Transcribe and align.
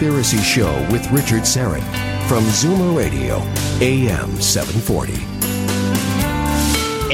Conspiracy 0.00 0.38
Show 0.38 0.72
with 0.90 1.06
Richard 1.12 1.42
Syrett 1.42 1.84
from 2.26 2.42
Zoomer 2.44 2.96
Radio, 2.96 3.36
AM 3.82 4.34
740. 4.40 5.12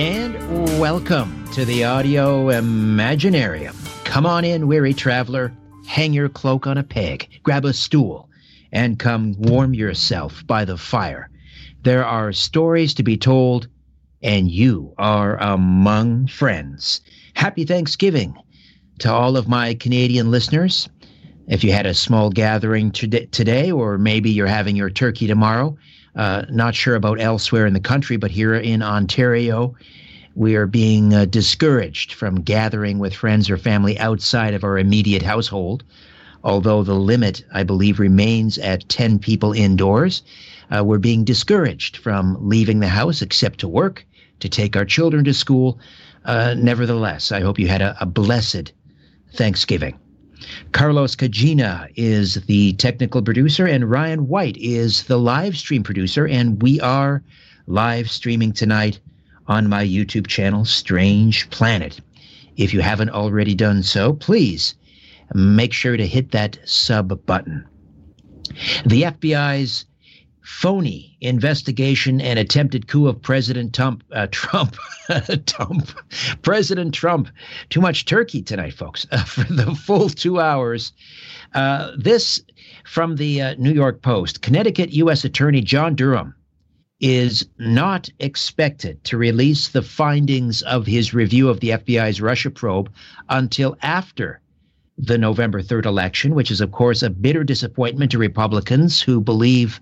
And 0.01 0.79
welcome 0.79 1.45
to 1.53 1.65
the 1.65 1.83
Audio 1.83 2.47
Imaginarium. 2.47 3.75
Come 4.05 4.25
on 4.25 4.45
in, 4.45 4.69
weary 4.69 4.95
traveler. 4.95 5.53
Hang 5.85 6.13
your 6.13 6.29
cloak 6.29 6.69
on 6.69 6.79
a 6.79 6.85
peg, 6.85 7.29
grab 7.43 7.65
a 7.65 7.73
stool, 7.73 8.31
and 8.71 9.01
come 9.01 9.35
warm 9.37 9.75
yourself 9.75 10.47
by 10.47 10.65
the 10.65 10.77
fire. 10.77 11.29
There 11.83 12.07
are 12.07 12.33
stories 12.33 12.95
to 12.95 13.03
be 13.03 13.17
told, 13.17 13.67
and 14.23 14.49
you 14.49 14.95
are 14.97 15.37
among 15.39 16.29
friends. 16.29 17.01
Happy 17.35 17.65
Thanksgiving 17.65 18.37
to 19.01 19.13
all 19.13 19.37
of 19.37 19.49
my 19.49 19.75
Canadian 19.75 20.31
listeners. 20.31 20.89
If 21.49 21.63
you 21.63 21.73
had 21.73 21.87
a 21.87 21.95
small 21.95 22.31
gathering 22.31 22.91
to- 22.93 23.27
today, 23.27 23.71
or 23.71 23.99
maybe 23.99 24.31
you're 24.31 24.49
having 24.49 24.75
your 24.75 24.91
turkey 24.91 25.29
tomorrow, 25.29 25.77
uh, 26.17 26.43
not 26.51 26.75
sure 26.75 26.97
about 26.97 27.21
elsewhere 27.21 27.67
in 27.67 27.73
the 27.73 27.81
country, 27.81 28.17
but 28.17 28.33
here 28.33 28.55
in 28.55 28.83
Ontario, 28.83 29.75
we 30.35 30.57
are 30.57 30.67
being 30.67 31.15
uh, 31.15 31.25
discouraged 31.25 32.13
from 32.13 32.43
gathering 32.43 32.99
with 32.99 33.15
friends 33.15 33.49
or 33.49 33.57
family 33.57 33.97
outside 33.99 34.55
of 34.55 34.65
our 34.65 34.77
immediate 34.77 35.23
household. 35.23 35.85
Although 36.43 36.83
the 36.83 36.95
limit, 36.95 37.45
I 37.53 37.63
believe, 37.63 38.01
remains 38.01 38.59
at 38.59 38.89
10 38.89 39.19
people 39.21 39.53
indoors, 39.53 40.23
uh, 40.77 40.85
we're 40.85 40.99
being 40.99 41.25
discouraged 41.25 41.97
from 41.97 42.37
leaving 42.41 42.81
the 42.81 42.89
house 42.89 43.23
except 43.23 43.61
to 43.61 43.69
work, 43.69 44.05
to 44.41 44.49
take 44.49 44.77
our 44.77 44.85
children 44.85 45.25
to 45.25 45.33
school. 45.33 45.79
Uh, 46.25 46.55
nevertheless, 46.59 47.31
I 47.31 47.41
hope 47.41 47.59
you 47.59 47.69
had 47.69 47.83
a, 47.83 47.97
a 48.01 48.07
blessed 48.07 48.73
Thanksgiving. 49.33 49.97
Carlos 50.73 51.15
Cagina 51.15 51.89
is 51.97 52.35
the 52.47 52.75
technical 52.75 53.23
producer, 53.23 53.67
and 53.67 53.91
Ryan 53.91 54.29
White 54.29 54.57
is 54.59 55.05
the 55.05 55.19
live 55.19 55.57
stream 55.57 55.83
producer. 55.83 56.27
And 56.27 56.63
we 56.63 56.81
are 56.81 57.23
live 57.67 58.11
streaming 58.11 58.53
tonight 58.53 59.01
on 59.47 59.69
my 59.69 59.85
YouTube 59.85 60.27
channel, 60.27 60.65
Strange 60.65 61.49
Planet. 61.51 62.01
If 62.57 62.73
you 62.75 62.81
haven't 62.81 63.11
already 63.11 63.55
done 63.55 63.83
so, 63.83 64.13
please 64.15 64.75
make 65.35 65.73
sure 65.73 65.97
to 65.97 66.07
hit 66.07 66.31
that 66.33 66.59
sub 66.65 67.25
button. 67.27 67.67
The 68.85 69.03
FBI's 69.03 69.85
phony 70.47 71.17
investigation 71.21 72.21
and 72.21 72.39
attempted 72.39 72.87
coup 72.87 73.09
of 73.09 73.21
President 73.21 73.75
Trump, 73.75 74.05
uh, 74.13 74.29
Trump, 74.31 74.77
Trump, 75.47 75.91
President 76.43 76.95
Trump. 76.95 77.29
Too 77.69 77.81
much 77.81 78.05
turkey 78.05 78.43
tonight, 78.43 78.73
folks, 78.73 79.09
uh, 79.11 79.25
for 79.25 79.43
the 79.53 79.75
full 79.75 80.09
two 80.09 80.39
hours. 80.39 80.93
Uh, 81.53 81.91
this 81.99 82.41
from 82.85 83.17
the 83.17 83.43
uh, 83.43 83.55
New 83.59 83.73
York 83.73 84.03
Post. 84.03 84.41
Connecticut 84.41 84.93
U.S. 84.93 85.25
Attorney 85.25 85.63
John 85.63 85.97
Durham 85.97 86.33
is 87.01 87.45
not 87.59 88.09
expected 88.21 89.03
to 89.03 89.19
release 89.19 89.71
the 89.71 89.83
findings 89.83 90.63
of 90.63 90.87
his 90.87 91.13
review 91.13 91.49
of 91.49 91.59
the 91.59 91.71
FBI's 91.71 92.21
Russia 92.21 92.51
probe 92.51 92.89
until 93.31 93.77
after 93.83 94.41
the 94.97 95.19
November 95.19 95.61
3rd 95.61 95.87
election, 95.87 96.35
which 96.37 96.53
is, 96.53 96.61
of 96.61 96.71
course, 96.71 97.03
a 97.03 97.11
bitter 97.11 97.43
disappointment 97.43 98.13
to 98.13 98.19
Republicans 98.19 99.03
who 99.03 99.21
believe 99.21 99.81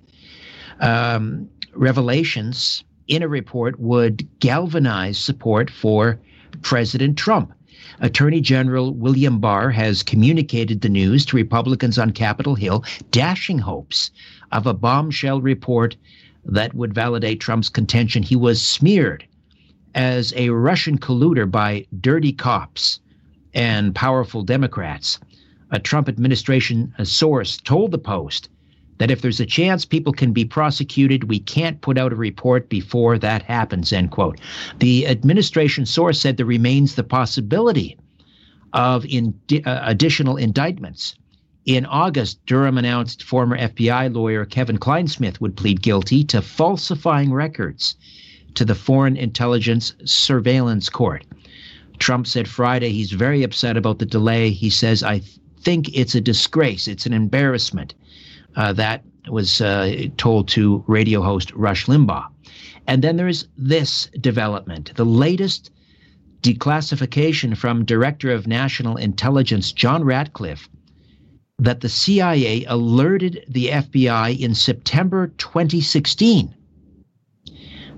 um, 0.80 1.48
revelations 1.74 2.84
in 3.08 3.22
a 3.22 3.28
report 3.28 3.78
would 3.78 4.26
galvanize 4.40 5.18
support 5.18 5.70
for 5.70 6.18
President 6.62 7.18
Trump. 7.18 7.52
Attorney 8.00 8.40
General 8.40 8.92
William 8.94 9.38
Barr 9.38 9.70
has 9.70 10.02
communicated 10.02 10.80
the 10.80 10.88
news 10.88 11.24
to 11.26 11.36
Republicans 11.36 11.98
on 11.98 12.10
Capitol 12.10 12.54
Hill, 12.54 12.84
dashing 13.10 13.58
hopes 13.58 14.10
of 14.52 14.66
a 14.66 14.74
bombshell 14.74 15.40
report 15.40 15.96
that 16.44 16.74
would 16.74 16.94
validate 16.94 17.40
Trump's 17.40 17.68
contention 17.68 18.22
he 18.22 18.36
was 18.36 18.60
smeared 18.60 19.24
as 19.94 20.32
a 20.36 20.50
Russian 20.50 20.98
colluder 20.98 21.50
by 21.50 21.86
dirty 22.00 22.32
cops 22.32 23.00
and 23.54 23.94
powerful 23.94 24.42
Democrats. 24.42 25.18
A 25.70 25.78
Trump 25.78 26.08
administration 26.08 26.92
source 27.04 27.56
told 27.58 27.90
the 27.90 27.98
Post 27.98 28.48
that 28.98 29.10
if 29.10 29.22
there's 29.22 29.40
a 29.40 29.46
chance 29.46 29.84
people 29.84 30.12
can 30.12 30.32
be 30.32 30.44
prosecuted, 30.44 31.24
we 31.24 31.38
can't 31.38 31.80
put 31.80 31.98
out 31.98 32.12
a 32.12 32.16
report 32.16 32.68
before 32.68 33.18
that 33.18 33.42
happens, 33.42 33.92
end 33.92 34.10
quote. 34.10 34.40
The 34.78 35.06
administration 35.06 35.86
source 35.86 36.20
said 36.20 36.36
there 36.36 36.46
remains 36.46 36.94
the 36.94 37.04
possibility 37.04 37.98
of 38.72 39.04
in, 39.06 39.34
uh, 39.64 39.80
additional 39.82 40.36
indictments. 40.36 41.14
In 41.64 41.86
August, 41.86 42.44
Durham 42.46 42.76
announced 42.76 43.22
former 43.22 43.56
FBI 43.56 44.14
lawyer 44.14 44.44
Kevin 44.44 44.78
Clinesmith 44.78 45.40
would 45.40 45.56
plead 45.56 45.80
guilty 45.80 46.22
to 46.24 46.42
falsifying 46.42 47.32
records 47.32 47.96
to 48.54 48.64
the 48.64 48.74
Foreign 48.74 49.16
Intelligence 49.16 49.94
Surveillance 50.04 50.88
Court. 50.88 51.24
Trump 51.98 52.26
said 52.26 52.48
Friday 52.48 52.90
he's 52.90 53.12
very 53.12 53.42
upset 53.42 53.76
about 53.76 53.98
the 53.98 54.06
delay. 54.06 54.50
He 54.50 54.68
says, 54.68 55.02
I 55.02 55.20
th- 55.20 55.38
think 55.60 55.96
it's 55.96 56.14
a 56.14 56.20
disgrace, 56.20 56.86
it's 56.86 57.06
an 57.06 57.12
embarrassment. 57.12 57.94
Uh, 58.56 58.72
that 58.72 59.04
was 59.28 59.60
uh, 59.60 60.06
told 60.16 60.48
to 60.48 60.84
radio 60.86 61.22
host 61.22 61.52
Rush 61.52 61.86
Limbaugh. 61.86 62.26
And 62.86 63.02
then 63.02 63.16
there's 63.16 63.48
this 63.56 64.08
development 64.20 64.94
the 64.94 65.06
latest 65.06 65.70
declassification 66.42 67.56
from 67.56 67.84
Director 67.84 68.30
of 68.30 68.46
National 68.46 68.96
Intelligence 68.96 69.72
John 69.72 70.04
Ratcliffe 70.04 70.68
that 71.58 71.80
the 71.80 71.88
CIA 71.88 72.64
alerted 72.66 73.44
the 73.48 73.68
FBI 73.68 74.38
in 74.38 74.54
September 74.54 75.28
2016 75.38 76.54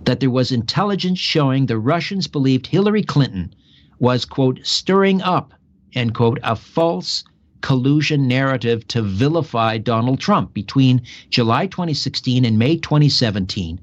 that 0.05 0.21
there 0.21 0.31
was 0.31 0.53
intelligence 0.53 1.19
showing 1.19 1.67
the 1.67 1.79
Russians 1.79 2.29
believed 2.29 2.69
Hillary 2.69 3.03
Clinton 3.03 3.53
was, 3.99 4.25
quote, 4.25 4.61
stirring 4.63 5.21
up, 5.21 5.53
end 5.95 6.15
quote, 6.15 6.39
a 6.45 6.55
false 6.55 7.25
collusion 7.61 8.29
narrative 8.29 8.87
to 8.89 9.03
vilify 9.03 9.79
Donald 9.79 10.21
Trump. 10.21 10.55
Between 10.55 11.03
July 11.31 11.67
2016 11.67 12.45
and 12.45 12.59
May 12.59 12.77
2017, 12.77 13.81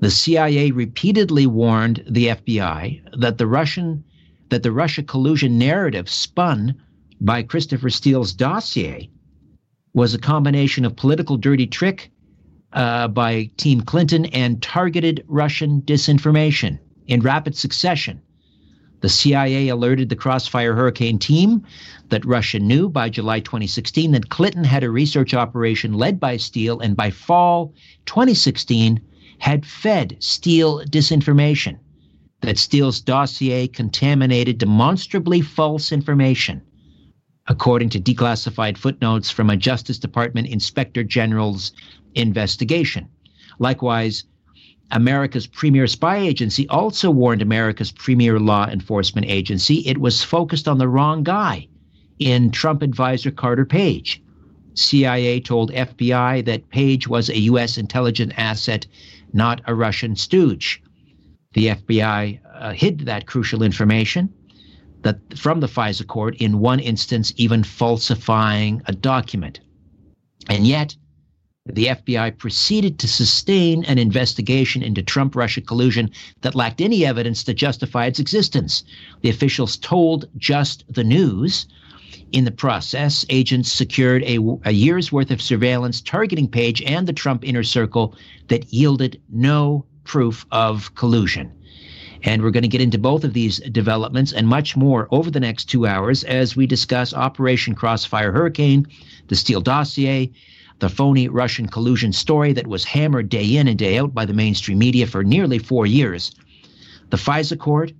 the 0.00 0.10
CIA 0.10 0.70
repeatedly 0.70 1.46
warned 1.46 2.04
the 2.08 2.26
FBI 2.26 3.02
that 3.18 3.38
the 3.38 3.46
Russian 3.46 4.04
that 4.48 4.62
the 4.62 4.72
Russia 4.72 5.02
collusion 5.02 5.58
narrative 5.58 6.08
spun 6.08 6.74
by 7.20 7.42
Christopher 7.42 7.90
Steele's 7.90 8.32
dossier 8.32 9.10
was 9.92 10.14
a 10.14 10.18
combination 10.18 10.84
of 10.84 10.94
political 10.94 11.36
dirty 11.36 11.66
trick 11.66 12.12
uh, 12.72 13.08
by 13.08 13.50
Team 13.56 13.80
Clinton 13.80 14.26
and 14.26 14.62
targeted 14.62 15.24
Russian 15.26 15.80
disinformation 15.82 16.78
in 17.06 17.20
rapid 17.20 17.56
succession. 17.56 18.20
The 19.00 19.08
CIA 19.10 19.68
alerted 19.68 20.08
the 20.08 20.16
Crossfire 20.16 20.74
Hurricane 20.74 21.18
team 21.18 21.62
that 22.08 22.24
Russia 22.24 22.58
knew 22.58 22.88
by 22.88 23.10
July 23.10 23.40
2016 23.40 24.12
that 24.12 24.30
Clinton 24.30 24.64
had 24.64 24.82
a 24.82 24.90
research 24.90 25.34
operation 25.34 25.92
led 25.92 26.18
by 26.18 26.38
Steele 26.38 26.80
and 26.80 26.96
by 26.96 27.10
fall 27.10 27.74
2016 28.06 29.00
had 29.38 29.66
fed 29.66 30.16
Steele 30.20 30.82
disinformation, 30.86 31.78
that 32.40 32.56
Steele's 32.56 33.00
dossier 33.00 33.68
contaminated 33.68 34.56
demonstrably 34.56 35.42
false 35.42 35.92
information, 35.92 36.62
according 37.48 37.90
to 37.90 38.00
declassified 38.00 38.78
footnotes 38.78 39.30
from 39.30 39.50
a 39.50 39.56
Justice 39.56 39.98
Department 39.98 40.48
Inspector 40.48 41.02
General's 41.04 41.72
investigation. 42.14 43.08
Likewise, 43.58 44.24
America's 44.92 45.46
premier 45.46 45.86
spy 45.86 46.18
agency 46.18 46.68
also 46.68 47.10
warned 47.10 47.42
America's 47.42 47.90
premier 47.90 48.38
law 48.38 48.66
enforcement 48.68 49.26
agency 49.28 49.78
it 49.86 49.98
was 49.98 50.22
focused 50.22 50.68
on 50.68 50.78
the 50.78 50.88
wrong 50.88 51.22
guy 51.22 51.66
in 52.18 52.50
Trump 52.50 52.82
advisor 52.82 53.30
Carter 53.30 53.64
Page. 53.64 54.22
CIA 54.74 55.40
told 55.40 55.72
FBI 55.72 56.44
that 56.44 56.68
Page 56.70 57.08
was 57.08 57.28
a 57.28 57.38
U.S. 57.40 57.78
intelligence 57.78 58.32
asset, 58.36 58.86
not 59.32 59.60
a 59.66 59.74
Russian 59.74 60.14
stooge. 60.14 60.82
The 61.54 61.68
FBI 61.68 62.38
uh, 62.54 62.72
hid 62.72 63.00
that 63.00 63.26
crucial 63.26 63.62
information 63.62 64.32
that 65.02 65.18
from 65.38 65.60
the 65.60 65.66
FISA 65.66 66.06
court, 66.06 66.36
in 66.36 66.58
one 66.58 66.80
instance, 66.80 67.32
even 67.36 67.62
falsifying 67.62 68.82
a 68.86 68.92
document. 68.92 69.60
And 70.48 70.66
yet, 70.66 70.96
the 71.66 71.86
FBI 71.86 72.38
proceeded 72.38 72.98
to 72.98 73.08
sustain 73.08 73.84
an 73.84 73.98
investigation 73.98 74.82
into 74.82 75.02
Trump 75.02 75.34
Russia 75.34 75.60
collusion 75.60 76.10
that 76.42 76.54
lacked 76.54 76.80
any 76.80 77.04
evidence 77.04 77.42
to 77.44 77.54
justify 77.54 78.06
its 78.06 78.20
existence. 78.20 78.84
The 79.22 79.30
officials 79.30 79.76
told 79.76 80.26
just 80.36 80.84
the 80.88 81.04
news. 81.04 81.66
In 82.32 82.44
the 82.44 82.50
process, 82.50 83.24
agents 83.30 83.72
secured 83.72 84.22
a, 84.24 84.38
a 84.64 84.72
year's 84.72 85.10
worth 85.10 85.30
of 85.30 85.42
surveillance 85.42 86.00
targeting 86.00 86.48
Page 86.48 86.82
and 86.82 87.06
the 87.06 87.12
Trump 87.12 87.44
inner 87.44 87.64
circle 87.64 88.14
that 88.48 88.72
yielded 88.72 89.20
no 89.30 89.84
proof 90.04 90.46
of 90.52 90.94
collusion. 90.94 91.52
And 92.22 92.42
we're 92.42 92.50
going 92.50 92.62
to 92.62 92.68
get 92.68 92.80
into 92.80 92.98
both 92.98 93.24
of 93.24 93.32
these 93.32 93.58
developments 93.70 94.32
and 94.32 94.48
much 94.48 94.76
more 94.76 95.06
over 95.10 95.30
the 95.30 95.40
next 95.40 95.66
two 95.66 95.86
hours 95.86 96.24
as 96.24 96.56
we 96.56 96.66
discuss 96.66 97.12
Operation 97.12 97.74
Crossfire 97.74 98.32
Hurricane, 98.32 98.86
the 99.28 99.36
Steele 99.36 99.60
dossier, 99.60 100.32
the 100.78 100.88
phony 100.88 101.28
Russian 101.28 101.66
collusion 101.66 102.12
story 102.12 102.52
that 102.52 102.66
was 102.66 102.84
hammered 102.84 103.28
day 103.28 103.56
in 103.56 103.66
and 103.66 103.78
day 103.78 103.98
out 103.98 104.14
by 104.14 104.26
the 104.26 104.34
mainstream 104.34 104.78
media 104.78 105.06
for 105.06 105.24
nearly 105.24 105.58
four 105.58 105.86
years. 105.86 106.32
The 107.10 107.16
FISA 107.16 107.58
court, 107.58 107.92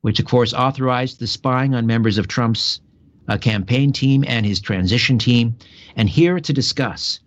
which 0.00 0.18
of 0.18 0.26
course 0.26 0.52
authorized 0.52 1.20
the 1.20 1.26
spying 1.26 1.74
on 1.74 1.86
members 1.86 2.18
of 2.18 2.26
Trump's 2.26 2.80
uh, 3.28 3.36
campaign 3.38 3.92
team 3.92 4.24
and 4.26 4.44
his 4.44 4.60
transition 4.60 5.18
team. 5.18 5.54
And 5.94 6.08
here 6.08 6.40
to 6.40 6.52
discuss 6.52 7.20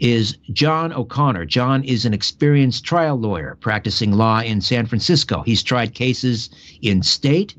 is 0.00 0.36
John 0.52 0.92
O'Connor. 0.92 1.46
John 1.46 1.82
is 1.84 2.04
an 2.04 2.12
experienced 2.12 2.84
trial 2.84 3.16
lawyer 3.18 3.56
practicing 3.60 4.12
law 4.12 4.40
in 4.40 4.60
San 4.60 4.86
Francisco. 4.86 5.42
He's 5.42 5.62
tried 5.62 5.94
cases 5.94 6.50
in 6.82 7.02
state 7.02 7.54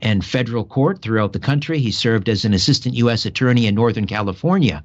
and 0.00 0.24
federal 0.24 0.64
court 0.64 1.00
throughout 1.00 1.32
the 1.32 1.38
country. 1.38 1.78
He 1.78 1.90
served 1.90 2.28
as 2.28 2.44
an 2.44 2.54
assistant 2.54 2.94
U.S. 2.96 3.24
attorney 3.26 3.66
in 3.66 3.74
Northern 3.74 4.06
California 4.06 4.84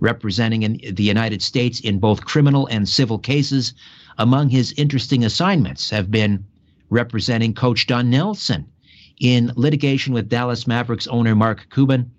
representing 0.00 0.62
in 0.62 0.80
the 0.94 1.02
United 1.02 1.42
States 1.42 1.80
in 1.80 1.98
both 1.98 2.24
criminal 2.24 2.66
and 2.66 2.88
civil 2.88 3.18
cases. 3.18 3.74
Among 4.18 4.48
his 4.48 4.72
interesting 4.76 5.24
assignments 5.24 5.90
have 5.90 6.10
been 6.10 6.44
representing 6.90 7.54
Coach 7.54 7.86
Don 7.86 8.10
Nelson 8.10 8.66
in 9.20 9.52
litigation 9.56 10.12
with 10.12 10.28
Dallas 10.28 10.66
Mavericks 10.66 11.06
owner 11.06 11.34
Mark 11.34 11.68
Cuban 11.72 12.10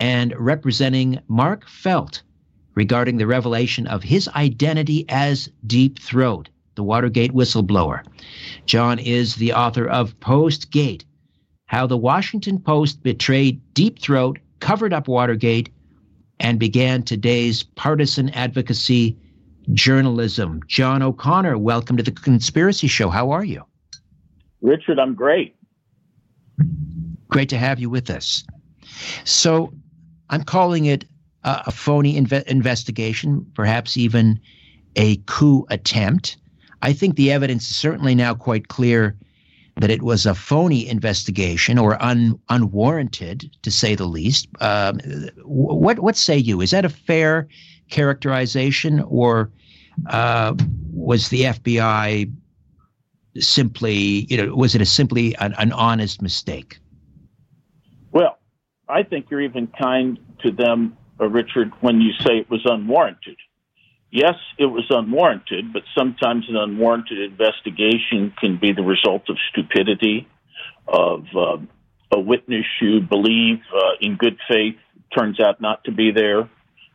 and 0.00 0.34
representing 0.36 1.18
Mark 1.28 1.68
Felt 1.68 2.22
regarding 2.74 3.18
the 3.18 3.26
revelation 3.26 3.86
of 3.86 4.02
his 4.02 4.28
identity 4.28 5.04
as 5.08 5.48
Deep 5.66 5.98
Throat, 5.98 6.48
the 6.74 6.82
Watergate 6.82 7.32
whistleblower. 7.32 8.04
John 8.66 8.98
is 8.98 9.36
the 9.36 9.52
author 9.52 9.86
of 9.86 10.18
Postgate 10.20 11.04
How 11.66 11.86
the 11.86 11.96
Washington 11.96 12.58
Post 12.58 13.02
Betrayed 13.02 13.60
Deep 13.74 13.98
Throat, 14.00 14.38
Covered 14.60 14.92
Up 14.92 15.06
Watergate, 15.06 15.70
and 16.42 16.58
began 16.58 17.04
today's 17.04 17.62
partisan 17.62 18.28
advocacy 18.30 19.16
journalism. 19.72 20.60
John 20.66 21.00
O'Connor, 21.00 21.56
welcome 21.56 21.96
to 21.96 22.02
the 22.02 22.10
Conspiracy 22.10 22.88
Show. 22.88 23.08
How 23.08 23.30
are 23.30 23.44
you? 23.44 23.62
Richard, 24.60 24.98
I'm 24.98 25.14
great. 25.14 25.56
Great 27.28 27.48
to 27.48 27.56
have 27.56 27.78
you 27.78 27.88
with 27.88 28.10
us. 28.10 28.44
So, 29.24 29.72
I'm 30.30 30.42
calling 30.42 30.86
it 30.86 31.04
a, 31.44 31.62
a 31.66 31.70
phony 31.70 32.20
inve- 32.20 32.46
investigation, 32.46 33.46
perhaps 33.54 33.96
even 33.96 34.40
a 34.96 35.16
coup 35.26 35.64
attempt. 35.70 36.36
I 36.82 36.92
think 36.92 37.14
the 37.14 37.30
evidence 37.30 37.70
is 37.70 37.76
certainly 37.76 38.14
now 38.14 38.34
quite 38.34 38.68
clear 38.68 39.16
that 39.76 39.90
it 39.90 40.02
was 40.02 40.26
a 40.26 40.34
phony 40.34 40.86
investigation 40.86 41.78
or 41.78 42.00
un, 42.02 42.38
unwarranted, 42.48 43.50
to 43.62 43.70
say 43.70 43.94
the 43.94 44.04
least. 44.04 44.48
Um, 44.60 45.00
what 45.44 45.98
what 46.00 46.16
say 46.16 46.36
you? 46.36 46.60
Is 46.60 46.70
that 46.70 46.84
a 46.84 46.88
fair 46.88 47.48
characterization, 47.90 49.00
or 49.00 49.50
uh, 50.06 50.54
was 50.92 51.28
the 51.28 51.42
FBI 51.42 52.32
simply, 53.38 54.26
you 54.28 54.36
know, 54.36 54.54
was 54.54 54.74
it 54.74 54.82
a 54.82 54.86
simply 54.86 55.34
an, 55.36 55.54
an 55.58 55.72
honest 55.72 56.20
mistake? 56.20 56.78
Well, 58.10 58.38
I 58.88 59.02
think 59.02 59.30
you're 59.30 59.40
even 59.40 59.68
kind 59.68 60.18
to 60.42 60.50
them, 60.50 60.96
uh, 61.18 61.28
Richard, 61.28 61.72
when 61.80 62.00
you 62.00 62.12
say 62.12 62.38
it 62.38 62.50
was 62.50 62.60
unwarranted 62.64 63.36
yes, 64.12 64.34
it 64.58 64.66
was 64.66 64.84
unwarranted, 64.90 65.72
but 65.72 65.82
sometimes 65.98 66.44
an 66.48 66.56
unwarranted 66.56 67.18
investigation 67.18 68.32
can 68.38 68.58
be 68.60 68.72
the 68.72 68.82
result 68.82 69.28
of 69.28 69.36
stupidity, 69.50 70.28
of 70.86 71.24
uh, 71.34 71.56
a 72.12 72.20
witness 72.20 72.66
you 72.80 73.00
believe 73.00 73.60
uh, 73.74 73.92
in 74.00 74.16
good 74.16 74.38
faith 74.48 74.76
turns 75.16 75.40
out 75.40 75.60
not 75.60 75.82
to 75.84 75.92
be 75.92 76.12
there. 76.12 76.48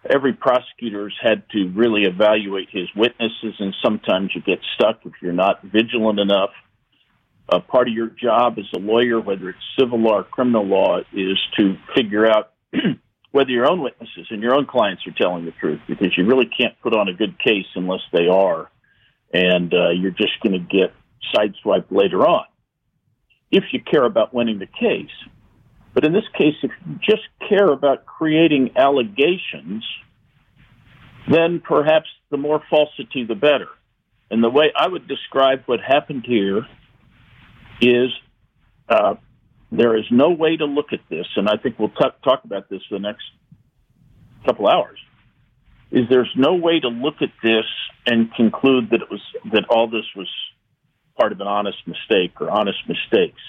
Every 0.09 0.33
prosecutor's 0.33 1.15
had 1.21 1.43
to 1.49 1.69
really 1.75 2.03
evaluate 2.03 2.69
his 2.71 2.87
witnesses, 2.95 3.55
and 3.59 3.75
sometimes 3.83 4.31
you 4.33 4.41
get 4.41 4.59
stuck 4.75 4.99
if 5.05 5.13
you're 5.21 5.33
not 5.33 5.61
vigilant 5.63 6.19
enough. 6.19 6.51
Uh, 7.49 7.59
part 7.59 7.87
of 7.87 7.93
your 7.93 8.07
job 8.07 8.57
as 8.59 8.65
a 8.75 8.79
lawyer, 8.79 9.19
whether 9.19 9.49
it's 9.49 9.59
civil 9.79 9.99
law 9.99 10.19
or 10.19 10.23
criminal 10.23 10.65
law, 10.65 10.99
is 11.13 11.37
to 11.57 11.75
figure 11.95 12.29
out 12.29 12.51
whether 13.31 13.49
your 13.51 13.69
own 13.69 13.81
witnesses 13.81 14.27
and 14.29 14.41
your 14.41 14.55
own 14.55 14.65
clients 14.65 15.05
are 15.07 15.11
telling 15.11 15.45
the 15.45 15.51
truth, 15.51 15.81
because 15.87 16.17
you 16.17 16.25
really 16.25 16.49
can't 16.57 16.79
put 16.81 16.95
on 16.95 17.07
a 17.07 17.13
good 17.13 17.37
case 17.39 17.67
unless 17.75 18.01
they 18.11 18.27
are, 18.27 18.69
and 19.33 19.73
uh, 19.73 19.89
you're 19.89 20.11
just 20.11 20.39
going 20.41 20.53
to 20.53 20.59
get 20.59 20.93
sideswiped 21.35 21.91
later 21.91 22.25
on. 22.25 22.45
If 23.51 23.65
you 23.71 23.81
care 23.81 24.05
about 24.05 24.33
winning 24.33 24.59
the 24.59 24.67
case, 24.67 25.11
but 25.93 26.05
in 26.05 26.13
this 26.13 26.27
case, 26.37 26.55
if 26.63 26.71
you 26.85 26.99
just 27.01 27.23
care 27.49 27.67
about 27.67 28.05
creating 28.05 28.71
allegations, 28.75 29.83
then 31.29 31.59
perhaps 31.59 32.07
the 32.29 32.37
more 32.37 32.61
falsity, 32.69 33.25
the 33.25 33.35
better. 33.35 33.69
And 34.29 34.43
the 34.43 34.49
way 34.49 34.71
I 34.75 34.87
would 34.87 35.07
describe 35.07 35.63
what 35.65 35.79
happened 35.79 36.25
here 36.27 36.65
is 37.81 38.09
uh, 38.89 39.15
there 39.71 39.97
is 39.97 40.05
no 40.11 40.29
way 40.29 40.55
to 40.55 40.65
look 40.65 40.93
at 40.93 41.01
this, 41.09 41.25
and 41.35 41.49
I 41.49 41.57
think 41.57 41.77
we'll 41.77 41.89
t- 41.89 42.05
talk 42.23 42.43
about 42.43 42.69
this 42.69 42.81
the 42.89 42.99
next 42.99 43.23
couple 44.45 44.67
hours. 44.67 44.99
Is 45.91 46.05
there's 46.09 46.31
no 46.35 46.55
way 46.55 46.79
to 46.79 46.87
look 46.87 47.21
at 47.21 47.31
this 47.41 47.65
and 48.05 48.33
conclude 48.33 48.89
that 48.91 49.01
it 49.01 49.09
was 49.09 49.21
that 49.53 49.65
all 49.69 49.87
this 49.87 50.05
was 50.15 50.27
part 51.17 51.31
of 51.31 51.39
an 51.39 51.47
honest 51.47 51.77
mistake 51.85 52.39
or 52.39 52.49
honest 52.49 52.79
mistakes. 52.87 53.39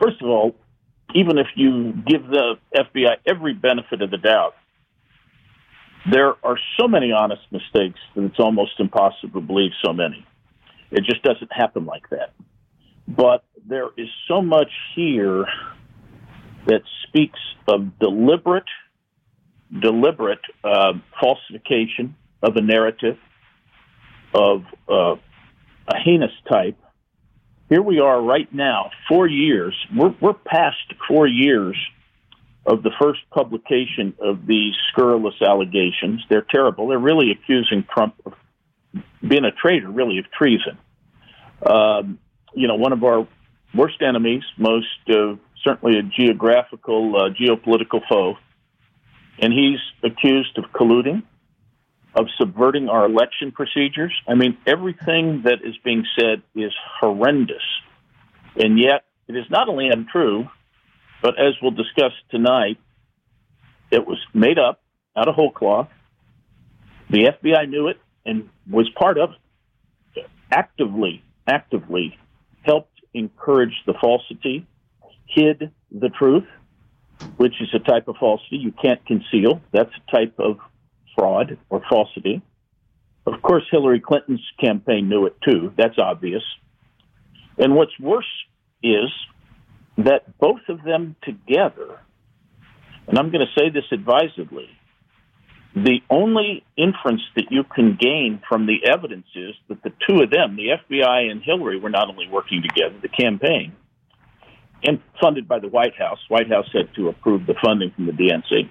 First 0.00 0.20
of 0.22 0.28
all, 0.28 0.54
even 1.14 1.38
if 1.38 1.48
you 1.56 1.92
give 2.06 2.26
the 2.28 2.56
FBI 2.74 3.16
every 3.26 3.54
benefit 3.54 4.02
of 4.02 4.10
the 4.10 4.18
doubt, 4.18 4.54
there 6.10 6.34
are 6.42 6.58
so 6.78 6.88
many 6.88 7.12
honest 7.12 7.42
mistakes 7.50 7.98
that 8.14 8.24
it's 8.24 8.38
almost 8.38 8.72
impossible 8.78 9.40
to 9.40 9.46
believe 9.46 9.72
so 9.84 9.92
many. 9.92 10.26
It 10.90 11.04
just 11.04 11.22
doesn't 11.22 11.52
happen 11.52 11.84
like 11.84 12.08
that. 12.10 12.32
But 13.16 13.44
there 13.66 13.88
is 13.96 14.08
so 14.28 14.40
much 14.40 14.70
here 14.94 15.44
that 16.66 16.82
speaks 17.08 17.38
of 17.66 17.98
deliberate, 17.98 18.68
deliberate 19.80 20.40
uh, 20.62 20.92
falsification 21.20 22.14
of 22.42 22.56
a 22.56 22.60
narrative 22.60 23.18
of 24.32 24.62
uh, 24.88 25.16
a 25.88 25.96
heinous 26.04 26.30
type. 26.48 26.76
Here 27.68 27.82
we 27.82 28.00
are 28.00 28.20
right 28.20 28.52
now, 28.52 28.90
four 29.08 29.26
years. 29.26 29.74
We're, 29.94 30.14
we're 30.20 30.34
past 30.34 30.76
four 31.08 31.26
years 31.26 31.76
of 32.66 32.82
the 32.82 32.90
first 33.00 33.20
publication 33.30 34.14
of 34.20 34.46
these 34.46 34.74
scurrilous 34.92 35.34
allegations. 35.40 36.22
They're 36.28 36.46
terrible. 36.48 36.88
They're 36.88 36.98
really 36.98 37.32
accusing 37.32 37.84
Trump 37.92 38.14
of 38.24 38.34
being 39.26 39.44
a 39.44 39.52
traitor, 39.52 39.88
really, 39.88 40.18
of 40.18 40.26
treason. 40.30 40.78
Um, 41.64 42.18
you 42.54 42.68
know, 42.68 42.76
one 42.76 42.92
of 42.92 43.04
our 43.04 43.26
worst 43.74 44.02
enemies, 44.02 44.42
most 44.56 44.86
uh, 45.08 45.36
certainly 45.64 45.98
a 45.98 46.02
geographical, 46.02 47.16
uh, 47.16 47.30
geopolitical 47.30 48.00
foe. 48.08 48.36
And 49.38 49.52
he's 49.52 49.78
accused 50.02 50.58
of 50.58 50.64
colluding, 50.72 51.22
of 52.14 52.26
subverting 52.38 52.88
our 52.88 53.06
election 53.06 53.52
procedures. 53.52 54.12
I 54.28 54.34
mean, 54.34 54.58
everything 54.66 55.42
that 55.44 55.58
is 55.64 55.76
being 55.84 56.04
said 56.18 56.42
is 56.54 56.72
horrendous. 57.00 57.62
And 58.56 58.78
yet, 58.78 59.04
it 59.28 59.36
is 59.36 59.44
not 59.48 59.68
only 59.68 59.88
untrue, 59.88 60.48
but 61.22 61.38
as 61.38 61.54
we'll 61.62 61.70
discuss 61.70 62.12
tonight, 62.30 62.78
it 63.90 64.06
was 64.06 64.18
made 64.34 64.58
up 64.58 64.82
out 65.16 65.28
of 65.28 65.34
whole 65.34 65.52
cloth. 65.52 65.88
The 67.08 67.24
FBI 67.24 67.68
knew 67.68 67.88
it 67.88 67.98
and 68.24 68.48
was 68.68 68.88
part 68.90 69.18
of 69.18 69.30
it. 70.14 70.26
Actively, 70.50 71.22
actively 71.46 72.18
helped 72.62 73.00
encourage 73.14 73.74
the 73.86 73.94
falsity, 74.00 74.66
hid 75.26 75.70
the 75.90 76.08
truth, 76.08 76.46
which 77.36 77.54
is 77.60 77.68
a 77.74 77.78
type 77.78 78.08
of 78.08 78.16
falsity 78.16 78.56
you 78.56 78.72
can't 78.72 79.04
conceal. 79.06 79.60
That's 79.72 79.90
a 79.94 80.10
type 80.10 80.34
of 80.38 80.58
fraud 81.16 81.58
or 81.68 81.82
falsity. 81.88 82.42
Of 83.26 83.42
course, 83.42 83.64
Hillary 83.70 84.00
Clinton's 84.00 84.44
campaign 84.58 85.08
knew 85.08 85.26
it 85.26 85.36
too. 85.42 85.72
That's 85.76 85.98
obvious. 85.98 86.42
And 87.58 87.74
what's 87.74 87.98
worse 88.00 88.30
is 88.82 89.10
that 89.98 90.38
both 90.38 90.60
of 90.68 90.82
them 90.82 91.16
together, 91.22 92.00
and 93.06 93.18
I'm 93.18 93.30
going 93.30 93.46
to 93.46 93.60
say 93.60 93.68
this 93.68 93.84
advisedly, 93.92 94.68
the 95.74 96.00
only 96.10 96.64
inference 96.76 97.22
that 97.36 97.46
you 97.50 97.62
can 97.62 97.96
gain 98.00 98.42
from 98.48 98.66
the 98.66 98.78
evidence 98.90 99.26
is 99.34 99.54
that 99.68 99.82
the 99.82 99.92
two 100.08 100.22
of 100.22 100.30
them, 100.30 100.56
the 100.56 100.68
FBI 100.68 101.30
and 101.30 101.42
Hillary, 101.42 101.78
were 101.78 101.90
not 101.90 102.08
only 102.08 102.28
working 102.28 102.62
together, 102.62 102.96
the 103.00 103.08
campaign, 103.08 103.72
and 104.82 105.00
funded 105.20 105.46
by 105.46 105.60
the 105.60 105.68
White 105.68 105.94
House. 105.96 106.18
White 106.28 106.48
House 106.48 106.66
had 106.72 106.92
to 106.96 107.08
approve 107.08 107.46
the 107.46 107.54
funding 107.62 107.92
from 107.94 108.06
the 108.06 108.12
DNC. 108.12 108.68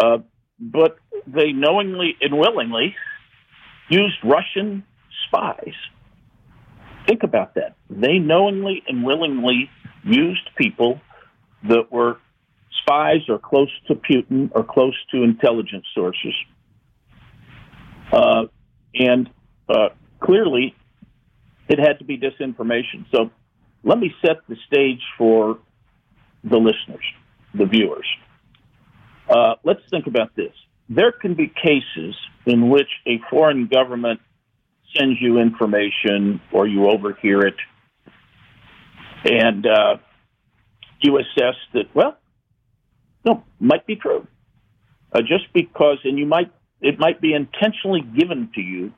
Uh, 0.00 0.18
but 0.58 0.96
they 1.26 1.52
knowingly 1.52 2.16
and 2.20 2.38
willingly 2.38 2.94
used 3.90 4.16
Russian 4.24 4.84
spies. 5.26 5.74
Think 7.06 7.22
about 7.22 7.54
that. 7.56 7.76
They 7.90 8.18
knowingly 8.18 8.82
and 8.88 9.04
willingly 9.04 9.68
used 10.02 10.48
people 10.56 11.00
that 11.68 11.92
were 11.92 12.18
spies 12.84 13.20
or 13.28 13.38
close 13.38 13.70
to 13.88 13.94
Putin 13.94 14.50
or 14.54 14.64
close 14.64 14.96
to 15.12 15.22
intelligence 15.22 15.86
sources. 15.94 16.34
Uh, 18.12 18.44
and 18.94 19.30
uh, 19.68 19.88
clearly, 20.20 20.74
it 21.68 21.78
had 21.78 21.98
to 21.98 22.04
be 22.04 22.18
disinformation. 22.18 23.06
So 23.10 23.30
let 23.82 23.98
me 23.98 24.12
set 24.24 24.36
the 24.48 24.56
stage 24.66 25.00
for 25.16 25.58
the 26.42 26.58
listeners, 26.58 27.04
the 27.54 27.66
viewers. 27.66 28.06
Uh, 29.28 29.54
let's 29.64 29.80
think 29.90 30.06
about 30.06 30.36
this. 30.36 30.52
There 30.88 31.12
can 31.12 31.34
be 31.34 31.48
cases 31.48 32.14
in 32.44 32.68
which 32.68 32.88
a 33.06 33.18
foreign 33.30 33.68
government 33.68 34.20
sends 34.96 35.16
you 35.20 35.38
information 35.38 36.40
or 36.52 36.66
you 36.66 36.88
overhear 36.88 37.40
it, 37.40 37.56
and 39.24 39.66
uh, 39.66 39.96
you 41.00 41.18
assess 41.18 41.56
that, 41.72 41.86
well, 41.94 42.18
no, 43.24 43.44
might 43.60 43.86
be 43.86 43.96
true. 43.96 44.26
Uh, 45.12 45.20
just 45.20 45.52
because, 45.52 45.98
and 46.04 46.18
you 46.18 46.26
might, 46.26 46.52
it 46.80 46.98
might 46.98 47.20
be 47.20 47.34
intentionally 47.34 48.00
given 48.00 48.50
to 48.54 48.60
you 48.60 48.92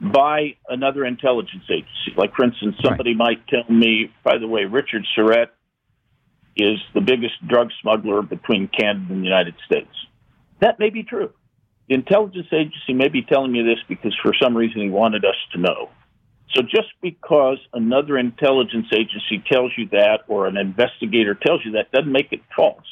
by 0.00 0.56
another 0.68 1.04
intelligence 1.04 1.64
agency. 1.70 2.14
Like, 2.16 2.34
for 2.34 2.44
instance, 2.44 2.76
somebody 2.84 3.10
right. 3.10 3.38
might 3.38 3.46
tell 3.48 3.74
me, 3.74 4.12
by 4.22 4.38
the 4.38 4.46
way, 4.46 4.64
Richard 4.64 5.02
Syrett 5.16 5.48
is 6.56 6.78
the 6.94 7.00
biggest 7.00 7.34
drug 7.46 7.70
smuggler 7.80 8.22
between 8.22 8.68
Canada 8.68 9.06
and 9.10 9.22
the 9.22 9.24
United 9.24 9.54
States. 9.64 9.90
That 10.60 10.78
may 10.78 10.90
be 10.90 11.02
true. 11.02 11.32
The 11.88 11.94
intelligence 11.94 12.48
agency 12.52 12.92
may 12.92 13.08
be 13.08 13.22
telling 13.22 13.54
you 13.54 13.64
this 13.64 13.78
because 13.88 14.14
for 14.22 14.32
some 14.40 14.56
reason 14.56 14.82
he 14.82 14.90
wanted 14.90 15.24
us 15.24 15.36
to 15.52 15.60
know. 15.60 15.88
So 16.54 16.62
just 16.62 16.88
because 17.00 17.58
another 17.72 18.18
intelligence 18.18 18.86
agency 18.92 19.42
tells 19.50 19.72
you 19.76 19.88
that 19.92 20.20
or 20.28 20.46
an 20.46 20.56
investigator 20.56 21.34
tells 21.34 21.64
you 21.64 21.72
that 21.72 21.92
doesn't 21.92 22.10
make 22.10 22.32
it 22.32 22.40
false. 22.56 22.86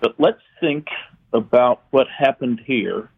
But 0.00 0.14
let's 0.18 0.40
think 0.60 0.86
about 1.32 1.82
what 1.90 2.06
happened 2.08 2.60
here. 2.64 3.10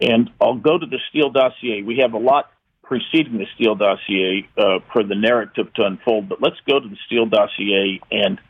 And 0.00 0.30
I'll 0.40 0.56
go 0.56 0.78
to 0.78 0.86
the 0.86 0.98
Steele 1.10 1.30
dossier. 1.30 1.82
We 1.82 1.98
have 1.98 2.14
a 2.14 2.18
lot 2.18 2.50
preceding 2.82 3.38
the 3.38 3.46
Steele 3.54 3.76
dossier 3.76 4.48
uh, 4.58 4.80
for 4.92 5.04
the 5.04 5.14
narrative 5.14 5.72
to 5.74 5.84
unfold, 5.84 6.28
but 6.28 6.42
let's 6.42 6.56
go 6.68 6.80
to 6.80 6.88
the 6.88 6.96
Steele 7.06 7.26
dossier 7.26 8.00
and 8.10 8.40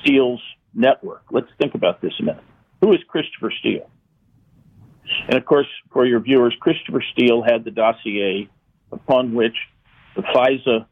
Steele's 0.00 0.40
network. 0.74 1.22
Let's 1.30 1.48
think 1.58 1.74
about 1.74 2.00
this 2.00 2.12
a 2.18 2.24
minute. 2.24 2.42
Who 2.80 2.92
is 2.92 2.98
Christopher 3.06 3.52
Steele? 3.60 3.88
And 5.28 5.36
of 5.36 5.44
course, 5.44 5.68
for 5.92 6.04
your 6.04 6.20
viewers, 6.20 6.54
Christopher 6.60 7.02
Steele 7.12 7.42
had 7.42 7.64
the 7.64 7.70
dossier 7.70 8.48
upon 8.90 9.34
which 9.34 9.56
the 10.16 10.22
FISA 10.22 10.86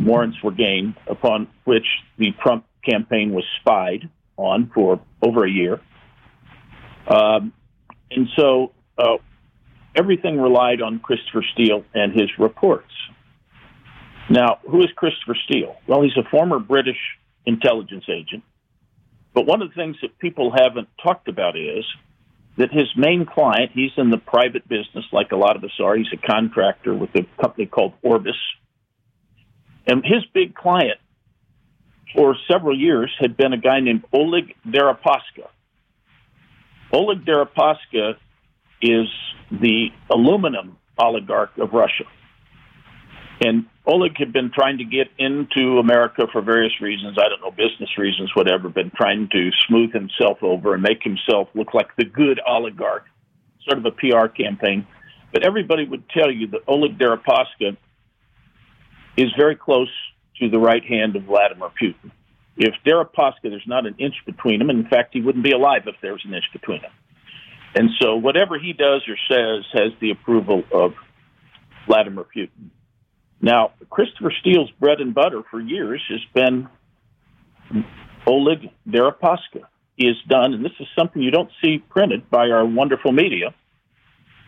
warrants 0.00 0.42
were 0.42 0.52
gained, 0.52 0.94
upon 1.06 1.48
which 1.64 1.86
the 2.18 2.32
Trump 2.42 2.66
campaign 2.84 3.32
was 3.32 3.44
spied 3.60 4.08
on 4.36 4.70
for 4.74 5.00
over 5.22 5.44
a 5.44 5.50
year. 5.50 5.80
Um, 7.08 7.52
and 8.10 8.28
so 8.36 8.72
uh, 8.98 9.16
everything 9.96 10.40
relied 10.40 10.82
on 10.82 11.00
Christopher 11.00 11.44
Steele 11.52 11.84
and 11.94 12.12
his 12.12 12.30
reports. 12.38 12.92
Now, 14.30 14.58
who 14.68 14.80
is 14.80 14.88
Christopher 14.96 15.36
Steele? 15.44 15.76
Well, 15.86 16.02
he's 16.02 16.16
a 16.16 16.28
former 16.30 16.58
British 16.58 16.98
intelligence 17.46 18.04
agent. 18.08 18.42
But 19.34 19.46
one 19.46 19.60
of 19.62 19.68
the 19.68 19.74
things 19.74 19.96
that 20.02 20.18
people 20.18 20.52
haven't 20.56 20.88
talked 21.02 21.28
about 21.28 21.56
is 21.56 21.84
that 22.56 22.72
his 22.72 22.86
main 22.96 23.26
client, 23.26 23.72
he's 23.74 23.90
in 23.96 24.10
the 24.10 24.16
private 24.18 24.66
business 24.68 25.04
like 25.12 25.32
a 25.32 25.36
lot 25.36 25.56
of 25.56 25.64
us 25.64 25.72
are. 25.82 25.96
He's 25.96 26.12
a 26.12 26.26
contractor 26.26 26.94
with 26.94 27.10
a 27.16 27.26
company 27.42 27.66
called 27.66 27.94
Orbis. 28.02 28.36
And 29.86 30.04
his 30.04 30.24
big 30.32 30.54
client 30.54 30.98
for 32.14 32.36
several 32.50 32.78
years 32.78 33.14
had 33.18 33.36
been 33.36 33.52
a 33.52 33.58
guy 33.58 33.80
named 33.80 34.04
Oleg 34.12 34.54
Deripaska. 34.66 35.48
Oleg 36.92 37.24
Deripaska 37.24 38.16
is 38.80 39.08
the 39.50 39.88
aluminum 40.10 40.76
oligarch 40.98 41.56
of 41.58 41.72
Russia. 41.72 42.04
And 43.40 43.66
Oleg 43.86 44.16
had 44.16 44.32
been 44.32 44.50
trying 44.54 44.78
to 44.78 44.84
get 44.84 45.08
into 45.18 45.78
America 45.78 46.26
for 46.32 46.40
various 46.40 46.72
reasons. 46.80 47.18
I 47.18 47.28
don't 47.28 47.40
know, 47.40 47.50
business 47.50 47.98
reasons, 47.98 48.30
whatever, 48.34 48.68
been 48.68 48.92
trying 48.96 49.28
to 49.32 49.50
smooth 49.66 49.92
himself 49.92 50.38
over 50.42 50.74
and 50.74 50.82
make 50.82 51.02
himself 51.02 51.48
look 51.54 51.74
like 51.74 51.88
the 51.96 52.04
good 52.04 52.40
oligarch, 52.46 53.04
sort 53.68 53.78
of 53.78 53.86
a 53.86 53.90
PR 53.90 54.28
campaign. 54.28 54.86
But 55.32 55.44
everybody 55.44 55.84
would 55.84 56.08
tell 56.10 56.30
you 56.30 56.46
that 56.48 56.60
Oleg 56.68 56.96
Deripaska 56.96 57.76
is 59.16 59.30
very 59.36 59.56
close 59.56 59.90
to 60.40 60.48
the 60.48 60.58
right 60.58 60.84
hand 60.84 61.16
of 61.16 61.24
Vladimir 61.24 61.70
Putin. 61.80 62.10
If 62.56 62.74
Deripaska, 62.86 63.42
there's 63.42 63.66
not 63.66 63.86
an 63.86 63.96
inch 63.98 64.14
between 64.26 64.60
them. 64.60 64.70
In 64.70 64.86
fact, 64.86 65.10
he 65.12 65.20
wouldn't 65.20 65.44
be 65.44 65.52
alive 65.52 65.82
if 65.86 65.96
there 66.00 66.12
was 66.12 66.22
an 66.24 66.34
inch 66.34 66.44
between 66.52 66.82
them. 66.82 66.92
And 67.74 67.90
so 68.00 68.16
whatever 68.16 68.58
he 68.58 68.72
does 68.72 69.02
or 69.08 69.16
says 69.28 69.64
has 69.72 69.92
the 70.00 70.10
approval 70.10 70.62
of 70.72 70.92
Vladimir 71.86 72.24
Putin. 72.24 72.70
Now, 73.40 73.72
Christopher 73.90 74.32
Steele's 74.40 74.70
bread 74.78 75.00
and 75.00 75.14
butter 75.14 75.42
for 75.50 75.60
years 75.60 76.02
has 76.08 76.20
been 76.32 76.68
Oleg 78.26 78.70
Deripaska. 78.88 79.62
He 79.96 80.06
has 80.06 80.16
done, 80.28 80.54
and 80.54 80.64
this 80.64 80.72
is 80.80 80.86
something 80.98 81.20
you 81.20 81.30
don't 81.30 81.50
see 81.62 81.78
printed 81.78 82.30
by 82.30 82.48
our 82.50 82.64
wonderful 82.64 83.12
media, 83.12 83.54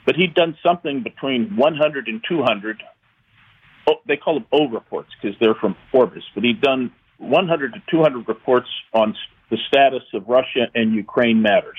but 0.05 0.17
he'd 0.17 0.35
done 0.35 0.57
something 0.65 1.03
between 1.03 1.57
100 1.57 2.09
and 2.09 2.23
200 2.29 2.83
oh, 2.83 2.96
they 4.07 4.17
call 4.17 4.35
them 4.35 4.47
O 4.53 4.69
reports 4.69 5.11
because 5.21 5.37
they're 5.41 5.55
from 5.55 5.77
Orbis, 5.93 6.25
but 6.35 6.45
he'd 6.45 6.61
done 6.61 6.93
100 7.19 7.75
to 7.75 7.83
200 7.91 8.29
reports 8.29 8.69
on 8.93 9.15
the 9.51 9.59
status 9.69 10.03
of 10.13 10.29
Russia 10.29 10.67
and 10.75 10.93
Ukraine 10.93 11.41
matters. 11.43 11.79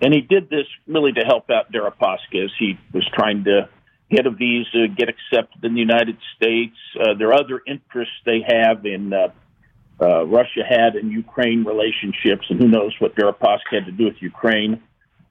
And 0.00 0.12
he 0.12 0.20
did 0.20 0.50
this 0.50 0.66
really 0.86 1.12
to 1.12 1.24
help 1.24 1.50
out 1.50 1.72
Deripaska 1.72 2.44
as 2.44 2.50
he 2.58 2.78
was 2.92 3.08
trying 3.14 3.44
to 3.44 3.68
get 4.10 4.26
a 4.26 4.30
visa, 4.30 4.88
get 4.88 5.08
accepted 5.08 5.64
in 5.64 5.74
the 5.74 5.80
United 5.80 6.18
States. 6.36 6.76
Uh, 7.00 7.14
there 7.18 7.28
are 7.28 7.40
other 7.40 7.62
interests 7.66 8.14
they 8.26 8.40
have 8.46 8.84
in 8.84 9.12
uh, 9.12 9.28
uh, 10.00 10.26
Russia 10.26 10.62
had 10.68 10.96
in 10.96 11.10
Ukraine 11.10 11.64
relationships, 11.64 12.46
and 12.50 12.60
who 12.60 12.68
knows 12.68 12.92
what 12.98 13.14
Deripaska 13.14 13.72
had 13.72 13.86
to 13.86 13.92
do 13.92 14.04
with 14.04 14.16
Ukraine. 14.20 14.82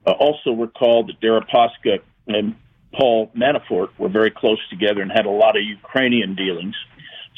Uh, 0.06 0.12
also 0.12 0.52
recall 0.52 1.06
that 1.06 1.20
Deripaska 1.20 2.00
and 2.26 2.56
Paul 2.96 3.30
Manafort 3.36 3.88
were 3.98 4.08
very 4.08 4.30
close 4.30 4.58
together 4.70 5.02
and 5.02 5.10
had 5.10 5.26
a 5.26 5.30
lot 5.30 5.56
of 5.56 5.62
Ukrainian 5.62 6.34
dealings. 6.34 6.74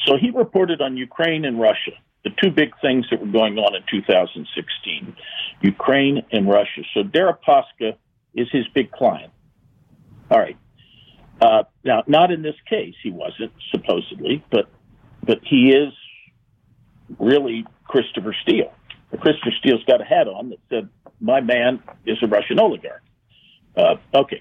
So 0.06 0.16
he 0.16 0.30
reported 0.30 0.80
on 0.80 0.96
Ukraine 0.96 1.44
and 1.44 1.58
Russia, 1.60 1.92
the 2.24 2.30
two 2.42 2.50
big 2.50 2.72
things 2.80 3.06
that 3.10 3.20
were 3.20 3.32
going 3.32 3.58
on 3.58 3.74
in 3.74 3.82
2016, 3.90 5.16
Ukraine 5.62 6.22
and 6.30 6.48
Russia. 6.48 6.82
So 6.94 7.02
Deripaska 7.02 7.96
is 8.34 8.48
his 8.52 8.66
big 8.74 8.90
client. 8.92 9.32
All 10.30 10.38
right. 10.38 10.56
Uh, 11.40 11.64
now, 11.84 12.02
not 12.06 12.30
in 12.30 12.42
this 12.42 12.56
case, 12.68 12.94
he 13.02 13.10
wasn't 13.10 13.52
supposedly, 13.70 14.44
but 14.50 14.68
but 15.22 15.40
he 15.42 15.70
is 15.70 15.92
really 17.18 17.66
Christopher 17.84 18.34
Steele. 18.42 18.72
Christopher 19.20 19.52
Steele's 19.58 19.84
got 19.84 20.00
a 20.00 20.04
hat 20.04 20.28
on 20.28 20.50
that 20.50 20.58
said, 20.70 20.88
"My 21.20 21.40
man 21.40 21.82
is 22.06 22.18
a 22.22 22.26
Russian 22.26 22.58
oligarch." 22.58 23.02
Uh, 23.76 23.96
okay, 24.14 24.40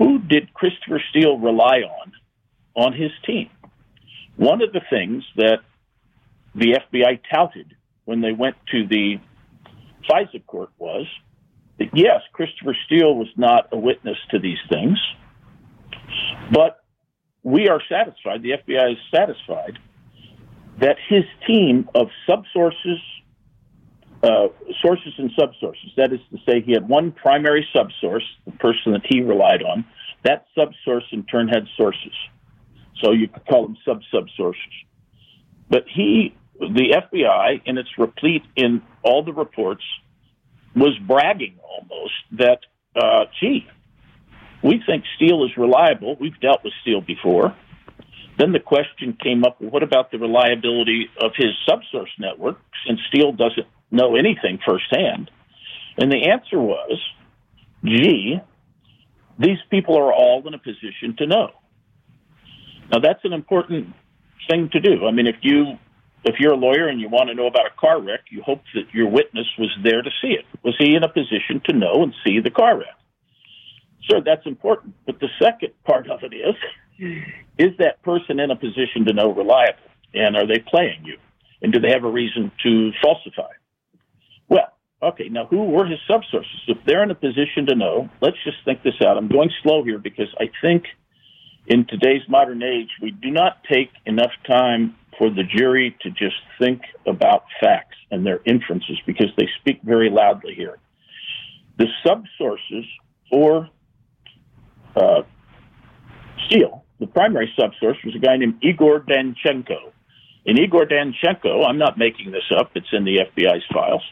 who 0.00 0.18
did 0.18 0.54
Christopher 0.54 0.98
Steele 1.10 1.38
rely 1.38 1.82
on 1.82 2.12
on 2.74 2.94
his 2.94 3.10
team? 3.26 3.50
One 4.36 4.62
of 4.62 4.72
the 4.72 4.80
things 4.88 5.22
that 5.36 5.58
the 6.54 6.80
FBI 6.80 7.20
touted 7.32 7.76
when 8.06 8.22
they 8.22 8.32
went 8.32 8.56
to 8.72 8.86
the 8.86 9.20
FISA 10.10 10.46
court 10.46 10.70
was 10.78 11.06
that 11.78 11.90
yes, 11.92 12.22
Christopher 12.32 12.74
Steele 12.86 13.14
was 13.14 13.28
not 13.36 13.68
a 13.72 13.78
witness 13.78 14.16
to 14.30 14.38
these 14.38 14.58
things, 14.70 14.98
but 16.50 16.82
we 17.42 17.68
are 17.68 17.82
satisfied, 17.86 18.42
the 18.42 18.52
FBI 18.52 18.92
is 18.92 18.98
satisfied, 19.14 19.78
that 20.78 20.96
his 21.10 21.24
team 21.46 21.90
of 21.94 22.08
subsources, 22.26 23.00
uh, 24.22 24.48
sources 24.82 25.12
and 25.18 25.30
subsources, 25.30 25.94
that 25.96 26.12
is 26.12 26.20
to 26.30 26.38
say, 26.46 26.60
he 26.60 26.72
had 26.72 26.88
one 26.88 27.12
primary 27.12 27.66
subsource, 27.74 28.24
the 28.44 28.52
person 28.52 28.92
that 28.92 29.02
he 29.08 29.22
relied 29.22 29.62
on, 29.62 29.84
that 30.24 30.46
subsource 30.56 31.04
in 31.12 31.24
turn 31.24 31.48
had 31.48 31.64
sources. 31.76 32.12
So 33.02 33.12
you 33.12 33.28
could 33.28 33.46
call 33.46 33.62
them 33.62 33.76
sub 33.84 34.00
subsources. 34.12 34.54
But 35.70 35.84
he, 35.88 36.34
the 36.58 36.96
FBI, 36.96 37.62
and 37.64 37.78
it's 37.78 37.88
replete 37.96 38.42
in 38.56 38.82
all 39.02 39.24
the 39.24 39.32
reports, 39.32 39.82
was 40.76 40.96
bragging 41.06 41.58
almost 41.64 42.12
that, 42.32 42.60
uh, 42.94 43.24
gee, 43.40 43.66
we 44.62 44.82
think 44.84 45.04
Steele 45.16 45.44
is 45.44 45.56
reliable. 45.56 46.16
We've 46.20 46.38
dealt 46.40 46.62
with 46.62 46.74
Steele 46.82 47.00
before. 47.00 47.56
Then 48.38 48.52
the 48.52 48.60
question 48.60 49.16
came 49.22 49.44
up 49.44 49.60
what 49.60 49.82
about 49.82 50.10
the 50.10 50.18
reliability 50.18 51.08
of 51.22 51.32
his 51.36 51.50
subsource 51.68 52.10
network 52.18 52.58
since 52.86 53.00
Steele 53.08 53.32
doesn't 53.32 53.66
know 53.90 54.16
anything 54.16 54.58
firsthand? 54.64 55.30
And 55.98 56.10
the 56.10 56.30
answer 56.30 56.60
was 56.60 56.98
gee, 57.84 58.40
these 59.38 59.58
people 59.70 59.96
are 59.96 60.12
all 60.12 60.46
in 60.46 60.54
a 60.54 60.58
position 60.58 61.16
to 61.18 61.26
know. 61.26 61.50
Now, 62.92 63.00
that's 63.00 63.24
an 63.24 63.32
important 63.32 63.94
thing 64.48 64.68
to 64.72 64.80
do. 64.80 65.06
I 65.06 65.12
mean, 65.12 65.26
if 65.26 65.36
you 65.42 65.78
if 66.24 66.36
you're 66.38 66.52
a 66.52 66.56
lawyer 66.56 66.86
and 66.86 67.00
you 67.00 67.08
want 67.08 67.28
to 67.28 67.34
know 67.34 67.46
about 67.46 67.66
a 67.66 67.80
car 67.80 67.98
wreck, 67.98 68.20
you 68.30 68.42
hope 68.42 68.60
that 68.74 68.92
your 68.92 69.08
witness 69.08 69.46
was 69.58 69.70
there 69.82 70.02
to 70.02 70.10
see 70.20 70.32
it. 70.32 70.44
Was 70.62 70.74
he 70.78 70.94
in 70.94 71.02
a 71.02 71.08
position 71.08 71.62
to 71.64 71.72
know 71.72 72.02
and 72.02 72.12
see 72.26 72.40
the 72.40 72.50
car 72.50 72.76
wreck? 72.76 72.94
Sure, 74.02 74.20
that's 74.22 74.44
important. 74.44 74.94
But 75.06 75.18
the 75.20 75.28
second 75.42 75.72
part 75.84 76.10
of 76.10 76.20
it 76.22 76.34
is, 76.34 76.54
is 77.56 77.76
that 77.78 78.02
person 78.02 78.38
in 78.38 78.50
a 78.50 78.56
position 78.56 79.06
to 79.06 79.14
know 79.14 79.32
reliable? 79.32 79.78
And 80.12 80.36
are 80.36 80.46
they 80.46 80.58
playing 80.58 81.04
you? 81.04 81.16
And 81.62 81.72
do 81.72 81.80
they 81.80 81.90
have 81.90 82.04
a 82.04 82.10
reason 82.10 82.52
to 82.64 82.90
falsify? 83.02 83.52
Okay, 85.02 85.28
now 85.30 85.46
who 85.46 85.64
were 85.64 85.86
his 85.86 85.98
subsources? 86.08 86.44
If 86.68 86.78
they're 86.86 87.02
in 87.02 87.10
a 87.10 87.14
position 87.14 87.66
to 87.68 87.74
know, 87.74 88.10
let's 88.20 88.36
just 88.44 88.58
think 88.64 88.82
this 88.82 89.00
out. 89.04 89.16
I'm 89.16 89.28
going 89.28 89.50
slow 89.62 89.82
here 89.82 89.98
because 89.98 90.28
I 90.38 90.50
think 90.60 90.84
in 91.66 91.86
today's 91.86 92.22
modern 92.28 92.62
age, 92.62 92.88
we 93.00 93.10
do 93.10 93.30
not 93.30 93.64
take 93.64 93.90
enough 94.04 94.32
time 94.46 94.94
for 95.16 95.30
the 95.30 95.42
jury 95.42 95.96
to 96.02 96.10
just 96.10 96.36
think 96.58 96.82
about 97.06 97.44
facts 97.60 97.96
and 98.10 98.26
their 98.26 98.40
inferences 98.44 98.98
because 99.06 99.28
they 99.38 99.48
speak 99.60 99.80
very 99.82 100.10
loudly 100.10 100.54
here. 100.54 100.78
The 101.78 101.86
subsources 102.04 102.84
for 103.30 103.70
uh, 104.96 105.22
Steele, 106.46 106.84
the 106.98 107.06
primary 107.06 107.50
subsource, 107.58 108.04
was 108.04 108.14
a 108.14 108.18
guy 108.18 108.36
named 108.36 108.58
Igor 108.62 109.00
Danchenko. 109.00 109.92
And 110.44 110.58
Igor 110.58 110.86
Danchenko, 110.86 111.66
I'm 111.66 111.78
not 111.78 111.96
making 111.96 112.32
this 112.32 112.50
up, 112.54 112.72
it's 112.74 112.88
in 112.92 113.04
the 113.04 113.20
FBI's 113.34 113.64
files. 113.72 114.02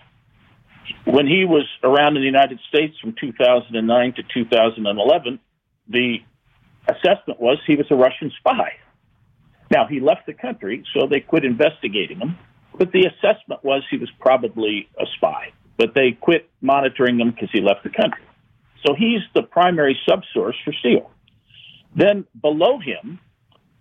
When 1.05 1.27
he 1.27 1.45
was 1.45 1.67
around 1.83 2.17
in 2.17 2.23
the 2.23 2.27
United 2.27 2.61
States 2.69 2.99
from 3.01 3.15
2009 3.21 4.15
to 4.15 4.23
2011, 4.23 5.41
the 5.89 6.19
assessment 6.89 7.41
was 7.41 7.59
he 7.67 7.77
was 7.77 7.87
a 7.91 7.97
Russian 7.97 8.33
spy. 8.39 8.73
Now, 9.71 9.87
he 9.87 10.01
left 10.01 10.27
the 10.27 10.33
country, 10.33 10.85
so 10.95 11.07
they 11.07 11.21
quit 11.21 11.45
investigating 11.45 12.19
him, 12.19 12.39
but 12.79 12.93
the 12.93 13.07
assessment 13.07 13.63
was 13.63 13.83
he 13.91 13.99
was 13.99 14.11
probably 14.19 14.89
a 14.99 15.05
spy. 15.17 15.53
But 15.77 15.95
they 15.95 16.13
quit 16.13 16.49
monitoring 16.61 17.21
him 17.21 17.31
because 17.31 17.51
he 17.53 17.61
left 17.61 17.85
the 17.85 17.91
country. 17.91 18.23
So 18.87 18.95
he's 18.95 19.21
the 19.35 19.43
primary 19.43 19.99
subsource 20.09 20.55
for 20.65 20.73
Steele. 20.81 21.11
Then 21.95 22.25
below 22.41 22.79
him 22.79 23.19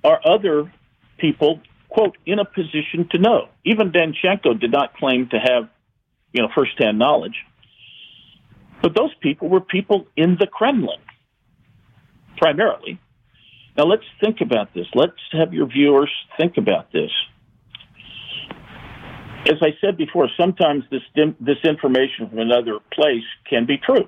are 0.03 0.19
other 0.25 0.71
people, 1.17 1.61
quote, 1.89 2.17
in 2.25 2.39
a 2.39 2.45
position 2.45 3.07
to 3.11 3.17
know. 3.17 3.49
Even 3.63 3.91
Danchenko 3.91 4.59
did 4.59 4.71
not 4.71 4.95
claim 4.95 5.29
to 5.29 5.37
have, 5.37 5.69
you 6.37 6.43
know, 6.43 6.49
firsthand 6.53 6.99
knowledge. 6.99 7.33
But 8.83 8.95
those 8.95 9.09
people 9.21 9.49
were 9.49 9.59
people 9.59 10.05
in 10.15 10.37
the 10.39 10.45
Kremlin, 10.45 10.99
primarily. 12.37 12.99
Now 13.75 13.85
let's 13.85 14.03
think 14.21 14.39
about 14.41 14.71
this. 14.75 14.85
Let's 14.93 15.17
have 15.31 15.51
your 15.51 15.65
viewers 15.65 16.11
think 16.37 16.57
about 16.57 16.91
this. 16.91 17.09
As 19.47 19.57
I 19.61 19.69
said 19.81 19.97
before, 19.97 20.29
sometimes 20.39 20.83
this 20.91 21.01
this 21.15 21.57
information 21.63 22.29
from 22.29 22.37
another 22.37 22.77
place 22.93 23.25
can 23.49 23.65
be 23.65 23.77
true. 23.77 24.07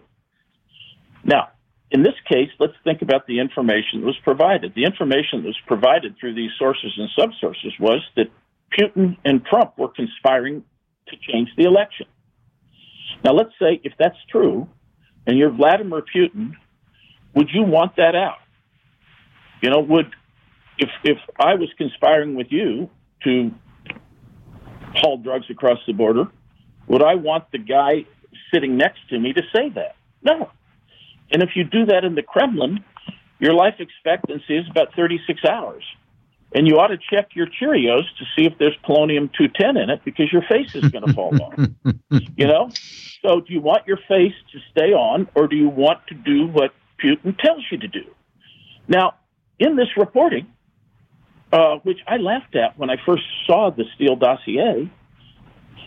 Now, 1.24 1.50
in 1.89 2.04
this 2.04 2.13
case, 2.32 2.50
let's 2.60 2.74
think 2.84 3.02
about 3.02 3.26
the 3.26 3.39
information 3.39 4.02
that 4.02 4.06
was 4.06 4.20
provided. 4.24 4.76
The 4.76 4.84
information 4.84 5.42
that 5.42 5.48
was 5.48 5.62
provided 5.65 6.15
through 6.20 6.36
these 6.36 6.52
sources 6.60 6.92
and 6.96 7.10
subsources 7.18 7.80
was 7.80 8.02
that 8.15 8.28
Putin 8.78 9.18
and 9.26 9.44
Trump 9.46 9.80
were 9.80 9.89
conspiring 9.89 10.63
to 11.08 11.15
change 11.32 11.50
the 11.58 11.63
election. 11.63 12.06
Now, 13.23 13.34
let's 13.34 13.51
say 13.60 13.82
if 13.84 13.93
that's 13.99 14.17
true, 14.32 14.67
and 15.27 15.38
you're 15.38 15.51
Vladimir 15.51 16.03
Putin, 16.15 16.53
would 17.36 17.49
you 17.53 17.63
want 17.63 17.95
that 17.97 18.15
out? 18.15 18.38
You 19.62 19.69
know, 19.69 19.79
would 19.79 20.13
if 20.77 20.89
if 21.03 21.17
I 21.38 21.55
was 21.55 21.69
conspiring 21.77 22.36
with 22.36 22.47
you 22.49 22.89
to 23.23 23.51
haul 24.95 25.17
drugs 25.17 25.45
across 25.49 25.79
the 25.86 25.93
border, 25.93 26.25
would 26.88 27.03
I 27.03 27.15
want 27.15 27.51
the 27.51 27.58
guy 27.58 28.05
sitting 28.53 28.77
next 28.77 28.99
to 29.10 29.19
me 29.19 29.34
to 29.34 29.41
say 29.53 29.69
that? 29.75 29.95
No. 30.23 30.49
And 31.32 31.43
if 31.43 31.49
you 31.55 31.63
do 31.63 31.86
that 31.86 32.03
in 32.03 32.15
the 32.15 32.23
Kremlin, 32.23 32.84
your 33.39 33.53
life 33.53 33.75
expectancy 33.79 34.58
is 34.58 34.65
about 34.69 34.95
36 34.95 35.41
hours. 35.45 35.84
And 36.54 36.68
you 36.68 36.80
ought 36.80 36.88
to 36.88 36.98
check 36.98 37.36
your 37.36 37.48
Cheerios 37.48 38.04
to 38.18 38.26
see 38.36 38.46
if 38.46 38.58
there's 38.58 38.76
polonium 38.84 39.32
210 39.34 39.78
in 39.78 39.90
it 39.90 40.02
because 40.04 40.32
your 40.32 40.42
face 40.44 40.74
is 40.74 40.90
going 40.90 41.06
to 41.06 41.14
fall 41.14 41.36
off. 41.42 41.54
You 42.36 42.48
know? 42.48 42.70
So 43.22 43.42
do 43.42 43.54
you 43.54 43.62
want 43.62 43.86
your 43.86 44.00
face 44.08 44.34
to 44.52 44.60
stay 44.72 44.94
on 44.94 45.28
or 45.36 45.48
do 45.48 45.56
you 45.56 45.70
want 45.70 46.00
to 46.08 46.16
do 46.16 46.48
what 46.48 46.72
Putin 47.04 47.38
tells 47.38 47.64
you 47.70 47.78
to 47.78 47.88
do? 47.88 48.04
Now, 48.88 49.16
in 49.60 49.76
this 49.76 49.90
reporting, 49.96 50.48
uh, 51.52 51.76
which 51.84 52.00
I 52.08 52.18
laughed 52.18 52.56
at 52.56 52.80
when 52.80 52.90
I 52.90 52.96
first 53.06 53.24
saw 53.46 53.70
the 53.70 53.84
Steele 53.96 54.16
dossier, 54.16 54.90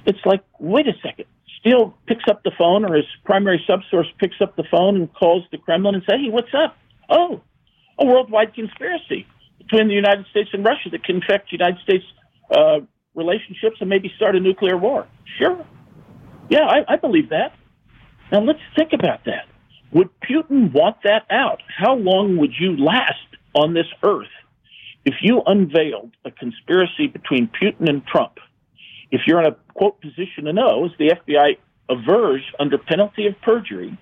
it's 0.06 0.18
like, 0.24 0.44
wait 0.58 0.86
a 0.86 0.92
second. 1.02 1.26
Steele 1.58 1.96
picks 2.06 2.24
up 2.28 2.42
the 2.42 2.52
phone, 2.56 2.84
or 2.84 2.94
his 2.94 3.06
primary 3.24 3.64
subsource 3.68 4.06
picks 4.18 4.40
up 4.40 4.56
the 4.56 4.64
phone 4.70 4.96
and 4.96 5.12
calls 5.14 5.44
the 5.50 5.58
Kremlin 5.58 5.94
and 5.94 6.04
says, 6.08 6.20
hey, 6.22 6.30
what's 6.30 6.52
up? 6.54 6.76
Oh, 7.08 7.40
a 7.98 8.04
worldwide 8.04 8.54
conspiracy 8.54 9.26
between 9.62 9.88
the 9.88 9.94
United 9.94 10.26
States 10.30 10.50
and 10.52 10.64
Russia 10.64 10.90
that 10.90 11.04
can 11.04 11.18
affect 11.18 11.52
United 11.52 11.78
States 11.82 12.04
uh, 12.50 12.80
relationships 13.14 13.76
and 13.80 13.88
maybe 13.88 14.12
start 14.16 14.36
a 14.36 14.40
nuclear 14.40 14.76
war. 14.76 15.06
Sure. 15.38 15.64
Yeah, 16.48 16.64
I, 16.66 16.94
I 16.94 16.96
believe 16.96 17.30
that. 17.30 17.54
Now 18.30 18.40
let's 18.40 18.60
think 18.76 18.92
about 18.92 19.24
that. 19.26 19.46
Would 19.92 20.08
Putin 20.20 20.72
want 20.72 20.96
that 21.04 21.26
out? 21.30 21.62
How 21.68 21.94
long 21.94 22.38
would 22.38 22.52
you 22.58 22.76
last 22.76 23.18
on 23.54 23.74
this 23.74 23.86
earth, 24.02 24.32
if 25.04 25.14
you 25.20 25.42
unveiled 25.44 26.12
a 26.24 26.30
conspiracy 26.30 27.06
between 27.06 27.48
Putin 27.48 27.88
and 27.88 28.06
Trump, 28.06 28.38
if 29.10 29.22
you're 29.26 29.40
in 29.40 29.46
a 29.46 29.56
quote 29.74 30.00
position 30.00 30.44
to 30.44 30.52
know, 30.52 30.86
as 30.86 30.92
the 30.98 31.10
FBI 31.10 31.58
avers 31.90 32.42
under 32.58 32.78
penalty 32.78 33.26
of 33.26 33.34
perjury 33.42 33.98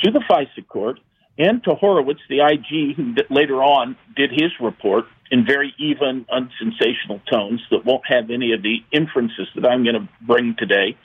to 0.00 0.10
the 0.10 0.20
FISA 0.20 0.66
court 0.66 1.00
and 1.38 1.62
to 1.64 1.74
Horowitz, 1.74 2.20
the 2.28 2.40
IG, 2.40 2.96
who 2.96 3.14
later 3.30 3.62
on 3.62 3.96
did 4.14 4.30
his 4.30 4.50
report 4.60 5.04
in 5.30 5.44
very 5.44 5.74
even, 5.78 6.24
unsensational 6.30 7.20
tones 7.30 7.60
that 7.70 7.84
won't 7.84 8.04
have 8.06 8.30
any 8.30 8.52
of 8.52 8.62
the 8.62 8.76
inferences 8.92 9.48
that 9.54 9.66
I'm 9.66 9.82
going 9.82 9.96
to 9.96 10.08
bring 10.22 10.54
today, 10.56 10.96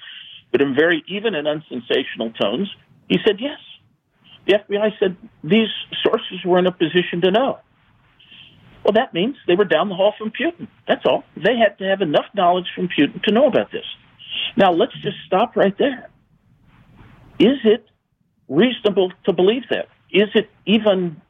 but 0.52 0.62
in 0.62 0.76
very 0.76 1.04
even 1.08 1.36
and 1.36 1.48
unsensational 1.48 2.32
tones, 2.32 2.70
he 3.10 3.18
said 3.26 3.38
yes. 3.40 3.60
The 4.48 4.54
FBI 4.54 5.00
said 5.00 5.18
these 5.44 5.70
sources 6.04 6.46
were 6.46 6.60
in 6.60 6.68
a 6.68 6.72
position 6.72 7.22
to 7.22 7.32
know. 7.32 7.60
Well, 8.84 8.94
that 8.94 9.14
means 9.14 9.36
they 9.48 9.56
were 9.56 9.66
down 9.66 9.90
the 9.90 9.96
hall 9.96 10.14
from 10.18 10.32
Putin. 10.32 10.68
That's 10.88 11.06
all. 11.06 11.24
They 11.36 11.56
had 11.56 11.78
to 11.80 11.86
have 11.86 12.02
enough 12.02 12.26
knowledge 12.34 12.66
from 12.76 12.88
Putin 12.88 13.22
to 13.24 13.32
know 13.32 13.48
about 13.48 13.72
this. 13.72 13.86
Now, 14.58 14.72
let's 14.72 14.94
just 15.02 15.18
stop 15.28 15.56
right 15.56 15.78
there. 15.78 16.10
Is 17.40 17.58
it 17.64 17.86
reasonable 18.50 19.12
to 19.26 19.34
believe 19.34 19.64
that? 19.70 19.88
Is 20.12 20.30
it 20.36 20.50
even 20.66 21.22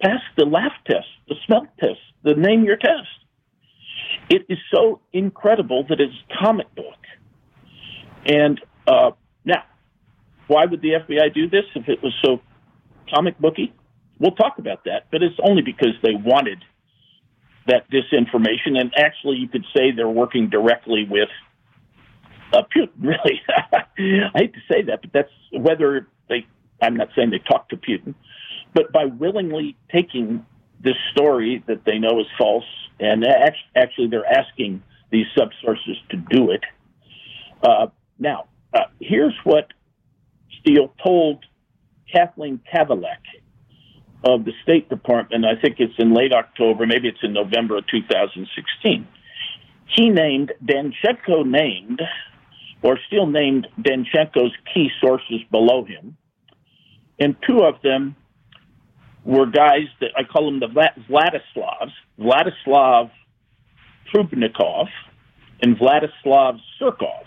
past 0.00 0.24
the 0.36 0.44
laugh 0.44 0.72
test, 0.86 1.06
the 1.28 1.36
smell 1.46 1.66
test, 1.80 2.00
the 2.22 2.34
name 2.34 2.64
your 2.64 2.76
test? 2.76 3.08
It 4.28 4.46
is 4.48 4.58
so 4.72 5.00
incredible 5.12 5.84
that 5.88 6.00
it's 6.00 6.14
comic 6.38 6.72
book. 6.74 6.98
And 8.26 8.60
uh, 8.86 9.12
now, 9.44 9.62
why 10.46 10.66
would 10.66 10.80
the 10.80 10.92
FBI 10.92 11.34
do 11.34 11.48
this 11.48 11.64
if 11.74 11.88
it 11.88 12.02
was 12.02 12.12
so 12.24 12.40
comic 13.14 13.38
booky? 13.38 13.72
We'll 14.18 14.32
talk 14.32 14.58
about 14.58 14.84
that, 14.84 15.06
but 15.10 15.22
it's 15.22 15.38
only 15.42 15.62
because 15.62 15.94
they 16.02 16.14
wanted 16.14 16.64
that 17.66 17.90
disinformation. 17.90 18.78
And 18.78 18.92
actually, 18.96 19.36
you 19.38 19.48
could 19.48 19.64
say 19.74 19.90
they're 19.94 20.08
working 20.08 20.50
directly 20.50 21.06
with 21.08 21.28
uh. 22.52 22.62
Really, 23.00 23.40
I 23.72 24.30
hate 24.34 24.54
to 24.54 24.60
say 24.70 24.82
that, 24.82 25.00
but 25.02 25.10
that's 25.12 25.30
whether 25.52 26.06
they. 26.28 26.46
I'm 26.82 26.96
not 26.96 27.08
saying 27.16 27.30
they 27.30 27.38
talk 27.38 27.68
to 27.70 27.76
Putin, 27.76 28.14
but 28.74 28.92
by 28.92 29.06
willingly 29.06 29.76
taking 29.92 30.44
this 30.80 30.96
story 31.12 31.64
that 31.66 31.84
they 31.84 31.98
know 31.98 32.20
is 32.20 32.26
false, 32.38 32.64
and 33.00 33.24
actually 33.74 34.08
they're 34.08 34.26
asking 34.26 34.82
these 35.10 35.26
subsources 35.36 35.96
to 36.10 36.16
do 36.16 36.50
it. 36.50 36.62
Uh, 37.62 37.86
now, 38.18 38.46
uh, 38.74 38.80
here's 39.00 39.34
what 39.44 39.72
Steele 40.60 40.92
told 41.02 41.44
Kathleen 42.12 42.60
Kavalec 42.72 43.18
of 44.24 44.44
the 44.44 44.52
State 44.62 44.88
Department. 44.88 45.44
I 45.44 45.60
think 45.60 45.76
it's 45.78 45.94
in 45.98 46.14
late 46.14 46.32
October, 46.32 46.86
maybe 46.86 47.08
it's 47.08 47.22
in 47.22 47.32
November 47.32 47.78
of 47.78 47.86
2016. 47.86 49.06
He 49.86 50.08
named 50.10 50.52
Danchenko 50.64 51.46
named, 51.46 52.02
or 52.82 52.98
Steele 53.06 53.26
named 53.26 53.68
Danchenko's 53.80 54.52
key 54.72 54.90
sources 55.00 55.40
below 55.50 55.84
him, 55.84 56.16
and 57.24 57.34
two 57.46 57.62
of 57.62 57.80
them 57.82 58.16
were 59.24 59.46
guys 59.46 59.88
that 60.00 60.10
I 60.14 60.24
call 60.24 60.44
them 60.44 60.60
the 60.60 60.66
Vladislavs, 61.08 61.92
Vladislav 62.20 63.10
Trubnikov 64.12 64.88
and 65.62 65.78
Vladislav 65.78 66.60
Surkov. 66.78 67.24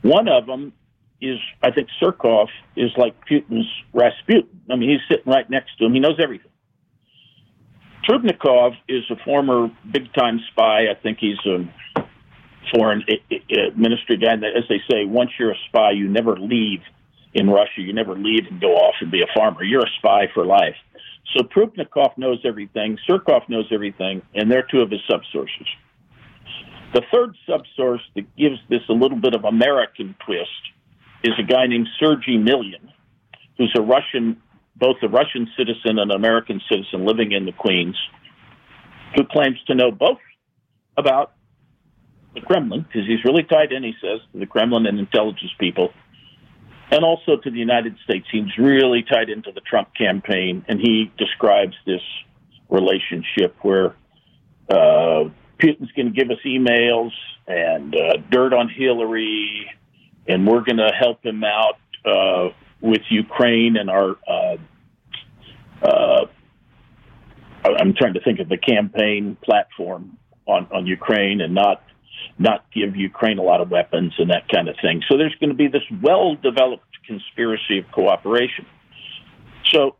One 0.00 0.26
of 0.26 0.46
them 0.46 0.72
is, 1.20 1.36
I 1.62 1.70
think 1.70 1.88
Surkov 2.00 2.46
is 2.76 2.92
like 2.96 3.14
Putin's 3.30 3.68
Rasputin. 3.92 4.62
I 4.70 4.76
mean, 4.76 4.88
he's 4.88 5.00
sitting 5.06 5.30
right 5.30 5.48
next 5.50 5.76
to 5.78 5.84
him. 5.84 5.92
He 5.92 6.00
knows 6.00 6.18
everything. 6.18 6.50
Trubnikov 8.08 8.72
is 8.88 9.02
a 9.10 9.16
former 9.22 9.70
big 9.92 10.14
time 10.14 10.40
spy. 10.50 10.88
I 10.90 10.94
think 11.02 11.18
he's 11.20 11.36
a 11.44 11.68
foreign 12.74 13.04
ministry 13.76 14.16
guy. 14.16 14.32
As 14.32 14.64
they 14.70 14.80
say, 14.90 15.04
once 15.04 15.32
you're 15.38 15.52
a 15.52 15.58
spy, 15.68 15.90
you 15.90 16.08
never 16.08 16.38
leave 16.38 16.80
in 17.34 17.50
Russia. 17.50 17.80
You 17.80 17.92
never 17.92 18.14
leave 18.14 18.46
and 18.50 18.60
go 18.60 18.74
off 18.74 18.94
and 19.00 19.10
be 19.10 19.22
a 19.22 19.26
farmer. 19.34 19.62
You're 19.62 19.84
a 19.84 19.90
spy 19.98 20.28
for 20.32 20.46
life. 20.46 20.76
So 21.36 21.42
Trubnikov 21.44 22.16
knows 22.16 22.38
everything, 22.44 22.98
Surkov 23.08 23.48
knows 23.48 23.66
everything, 23.72 24.22
and 24.34 24.50
they're 24.50 24.66
two 24.70 24.80
of 24.80 24.90
his 24.90 25.00
subsources. 25.10 25.66
The 26.92 27.02
third 27.12 27.34
subsource 27.48 28.02
that 28.14 28.36
gives 28.36 28.58
this 28.68 28.82
a 28.88 28.92
little 28.92 29.18
bit 29.18 29.34
of 29.34 29.44
American 29.44 30.14
twist 30.24 30.50
is 31.24 31.32
a 31.38 31.42
guy 31.42 31.66
named 31.66 31.88
Sergei 31.98 32.36
Millian, 32.36 32.88
who's 33.58 33.74
a 33.76 33.82
Russian, 33.82 34.40
both 34.76 34.96
a 35.02 35.08
Russian 35.08 35.48
citizen 35.56 35.98
and 35.98 36.10
an 36.10 36.12
American 36.12 36.60
citizen 36.70 37.04
living 37.04 37.32
in 37.32 37.46
the 37.46 37.52
Queens, 37.52 37.96
who 39.16 39.24
claims 39.24 39.58
to 39.66 39.74
know 39.74 39.90
both 39.90 40.18
about 40.96 41.32
the 42.34 42.42
Kremlin, 42.42 42.82
because 42.82 43.08
he's 43.08 43.24
really 43.24 43.44
tied 43.44 43.72
in, 43.72 43.82
he 43.82 43.94
says, 44.00 44.20
to 44.32 44.38
the 44.38 44.46
Kremlin 44.46 44.86
and 44.86 44.98
intelligence 44.98 45.52
people, 45.58 45.92
and 46.90 47.04
also 47.04 47.36
to 47.36 47.50
the 47.50 47.58
United 47.58 47.96
States. 48.04 48.26
He's 48.30 48.56
really 48.58 49.02
tied 49.02 49.28
into 49.28 49.52
the 49.52 49.60
Trump 49.60 49.88
campaign, 49.94 50.64
and 50.68 50.80
he 50.80 51.10
describes 51.18 51.74
this 51.86 52.02
relationship 52.68 53.56
where 53.62 53.94
uh, 54.68 55.28
Putin's 55.58 55.92
going 55.92 56.12
to 56.12 56.12
give 56.12 56.30
us 56.30 56.38
emails 56.44 57.12
and 57.46 57.94
uh, 57.94 58.16
dirt 58.30 58.52
on 58.52 58.68
Hillary, 58.68 59.70
and 60.26 60.46
we're 60.46 60.62
going 60.62 60.78
to 60.78 60.92
help 60.98 61.24
him 61.24 61.42
out 61.44 61.78
uh, 62.04 62.54
with 62.80 63.02
Ukraine 63.10 63.76
and 63.76 63.90
our. 63.90 64.16
Uh, 64.26 64.56
uh, 65.82 66.26
I'm 67.64 67.94
trying 67.94 68.14
to 68.14 68.20
think 68.20 68.40
of 68.40 68.48
the 68.48 68.58
campaign 68.58 69.36
platform 69.42 70.18
on, 70.46 70.66
on 70.72 70.86
Ukraine 70.86 71.40
and 71.40 71.54
not 71.54 71.82
not 72.38 72.64
give 72.72 72.96
Ukraine 72.96 73.38
a 73.38 73.42
lot 73.42 73.60
of 73.60 73.70
weapons 73.70 74.14
and 74.18 74.30
that 74.30 74.48
kind 74.48 74.68
of 74.68 74.76
thing. 74.80 75.02
So 75.08 75.16
there's 75.16 75.34
going 75.40 75.50
to 75.50 75.56
be 75.56 75.68
this 75.68 75.82
well 76.02 76.34
developed 76.36 76.84
conspiracy 77.06 77.78
of 77.78 77.90
cooperation. 77.92 78.66
So 79.70 79.96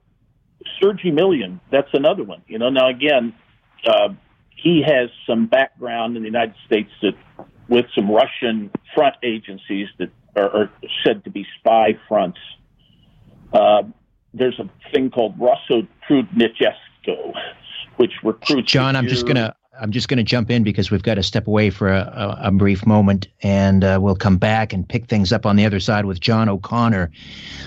Sergei 0.80 1.10
Millian, 1.10 1.60
that's 1.70 1.88
another 1.92 2.24
one. 2.24 2.42
You 2.46 2.58
know, 2.58 2.70
now 2.70 2.88
again, 2.88 3.34
uh, 3.86 4.08
he 4.56 4.82
has 4.86 5.10
some 5.26 5.46
background 5.46 6.16
in 6.16 6.22
the 6.22 6.28
United 6.28 6.54
States 6.66 6.90
that 7.02 7.14
with 7.68 7.86
some 7.94 8.10
Russian 8.10 8.70
front 8.94 9.16
agencies 9.22 9.88
that 9.98 10.10
are, 10.36 10.50
are 10.50 10.70
said 11.04 11.24
to 11.24 11.30
be 11.30 11.46
spy 11.58 11.98
fronts. 12.08 12.38
Uh, 13.52 13.82
there's 14.32 14.58
a 14.58 14.68
thing 14.92 15.10
called 15.10 15.34
Rosso 15.38 15.86
Trudnichesko, 16.08 17.34
which 17.96 18.12
recruits. 18.22 18.70
John, 18.70 18.96
I'm 18.96 19.06
just 19.06 19.26
gonna 19.26 19.54
I'm 19.80 19.90
just 19.90 20.08
going 20.08 20.18
to 20.18 20.24
jump 20.24 20.50
in 20.50 20.62
because 20.62 20.90
we've 20.90 21.02
got 21.02 21.14
to 21.14 21.22
step 21.22 21.46
away 21.46 21.70
for 21.70 21.88
a, 21.88 22.00
a, 22.00 22.48
a 22.48 22.50
brief 22.52 22.86
moment, 22.86 23.26
and 23.42 23.82
uh, 23.82 23.98
we'll 24.00 24.14
come 24.14 24.36
back 24.36 24.72
and 24.72 24.88
pick 24.88 25.06
things 25.06 25.32
up 25.32 25.46
on 25.46 25.56
the 25.56 25.66
other 25.66 25.80
side 25.80 26.04
with 26.04 26.20
John 26.20 26.48
O'Connor, 26.48 27.10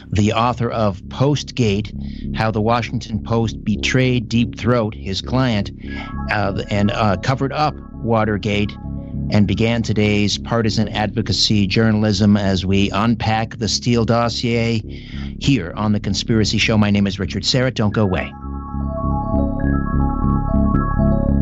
the 0.09 0.31
author 0.33 0.69
of 0.69 1.01
Postgate 1.03 2.35
How 2.35 2.49
the 2.51 2.61
Washington 2.61 3.21
Post 3.23 3.63
Betrayed 3.63 4.29
Deep 4.29 4.57
Throat, 4.57 4.93
his 4.95 5.21
client, 5.21 5.71
uh, 6.31 6.63
and 6.69 6.91
uh, 6.91 7.17
covered 7.17 7.51
up 7.51 7.75
Watergate 7.95 8.71
and 9.29 9.45
began 9.45 9.81
today's 9.81 10.37
partisan 10.37 10.87
advocacy 10.89 11.67
journalism 11.67 12.37
as 12.37 12.65
we 12.65 12.89
unpack 12.91 13.57
the 13.57 13.67
Steele 13.67 14.05
dossier 14.05 14.79
here 15.39 15.73
on 15.75 15.91
The 15.91 15.99
Conspiracy 15.99 16.57
Show. 16.57 16.77
My 16.77 16.91
name 16.91 17.05
is 17.05 17.19
Richard 17.19 17.43
Syrett. 17.43 17.73
Don't 17.73 17.93
go 17.93 18.03
away. 18.03 18.31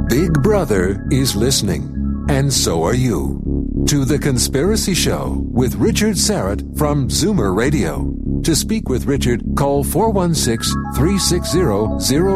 Big 0.08 0.34
Brother 0.44 1.06
is 1.10 1.36
listening, 1.36 2.26
and 2.30 2.54
so 2.54 2.84
are 2.84 2.94
you. 2.94 3.42
To 3.88 4.06
The 4.06 4.20
Conspiracy 4.20 4.94
Show 4.94 5.42
with 5.50 5.74
Richard 5.76 6.16
Syrett 6.16 6.78
from 6.78 7.08
Zoomer 7.08 7.56
Radio. 7.56 8.14
To 8.44 8.56
speak 8.56 8.88
with 8.88 9.06
Richard, 9.06 9.42
call 9.58 9.84
416 9.84 10.74
360 10.96 11.60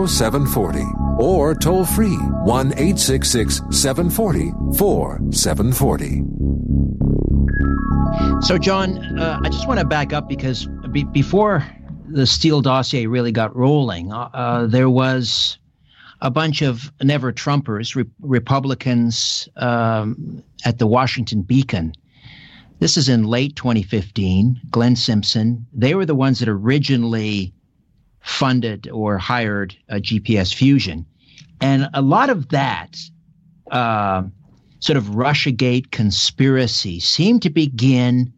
0740 0.08 0.86
or 1.19 1.53
toll 1.53 1.86
free 1.86 2.17
1 2.17 2.67
866 2.73 3.62
740 3.69 4.51
4740. 4.77 6.23
So, 8.41 8.58
John, 8.58 8.97
uh, 9.19 9.39
I 9.43 9.49
just 9.49 9.67
want 9.67 9.79
to 9.79 9.86
back 9.86 10.12
up 10.12 10.27
because 10.27 10.65
be- 10.91 11.03
before 11.03 11.63
the 12.08 12.25
Steele 12.25 12.62
dossier 12.62 13.05
really 13.05 13.32
got 13.32 13.55
rolling, 13.55 14.12
uh, 14.12 14.29
uh, 14.34 14.65
there 14.65 14.89
was 14.89 15.59
a 16.21 16.29
bunch 16.29 16.62
of 16.62 16.91
never 17.01 17.32
Trumpers, 17.32 17.95
re- 17.95 18.05
Republicans 18.21 19.47
um, 19.55 20.43
at 20.65 20.77
the 20.77 20.88
Washington 20.88 21.41
Beacon. 21.41 21.93
This 22.79 22.97
is 22.97 23.10
in 23.10 23.23
late 23.25 23.55
2015. 23.55 24.60
Glenn 24.69 24.95
Simpson, 24.95 25.65
they 25.73 25.95
were 25.95 26.05
the 26.05 26.15
ones 26.15 26.39
that 26.39 26.49
originally 26.49 27.53
funded 28.21 28.89
or 28.89 29.17
hired 29.17 29.75
GPS 29.89 30.53
Fusion. 30.53 31.05
And 31.62 31.89
a 31.93 32.01
lot 32.01 32.29
of 32.29 32.49
that 32.49 32.97
uh, 33.71 34.23
sort 34.79 34.97
of 34.97 35.05
Russiagate 35.05 35.91
conspiracy 35.91 36.99
seemed 36.99 37.41
to 37.43 37.49
begin. 37.49 38.34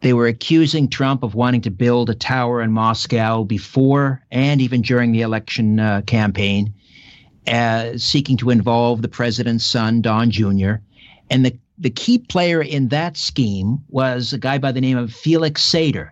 They 0.00 0.12
were 0.12 0.26
accusing 0.26 0.88
Trump 0.88 1.22
of 1.22 1.34
wanting 1.34 1.62
to 1.62 1.70
build 1.70 2.10
a 2.10 2.14
tower 2.14 2.62
in 2.62 2.70
Moscow 2.72 3.44
before 3.44 4.22
and 4.30 4.60
even 4.60 4.82
during 4.82 5.12
the 5.12 5.22
election 5.22 5.80
uh, 5.80 6.02
campaign 6.02 6.74
uh, 6.74 6.77
seeking 7.96 8.36
to 8.38 8.50
involve 8.50 9.02
the 9.02 9.08
president's 9.08 9.64
son, 9.64 10.00
Don 10.00 10.30
Jr. 10.30 10.74
And 11.30 11.44
the, 11.44 11.58
the 11.78 11.90
key 11.90 12.18
player 12.18 12.62
in 12.62 12.88
that 12.88 13.16
scheme 13.16 13.78
was 13.88 14.32
a 14.32 14.38
guy 14.38 14.58
by 14.58 14.72
the 14.72 14.80
name 14.80 14.98
of 14.98 15.12
Felix 15.12 15.62
Sater. 15.62 16.10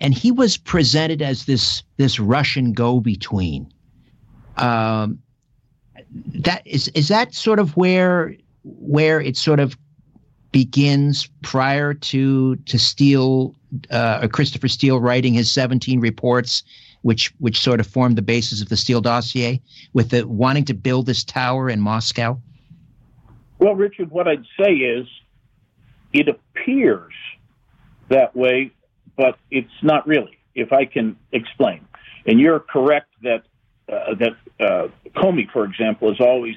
And 0.00 0.12
he 0.12 0.30
was 0.30 0.56
presented 0.56 1.22
as 1.22 1.46
this, 1.46 1.82
this 1.96 2.18
Russian 2.18 2.72
go 2.72 3.00
between. 3.00 3.72
Um, 4.56 5.20
that 6.34 6.66
is, 6.66 6.88
is 6.88 7.08
that 7.08 7.34
sort 7.34 7.58
of 7.58 7.76
where, 7.76 8.34
where 8.64 9.20
it 9.20 9.36
sort 9.36 9.60
of 9.60 9.76
begins 10.52 11.28
prior 11.42 11.94
to, 11.94 12.56
to 12.56 12.78
Steele, 12.78 13.54
uh, 13.90 14.28
Christopher 14.28 14.68
Steele 14.68 15.00
writing 15.00 15.34
his 15.34 15.50
17 15.50 16.00
reports 16.00 16.62
which 17.04 17.34
which 17.38 17.60
sort 17.60 17.80
of 17.80 17.86
formed 17.86 18.16
the 18.16 18.22
basis 18.22 18.62
of 18.62 18.70
the 18.70 18.78
Steele 18.78 19.02
dossier, 19.02 19.60
with 19.92 20.08
the 20.08 20.26
wanting 20.26 20.64
to 20.64 20.74
build 20.74 21.04
this 21.04 21.22
tower 21.22 21.68
in 21.68 21.78
Moscow? 21.78 22.40
Well, 23.58 23.74
Richard, 23.74 24.10
what 24.10 24.26
I'd 24.26 24.46
say 24.58 24.72
is, 24.72 25.06
it 26.14 26.28
appears 26.28 27.12
that 28.08 28.34
way, 28.34 28.72
but 29.18 29.36
it's 29.50 29.82
not 29.82 30.06
really. 30.06 30.38
If 30.54 30.72
I 30.72 30.86
can 30.86 31.16
explain, 31.32 31.86
and 32.26 32.40
you're 32.40 32.60
correct 32.60 33.10
that 33.22 33.42
uh, 33.92 34.14
that 34.14 34.36
uh, 34.58 34.88
Comey, 35.14 35.50
for 35.52 35.64
example, 35.64 36.08
has 36.08 36.20
always 36.20 36.56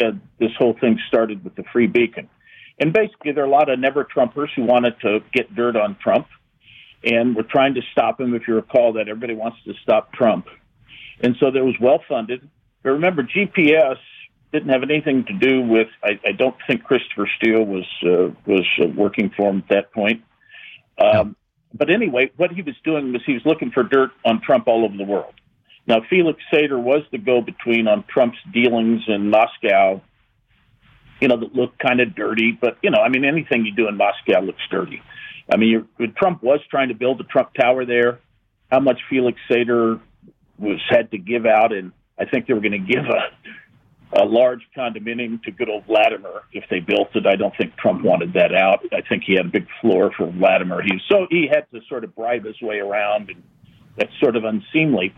said 0.00 0.18
this 0.38 0.52
whole 0.56 0.74
thing 0.80 0.98
started 1.06 1.44
with 1.44 1.54
the 1.54 1.64
Free 1.70 1.86
Beacon. 1.86 2.30
And 2.78 2.94
basically, 2.94 3.32
there 3.32 3.44
are 3.44 3.46
a 3.46 3.50
lot 3.50 3.68
of 3.68 3.78
never 3.78 4.04
Trumpers 4.04 4.48
who 4.56 4.62
wanted 4.62 4.98
to 5.02 5.20
get 5.34 5.54
dirt 5.54 5.76
on 5.76 5.98
Trump 6.02 6.28
and 7.04 7.34
were 7.34 7.42
trying 7.42 7.74
to 7.74 7.82
stop 7.92 8.20
him. 8.20 8.34
If 8.34 8.46
you 8.46 8.54
recall 8.54 8.94
that, 8.94 9.08
everybody 9.08 9.34
wants 9.34 9.58
to 9.64 9.74
stop 9.82 10.12
Trump. 10.12 10.46
And 11.20 11.36
so 11.38 11.50
there 11.50 11.64
was 11.64 11.74
well 11.80 12.02
funded. 12.08 12.48
But 12.82 12.90
remember, 12.90 13.22
GPS 13.22 13.98
didn't 14.52 14.68
have 14.68 14.82
anything 14.82 15.24
to 15.24 15.32
do 15.32 15.62
with. 15.62 15.88
I, 16.02 16.20
I 16.26 16.32
don't 16.32 16.56
think 16.66 16.84
Christopher 16.84 17.28
Steele 17.36 17.64
was 17.64 17.86
uh, 18.04 18.34
was 18.46 18.66
uh, 18.82 18.88
working 18.88 19.30
for 19.36 19.50
him 19.50 19.58
at 19.58 19.68
that 19.68 19.92
point. 19.92 20.22
Um, 20.98 21.36
but 21.74 21.90
anyway, 21.90 22.30
what 22.36 22.50
he 22.50 22.62
was 22.62 22.74
doing 22.84 23.12
was 23.12 23.22
he 23.24 23.32
was 23.32 23.42
looking 23.44 23.70
for 23.70 23.82
dirt 23.82 24.10
on 24.24 24.42
Trump 24.42 24.68
all 24.68 24.84
over 24.84 24.96
the 24.96 25.04
world. 25.04 25.34
Now, 25.86 26.00
Felix 26.08 26.40
Sater 26.52 26.80
was 26.80 27.02
the 27.10 27.18
go-between 27.18 27.88
on 27.88 28.04
Trump's 28.04 28.38
dealings 28.52 29.02
in 29.08 29.30
Moscow. 29.30 30.00
You 31.20 31.28
know, 31.28 31.36
that 31.38 31.54
looked 31.54 31.78
kind 31.78 32.00
of 32.00 32.14
dirty, 32.14 32.56
but 32.60 32.78
you 32.82 32.90
know, 32.90 32.98
I 32.98 33.08
mean, 33.08 33.24
anything 33.24 33.64
you 33.64 33.74
do 33.74 33.88
in 33.88 33.96
Moscow 33.96 34.40
looks 34.40 34.62
dirty. 34.70 35.02
I 35.50 35.56
mean, 35.56 35.88
Trump 36.16 36.42
was 36.42 36.60
trying 36.70 36.88
to 36.88 36.94
build 36.94 37.20
a 37.20 37.24
Trump 37.24 37.54
Tower 37.54 37.84
there. 37.84 38.20
How 38.70 38.80
much 38.80 39.00
Felix 39.10 39.38
Sater 39.50 40.00
was 40.58 40.80
had 40.88 41.10
to 41.10 41.18
give 41.18 41.46
out, 41.46 41.72
and 41.72 41.92
I 42.18 42.24
think 42.24 42.46
they 42.46 42.54
were 42.54 42.60
going 42.60 42.72
to 42.72 42.78
give 42.78 43.04
a, 43.04 44.22
a 44.22 44.24
large 44.24 44.60
condominium 44.76 45.42
to 45.42 45.50
good 45.50 45.68
old 45.68 45.84
Vladimir 45.86 46.42
if 46.52 46.64
they 46.70 46.80
built 46.80 47.08
it. 47.14 47.26
I 47.26 47.36
don't 47.36 47.54
think 47.56 47.76
Trump 47.76 48.02
wanted 48.04 48.34
that 48.34 48.54
out. 48.54 48.84
I 48.92 49.02
think 49.06 49.24
he 49.26 49.34
had 49.34 49.46
a 49.46 49.50
big 49.50 49.66
floor 49.80 50.12
for 50.16 50.30
Vladimir. 50.30 50.82
He 50.82 50.98
so 51.10 51.26
he 51.30 51.48
had 51.52 51.70
to 51.72 51.80
sort 51.88 52.04
of 52.04 52.14
bribe 52.14 52.44
his 52.44 52.60
way 52.62 52.78
around, 52.78 53.30
and 53.30 53.42
that's 53.96 54.12
sort 54.20 54.36
of 54.36 54.44
unseemly. 54.44 55.14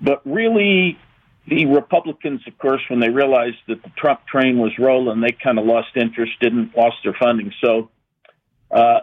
But 0.00 0.20
really, 0.24 0.98
the 1.46 1.66
Republicans, 1.66 2.40
of 2.46 2.58
course, 2.58 2.82
when 2.88 3.00
they 3.00 3.08
realized 3.08 3.58
that 3.68 3.82
the 3.82 3.90
Trump 3.96 4.26
train 4.26 4.58
was 4.58 4.72
rolling, 4.78 5.20
they 5.20 5.32
kind 5.32 5.58
of 5.58 5.64
lost 5.64 5.96
interest, 5.96 6.32
didn't 6.40 6.76
lost 6.76 6.96
their 7.04 7.14
funding. 7.18 7.52
So 7.64 7.90
uh, 8.70 9.00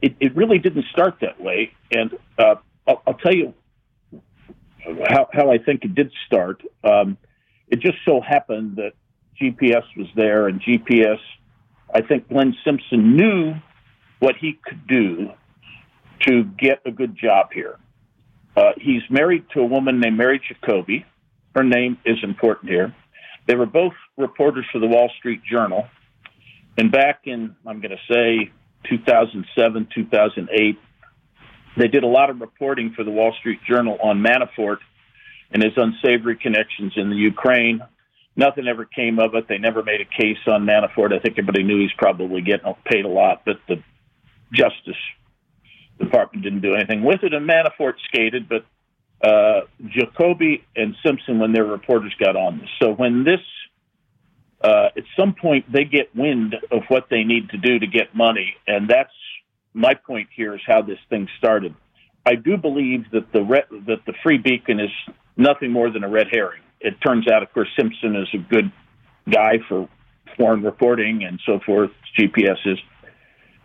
it, 0.00 0.16
it 0.20 0.36
really 0.36 0.58
didn't 0.58 0.86
start 0.90 1.18
that 1.20 1.40
way. 1.40 1.72
And 1.90 2.12
uh, 2.38 2.56
I'll, 2.86 3.02
I'll 3.06 3.14
tell 3.14 3.34
you 3.34 3.54
how, 5.08 5.28
how 5.32 5.50
I 5.50 5.58
think 5.58 5.84
it 5.84 5.94
did 5.94 6.12
start. 6.26 6.62
Um, 6.84 7.16
it 7.68 7.80
just 7.80 7.98
so 8.04 8.20
happened 8.20 8.76
that 8.76 8.92
GPS 9.40 9.84
was 9.96 10.08
there, 10.14 10.46
and 10.48 10.60
GPS, 10.60 11.18
I 11.94 12.02
think 12.02 12.28
Glenn 12.28 12.54
Simpson 12.64 13.16
knew 13.16 13.54
what 14.18 14.36
he 14.36 14.58
could 14.64 14.86
do 14.86 15.30
to 16.26 16.44
get 16.44 16.80
a 16.86 16.90
good 16.90 17.16
job 17.16 17.48
here. 17.52 17.78
Uh, 18.56 18.72
he's 18.76 19.02
married 19.10 19.44
to 19.54 19.60
a 19.60 19.64
woman 19.64 19.98
named 20.00 20.16
Mary 20.18 20.40
Jacoby. 20.46 21.06
Her 21.54 21.64
name 21.64 21.98
is 22.04 22.18
important 22.22 22.70
here. 22.70 22.94
They 23.46 23.54
were 23.54 23.66
both 23.66 23.94
reporters 24.16 24.66
for 24.70 24.78
the 24.78 24.86
Wall 24.86 25.10
Street 25.18 25.40
Journal. 25.50 25.88
And 26.76 26.92
back 26.92 27.22
in, 27.24 27.56
I'm 27.66 27.80
going 27.80 27.96
to 27.96 28.12
say, 28.12 28.50
2007, 28.88 29.88
2008, 29.94 30.78
they 31.76 31.88
did 31.88 32.02
a 32.04 32.06
lot 32.06 32.30
of 32.30 32.40
reporting 32.40 32.92
for 32.94 33.04
the 33.04 33.10
Wall 33.10 33.34
Street 33.38 33.60
Journal 33.66 33.98
on 34.02 34.22
Manafort 34.22 34.78
and 35.50 35.62
his 35.62 35.72
unsavory 35.76 36.36
connections 36.36 36.92
in 36.96 37.10
the 37.10 37.16
Ukraine. 37.16 37.80
Nothing 38.36 38.66
ever 38.66 38.84
came 38.84 39.18
of 39.18 39.34
it. 39.34 39.46
They 39.48 39.58
never 39.58 39.82
made 39.82 40.00
a 40.00 40.04
case 40.04 40.38
on 40.46 40.66
Manafort. 40.66 41.12
I 41.12 41.18
think 41.18 41.38
everybody 41.38 41.62
knew 41.62 41.80
he's 41.80 41.92
probably 41.96 42.40
getting 42.40 42.72
paid 42.84 43.04
a 43.04 43.08
lot, 43.08 43.42
but 43.44 43.56
the 43.68 43.82
Justice 44.52 45.00
Department 45.98 46.42
didn't 46.42 46.60
do 46.60 46.74
anything 46.74 47.04
with 47.04 47.22
it. 47.22 47.34
And 47.34 47.48
Manafort 47.48 47.94
skated, 48.08 48.48
but 48.48 48.64
uh, 49.22 49.66
Jacoby 49.86 50.64
and 50.74 50.94
Simpson, 51.04 51.38
when 51.38 51.52
their 51.52 51.64
reporters 51.64 52.14
got 52.18 52.36
on 52.36 52.58
this. 52.58 52.68
So 52.80 52.92
when 52.92 53.24
this, 53.24 53.40
uh, 54.62 54.88
at 54.96 55.04
some 55.18 55.34
point, 55.34 55.70
they 55.72 55.84
get 55.84 56.14
wind 56.14 56.54
of 56.70 56.82
what 56.88 57.06
they 57.10 57.24
need 57.24 57.50
to 57.50 57.58
do 57.58 57.78
to 57.78 57.86
get 57.86 58.14
money, 58.14 58.54
and 58.66 58.88
that's 58.88 59.12
my 59.74 59.94
point 59.94 60.28
here 60.34 60.54
is 60.54 60.60
how 60.66 60.82
this 60.82 60.98
thing 61.08 61.28
started. 61.38 61.74
I 62.24 62.34
do 62.36 62.56
believe 62.56 63.10
that 63.12 63.32
the 63.32 63.42
re- 63.42 63.64
that 63.86 64.04
the 64.06 64.14
Free 64.22 64.38
Beacon 64.38 64.78
is 64.78 64.90
nothing 65.36 65.72
more 65.72 65.90
than 65.90 66.04
a 66.04 66.08
red 66.08 66.28
herring. 66.30 66.60
It 66.80 66.94
turns 67.04 67.28
out, 67.28 67.42
of 67.42 67.52
course, 67.52 67.68
Simpson 67.76 68.16
is 68.16 68.28
a 68.34 68.38
good 68.38 68.70
guy 69.30 69.58
for 69.68 69.88
foreign 70.36 70.62
reporting 70.62 71.24
and 71.24 71.40
so 71.44 71.60
forth. 71.64 71.90
GPS 72.18 72.58
is, 72.66 72.78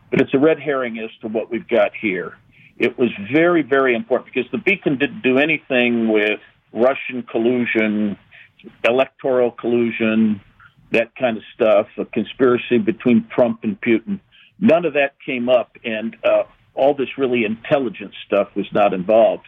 but 0.10 0.22
it's 0.22 0.34
a 0.34 0.40
red 0.40 0.60
herring 0.60 0.98
as 1.00 1.10
to 1.22 1.28
what 1.28 1.52
we've 1.52 1.68
got 1.68 1.92
here. 2.00 2.38
It 2.78 2.98
was 2.98 3.10
very, 3.32 3.64
very 3.64 3.96
important 3.96 4.34
because 4.34 4.50
the 4.52 4.60
Beacon 4.60 4.98
didn't 4.98 5.22
do 5.22 5.38
anything 5.38 6.10
with 6.12 6.40
Russian 6.72 7.24
collusion, 7.24 8.18
electoral 8.84 9.52
collusion, 9.52 10.42
that 10.92 11.16
kind 11.16 11.38
of 11.38 11.44
stuff, 11.54 11.88
a 11.98 12.06
conspiracy 12.06 12.78
between 12.78 13.28
Trump 13.34 13.64
and 13.64 13.80
Putin. 13.80 14.20
None 14.60 14.86
of 14.86 14.94
that 14.94 15.16
came 15.26 15.50
up, 15.50 15.78
and 15.84 16.16
uh, 16.24 16.44
all 16.74 16.94
this 16.96 17.18
really 17.18 17.44
intelligent 17.44 18.14
stuff 18.26 18.50
was 18.56 18.66
not 18.72 18.94
involved. 18.94 19.48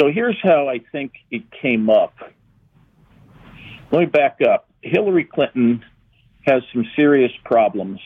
So 0.00 0.10
here's 0.10 0.38
how 0.42 0.68
I 0.68 0.80
think 0.92 1.12
it 1.30 1.44
came 1.62 1.90
up. 1.90 2.14
Let 3.90 4.00
me 4.00 4.06
back 4.06 4.38
up. 4.46 4.68
Hillary 4.82 5.24
Clinton 5.24 5.84
has 6.46 6.62
some 6.72 6.84
serious 6.96 7.32
problems 7.44 8.00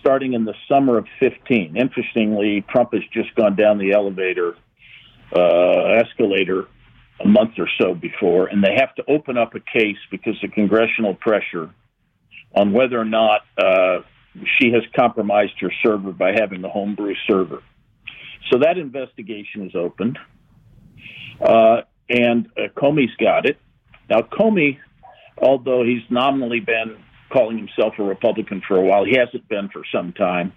starting 0.00 0.32
in 0.34 0.44
the 0.44 0.54
summer 0.68 0.98
of 0.98 1.06
15. 1.20 1.76
Interestingly, 1.76 2.64
Trump 2.68 2.92
has 2.92 3.02
just 3.12 3.34
gone 3.34 3.56
down 3.56 3.78
the 3.78 3.92
elevator, 3.92 4.54
uh, 5.34 6.00
escalator 6.00 6.68
a 7.24 7.26
month 7.26 7.52
or 7.58 7.68
so 7.80 7.94
before, 7.94 8.46
and 8.46 8.62
they 8.62 8.74
have 8.76 8.94
to 8.96 9.04
open 9.08 9.38
up 9.38 9.54
a 9.54 9.60
case 9.60 9.96
because 10.10 10.36
of 10.44 10.50
congressional 10.52 11.14
pressure 11.14 11.70
on 12.54 12.72
whether 12.72 12.98
or 12.98 13.04
not 13.04 13.42
uh, 13.56 13.98
she 14.58 14.70
has 14.72 14.82
compromised 14.94 15.54
her 15.60 15.72
server 15.82 16.12
by 16.12 16.32
having 16.32 16.64
a 16.64 16.68
homebrew 16.68 17.14
server. 17.28 17.62
So 18.50 18.58
that 18.60 18.78
investigation 18.78 19.66
is 19.66 19.74
opened, 19.74 20.18
uh, 21.40 21.82
and 22.08 22.46
uh, 22.56 22.68
Comey's 22.76 23.14
got 23.18 23.46
it. 23.46 23.58
Now, 24.08 24.20
Comey, 24.20 24.78
although 25.38 25.82
he's 25.82 26.02
nominally 26.10 26.60
been 26.60 26.96
calling 27.32 27.58
himself 27.58 27.94
a 27.98 28.04
Republican 28.04 28.62
for 28.66 28.76
a 28.76 28.82
while, 28.82 29.04
he 29.04 29.16
hasn't 29.16 29.48
been 29.48 29.68
for 29.68 29.82
some 29.92 30.12
time. 30.12 30.52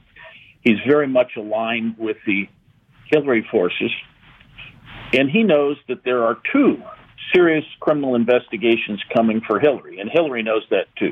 He's 0.61 0.77
very 0.87 1.07
much 1.07 1.31
aligned 1.35 1.97
with 1.97 2.17
the 2.27 2.47
Hillary 3.11 3.47
forces, 3.49 3.91
and 5.13 5.29
he 5.29 5.43
knows 5.43 5.77
that 5.87 6.03
there 6.03 6.23
are 6.23 6.37
two 6.51 6.81
serious 7.33 7.65
criminal 7.79 8.15
investigations 8.15 9.01
coming 9.13 9.41
for 9.45 9.59
Hillary, 9.59 9.99
and 9.99 10.09
Hillary 10.11 10.43
knows 10.43 10.63
that 10.69 10.87
too. 10.97 11.11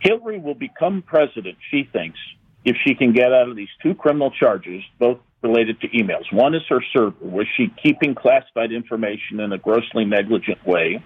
Hillary 0.00 0.38
will 0.38 0.54
become 0.54 1.02
president, 1.02 1.58
she 1.70 1.88
thinks, 1.92 2.18
if 2.64 2.76
she 2.86 2.94
can 2.94 3.12
get 3.12 3.32
out 3.32 3.48
of 3.48 3.56
these 3.56 3.68
two 3.82 3.94
criminal 3.94 4.30
charges, 4.30 4.82
both 4.98 5.18
related 5.42 5.80
to 5.80 5.88
emails. 5.88 6.30
One 6.32 6.54
is 6.54 6.62
her 6.68 6.82
server. 6.92 7.16
Was 7.20 7.46
she 7.56 7.72
keeping 7.82 8.14
classified 8.14 8.72
information 8.72 9.40
in 9.40 9.52
a 9.52 9.58
grossly 9.58 10.04
negligent 10.04 10.66
way? 10.66 11.02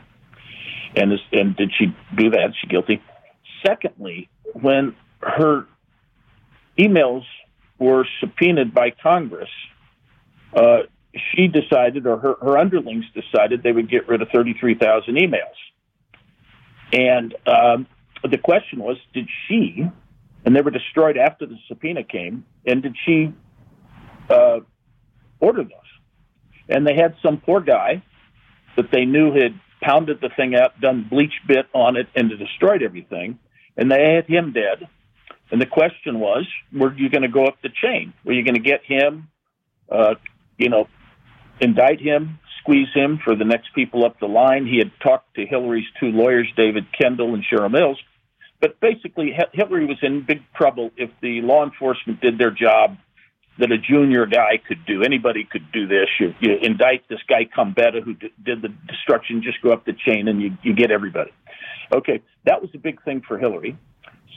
And, 0.97 1.13
is, 1.13 1.21
and 1.33 1.57
did 1.57 1.73
she 1.77 1.87
do 2.17 2.31
that? 2.31 2.51
Is 2.51 2.57
she 2.61 2.67
guilty? 2.69 3.03
Secondly, 3.67 4.29
when 4.53 4.95
her 5.21 5.67
emails 6.79 7.23
were 7.79 8.07
subpoenaed 8.21 8.75
by 8.75 8.91
Congress, 8.91 9.51
uh, 10.55 10.83
she 11.35 11.49
decided, 11.49 12.07
or 12.07 12.19
her, 12.19 12.35
her 12.41 12.59
underlings 12.59 13.05
decided, 13.15 13.63
they 13.63 13.73
would 13.73 13.91
get 13.91 14.09
rid 14.09 14.23
of 14.23 14.29
33,000 14.33 15.15
emails. 15.17 15.39
And 16.93 17.35
um, 17.47 17.87
the 18.29 18.39
question 18.39 18.81
was, 18.81 18.97
did 19.13 19.29
she, 19.49 19.85
and 20.45 20.55
they 20.55 20.61
were 20.61 20.71
destroyed 20.71 21.17
after 21.17 21.47
the 21.47 21.57
subpoena 21.69 22.05
came, 22.05 22.45
and 22.67 22.83
did 22.83 22.97
she 23.05 23.33
uh, 24.31 24.61
order 25.41 25.63
those? 25.63 25.71
And 26.69 26.87
they 26.87 26.95
had 26.95 27.15
some 27.23 27.39
poor 27.39 27.61
guy 27.61 28.03
that 28.77 28.91
they 28.91 29.05
knew 29.05 29.33
had 29.33 29.59
pounded 29.81 30.21
the 30.21 30.31
thing 30.37 30.55
out, 30.55 30.81
done 30.81 31.07
bleach 31.09 31.35
bit 31.47 31.67
on 31.75 31.97
it, 31.97 32.09
and 32.15 32.31
destroyed 32.39 32.83
everything, 32.83 33.39
and 33.77 33.91
they 33.91 34.15
had 34.15 34.27
him 34.27 34.53
dead. 34.53 34.89
And 35.51 35.61
the 35.61 35.67
question 35.67 36.21
was, 36.21 36.47
were 36.73 36.93
you 36.95 37.11
going 37.11 37.23
to 37.23 37.29
go 37.29 37.45
up 37.45 37.61
the 37.63 37.69
chain? 37.69 38.15
Were 38.25 38.33
you 38.33 38.43
going 38.45 38.55
to 38.55 38.61
get 38.61 38.81
him, 38.85 39.29
uh, 39.91 40.15
you 40.57 40.69
know, 40.69 40.89
indict 41.61 42.01
him, 42.01 42.39
squeeze 42.61 42.89
him 42.95 43.21
for 43.25 43.37
the 43.37 43.45
next 43.45 43.75
people 43.75 44.05
up 44.05 44.19
the 44.21 44.27
line? 44.27 44.67
He 44.67 44.79
had 44.79 44.91
talked 45.03 45.35
to 45.37 45.47
Hillary's 45.47 45.87
two 46.01 46.09
lawyers, 46.09 46.49
David 46.57 46.87
Kendall 46.99 47.35
and 47.35 47.45
Cheryl 47.45 47.71
Mills, 47.71 47.99
but 48.61 48.81
basically, 48.81 49.37
Hillary 49.53 49.85
was 49.85 49.99
in 50.01 50.25
big 50.27 50.41
trouble 50.57 50.91
if 50.97 51.11
the 51.21 51.43
law 51.43 51.65
enforcement 51.65 52.21
did 52.21 52.39
their 52.39 52.51
job 52.51 52.97
that 53.59 53.71
a 53.71 53.79
junior 53.79 54.27
guy 54.27 54.59
could 54.67 54.85
do. 54.87 55.03
Anybody 55.03 55.45
could 55.45 55.71
do 55.71 55.87
this. 55.87 56.09
You, 56.19 56.35
you 56.41 56.57
indict 56.63 57.09
this 57.09 57.21
guy 57.29 57.45
Gambetta 57.57 58.03
who 58.03 58.15
d- 58.15 58.33
did 58.43 58.63
the 58.63 58.69
destruction, 58.89 59.43
just 59.43 59.61
go 59.63 59.71
up 59.71 59.85
the 59.85 59.93
chain 59.93 60.29
and 60.29 60.41
you, 60.41 60.57
you 60.63 60.75
get 60.75 60.91
everybody. 60.91 61.31
Okay, 61.95 62.23
that 62.47 62.61
was 62.61 62.71
a 62.75 62.79
big 62.79 63.03
thing 63.05 63.23
for 63.27 63.39
Hillary. 63.39 63.77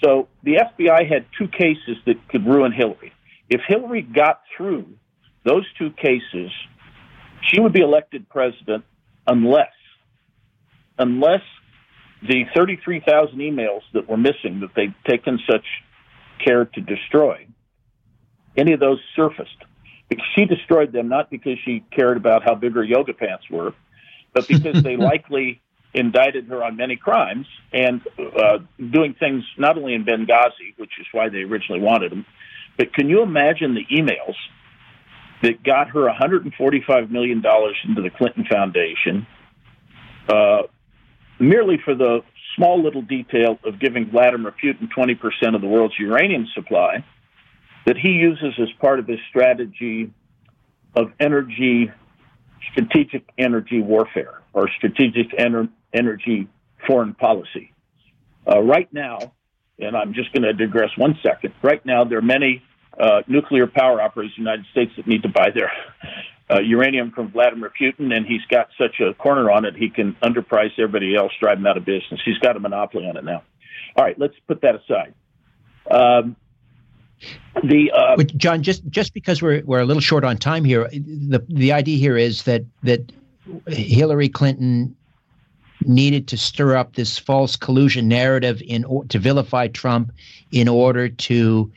So 0.04 0.28
the 0.44 0.62
FBI 0.62 1.12
had 1.12 1.26
two 1.38 1.48
cases 1.48 1.98
that 2.06 2.16
could 2.30 2.46
ruin 2.46 2.72
Hillary. 2.72 3.14
If 3.50 3.62
Hillary 3.68 4.02
got 4.02 4.42
through 4.56 4.86
those 5.46 5.66
two 5.80 5.92
cases, 5.92 6.52
she 7.42 7.60
would 7.60 7.74
be 7.74 7.82
elected 7.82 8.30
president 8.30 8.84
unless, 9.26 9.74
unless 10.98 11.42
the 12.22 12.46
33,000 12.56 13.38
emails 13.38 13.82
that 13.94 14.10
were 14.10 14.18
missing 14.18 14.62
that 14.62 14.70
they'd 14.76 14.94
taken 15.08 15.40
such 15.50 15.66
care 16.44 16.66
to 16.66 16.82
destroy, 16.82 17.46
any 18.56 18.74
of 18.74 18.80
those 18.80 19.00
surfaced. 19.16 19.58
Because 20.10 20.26
she 20.36 20.46
destroyed 20.46 20.92
them 20.94 21.10
not 21.10 21.30
because 21.30 21.58
she 21.66 21.84
cared 21.92 22.18
about 22.18 22.44
how 22.44 22.56
big 22.56 22.74
her 22.74 22.84
yoga 22.84 23.14
pants 23.14 23.44
were, 23.50 23.74
but 24.34 24.48
because 24.48 24.82
they 24.82 24.96
likely 24.98 25.62
indicted 25.94 26.48
her 26.48 26.64
on 26.64 26.78
many 26.78 26.96
crimes 26.96 27.46
and 27.74 28.02
uh, 28.20 28.60
doing 28.92 29.16
things 29.20 29.44
not 29.58 29.78
only 29.78 29.94
in 29.94 30.06
Benghazi, 30.06 30.78
which 30.78 30.92
is 31.00 31.06
why 31.12 31.30
they 31.30 31.40
originally 31.40 31.82
wanted 31.82 32.12
them, 32.12 32.26
but 32.78 32.94
can 32.94 33.10
you 33.10 33.22
imagine 33.22 33.74
the 33.74 33.86
emails 33.92 34.36
that 35.44 35.64
got 35.64 35.90
her 35.90 36.10
$145 36.10 37.10
million 37.12 37.44
into 37.86 38.02
the 38.02 38.10
Clinton 38.10 38.46
Foundation 38.50 39.28
uh, 40.30 40.64
merely 41.40 41.78
for 41.84 41.96
the 41.96 42.22
small 42.56 42.82
little 42.82 43.02
detail 43.02 43.60
of 43.64 43.80
giving 43.80 44.10
Vladimir 44.10 44.54
Putin 44.64 44.90
20% 44.96 45.56
of 45.56 45.62
the 45.62 45.68
world's 45.68 45.94
uranium 46.00 46.48
supply 46.54 47.06
that 47.86 47.98
he 47.98 48.10
uses 48.10 48.54
as 48.60 48.68
part 48.82 49.00
of 49.00 49.08
his 49.08 49.20
strategy 49.30 50.12
of 50.96 51.12
energy, 51.20 51.92
strategic 52.72 53.24
energy 53.38 53.80
warfare 53.80 54.42
or 54.54 54.70
strategic 54.78 55.32
ener- 55.38 55.70
energy 55.94 56.48
foreign 56.86 57.14
policy. 57.14 57.72
Uh, 58.50 58.62
right 58.62 58.92
now, 58.92 59.20
and 59.80 59.96
I'm 59.96 60.14
just 60.14 60.34
going 60.34 60.44
to 60.44 60.54
digress 60.54 60.90
one 60.98 61.18
second. 61.24 61.54
Right 61.62 61.86
now, 61.86 62.04
there 62.04 62.18
are 62.18 62.24
many 62.24 62.64
uh, 63.00 63.22
nuclear 63.28 63.68
power 63.68 64.02
operators 64.02 64.34
in 64.38 64.44
the 64.44 64.50
United 64.50 64.66
States 64.72 64.92
that 64.98 65.08
need 65.08 65.24
to 65.24 65.30
buy 65.30 65.50
their 65.54 65.72
uh, 66.50 66.60
uranium 66.60 67.12
from 67.12 67.32
Vladimir 67.32 67.72
Putin, 67.80 68.16
and 68.16 68.26
he's 68.26 68.46
got 68.50 68.70
such 68.78 69.00
a 69.00 69.14
corner 69.14 69.52
on 69.52 69.66
it, 69.66 69.76
he 69.76 69.90
can 69.90 70.14
underprice 70.24 70.72
everybody 70.78 71.16
else, 71.16 71.32
drive 71.40 71.58
them 71.58 71.68
out 71.68 71.78
of 71.78 71.86
business. 71.86 72.22
He's 72.24 72.38
got 72.40 72.56
a 72.56 72.60
monopoly 72.60 73.08
on 73.08 73.18
it 73.18 73.24
now. 73.24 73.44
All 73.96 74.06
right, 74.06 74.18
let's 74.18 74.36
put 74.48 74.62
that 74.62 74.76
aside. 74.76 75.14
Um, 75.90 76.36
the 77.64 77.92
uh, 77.92 78.24
John, 78.38 78.62
just 78.62 78.88
just 78.90 79.14
because 79.14 79.42
we're 79.42 79.64
we're 79.66 79.80
a 79.80 79.86
little 79.86 80.02
short 80.02 80.24
on 80.24 80.38
time 80.38 80.64
here, 80.64 80.88
the 80.92 81.44
the 81.50 81.72
idea 81.74 81.98
here 81.98 82.16
is 82.16 82.44
that 82.44 82.64
that 82.84 83.12
Hillary 83.68 84.30
Clinton 84.30 84.96
needed 85.82 86.28
to 86.28 86.38
stir 86.38 86.76
up 86.76 86.94
this 86.94 87.18
false 87.18 87.56
collusion 87.56 88.08
narrative 88.08 88.62
in 88.66 88.86
to 89.10 89.18
vilify 89.20 89.68
Trump 89.68 90.12
in 90.52 90.68
order 90.68 91.10
to 91.10 91.72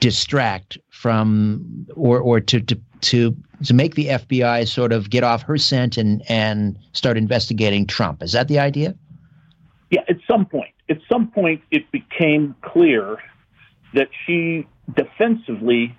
distract 0.00 0.78
from 0.90 1.86
or 1.94 2.18
or 2.18 2.40
to 2.40 2.60
to 2.60 2.80
to 3.00 3.36
to 3.64 3.74
make 3.74 3.94
the 3.94 4.06
FBI 4.06 4.66
sort 4.66 4.92
of 4.92 5.10
get 5.10 5.24
off 5.24 5.42
her 5.42 5.58
scent 5.58 5.96
and 5.96 6.22
and 6.28 6.78
start 6.92 7.16
investigating 7.16 7.86
Trump. 7.86 8.22
Is 8.22 8.32
that 8.32 8.48
the 8.48 8.58
idea? 8.58 8.94
Yeah, 9.90 10.02
at 10.08 10.16
some 10.28 10.46
point. 10.46 10.74
At 10.88 10.98
some 11.10 11.28
point 11.28 11.62
it 11.70 11.90
became 11.92 12.54
clear 12.62 13.18
that 13.94 14.08
she 14.26 14.66
defensively 14.96 15.96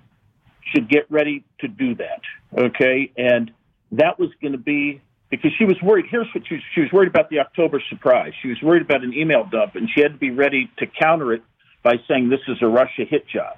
should 0.72 0.88
get 0.88 1.10
ready 1.10 1.44
to 1.60 1.68
do 1.68 1.94
that. 1.96 2.20
Okay? 2.56 3.12
And 3.16 3.50
that 3.92 4.18
was 4.18 4.30
going 4.40 4.52
to 4.52 4.58
be 4.58 5.00
because 5.30 5.50
she 5.58 5.64
was 5.64 5.76
worried. 5.82 6.06
Here's 6.10 6.28
what 6.34 6.44
she 6.46 6.58
she 6.74 6.80
was 6.80 6.92
worried 6.92 7.08
about 7.08 7.30
the 7.30 7.40
October 7.40 7.82
surprise. 7.88 8.32
She 8.42 8.48
was 8.48 8.60
worried 8.62 8.82
about 8.82 9.02
an 9.02 9.12
email 9.14 9.44
dump, 9.50 9.74
and 9.76 9.88
she 9.94 10.00
had 10.00 10.12
to 10.12 10.18
be 10.18 10.30
ready 10.30 10.70
to 10.78 10.86
counter 10.86 11.32
it 11.32 11.42
by 11.82 11.94
saying 12.08 12.28
this 12.28 12.40
is 12.48 12.58
a 12.60 12.66
Russia 12.66 13.04
hit 13.08 13.26
job. 13.28 13.56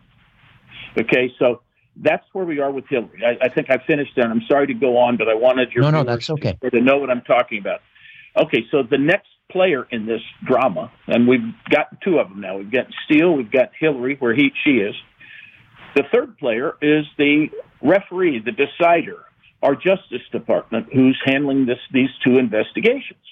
Okay, 0.99 1.33
so 1.39 1.63
that's 1.97 2.25
where 2.33 2.45
we 2.45 2.61
are 2.61 2.71
with 2.71 2.87
Hillary. 2.89 3.23
I, 3.25 3.47
I 3.47 3.49
think 3.49 3.71
I 3.71 3.79
finished 3.87 4.13
there. 4.17 4.29
I'm 4.29 4.43
sorry 4.49 4.67
to 4.69 4.75
go 4.75 4.99
on, 4.99 5.17
but 5.17 5.29
I 5.29 5.35
wanted 5.35 5.73
your 5.73 5.83
no, 5.83 5.91
no, 5.91 6.05
that's 6.05 6.29
okay. 6.31 6.59
to 6.71 6.81
know 6.81 6.99
what 6.99 7.11
I'm 7.11 7.23
talking 7.23 7.59
about. 7.59 7.81
Okay, 8.37 8.65
so 8.71 8.83
the 8.83 8.99
next 8.99 9.29
player 9.51 9.87
in 9.91 10.07
this 10.07 10.23
drama, 10.45 10.91
and 11.07 11.29
we've 11.29 11.55
got 11.71 12.01
two 12.03 12.19
of 12.19 12.29
them 12.29 12.41
now. 12.41 12.59
We've 12.59 12.71
got 12.71 12.87
Steele, 13.05 13.33
we've 13.33 13.51
got 13.51 13.71
Hillary, 13.79 14.17
where 14.19 14.35
he 14.35 14.51
she 14.65 14.79
is. 14.79 14.95
The 15.95 16.03
third 16.13 16.37
player 16.39 16.75
is 16.83 17.05
the 17.17 17.49
referee, 17.81 18.41
the 18.45 18.51
decider, 18.51 19.25
our 19.63 19.77
Justice 19.77 20.27
Department, 20.33 20.89
who's 20.93 21.21
handling 21.25 21.67
this 21.67 21.79
these 21.93 22.11
two 22.25 22.39
investigations, 22.39 23.23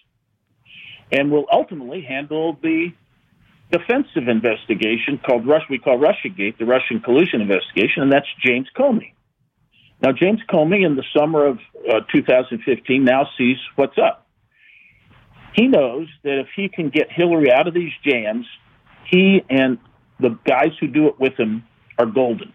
and 1.10 1.32
will 1.32 1.46
ultimately 1.50 2.02
handle 2.02 2.56
the 2.62 2.92
defensive 3.72 4.28
investigation 4.28 5.18
called 5.24 5.46
Rush, 5.46 5.62
we 5.68 5.78
call 5.78 5.98
Russiagate, 5.98 6.58
the 6.58 6.66
Russian 6.66 7.00
collusion 7.00 7.40
investigation, 7.40 8.02
and 8.02 8.12
that's 8.12 8.26
James 8.44 8.68
Comey. 8.76 9.14
Now, 10.02 10.12
James 10.12 10.40
Comey 10.48 10.84
in 10.84 10.96
the 10.96 11.04
summer 11.16 11.46
of 11.46 11.58
uh, 11.88 12.00
2015 12.12 13.04
now 13.04 13.28
sees 13.38 13.56
what's 13.76 13.96
up. 13.98 14.26
He 15.54 15.68
knows 15.68 16.08
that 16.22 16.40
if 16.40 16.48
he 16.54 16.68
can 16.68 16.90
get 16.90 17.10
Hillary 17.10 17.50
out 17.50 17.66
of 17.66 17.74
these 17.74 17.92
jams, 18.04 18.46
he 19.10 19.42
and 19.48 19.78
the 20.20 20.38
guys 20.46 20.72
who 20.80 20.86
do 20.86 21.08
it 21.08 21.18
with 21.18 21.34
him 21.38 21.64
are 21.98 22.06
golden. 22.06 22.52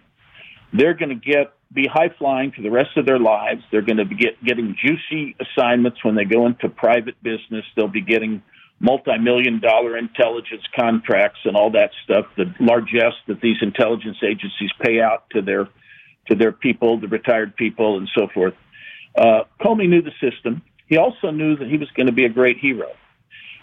They're 0.73 0.93
going 0.93 1.09
to 1.09 1.15
get 1.15 1.53
be 1.71 1.85
high 1.85 2.09
flying 2.17 2.51
for 2.51 2.61
the 2.61 2.71
rest 2.71 2.95
of 2.95 3.05
their 3.05 3.19
lives. 3.19 3.61
They're 3.71 3.81
going 3.81 3.97
to 3.97 4.05
be 4.05 4.15
get, 4.15 4.41
getting 4.43 4.75
juicy 4.81 5.35
assignments 5.39 6.03
when 6.03 6.15
they 6.15 6.23
go 6.23 6.45
into 6.45 6.69
private 6.69 7.21
business. 7.21 7.65
They'll 7.75 7.89
be 7.89 8.01
getting 8.01 8.41
multi-million 8.79 9.59
dollar 9.59 9.97
intelligence 9.97 10.61
contracts 10.75 11.39
and 11.45 11.55
all 11.55 11.71
that 11.71 11.91
stuff, 12.03 12.25
the 12.35 12.53
largesse 12.59 13.15
that 13.27 13.41
these 13.41 13.57
intelligence 13.61 14.17
agencies 14.23 14.69
pay 14.81 15.01
out 15.01 15.29
to 15.31 15.41
their 15.41 15.67
to 16.27 16.35
their 16.35 16.51
people, 16.51 16.99
the 16.99 17.07
retired 17.07 17.55
people, 17.55 17.97
and 17.97 18.09
so 18.13 18.27
forth. 18.33 18.53
Uh, 19.15 19.43
Comey 19.61 19.87
knew 19.87 20.01
the 20.01 20.11
system. 20.19 20.61
He 20.87 20.97
also 20.97 21.31
knew 21.31 21.55
that 21.55 21.67
he 21.67 21.77
was 21.77 21.89
going 21.91 22.07
to 22.07 22.13
be 22.13 22.25
a 22.25 22.29
great 22.29 22.57
hero, 22.59 22.91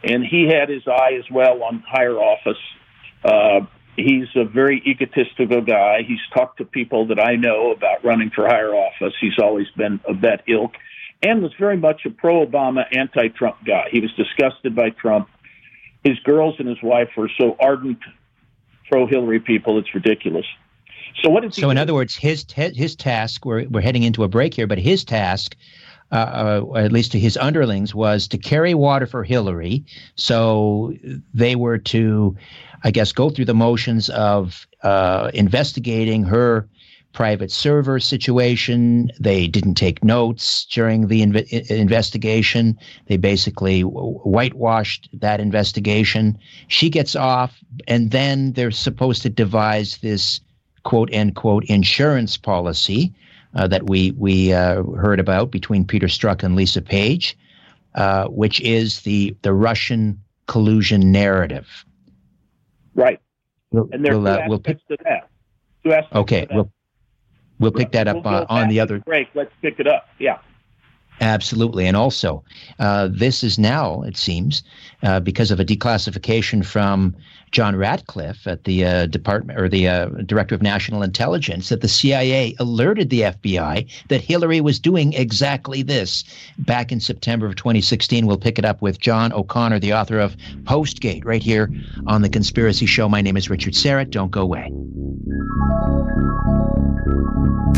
and 0.03 0.25
he 0.25 0.49
had 0.49 0.69
his 0.69 0.83
eye 0.89 1.19
as 1.19 1.31
well 1.31 1.63
on 1.63 1.85
higher 1.87 2.17
office. 2.17 2.59
Uh, 3.23 3.67
he's 3.97 4.29
a 4.35 4.45
very 4.45 4.83
egotistical 4.87 5.61
guy. 5.61 6.03
He's 6.07 6.21
talked 6.35 6.59
to 6.59 6.65
people 6.65 7.07
that 7.09 7.21
I 7.21 7.37
know 7.37 7.71
about 7.71 8.05
running 8.05 8.31
for 8.31 8.47
higher 8.47 8.75
office. 8.75 9.15
He's 9.21 9.39
always 9.39 9.69
been 9.77 10.01
of 10.09 10.23
that 10.23 10.43
ilk 10.49 10.73
and 11.25 11.43
was 11.43 11.53
very 11.59 11.77
much 11.77 12.05
a 12.05 12.11
pro 12.11 12.47
Obama, 12.47 12.85
anti 12.93 13.29
Trump 13.29 13.57
guy. 13.65 13.89
He 13.91 14.01
was 14.01 14.13
disgusted 14.13 14.75
by 14.75 14.91
Trump. 14.91 15.29
His 16.05 16.19
girls 16.21 16.57
and 16.59 16.69
his 16.69 16.83
wife 16.83 17.09
were 17.17 17.31
so 17.39 17.57
ardent 17.59 17.99
pro 18.91 19.07
Hillary 19.07 19.41
people, 19.41 19.79
it's 19.79 19.95
ridiculous. 19.95 20.45
So 21.23 21.31
what 21.31 21.45
is 21.45 21.55
So 21.55 21.71
in 21.71 21.77
do? 21.77 21.83
other 21.83 21.95
words, 21.95 22.15
his 22.15 22.45
his 22.53 22.95
task. 22.95 23.45
We're 23.47 23.67
we're 23.69 23.81
heading 23.81 24.03
into 24.03 24.25
a 24.25 24.29
break 24.29 24.55
here, 24.55 24.67
but 24.67 24.79
his 24.79 25.05
task. 25.05 25.57
Uh, 26.13 26.63
uh, 26.75 26.79
at 26.79 26.93
least 26.93 27.11
to 27.11 27.19
his 27.19 27.37
underlings, 27.39 27.93
was 27.95 28.29
to 28.29 28.39
carry 28.39 28.75
water 28.75 29.07
for 29.07 29.25
Hillary. 29.25 29.83
So 30.17 30.93
they 31.33 31.57
were 31.57 31.79
to, 31.79 32.37
I 32.85 32.91
guess, 32.93 33.11
go 33.11 33.31
through 33.31 33.47
the 33.47 33.55
motions 33.55 34.11
of 34.11 34.67
uh, 34.83 35.31
investigating 35.35 36.23
her 36.23 36.69
private 37.15 37.51
server 37.51 37.99
situation. 37.99 39.11
They 39.19 39.47
didn't 39.47 39.75
take 39.75 40.05
notes 40.05 40.67
during 40.67 41.07
the 41.07 41.23
inv- 41.23 41.71
investigation. 41.71 42.79
They 43.07 43.17
basically 43.17 43.81
whitewashed 43.81 45.09
that 45.15 45.41
investigation. 45.41 46.39
She 46.69 46.91
gets 46.91 47.17
off, 47.17 47.57
and 47.89 48.11
then 48.11 48.53
they're 48.53 48.71
supposed 48.71 49.23
to 49.23 49.31
devise 49.31 49.99
this 49.99 50.41
quote 50.83 51.15
unquote 51.15 51.65
insurance 51.65 52.37
policy 52.37 53.15
uh, 53.55 53.69
that 53.69 53.89
we 53.89 54.11
we 54.13 54.53
uh, 54.53 54.83
heard 54.83 55.21
about 55.21 55.51
between 55.51 55.87
Peter 55.87 56.09
Strzok 56.09 56.43
and 56.43 56.57
Lisa 56.57 56.83
Page, 56.83 57.39
uh, 57.95 58.27
which 58.27 58.61
is 58.61 59.01
the 59.03 59.35
the 59.43 59.55
Russian 59.55 60.21
collusion 60.47 61.13
narrative. 61.13 61.85
Right, 62.95 63.21
and 63.73 64.05
there 64.05 64.15
are 64.15 64.19
we'll, 64.19 64.29
uh, 64.29 64.43
we'll 64.49 64.59
pick, 64.59 64.87
to 64.89 64.97
that. 65.05 66.07
okay, 66.13 66.47
we'll 66.51 66.71
We'll 67.65 67.73
pick 67.73 67.93
that 67.93 68.09
up 68.09 68.25
we'll 68.25 68.35
uh, 68.35 68.47
on 68.49 68.69
the 68.69 68.81
other 68.81 68.99
break. 69.01 69.29
Let's 69.35 69.53
pick 69.63 69.81
it 69.81 69.87
up. 69.87 70.09
Yeah. 70.19 70.39
Absolutely. 71.21 71.87
And 71.87 71.97
also, 71.97 72.43
uh, 72.79 73.09
this 73.11 73.45
is 73.45 73.59
now, 73.59 74.03
it 74.03 74.17
seems, 74.17 74.63
uh, 75.03 75.21
because 75.21 75.51
of 75.51 75.61
a 75.61 75.65
declassification 75.65 76.65
from 76.65 77.15
John 77.55 77.77
Ratcliffe 77.77 78.49
at 78.49 78.65
the 78.65 78.85
uh, 78.85 79.07
Department 79.07 79.61
or 79.61 79.69
the 79.69 79.87
uh, 79.87 80.07
Director 80.27 80.57
of 80.57 80.61
National 80.61 81.05
Intelligence, 81.05 81.69
that 81.69 81.83
the 81.83 81.89
CIA 81.89 82.57
alerted 82.59 83.11
the 83.11 83.21
FBI 83.21 83.89
that 84.09 84.21
Hillary 84.21 84.61
was 84.61 84.81
doing 84.81 85.13
exactly 85.13 85.81
this 85.83 86.25
back 86.59 86.91
in 86.91 86.99
September 86.99 87.47
of 87.47 87.55
2016. 87.55 88.27
We'll 88.27 88.39
pick 88.39 88.59
it 88.59 88.65
up 88.65 88.83
with 88.83 88.99
John 88.99 89.33
O'Connor, 89.33 89.79
the 89.79 89.95
author 89.95 90.19
of 90.19 90.37
Postgate, 90.65 91.25
right 91.25 91.43
here 91.43 91.71
on 92.09 92.23
The 92.23 92.29
Conspiracy 92.29 92.87
Show. 92.87 93.09
My 93.09 93.21
name 93.21 93.37
is 93.37 93.49
Richard 93.49 93.75
Syrett. 93.75 94.11
Don't 94.11 94.33
go 94.33 94.43
away. 94.43 94.65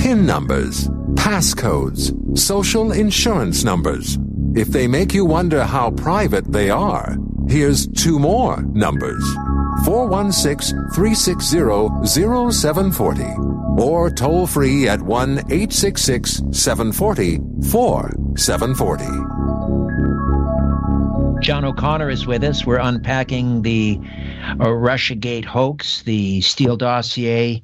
PIN 0.02 0.24
numbers, 0.24 0.88
passcodes, 1.16 2.16
social 2.38 2.92
insurance 2.92 3.62
numbers. 3.62 4.16
If 4.56 4.68
they 4.68 4.88
make 4.88 5.12
you 5.12 5.26
wonder 5.26 5.64
how 5.64 5.90
private 5.90 6.50
they 6.50 6.70
are, 6.70 7.18
here's 7.46 7.86
two 7.86 8.18
more 8.18 8.62
numbers 8.62 9.22
416 9.84 10.78
360 10.94 11.58
0740 12.06 13.24
or 13.78 14.08
toll 14.08 14.46
free 14.46 14.88
at 14.88 15.02
1 15.02 15.38
866 15.50 16.40
740 16.52 17.36
4740. 17.70 19.04
John 21.42 21.66
O'Connor 21.66 22.08
is 22.08 22.26
with 22.26 22.42
us. 22.42 22.64
We're 22.64 22.78
unpacking 22.78 23.60
the 23.60 24.00
uh, 24.52 24.68
Russiagate 24.68 25.44
hoax, 25.44 26.00
the 26.00 26.40
Steele 26.40 26.78
dossier, 26.78 27.62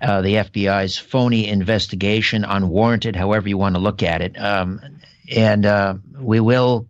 uh, 0.00 0.20
the 0.20 0.34
FBI's 0.34 0.96
phony 0.96 1.48
investigation, 1.48 2.44
unwarranted, 2.44 3.16
however 3.16 3.48
you 3.48 3.58
want 3.58 3.74
to 3.74 3.80
look 3.80 4.04
at 4.04 4.22
it. 4.22 4.40
Um, 4.40 4.80
and 5.30 5.66
uh, 5.66 5.94
we 6.18 6.40
will 6.40 6.86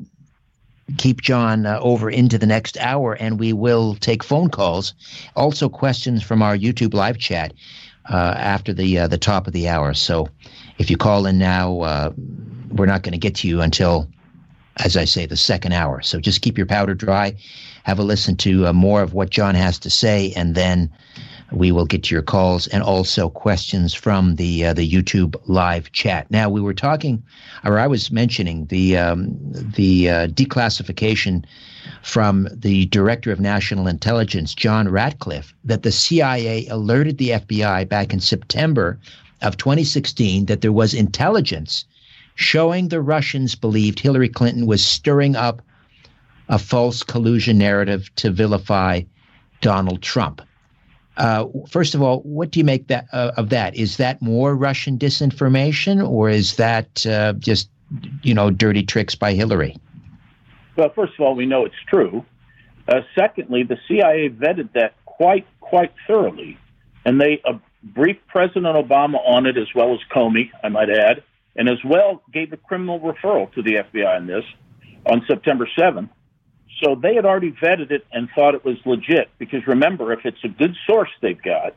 keep 0.98 1.22
John 1.22 1.66
uh, 1.66 1.78
over 1.80 2.10
into 2.10 2.38
the 2.38 2.46
next 2.46 2.76
hour, 2.78 3.14
and 3.14 3.38
we 3.38 3.52
will 3.52 3.94
take 3.96 4.22
phone 4.22 4.50
calls, 4.50 4.94
also 5.34 5.68
questions 5.68 6.22
from 6.22 6.42
our 6.42 6.56
YouTube 6.56 6.94
live 6.94 7.18
chat 7.18 7.52
uh, 8.10 8.34
after 8.36 8.72
the 8.72 8.98
uh, 8.98 9.08
the 9.08 9.18
top 9.18 9.46
of 9.46 9.52
the 9.52 9.68
hour. 9.68 9.94
So, 9.94 10.28
if 10.78 10.90
you 10.90 10.96
call 10.96 11.26
in 11.26 11.38
now, 11.38 11.80
uh, 11.80 12.12
we're 12.70 12.86
not 12.86 13.02
going 13.02 13.12
to 13.12 13.18
get 13.18 13.36
to 13.36 13.48
you 13.48 13.60
until, 13.60 14.08
as 14.78 14.96
I 14.96 15.04
say, 15.04 15.26
the 15.26 15.36
second 15.36 15.72
hour. 15.72 16.02
So 16.02 16.18
just 16.20 16.42
keep 16.42 16.58
your 16.58 16.66
powder 16.66 16.94
dry, 16.94 17.36
have 17.84 17.98
a 17.98 18.02
listen 18.02 18.36
to 18.38 18.66
uh, 18.66 18.72
more 18.72 19.02
of 19.02 19.14
what 19.14 19.30
John 19.30 19.54
has 19.54 19.78
to 19.80 19.90
say, 19.90 20.32
and 20.36 20.54
then 20.54 20.90
we 21.54 21.72
will 21.72 21.86
get 21.86 22.02
to 22.04 22.14
your 22.14 22.22
calls 22.22 22.66
and 22.68 22.82
also 22.82 23.28
questions 23.28 23.94
from 23.94 24.36
the 24.36 24.66
uh, 24.66 24.72
the 24.72 24.90
YouTube 24.90 25.36
live 25.46 25.92
chat. 25.92 26.30
Now 26.30 26.48
we 26.50 26.60
were 26.60 26.74
talking, 26.74 27.22
or 27.64 27.78
I 27.78 27.86
was 27.86 28.10
mentioning 28.10 28.66
the 28.66 28.96
um, 28.96 29.36
the 29.76 30.10
uh, 30.10 30.26
declassification 30.28 31.44
from 32.02 32.48
the 32.52 32.86
Director 32.86 33.30
of 33.30 33.40
National 33.40 33.86
Intelligence, 33.86 34.54
John 34.54 34.88
Ratcliffe, 34.88 35.54
that 35.64 35.82
the 35.82 35.92
CIA 35.92 36.66
alerted 36.68 37.18
the 37.18 37.30
FBI 37.30 37.88
back 37.88 38.12
in 38.12 38.20
September 38.20 38.98
of 39.42 39.56
2016 39.56 40.46
that 40.46 40.60
there 40.60 40.72
was 40.72 40.94
intelligence 40.94 41.84
showing 42.34 42.88
the 42.88 43.00
Russians 43.00 43.54
believed 43.54 44.00
Hillary 44.00 44.28
Clinton 44.28 44.66
was 44.66 44.84
stirring 44.84 45.36
up 45.36 45.62
a 46.48 46.58
false 46.58 47.02
collusion 47.02 47.58
narrative 47.58 48.10
to 48.16 48.30
vilify 48.30 49.02
Donald 49.60 50.02
Trump. 50.02 50.42
Uh, 51.16 51.46
first 51.68 51.94
of 51.94 52.02
all, 52.02 52.20
what 52.20 52.50
do 52.50 52.58
you 52.58 52.64
make 52.64 52.88
that 52.88 53.06
uh, 53.12 53.32
of 53.36 53.50
that? 53.50 53.76
Is 53.76 53.98
that 53.98 54.20
more 54.20 54.54
Russian 54.54 54.98
disinformation, 54.98 56.06
or 56.06 56.28
is 56.28 56.56
that 56.56 57.06
uh, 57.06 57.34
just 57.34 57.68
you 58.22 58.34
know 58.34 58.50
dirty 58.50 58.82
tricks 58.82 59.14
by 59.14 59.32
Hillary? 59.32 59.76
Well, 60.76 60.90
first 60.94 61.14
of 61.14 61.20
all, 61.20 61.36
we 61.36 61.46
know 61.46 61.64
it's 61.64 61.74
true. 61.88 62.24
Uh, 62.88 63.00
secondly, 63.14 63.62
the 63.62 63.78
CIA 63.86 64.28
vetted 64.28 64.72
that 64.72 64.94
quite 65.04 65.46
quite 65.60 65.92
thoroughly, 66.06 66.58
and 67.04 67.20
they 67.20 67.40
uh, 67.44 67.58
briefed 67.82 68.26
President 68.26 68.64
Obama 68.64 69.16
on 69.26 69.46
it 69.46 69.56
as 69.56 69.68
well 69.74 69.94
as 69.94 70.00
Comey, 70.14 70.50
I 70.62 70.68
might 70.68 70.90
add, 70.90 71.22
and 71.54 71.68
as 71.68 71.78
well 71.84 72.22
gave 72.32 72.52
a 72.52 72.56
criminal 72.56 72.98
referral 73.00 73.52
to 73.54 73.62
the 73.62 73.74
FBI 73.74 74.16
on 74.16 74.26
this 74.26 74.44
on 75.06 75.24
September 75.28 75.68
7th. 75.78 76.08
So 76.84 76.94
they 76.94 77.14
had 77.14 77.24
already 77.24 77.52
vetted 77.52 77.90
it 77.90 78.06
and 78.12 78.28
thought 78.34 78.54
it 78.54 78.64
was 78.64 78.76
legit 78.84 79.30
because 79.38 79.66
remember, 79.66 80.12
if 80.12 80.20
it's 80.24 80.42
a 80.44 80.48
good 80.48 80.76
source 80.86 81.08
they've 81.22 81.40
got, 81.40 81.74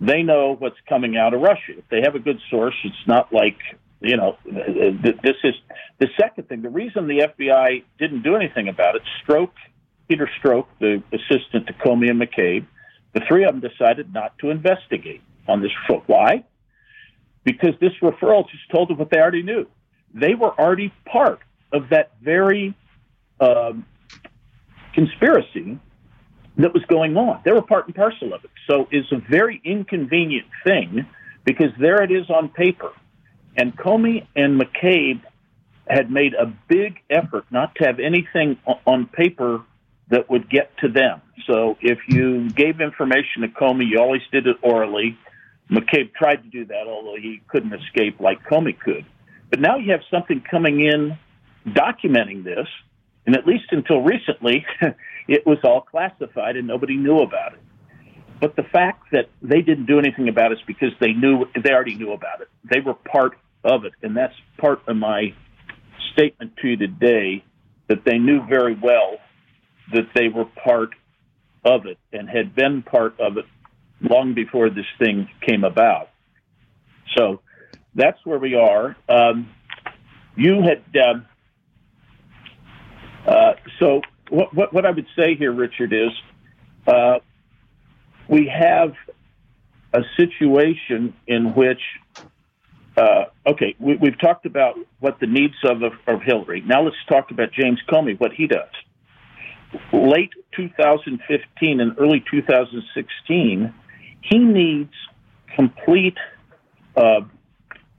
they 0.00 0.22
know 0.22 0.54
what's 0.56 0.76
coming 0.88 1.16
out 1.16 1.34
of 1.34 1.40
Russia. 1.40 1.78
If 1.78 1.88
they 1.90 2.02
have 2.02 2.14
a 2.14 2.18
good 2.18 2.38
source, 2.50 2.74
it's 2.84 3.06
not 3.06 3.32
like, 3.32 3.56
you 4.00 4.16
know, 4.16 4.36
this 4.44 5.36
is 5.42 5.54
the 5.98 6.08
second 6.20 6.48
thing. 6.48 6.62
The 6.62 6.68
reason 6.68 7.08
the 7.08 7.28
FBI 7.38 7.82
didn't 7.98 8.22
do 8.22 8.36
anything 8.36 8.68
about 8.68 8.94
it, 8.94 9.02
Strzok, 9.26 9.50
Peter 10.08 10.30
Strzok, 10.38 10.66
the 10.78 11.02
assistant 11.12 11.66
to 11.66 11.72
Comey 11.72 12.10
and 12.10 12.20
McCabe, 12.20 12.66
the 13.14 13.22
three 13.26 13.44
of 13.44 13.58
them 13.58 13.68
decided 13.68 14.12
not 14.12 14.38
to 14.38 14.50
investigate 14.50 15.22
on 15.48 15.62
this 15.62 15.72
foot. 15.88 16.02
Why? 16.06 16.44
Because 17.42 17.74
this 17.80 17.92
referral 18.02 18.48
just 18.48 18.70
told 18.70 18.90
them 18.90 18.98
what 18.98 19.10
they 19.10 19.18
already 19.18 19.42
knew. 19.42 19.66
They 20.14 20.34
were 20.34 20.52
already 20.60 20.92
part 21.10 21.40
of 21.72 21.88
that 21.90 22.12
very 22.22 22.74
um, 23.40 23.86
conspiracy 24.96 25.78
that 26.56 26.72
was 26.72 26.82
going 26.88 27.16
on. 27.16 27.42
They 27.44 27.52
were 27.52 27.62
part 27.62 27.86
and 27.86 27.94
parcel 27.94 28.32
of 28.32 28.42
it. 28.42 28.50
So 28.68 28.88
it's 28.90 29.12
a 29.12 29.18
very 29.30 29.60
inconvenient 29.62 30.46
thing 30.64 31.06
because 31.44 31.70
there 31.78 32.02
it 32.02 32.10
is 32.10 32.28
on 32.30 32.48
paper. 32.48 32.90
And 33.56 33.76
Comey 33.76 34.26
and 34.34 34.60
McCabe 34.60 35.20
had 35.86 36.10
made 36.10 36.32
a 36.34 36.46
big 36.66 36.96
effort 37.10 37.44
not 37.50 37.74
to 37.76 37.84
have 37.84 38.00
anything 38.00 38.58
on 38.86 39.06
paper 39.06 39.62
that 40.08 40.30
would 40.30 40.48
get 40.48 40.76
to 40.78 40.88
them. 40.88 41.20
So 41.46 41.76
if 41.80 41.98
you 42.08 42.48
gave 42.50 42.80
information 42.80 43.42
to 43.42 43.48
Comey, 43.48 43.88
you 43.90 44.00
always 44.00 44.22
did 44.32 44.46
it 44.46 44.56
orally. 44.62 45.16
McCabe 45.70 46.14
tried 46.14 46.42
to 46.42 46.48
do 46.48 46.64
that, 46.64 46.86
although 46.88 47.16
he 47.20 47.42
couldn't 47.48 47.74
escape 47.74 48.18
like 48.18 48.42
Comey 48.44 48.78
could. 48.78 49.04
But 49.50 49.60
now 49.60 49.76
you 49.76 49.92
have 49.92 50.00
something 50.10 50.42
coming 50.50 50.80
in 50.80 51.18
documenting 51.66 52.44
this 52.44 52.66
and 53.26 53.36
at 53.36 53.46
least 53.46 53.64
until 53.72 54.00
recently, 54.02 54.64
it 55.28 55.44
was 55.44 55.58
all 55.64 55.82
classified 55.82 56.56
and 56.56 56.66
nobody 56.66 56.96
knew 56.96 57.18
about 57.18 57.54
it. 57.54 57.60
But 58.40 58.54
the 58.54 58.62
fact 58.62 59.10
that 59.12 59.28
they 59.42 59.62
didn't 59.62 59.86
do 59.86 59.98
anything 59.98 60.28
about 60.28 60.52
it 60.52 60.58
is 60.58 60.64
because 60.66 60.92
they 61.00 61.12
knew 61.12 61.46
they 61.62 61.70
already 61.70 61.96
knew 61.96 62.12
about 62.12 62.40
it. 62.42 62.48
They 62.70 62.80
were 62.80 62.94
part 62.94 63.32
of 63.64 63.84
it, 63.84 63.92
and 64.02 64.16
that's 64.16 64.34
part 64.58 64.80
of 64.86 64.96
my 64.96 65.34
statement 66.12 66.52
to 66.62 66.68
you 66.68 66.76
today. 66.76 67.44
That 67.88 68.04
they 68.04 68.18
knew 68.18 68.44
very 68.48 68.74
well 68.74 69.18
that 69.92 70.08
they 70.14 70.28
were 70.28 70.44
part 70.44 70.90
of 71.64 71.86
it 71.86 71.98
and 72.12 72.28
had 72.28 72.54
been 72.54 72.82
part 72.82 73.18
of 73.20 73.38
it 73.38 73.44
long 74.00 74.34
before 74.34 74.70
this 74.70 74.86
thing 74.98 75.28
came 75.40 75.62
about. 75.62 76.08
So 77.16 77.40
that's 77.94 78.18
where 78.24 78.38
we 78.38 78.54
are. 78.54 78.96
Um, 79.08 79.48
you 80.36 80.62
had. 80.62 80.82
Uh, 80.94 81.20
uh, 83.26 83.54
so 83.78 84.00
what, 84.30 84.54
what, 84.54 84.72
what, 84.72 84.86
I 84.86 84.90
would 84.90 85.06
say 85.16 85.34
here, 85.34 85.52
Richard, 85.52 85.92
is 85.92 86.10
uh, 86.86 87.18
we 88.28 88.46
have 88.48 88.94
a 89.92 90.02
situation 90.16 91.14
in 91.26 91.54
which, 91.54 91.80
uh, 92.96 93.24
okay, 93.46 93.74
we, 93.78 93.98
have 94.02 94.18
talked 94.18 94.46
about 94.46 94.76
what 95.00 95.18
the 95.20 95.26
needs 95.26 95.54
of, 95.64 95.82
of, 95.82 95.92
of 96.06 96.22
Hillary. 96.22 96.62
Now 96.62 96.82
let's 96.82 96.96
talk 97.08 97.30
about 97.30 97.52
James 97.52 97.80
Comey, 97.88 98.18
what 98.18 98.32
he 98.32 98.46
does. 98.46 98.70
Late 99.92 100.32
2015 100.54 101.80
and 101.80 101.98
early 101.98 102.24
2016, 102.30 103.74
he 104.22 104.38
needs 104.38 104.92
complete 105.54 106.16
uh, 106.96 107.20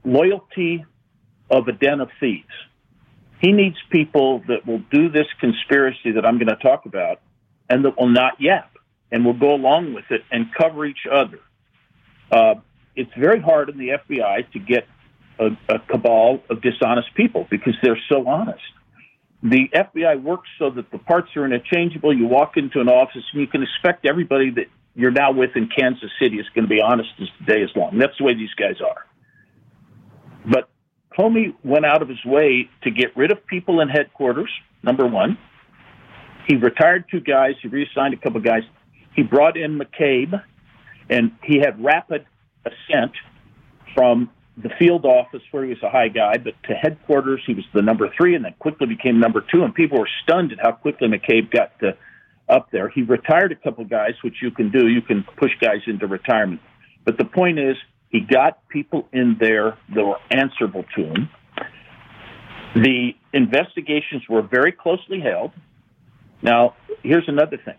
loyalty 0.04 0.84
of 1.50 1.68
a 1.68 1.72
den 1.72 2.00
of 2.00 2.10
thieves 2.20 2.46
he 3.40 3.52
needs 3.52 3.76
people 3.90 4.42
that 4.48 4.66
will 4.66 4.82
do 4.90 5.08
this 5.08 5.26
conspiracy 5.40 6.12
that 6.12 6.26
I'm 6.26 6.38
going 6.38 6.48
to 6.48 6.56
talk 6.56 6.86
about 6.86 7.20
and 7.70 7.84
that 7.84 7.98
will 7.98 8.08
not 8.08 8.40
yap 8.40 8.76
and 9.10 9.24
will 9.24 9.38
go 9.38 9.54
along 9.54 9.94
with 9.94 10.04
it 10.10 10.22
and 10.30 10.46
cover 10.54 10.84
each 10.84 11.06
other. 11.10 11.40
Uh, 12.30 12.54
it's 12.96 13.12
very 13.16 13.40
hard 13.40 13.68
in 13.68 13.78
the 13.78 13.90
FBI 13.90 14.50
to 14.52 14.58
get 14.58 14.86
a, 15.38 15.50
a 15.68 15.78
cabal 15.78 16.42
of 16.50 16.60
dishonest 16.60 17.14
people 17.14 17.46
because 17.48 17.74
they're 17.82 18.00
so 18.08 18.26
honest. 18.26 18.60
The 19.42 19.68
FBI 19.72 20.20
works 20.20 20.48
so 20.58 20.70
that 20.70 20.90
the 20.90 20.98
parts 20.98 21.28
are 21.36 21.44
interchangeable. 21.44 22.12
You 22.12 22.26
walk 22.26 22.56
into 22.56 22.80
an 22.80 22.88
office 22.88 23.22
and 23.32 23.40
you 23.40 23.46
can 23.46 23.62
expect 23.62 24.04
everybody 24.04 24.50
that 24.50 24.66
you're 24.96 25.12
now 25.12 25.30
with 25.30 25.50
in 25.54 25.68
Kansas 25.68 26.10
City 26.20 26.40
is 26.40 26.46
going 26.56 26.64
to 26.64 26.68
be 26.68 26.80
honest 26.80 27.10
as 27.20 27.28
the 27.38 27.54
day 27.54 27.60
is 27.60 27.70
long. 27.76 27.98
That's 27.98 28.18
the 28.18 28.24
way 28.24 28.34
these 28.34 28.52
guys 28.58 28.80
are. 28.80 29.06
But 30.44 30.68
Comey 31.18 31.54
went 31.64 31.84
out 31.84 32.02
of 32.02 32.08
his 32.08 32.24
way 32.24 32.68
to 32.82 32.90
get 32.90 33.16
rid 33.16 33.32
of 33.32 33.44
people 33.46 33.80
in 33.80 33.88
headquarters, 33.88 34.50
number 34.82 35.06
one. 35.06 35.36
He 36.46 36.56
retired 36.56 37.06
two 37.10 37.20
guys, 37.20 37.54
he 37.60 37.68
reassigned 37.68 38.14
a 38.14 38.16
couple 38.16 38.40
guys. 38.40 38.62
He 39.14 39.22
brought 39.22 39.56
in 39.56 39.78
McCabe, 39.78 40.40
and 41.10 41.32
he 41.42 41.58
had 41.58 41.82
rapid 41.82 42.24
ascent 42.64 43.12
from 43.94 44.30
the 44.56 44.70
field 44.78 45.04
office 45.04 45.42
where 45.50 45.64
he 45.64 45.70
was 45.70 45.82
a 45.82 45.90
high 45.90 46.08
guy, 46.08 46.36
but 46.36 46.54
to 46.64 46.74
headquarters, 46.74 47.40
he 47.46 47.54
was 47.54 47.64
the 47.74 47.82
number 47.82 48.12
three 48.16 48.34
and 48.34 48.44
then 48.44 48.54
quickly 48.58 48.86
became 48.86 49.20
number 49.20 49.44
two. 49.52 49.62
And 49.62 49.74
people 49.74 49.98
were 49.98 50.08
stunned 50.22 50.52
at 50.52 50.58
how 50.60 50.72
quickly 50.72 51.08
McCabe 51.08 51.50
got 51.50 51.78
to, 51.80 51.96
up 52.48 52.70
there. 52.70 52.88
He 52.88 53.02
retired 53.02 53.52
a 53.52 53.56
couple 53.56 53.84
guys, 53.84 54.14
which 54.24 54.36
you 54.40 54.50
can 54.50 54.70
do. 54.70 54.88
You 54.88 55.02
can 55.02 55.24
push 55.36 55.52
guys 55.60 55.80
into 55.86 56.06
retirement. 56.06 56.60
But 57.04 57.18
the 57.18 57.24
point 57.24 57.58
is, 57.58 57.76
he 58.10 58.20
got 58.20 58.66
people 58.68 59.08
in 59.12 59.36
there 59.38 59.76
that 59.94 60.04
were 60.04 60.18
answerable 60.30 60.84
to 60.96 61.04
him. 61.04 61.28
The 62.74 63.12
investigations 63.32 64.22
were 64.28 64.42
very 64.42 64.72
closely 64.72 65.20
held. 65.20 65.52
Now, 66.42 66.74
here's 67.02 67.28
another 67.28 67.58
thing. 67.62 67.76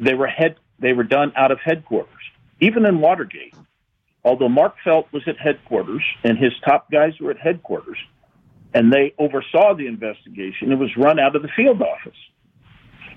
They 0.00 0.14
were 0.14 0.26
head 0.26 0.56
they 0.78 0.92
were 0.92 1.04
done 1.04 1.32
out 1.36 1.52
of 1.52 1.58
headquarters. 1.64 2.08
Even 2.60 2.84
in 2.86 3.00
Watergate, 3.00 3.54
although 4.24 4.48
Mark 4.48 4.74
Felt 4.82 5.12
was 5.12 5.22
at 5.28 5.38
headquarters 5.38 6.02
and 6.24 6.36
his 6.36 6.52
top 6.64 6.90
guys 6.90 7.12
were 7.20 7.30
at 7.30 7.38
headquarters 7.38 7.98
and 8.74 8.92
they 8.92 9.14
oversaw 9.18 9.74
the 9.74 9.86
investigation, 9.86 10.72
it 10.72 10.78
was 10.78 10.90
run 10.96 11.20
out 11.20 11.36
of 11.36 11.42
the 11.42 11.48
field 11.54 11.82
office. 11.82 12.18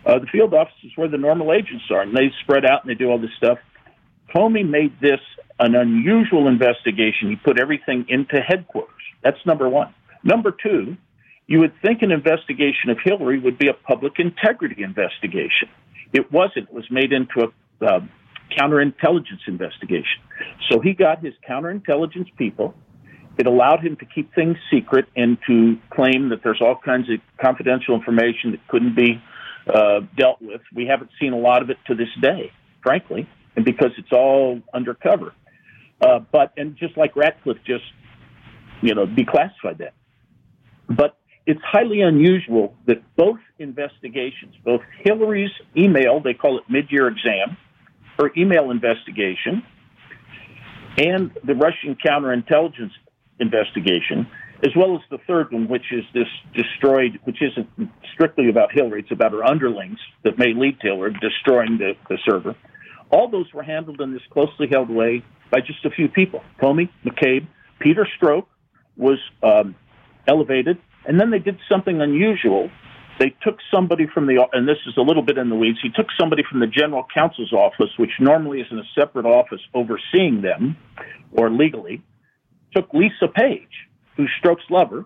Uh, 0.05 0.19
the 0.19 0.27
field 0.27 0.53
office 0.53 0.73
is 0.83 0.91
where 0.95 1.07
the 1.07 1.17
normal 1.17 1.51
agents 1.51 1.85
are, 1.89 2.01
and 2.01 2.15
they 2.15 2.31
spread 2.43 2.65
out 2.65 2.83
and 2.83 2.89
they 2.89 2.93
do 2.93 3.09
all 3.09 3.17
this 3.17 3.31
stuff. 3.37 3.57
Comey 4.36 4.67
made 4.67 4.99
this 4.99 5.21
an 5.59 5.75
unusual 5.75 6.47
investigation. 6.47 7.29
He 7.29 7.38
put 7.38 7.59
everything 7.59 8.05
into 8.09 8.41
headquarters. 8.41 8.91
That's 9.23 9.38
number 9.45 9.69
one. 9.69 9.93
Number 10.23 10.51
two, 10.51 10.97
You 11.47 11.59
would 11.59 11.73
think 11.81 12.01
an 12.01 12.11
investigation 12.11 12.89
of 12.89 12.97
Hillary 13.03 13.39
would 13.39 13.57
be 13.57 13.67
a 13.67 13.73
public 13.73 14.13
integrity 14.17 14.81
investigation. 14.81 15.69
It 16.11 16.31
wasn't. 16.31 16.69
It 16.69 16.73
was 16.73 16.86
made 16.89 17.11
into 17.13 17.51
a 17.81 17.86
uh, 17.86 17.99
counterintelligence 18.57 19.47
investigation. 19.47 20.21
So 20.69 20.79
he 20.79 20.93
got 20.93 21.23
his 21.23 21.33
counterintelligence 21.47 22.36
people. 22.38 22.73
It 23.38 23.47
allowed 23.47 23.81
him 23.86 23.97
to 23.97 24.05
keep 24.05 24.33
things 24.33 24.57
secret 24.71 25.05
and 25.15 25.38
to 25.47 25.77
claim 25.91 26.29
that 26.29 26.39
there's 26.43 26.61
all 26.61 26.79
kinds 26.83 27.09
of 27.09 27.19
confidential 27.43 27.93
information 27.93 28.51
that 28.51 28.65
couldn't 28.67 28.95
be 28.95 29.21
uh, 29.67 29.99
dealt 30.17 30.41
with. 30.41 30.61
We 30.73 30.88
haven't 30.88 31.11
seen 31.19 31.33
a 31.33 31.38
lot 31.38 31.61
of 31.61 31.69
it 31.69 31.77
to 31.88 31.95
this 31.95 32.07
day, 32.21 32.51
frankly, 32.81 33.27
and 33.55 33.65
because 33.65 33.91
it's 33.97 34.11
all 34.11 34.61
undercover. 34.73 35.33
Uh, 36.01 36.19
but 36.31 36.53
and 36.57 36.75
just 36.77 36.97
like 36.97 37.15
Ratcliffe 37.15 37.57
just, 37.65 37.83
you 38.81 38.93
know, 38.93 39.05
declassified 39.05 39.77
that. 39.79 39.93
But 40.89 41.17
it's 41.45 41.61
highly 41.63 42.01
unusual 42.01 42.75
that 42.87 43.03
both 43.15 43.39
investigations, 43.59 44.55
both 44.63 44.81
Hillary's 45.03 45.51
email, 45.77 46.19
they 46.19 46.33
call 46.33 46.57
it 46.57 46.63
mid-year 46.69 47.07
exam, 47.07 47.57
her 48.19 48.31
email 48.37 48.71
investigation, 48.71 49.63
and 50.97 51.31
the 51.43 51.55
Russian 51.55 51.95
counterintelligence 51.95 52.91
investigation, 53.39 54.27
as 54.63 54.71
well 54.75 54.95
as 54.95 55.01
the 55.11 55.17
third 55.27 55.51
one, 55.51 55.67
which 55.67 55.91
is 55.91 56.03
this 56.13 56.27
destroyed, 56.53 57.19
which 57.25 57.41
isn't 57.41 57.91
strictly 58.13 58.49
about 58.49 58.71
Hillary, 58.71 59.01
it's 59.01 59.11
about 59.11 59.31
her 59.31 59.43
underlings 59.43 59.99
that 60.23 60.37
may 60.37 60.53
lead 60.53 60.79
to 60.79 60.87
Hillary 60.87 61.15
destroying 61.21 61.77
the, 61.77 61.93
the 62.09 62.17
server. 62.27 62.55
All 63.11 63.29
those 63.29 63.51
were 63.53 63.63
handled 63.63 64.01
in 64.01 64.13
this 64.13 64.21
closely 64.31 64.67
held 64.69 64.89
way 64.89 65.23
by 65.51 65.59
just 65.59 65.85
a 65.85 65.89
few 65.89 66.07
people 66.07 66.41
Comey, 66.61 66.89
McCabe, 67.05 67.47
Peter 67.79 68.07
Strzok 68.19 68.45
was 68.97 69.19
um, 69.43 69.75
elevated 70.27 70.77
and 71.05 71.19
then 71.19 71.29
they 71.31 71.39
did 71.39 71.57
something 71.69 72.01
unusual. 72.01 72.69
They 73.19 73.33
took 73.43 73.57
somebody 73.73 74.07
from 74.13 74.27
the, 74.27 74.45
and 74.51 74.67
this 74.67 74.77
is 74.87 74.97
a 74.97 75.01
little 75.01 75.21
bit 75.21 75.37
in 75.37 75.49
the 75.49 75.55
weeds, 75.55 75.77
he 75.81 75.89
took 75.89 76.07
somebody 76.19 76.43
from 76.49 76.59
the 76.59 76.67
general 76.67 77.05
counsel's 77.13 77.53
office, 77.53 77.91
which 77.97 78.11
normally 78.19 78.59
is 78.59 78.67
in 78.71 78.79
a 78.79 78.83
separate 78.99 79.25
office 79.25 79.61
overseeing 79.73 80.41
them, 80.41 80.75
or 81.31 81.49
legally, 81.49 82.03
took 82.75 82.93
Lisa 82.93 83.27
Page, 83.33 83.87
who's 84.17 84.29
Strzok's 84.43 84.69
lover, 84.69 85.05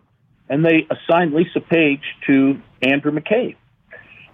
and 0.49 0.65
they 0.65 0.87
assigned 0.89 1.33
Lisa 1.33 1.59
Page 1.59 2.01
to 2.27 2.59
Andrew 2.81 3.11
McCabe. 3.11 3.55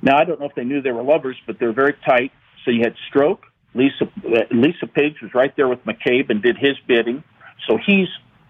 Now, 0.01 0.18
I 0.18 0.24
don't 0.24 0.39
know 0.39 0.45
if 0.45 0.55
they 0.55 0.63
knew 0.63 0.82
they 0.82 0.91
were 0.91 1.03
lovers, 1.03 1.36
but 1.45 1.57
they're 1.59 1.74
very 1.74 1.95
tight. 2.07 2.32
So 2.63 2.72
you 2.72 2.82
had 2.84 2.95
Strzok. 3.11 3.39
Lisa, 3.76 4.06
uh, 4.06 4.40
Lisa 4.52 4.88
Page 4.88 5.16
was 5.22 5.34
right 5.34 5.54
there 5.56 5.68
with 5.68 5.84
McCabe 5.86 6.30
and 6.30 6.42
did 6.42 6.58
his 6.58 6.76
bidding. 6.88 7.24
So 7.68 7.78
he's 7.86 8.08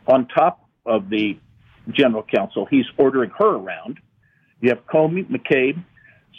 on 0.07 0.27
top 0.27 0.63
of 0.85 1.09
the 1.09 1.37
general 1.91 2.23
counsel. 2.23 2.65
He's 2.69 2.85
ordering 2.97 3.31
her 3.37 3.55
around. 3.55 3.99
You 4.61 4.69
have 4.69 4.85
Comey, 4.85 5.25
McCabe. 5.27 5.83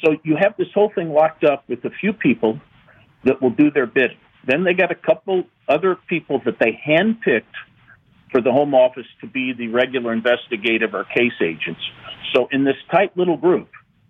So 0.04 0.16
you 0.22 0.36
have 0.40 0.56
this 0.56 0.68
whole 0.72 0.90
thing 0.94 1.10
locked 1.10 1.44
up 1.44 1.64
with 1.68 1.84
a 1.84 1.90
few 1.90 2.12
people 2.12 2.60
that 3.24 3.42
will 3.42 3.50
do 3.50 3.70
their 3.70 3.86
bidding. 3.86 4.18
Then 4.46 4.62
they 4.62 4.74
got 4.74 4.92
a 4.92 4.96
couple 4.96 5.44
other 5.68 5.96
people 6.08 6.40
that 6.44 6.58
they 6.60 6.80
handpicked 6.86 7.42
for 8.30 8.40
the 8.40 8.52
Home 8.52 8.74
Office 8.74 9.06
to 9.20 9.26
be 9.26 9.52
the 9.52 9.68
regular 9.68 10.12
investigative 10.12 10.94
or 10.94 11.04
case 11.04 11.32
agents. 11.40 11.80
So 12.34 12.48
in 12.52 12.64
this 12.64 12.76
tight 12.90 13.16
little 13.16 13.36
group, 13.36 13.68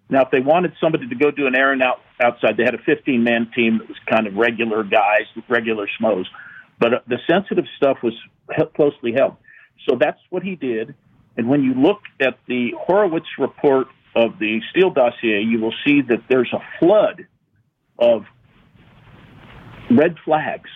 now 0.08 0.22
if 0.22 0.30
they 0.30 0.40
wanted 0.40 0.72
somebody 0.80 1.08
to 1.08 1.14
go 1.14 1.30
do 1.30 1.46
an 1.46 1.56
errand 1.56 1.82
out 1.82 2.00
outside, 2.22 2.56
they 2.56 2.64
had 2.64 2.74
a 2.74 2.82
15 2.84 3.22
man 3.22 3.50
team 3.54 3.78
that 3.78 3.88
was 3.88 3.98
kind 4.08 4.26
of 4.26 4.34
regular 4.34 4.84
guys, 4.84 5.26
regular 5.48 5.88
schmoes. 6.00 6.24
But 6.78 6.94
uh, 6.94 6.98
the 7.08 7.18
sensitive 7.28 7.64
stuff 7.76 7.98
was 8.02 8.14
closely 8.74 9.12
held. 9.12 9.36
So 9.88 9.96
that's 9.98 10.20
what 10.30 10.42
he 10.42 10.56
did. 10.56 10.94
And 11.36 11.48
when 11.48 11.62
you 11.62 11.74
look 11.74 12.00
at 12.20 12.38
the 12.46 12.70
Horowitz 12.78 13.26
report 13.38 13.88
of 14.14 14.38
the 14.38 14.60
Steele 14.70 14.90
dossier, 14.90 15.42
you 15.42 15.60
will 15.60 15.74
see 15.84 16.00
that 16.08 16.22
there's 16.28 16.52
a 16.52 16.62
flood 16.78 17.26
of 17.98 18.24
red 19.90 20.16
flags 20.24 20.70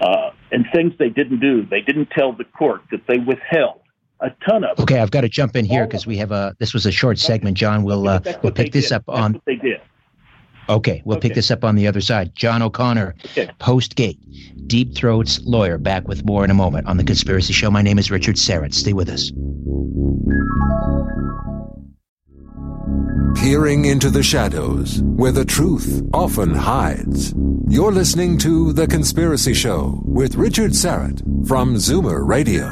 uh, 0.00 0.30
and 0.52 0.66
things 0.72 0.92
they 0.98 1.08
didn't 1.08 1.40
do. 1.40 1.66
They 1.68 1.80
didn't 1.80 2.10
tell 2.16 2.32
the 2.32 2.44
court 2.44 2.82
that 2.92 3.00
they 3.08 3.18
withheld 3.18 3.80
a 4.20 4.30
ton 4.48 4.64
of. 4.64 4.78
Okay, 4.80 4.98
I've 4.98 5.10
got 5.10 5.22
to 5.22 5.28
jump 5.28 5.56
in 5.56 5.64
here 5.64 5.86
because 5.86 6.06
we 6.06 6.16
have 6.18 6.32
a. 6.32 6.54
This 6.58 6.72
was 6.74 6.86
a 6.86 6.92
short 6.92 7.18
segment, 7.18 7.56
John. 7.56 7.82
We'll 7.84 8.08
uh, 8.08 8.20
we'll 8.42 8.52
pick 8.52 8.72
this 8.72 8.88
did. 8.88 8.94
up 8.96 9.04
on. 9.08 9.32
That's 9.32 9.34
what 9.34 9.44
they 9.46 9.56
did. 9.68 9.80
Okay, 10.68 11.00
we'll 11.04 11.16
Okay. 11.18 11.28
pick 11.28 11.36
this 11.36 11.50
up 11.52 11.62
on 11.62 11.76
the 11.76 11.86
other 11.86 12.00
side. 12.00 12.34
John 12.34 12.60
O'Connor, 12.60 13.14
Okay. 13.26 13.48
Postgate, 13.60 14.18
Deep 14.66 14.94
Throat's 14.94 15.40
lawyer, 15.44 15.78
back 15.78 16.08
with 16.08 16.24
more 16.24 16.44
in 16.44 16.50
a 16.50 16.54
moment 16.54 16.88
on 16.88 16.96
The 16.96 17.04
Conspiracy 17.04 17.52
Show. 17.52 17.70
My 17.70 17.82
name 17.82 18.00
is 18.00 18.10
Richard 18.10 18.34
Syrett. 18.34 18.74
Stay 18.74 18.92
with 18.92 19.08
us. 19.08 19.30
Peering 23.36 23.84
into 23.84 24.10
the 24.10 24.22
shadows 24.24 25.02
where 25.02 25.30
the 25.30 25.44
truth 25.44 26.02
often 26.12 26.52
hides. 26.52 27.32
You're 27.68 27.92
listening 27.92 28.36
to 28.38 28.72
The 28.72 28.86
Conspiracy 28.88 29.54
Show 29.54 30.00
with 30.04 30.34
Richard 30.34 30.72
Syrett 30.72 31.20
from 31.46 31.74
Zoomer 31.76 32.26
Radio. 32.26 32.66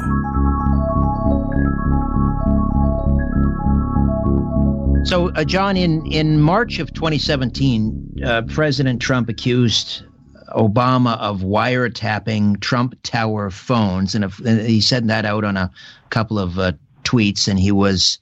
So, 5.05 5.29
uh, 5.29 5.43
John, 5.43 5.77
in, 5.77 6.03
in 6.07 6.41
March 6.41 6.79
of 6.79 6.91
2017, 6.93 8.21
uh, 8.25 8.41
President 8.47 8.99
Trump 8.99 9.29
accused 9.29 10.03
Obama 10.49 11.15
of 11.19 11.41
wiretapping 11.41 12.59
Trump 12.59 12.95
Tower 13.03 13.51
phones, 13.51 14.15
and 14.15 14.25
if, 14.25 14.39
and 14.39 14.61
he 14.61 14.81
sent 14.81 15.05
that 15.07 15.23
out 15.23 15.43
on 15.43 15.57
a 15.57 15.69
couple 16.09 16.39
of 16.39 16.57
uh, 16.57 16.71
tweets, 17.03 17.47
and 17.47 17.59
he 17.59 17.71
was 17.71 18.17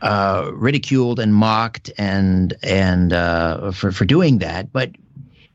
uh, 0.00 0.48
ridiculed 0.54 1.18
and 1.18 1.34
mocked 1.34 1.90
and 1.98 2.54
and 2.62 3.12
uh, 3.12 3.72
for 3.72 3.90
for 3.90 4.04
doing 4.04 4.38
that. 4.38 4.72
But 4.72 4.92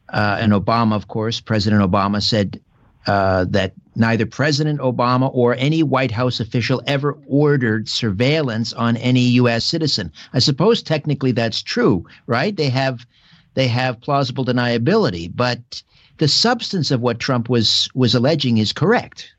uh, 0.09 0.37
and 0.41 0.51
Obama, 0.51 0.95
of 0.95 1.07
course, 1.07 1.39
President 1.39 1.81
Obama 1.81 2.21
said 2.21 2.59
uh, 3.07 3.45
that 3.49 3.73
neither 3.95 4.25
President 4.25 4.79
Obama 4.79 5.29
or 5.33 5.55
any 5.55 5.83
White 5.83 6.11
House 6.11 6.39
official 6.39 6.81
ever 6.87 7.17
ordered 7.27 7.89
surveillance 7.89 8.73
on 8.73 8.97
any 8.97 9.21
U.S. 9.21 9.65
citizen. 9.65 10.11
I 10.33 10.39
suppose 10.39 10.83
technically 10.83 11.31
that's 11.31 11.61
true, 11.61 12.05
right? 12.27 12.55
They 12.55 12.69
have 12.69 13.05
they 13.53 13.67
have 13.67 13.99
plausible 14.01 14.45
deniability, 14.45 15.31
but 15.33 15.83
the 16.17 16.27
substance 16.27 16.91
of 16.91 17.01
what 17.01 17.19
Trump 17.19 17.49
was 17.49 17.89
was 17.93 18.13
alleging 18.15 18.59
is 18.59 18.71
correct. 18.71 19.33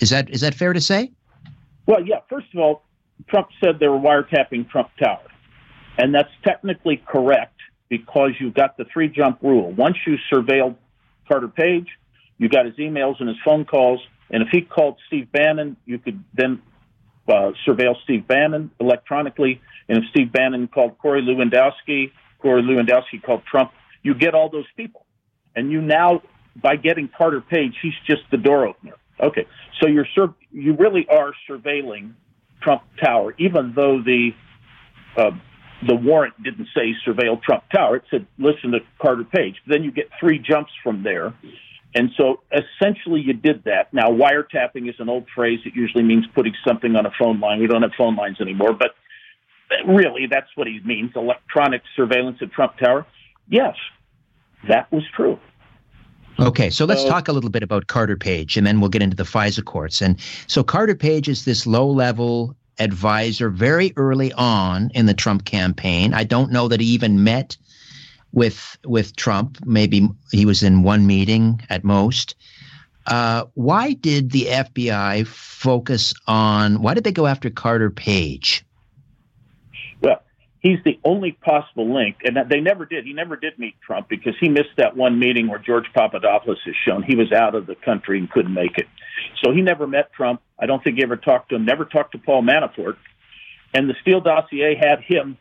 Is 0.00 0.10
that 0.10 0.28
is 0.30 0.42
that 0.42 0.54
fair 0.54 0.72
to 0.72 0.80
say? 0.80 1.10
Well, 1.86 2.06
yeah. 2.06 2.20
First 2.28 2.48
of 2.54 2.60
all, 2.60 2.82
Trump 3.28 3.48
said 3.62 3.78
they 3.80 3.88
were 3.88 3.98
wiretapping 3.98 4.68
Trump 4.68 4.90
Tower, 5.02 5.26
and 5.98 6.14
that's 6.14 6.30
technically 6.44 7.02
correct 7.06 7.58
because 7.88 8.32
you've 8.38 8.54
got 8.54 8.76
the 8.76 8.84
three 8.92 9.08
jump 9.08 9.38
rule. 9.42 9.70
Once 9.72 9.96
you 10.06 10.16
surveilled 10.32 10.76
Carter 11.28 11.48
Page, 11.48 11.86
you 12.42 12.48
got 12.48 12.66
his 12.66 12.74
emails 12.74 13.20
and 13.20 13.28
his 13.28 13.38
phone 13.44 13.64
calls, 13.64 14.00
and 14.28 14.42
if 14.42 14.48
he 14.50 14.62
called 14.62 14.96
Steve 15.06 15.30
Bannon, 15.30 15.76
you 15.86 16.00
could 16.00 16.24
then 16.34 16.60
uh, 17.28 17.52
surveil 17.64 17.94
Steve 18.02 18.26
Bannon 18.26 18.72
electronically. 18.80 19.60
And 19.88 19.98
if 19.98 20.04
Steve 20.10 20.32
Bannon 20.32 20.66
called 20.66 20.98
Corey 20.98 21.22
Lewandowski, 21.22 22.10
Corey 22.40 22.62
Lewandowski 22.62 23.22
called 23.24 23.42
Trump, 23.48 23.70
you 24.02 24.14
get 24.14 24.34
all 24.34 24.50
those 24.50 24.66
people. 24.76 25.06
And 25.54 25.70
you 25.70 25.80
now, 25.80 26.22
by 26.60 26.74
getting 26.74 27.08
Carter 27.16 27.40
Page, 27.40 27.74
he's 27.80 27.92
just 28.08 28.22
the 28.32 28.38
door 28.38 28.66
opener. 28.66 28.94
Okay, 29.20 29.46
so 29.80 29.86
you're 29.86 30.08
sur- 30.12 30.34
you 30.50 30.74
really 30.74 31.06
are 31.08 31.32
surveilling 31.48 32.14
Trump 32.60 32.82
Tower, 33.00 33.36
even 33.38 33.72
though 33.76 34.02
the 34.02 34.30
uh, 35.16 35.30
the 35.86 35.94
warrant 35.94 36.42
didn't 36.42 36.66
say 36.74 36.92
surveil 37.06 37.40
Trump 37.40 37.62
Tower. 37.72 37.96
It 37.96 38.04
said 38.10 38.26
listen 38.36 38.72
to 38.72 38.80
Carter 39.00 39.22
Page. 39.22 39.54
Then 39.68 39.84
you 39.84 39.92
get 39.92 40.08
three 40.18 40.40
jumps 40.40 40.72
from 40.82 41.04
there. 41.04 41.34
And 41.94 42.10
so 42.16 42.40
essentially 42.52 43.20
you 43.20 43.34
did 43.34 43.64
that. 43.64 43.92
Now, 43.92 44.08
wiretapping 44.10 44.88
is 44.88 44.94
an 44.98 45.08
old 45.08 45.26
phrase. 45.34 45.60
It 45.66 45.74
usually 45.74 46.04
means 46.04 46.24
putting 46.34 46.54
something 46.66 46.96
on 46.96 47.04
a 47.04 47.10
phone 47.18 47.38
line. 47.38 47.60
We 47.60 47.66
don't 47.66 47.82
have 47.82 47.92
phone 47.98 48.16
lines 48.16 48.40
anymore, 48.40 48.72
but 48.72 48.94
really 49.86 50.26
that's 50.26 50.48
what 50.54 50.66
he 50.66 50.80
means 50.84 51.12
electronic 51.16 51.82
surveillance 51.94 52.38
at 52.40 52.50
Trump 52.52 52.78
Tower. 52.78 53.06
Yes, 53.48 53.76
that 54.68 54.90
was 54.90 55.02
true. 55.14 55.38
Okay, 56.38 56.70
so 56.70 56.86
let's 56.86 57.04
talk 57.04 57.28
a 57.28 57.32
little 57.32 57.50
bit 57.50 57.62
about 57.62 57.88
Carter 57.88 58.16
Page, 58.16 58.56
and 58.56 58.66
then 58.66 58.80
we'll 58.80 58.88
get 58.88 59.02
into 59.02 59.16
the 59.16 59.24
FISA 59.24 59.64
courts. 59.64 60.00
And 60.00 60.18
so 60.46 60.64
Carter 60.64 60.94
Page 60.94 61.28
is 61.28 61.44
this 61.44 61.66
low-level 61.66 62.56
advisor 62.78 63.50
very 63.50 63.92
early 63.96 64.32
on 64.32 64.90
in 64.94 65.04
the 65.04 65.12
Trump 65.12 65.44
campaign. 65.44 66.14
I 66.14 66.24
don't 66.24 66.50
know 66.50 66.68
that 66.68 66.80
he 66.80 66.86
even 66.86 67.22
met 67.22 67.58
with 68.32 68.76
with 68.84 69.16
Trump. 69.16 69.58
Maybe 69.64 70.08
he 70.30 70.46
was 70.46 70.62
in 70.62 70.82
one 70.82 71.06
meeting 71.06 71.60
at 71.70 71.84
most. 71.84 72.34
Uh, 73.06 73.44
why 73.54 73.94
did 73.94 74.30
the 74.30 74.46
FBI 74.46 75.26
focus 75.26 76.14
on? 76.26 76.82
Why 76.82 76.94
did 76.94 77.04
they 77.04 77.12
go 77.12 77.26
after 77.26 77.50
Carter 77.50 77.90
Page? 77.90 78.64
Well, 80.00 80.22
he's 80.60 80.78
the 80.84 80.98
only 81.04 81.32
possible 81.32 81.92
link, 81.92 82.16
and 82.24 82.38
they 82.48 82.60
never 82.60 82.86
did. 82.86 83.04
He 83.04 83.12
never 83.12 83.36
did 83.36 83.58
meet 83.58 83.74
Trump 83.84 84.08
because 84.08 84.34
he 84.40 84.48
missed 84.48 84.76
that 84.76 84.96
one 84.96 85.18
meeting 85.18 85.48
where 85.48 85.58
George 85.58 85.86
Papadopoulos 85.92 86.60
is 86.66 86.76
shown. 86.86 87.02
He 87.02 87.16
was 87.16 87.32
out 87.32 87.54
of 87.54 87.66
the 87.66 87.74
country 87.74 88.18
and 88.18 88.30
couldn't 88.30 88.54
make 88.54 88.78
it, 88.78 88.86
so 89.42 89.52
he 89.52 89.62
never 89.62 89.86
met 89.86 90.12
Trump. 90.12 90.40
I 90.58 90.66
don't 90.66 90.82
think 90.82 90.96
he 90.96 91.02
ever 91.02 91.16
talked 91.16 91.48
to 91.48 91.56
him. 91.56 91.64
Never 91.64 91.84
talked 91.84 92.12
to 92.12 92.18
Paul 92.18 92.42
Manafort. 92.42 92.96
And 93.74 93.88
the 93.88 93.94
Steele 94.02 94.20
dossier 94.20 94.74
had 94.74 95.00
him 95.00 95.38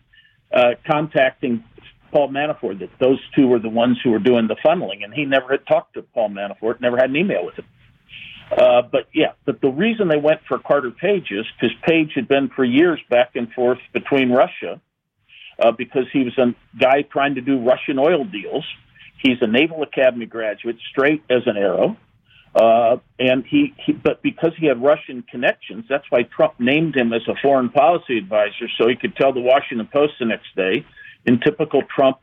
uh, 0.53 0.71
contacting 0.89 1.63
Paul 2.11 2.29
Manafort 2.29 2.79
that 2.79 2.89
those 2.99 3.19
two 3.35 3.47
were 3.47 3.59
the 3.59 3.69
ones 3.69 3.97
who 4.03 4.11
were 4.11 4.19
doing 4.19 4.47
the 4.47 4.55
funneling, 4.65 5.03
and 5.03 5.13
he 5.13 5.25
never 5.25 5.49
had 5.49 5.65
talked 5.65 5.93
to 5.95 6.01
Paul 6.01 6.29
Manafort, 6.29 6.81
never 6.81 6.97
had 6.97 7.09
an 7.09 7.15
email 7.15 7.45
with 7.45 7.55
him. 7.55 7.65
Uh, 8.55 8.81
but 8.81 9.07
yeah, 9.13 9.31
but 9.45 9.61
the 9.61 9.69
reason 9.69 10.09
they 10.09 10.17
went 10.17 10.41
for 10.47 10.59
Carter 10.59 10.91
Page 10.91 11.31
is 11.31 11.45
because 11.59 11.75
Page 11.87 12.11
had 12.15 12.27
been 12.27 12.49
for 12.49 12.65
years 12.65 12.99
back 13.09 13.31
and 13.35 13.51
forth 13.53 13.79
between 13.93 14.29
Russia 14.29 14.81
uh, 15.59 15.71
because 15.71 16.05
he 16.11 16.23
was 16.23 16.37
a 16.37 16.53
guy 16.77 17.03
trying 17.03 17.35
to 17.35 17.41
do 17.41 17.59
Russian 17.59 17.97
oil 17.97 18.25
deals. 18.25 18.65
He's 19.23 19.37
a 19.41 19.47
Naval 19.47 19.83
Academy 19.83 20.25
graduate, 20.25 20.77
straight 20.89 21.23
as 21.29 21.43
an 21.45 21.55
arrow. 21.55 21.95
Uh, 22.53 22.97
and 23.17 23.45
he, 23.45 23.73
he, 23.85 23.93
but 23.93 24.21
because 24.21 24.51
he 24.59 24.65
had 24.65 24.81
Russian 24.81 25.23
connections, 25.23 25.85
that's 25.87 26.03
why 26.09 26.23
Trump 26.23 26.55
named 26.59 26.97
him 26.97 27.13
as 27.13 27.21
a 27.29 27.35
foreign 27.41 27.69
policy 27.69 28.17
advisor, 28.17 28.67
so 28.77 28.89
he 28.89 28.95
could 28.95 29.15
tell 29.15 29.31
the 29.31 29.39
Washington 29.39 29.87
Post 29.87 30.13
the 30.19 30.25
next 30.25 30.53
day, 30.55 30.85
in 31.25 31.39
typical 31.39 31.81
Trump, 31.93 32.17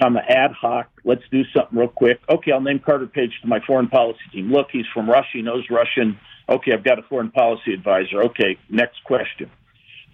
kind 0.00 0.16
of 0.16 0.22
ad 0.28 0.52
hoc, 0.52 0.88
let's 1.04 1.22
do 1.30 1.42
something 1.56 1.78
real 1.78 1.88
quick. 1.88 2.20
Okay, 2.28 2.52
I'll 2.52 2.60
name 2.60 2.80
Carter 2.84 3.06
Page 3.06 3.32
to 3.42 3.48
my 3.48 3.60
foreign 3.66 3.88
policy 3.88 4.20
team. 4.32 4.52
Look, 4.52 4.68
he's 4.72 4.86
from 4.92 5.08
Russia, 5.08 5.28
he 5.34 5.42
knows 5.42 5.64
Russian. 5.70 6.18
Okay, 6.48 6.72
I've 6.72 6.84
got 6.84 6.98
a 6.98 7.02
foreign 7.02 7.30
policy 7.30 7.72
advisor. 7.72 8.24
Okay, 8.24 8.58
next 8.68 9.02
question. 9.04 9.50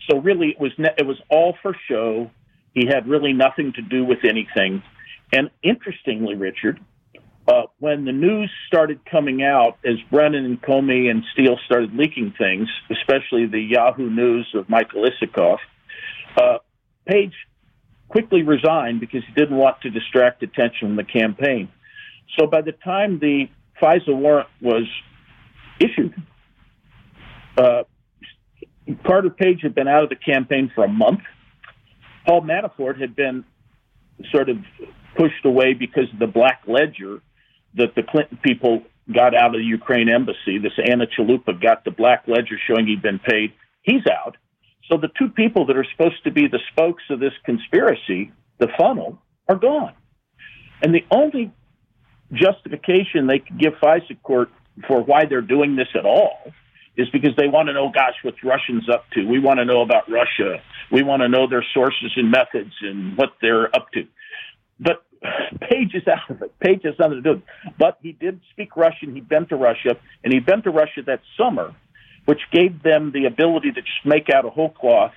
So 0.08 0.18
really, 0.18 0.48
it 0.50 0.60
was 0.60 0.72
ne- 0.78 0.94
it 0.96 1.06
was 1.06 1.20
all 1.28 1.56
for 1.62 1.74
show. 1.88 2.30
He 2.74 2.86
had 2.86 3.08
really 3.08 3.32
nothing 3.32 3.72
to 3.74 3.82
do 3.82 4.04
with 4.04 4.18
anything. 4.24 4.82
And 5.32 5.50
interestingly, 5.62 6.34
Richard, 6.34 6.80
uh, 7.48 7.62
when 7.78 8.04
the 8.04 8.12
news 8.12 8.50
started 8.66 9.00
coming 9.10 9.42
out, 9.42 9.78
as 9.84 9.96
Brennan 10.10 10.44
and 10.44 10.62
Comey 10.62 11.10
and 11.10 11.24
Steele 11.32 11.58
started 11.66 11.94
leaking 11.94 12.34
things, 12.38 12.68
especially 12.90 13.46
the 13.46 13.60
Yahoo 13.60 14.08
News 14.08 14.48
of 14.54 14.68
Michael 14.68 15.04
Isikoff, 15.04 15.58
uh, 16.36 16.58
Page 17.06 17.34
quickly 18.10 18.42
resigned 18.42 19.00
because 19.00 19.22
he 19.26 19.32
didn't 19.32 19.56
want 19.56 19.80
to 19.82 19.90
distract 19.90 20.42
attention 20.42 20.88
from 20.88 20.96
the 20.96 21.04
campaign. 21.04 21.68
So 22.38 22.46
by 22.46 22.60
the 22.60 22.72
time 22.72 23.18
the 23.20 23.48
FISA 23.80 24.14
warrant 24.14 24.48
was 24.60 24.84
issued, 25.78 26.14
uh, 27.56 27.84
Carter 29.06 29.30
Page 29.30 29.60
had 29.62 29.74
been 29.74 29.88
out 29.88 30.02
of 30.02 30.08
the 30.08 30.16
campaign 30.16 30.70
for 30.74 30.84
a 30.84 30.88
month. 30.88 31.20
Paul 32.26 32.42
Manafort 32.42 33.00
had 33.00 33.14
been 33.14 33.44
sort 34.32 34.48
of 34.48 34.56
pushed 35.16 35.44
away 35.44 35.74
because 35.74 36.12
of 36.12 36.18
the 36.18 36.26
black 36.26 36.62
ledger 36.66 37.20
that 37.76 37.94
the 37.94 38.02
Clinton 38.02 38.38
people 38.42 38.82
got 39.12 39.34
out 39.34 39.54
of 39.54 39.60
the 39.60 39.64
Ukraine 39.64 40.08
embassy. 40.08 40.58
This 40.58 40.72
Anna 40.84 41.06
Chalupa 41.06 41.60
got 41.60 41.84
the 41.84 41.90
black 41.90 42.24
ledger 42.26 42.58
showing 42.68 42.86
he'd 42.86 43.02
been 43.02 43.20
paid. 43.20 43.52
He's 43.82 44.02
out. 44.06 44.36
So 44.90 44.98
the 44.98 45.08
two 45.18 45.28
people 45.28 45.66
that 45.66 45.76
are 45.76 45.86
supposed 45.92 46.22
to 46.24 46.30
be 46.30 46.48
the 46.48 46.58
spokes 46.72 47.02
of 47.10 47.20
this 47.20 47.32
conspiracy, 47.44 48.32
the 48.58 48.68
funnel, 48.76 49.18
are 49.48 49.56
gone. 49.56 49.94
And 50.82 50.94
the 50.94 51.04
only 51.10 51.52
justification 52.32 53.26
they 53.26 53.38
could 53.38 53.58
give 53.58 53.74
FISA 53.82 54.20
court 54.22 54.50
for 54.88 55.02
why 55.02 55.26
they're 55.26 55.42
doing 55.42 55.76
this 55.76 55.88
at 55.94 56.04
all 56.04 56.52
is 56.96 57.08
because 57.10 57.36
they 57.36 57.48
want 57.48 57.68
to 57.68 57.72
know, 57.72 57.90
gosh, 57.94 58.14
what's 58.22 58.42
Russians 58.42 58.88
up 58.88 59.04
to? 59.12 59.24
We 59.24 59.38
want 59.38 59.58
to 59.58 59.64
know 59.64 59.82
about 59.82 60.10
Russia. 60.10 60.60
We 60.90 61.02
want 61.02 61.22
to 61.22 61.28
know 61.28 61.48
their 61.48 61.64
sources 61.72 62.12
and 62.16 62.30
methods 62.30 62.72
and 62.82 63.16
what 63.16 63.30
they're 63.40 63.74
up 63.74 63.90
to. 63.92 64.06
But 64.78 65.04
Page 65.60 65.94
is 65.94 66.02
out 66.08 66.30
of 66.30 66.42
it. 66.42 66.58
Page 66.60 66.80
has 66.84 66.94
nothing 66.98 67.16
to 67.16 67.20
do 67.22 67.30
with 67.30 67.38
it. 67.40 67.74
But 67.78 67.98
he 68.02 68.12
did 68.12 68.40
speak 68.50 68.76
Russian. 68.76 69.14
He'd 69.14 69.28
been 69.28 69.46
to 69.48 69.56
Russia, 69.56 69.96
and 70.24 70.32
he'd 70.32 70.46
been 70.46 70.62
to 70.62 70.70
Russia 70.70 71.02
that 71.06 71.20
summer, 71.36 71.74
which 72.26 72.40
gave 72.52 72.82
them 72.82 73.12
the 73.12 73.24
ability 73.26 73.72
to 73.72 73.80
just 73.80 74.04
make 74.04 74.28
out 74.30 74.44
a 74.44 74.50
whole 74.50 74.70
cloth 74.70 75.12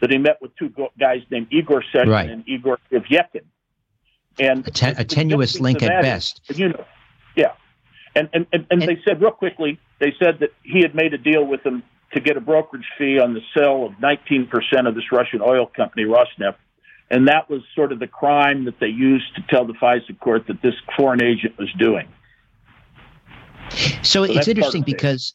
that 0.00 0.10
he 0.10 0.18
met 0.18 0.40
with 0.42 0.54
two 0.56 0.72
guys 0.98 1.22
named 1.30 1.48
Igor 1.50 1.82
Sechin 1.94 2.08
Right. 2.08 2.28
and 2.30 2.44
Igor 2.46 2.78
Divyekin. 2.92 3.44
And 4.38 4.66
A, 4.66 4.70
te- 4.70 4.86
a 4.98 5.04
tenuous 5.04 5.60
link 5.60 5.82
at 5.82 6.02
best. 6.02 6.42
you 6.54 6.68
know, 6.68 6.84
yeah. 7.36 7.52
And 8.14 8.28
and, 8.32 8.46
and, 8.52 8.66
and 8.70 8.82
they 8.82 8.98
said 9.06 9.20
real 9.22 9.30
quickly, 9.30 9.78
they 9.98 10.12
said 10.18 10.40
that 10.40 10.50
he 10.62 10.82
had 10.82 10.94
made 10.94 11.14
a 11.14 11.18
deal 11.18 11.44
with 11.44 11.62
them 11.62 11.82
to 12.12 12.20
get 12.20 12.36
a 12.36 12.40
brokerage 12.40 12.84
fee 12.98 13.18
on 13.18 13.34
the 13.34 13.40
sale 13.56 13.86
of 13.86 13.92
19% 13.94 14.48
of 14.88 14.94
this 14.94 15.04
Russian 15.10 15.40
oil 15.42 15.66
company, 15.66 16.04
Rosneft. 16.04 16.56
And 17.10 17.28
that 17.28 17.48
was 17.48 17.62
sort 17.74 17.92
of 17.92 17.98
the 17.98 18.06
crime 18.06 18.64
that 18.64 18.80
they 18.80 18.86
used 18.88 19.34
to 19.36 19.42
tell 19.48 19.66
the 19.66 19.74
FISA 19.74 20.18
court 20.20 20.46
that 20.48 20.60
this 20.62 20.74
foreign 20.96 21.22
agent 21.22 21.58
was 21.58 21.72
doing. 21.78 22.08
So, 24.02 24.22
it's 24.22 24.48
interesting 24.48 24.82
because 24.82 25.34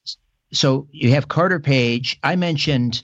so 0.51 0.87
you 0.91 1.11
have 1.11 1.27
Carter 1.27 1.59
Page. 1.59 2.19
I 2.23 2.35
mentioned 2.35 3.03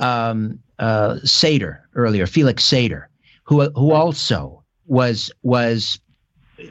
um, 0.00 0.58
uh, 0.78 1.16
Sater 1.24 1.80
earlier, 1.94 2.26
Felix 2.26 2.64
Sater, 2.64 3.04
who 3.44 3.62
who 3.70 3.92
also 3.92 4.62
was 4.86 5.30
was 5.42 6.00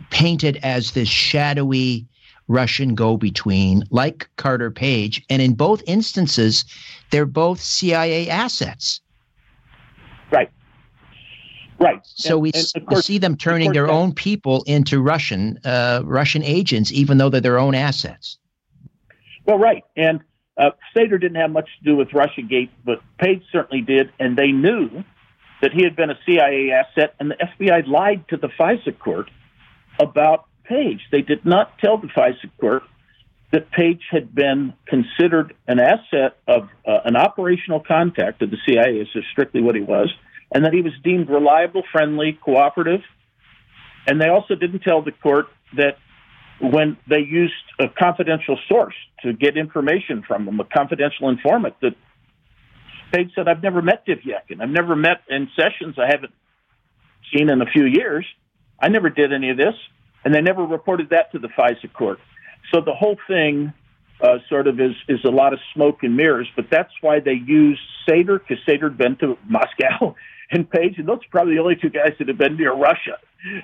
painted 0.10 0.58
as 0.64 0.91
this 0.91 1.10
shadowy 1.10 2.06
Russian 2.47 2.93
go-between, 2.95 3.84
like 3.89 4.30
Carter 4.36 4.70
Page, 4.72 5.24
and 5.30 5.41
in 5.41 5.54
both 5.54 5.82
instances, 5.88 6.66
they're 7.10 7.26
both 7.26 7.60
CIA 7.62 8.30
assets. 8.30 8.99
Right. 10.32 10.49
Right. 11.80 11.99
So 12.04 12.34
And- 12.36 12.41
we, 12.41 12.51
and 12.76 12.88
course- 12.88 13.06
see 13.06 13.18
them 13.18 13.38
turning 13.38 13.72
their 13.72 13.88
that- 13.88 13.93
own 13.93 14.14
people 14.14 14.64
into 14.68 15.01
Russian 15.01 15.58
uh, 15.64 16.01
Russian 16.04 16.43
agents, 16.43 16.91
even 16.91 17.18
though 17.18 17.30
they're 17.30 17.41
their 17.41 17.60
own 17.60 17.76
assets. 17.76 18.38
Well, 19.46 19.58
right. 19.58 19.84
And 19.96 20.22
uh, 20.58 20.72
Sater 20.96 21.20
didn't 21.20 21.36
have 21.36 21.52
much 21.52 21.70
to 21.80 21.86
do 21.86 21.96
with 21.96 22.10
Russiagate, 22.10 22.70
but 22.86 23.02
Page 23.18 23.44
certainly 23.52 23.82
did. 23.82 24.12
And 24.20 24.38
they 24.38 24.52
knew 24.52 25.04
that 25.62 25.72
he 25.72 25.84
had 25.84 25.96
been 25.96 26.10
a 26.10 26.20
CIA 26.26 26.72
asset, 26.72 27.16
and 27.20 27.32
the 27.32 27.36
FBI 27.36 27.88
lied 27.88 28.28
to 28.30 28.38
the 28.38 28.50
FISA 28.50 28.98
court 29.00 29.30
about 30.00 30.46
Page. 30.66 31.02
They 31.12 31.22
did 31.22 31.46
not 31.46 31.78
tell 31.80 31.98
the 31.98 32.08
FISA 32.08 32.50
court 32.60 32.84
that 33.52 33.70
Page 33.72 34.02
had 34.10 34.34
been 34.34 34.74
considered 34.88 35.54
an 35.68 35.80
asset 35.80 36.38
of 36.48 36.70
uh, 36.88 37.00
an 37.06 37.16
operational 37.16 37.80
contact 37.80 38.41
of 38.41 38.50
the 38.50 38.58
CIA, 38.66 38.98
is 38.98 39.08
strictly 39.32 39.62
what 39.62 39.76
he 39.76 39.82
was, 39.82 40.12
and 40.52 40.66
that 40.66 40.74
he 40.74 40.82
was 40.82 40.94
deemed 41.04 41.30
reliable, 41.30 41.84
friendly, 41.91 42.38
cooperative. 42.44 43.02
And 44.08 44.20
they 44.20 44.28
also 44.28 44.56
didn't 44.56 44.80
tell 44.80 45.02
the 45.02 45.12
court 45.12 45.48
that 45.78 45.98
when 46.72 46.97
they 47.09 47.20
used 47.20 47.53
a 47.80 47.88
confidential 47.89 48.57
source 48.70 48.95
to 49.22 49.34
get 49.34 49.57
information 49.57 50.24
from 50.26 50.45
them, 50.45 50.59
a 50.59 50.66
confidential 50.66 51.30
informant, 51.30 51.76
that 51.82 51.95
Page 53.14 53.32
said, 53.36 53.47
I've 53.47 53.61
never 53.61 53.82
met 53.82 54.05
Divyekin. 54.07 54.61
I've 54.61 54.70
never 54.70 54.95
met 54.95 55.22
in 55.30 55.47
sessions 55.55 55.95
I 55.99 56.07
haven't 56.07 56.34
seen 57.32 57.49
in 57.49 57.61
a 57.61 57.66
few 57.66 57.86
years. 57.86 58.26
I 58.80 58.88
never 58.88 59.09
did 59.09 59.32
any 59.32 59.51
of 59.51 59.57
this. 59.57 59.76
And 60.26 60.34
they 60.34 60.41
never 60.41 60.64
reported 60.64 61.09
that 61.09 61.32
to 61.34 61.39
the 61.39 61.49
FISA 61.49 61.93
court. 61.93 62.20
So 62.74 62.82
the 62.82 62.93
whole 62.93 63.18
thing 63.28 63.74
uh, 64.22 64.38
sort 64.49 64.68
of 64.68 64.80
is, 64.80 64.93
is 65.09 65.20
a 65.26 65.30
lot 65.30 65.53
of 65.53 65.59
smoke 65.74 65.99
and 66.01 66.16
mirrors, 66.16 66.47
but 66.55 66.66
that's 66.72 66.93
why 67.01 67.20
they 67.20 67.34
used 67.45 67.82
Sater, 68.07 68.39
because 68.39 68.64
Sater 68.66 68.84
had 68.84 68.97
been 68.97 69.18
to 69.18 69.38
Moscow 69.47 70.16
and 70.51 70.70
Page, 70.70 70.95
and 70.97 71.07
those 71.07 71.18
are 71.18 71.30
probably 71.30 71.55
the 71.55 71.61
only 71.61 71.76
two 71.76 71.89
guys 71.89 72.14
that 72.20 72.28
have 72.30 72.38
been 72.38 72.55
near 72.55 72.74
Russia. 72.74 73.20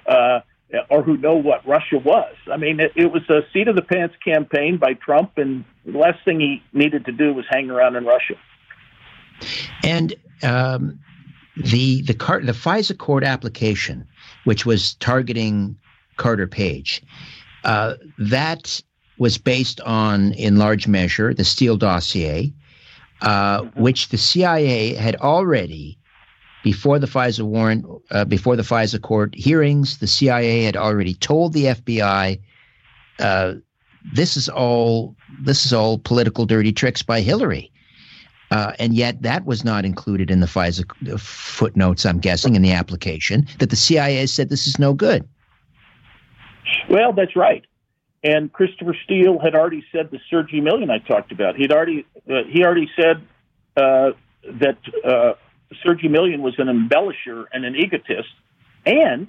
Uh, 0.06 0.42
or 0.90 1.02
who 1.02 1.18
know 1.18 1.36
what 1.36 1.66
Russia 1.68 1.98
was. 1.98 2.36
I 2.52 2.58
mean, 2.58 2.80
it, 2.80 2.92
it 2.96 3.12
was 3.12 3.28
a 3.30 3.42
seat 3.52 3.68
of 3.68 3.76
the 3.76 3.82
pants 3.82 4.16
campaign 4.24 4.78
by 4.78 4.94
Trump, 4.94 5.38
and 5.38 5.66
the 5.86 5.98
last 5.98 6.24
thing 6.24 6.40
he 6.40 6.64
needed 6.74 7.06
to 7.06 7.12
do 7.12 7.34
was 7.34 7.46
hang 7.50 7.70
around 7.70 7.96
in 7.96 8.06
Russia. 8.06 8.36
And 9.84 10.14
um, 10.44 11.00
the 11.56 12.02
the 12.04 12.14
car, 12.14 12.42
the 12.42 12.52
FISA 12.52 12.98
court 12.98 13.24
application, 13.24 14.08
which 14.44 14.66
was 14.66 14.96
targeting 14.96 15.76
Carter 16.18 16.48
Page, 16.48 17.02
uh, 17.64 17.96
that 18.18 18.82
was 19.18 19.38
based 19.38 19.82
on, 19.82 20.32
in 20.34 20.58
large 20.58 20.88
measure, 20.88 21.34
the 21.34 21.44
Steele 21.44 21.78
dossier, 21.78 22.54
uh, 23.22 23.64
which 23.76 24.10
the 24.10 24.18
CIA 24.18 24.94
had 24.94 25.16
already. 25.18 25.99
Before 26.64 27.00
the 27.00 27.08
FISA 27.08 27.44
warrant, 27.44 27.86
uh, 28.12 28.26
before 28.26 28.56
the 28.56 28.64
FISA 28.64 29.02
court 29.02 29.34
hearings, 29.34 30.00
the 30.00 30.08
CIA 30.08 30.64
had 30.64 30.76
already 30.76 31.14
told 31.14 31.54
the 31.54 31.68
FBI, 31.68 32.40
uh, 33.20 33.54
"This 34.14 34.36
is 34.36 34.50
all 34.50 35.16
this 35.42 35.66
is 35.66 35.72
all 35.72 36.00
political 36.00 36.46
dirty 36.46 36.74
tricks 36.74 37.02
by 37.02 37.22
Hillary." 37.22 37.72
Uh, 38.52 38.74
and 38.80 38.96
yet 38.96 39.22
that 39.22 39.46
was 39.46 39.64
not 39.64 39.86
included 39.86 40.32
in 40.32 40.40
the 40.40 40.48
FISA 40.48 41.14
uh, 41.14 41.18
footnotes, 41.18 42.06
I'm 42.06 42.20
guessing, 42.20 42.56
in 42.56 42.62
the 42.62 42.72
application, 42.72 43.48
that 43.60 43.70
the 43.70 43.76
CIA 43.76 44.26
said 44.26 44.50
this 44.50 44.66
is 44.66 44.80
no 44.80 44.94
good. 44.94 45.28
Well, 46.90 47.14
that's 47.14 47.36
right. 47.36 47.64
And 48.24 48.52
Christopher 48.52 48.96
Steele 49.04 49.40
had 49.40 49.56
already 49.56 49.84
said 49.92 50.10
the 50.12 50.20
Sergei 50.30 50.60
Millian 50.60 50.90
I 50.90 51.00
talked 51.00 51.32
about. 51.32 51.56
He'd 51.56 51.72
already 51.72 52.06
uh, 52.30 52.44
he 52.50 52.66
already 52.66 52.90
said 53.00 53.22
uh, 53.78 54.12
that 54.44 54.78
Sergei 55.84 56.08
Millian 56.08 56.40
was 56.40 56.56
an 56.58 56.68
embellisher 56.68 57.46
and 57.54 57.66
an 57.66 57.76
egotist, 57.76 58.30
and 58.86 59.28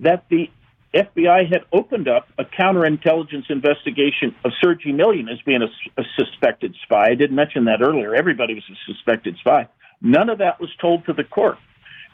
that 0.00 0.26
the 0.28 0.50
FBI 0.94 1.52
had 1.52 1.64
opened 1.72 2.08
up 2.08 2.28
a 2.38 2.44
counterintelligence 2.44 3.50
investigation 3.50 4.34
of 4.44 4.52
Sergei 4.62 4.92
Millian 4.92 5.30
as 5.30 5.40
being 5.44 5.62
a, 5.62 6.00
a 6.00 6.04
suspected 6.16 6.74
spy. 6.84 7.06
I 7.10 7.14
didn't 7.14 7.36
mention 7.36 7.64
that 7.64 7.82
earlier. 7.82 8.14
Everybody 8.14 8.54
was 8.54 8.64
a 8.70 8.92
suspected 8.92 9.36
spy. 9.40 9.68
None 10.00 10.28
of 10.28 10.38
that 10.38 10.60
was 10.60 10.70
told 10.80 11.06
to 11.06 11.12
the 11.12 11.24
court. 11.24 11.58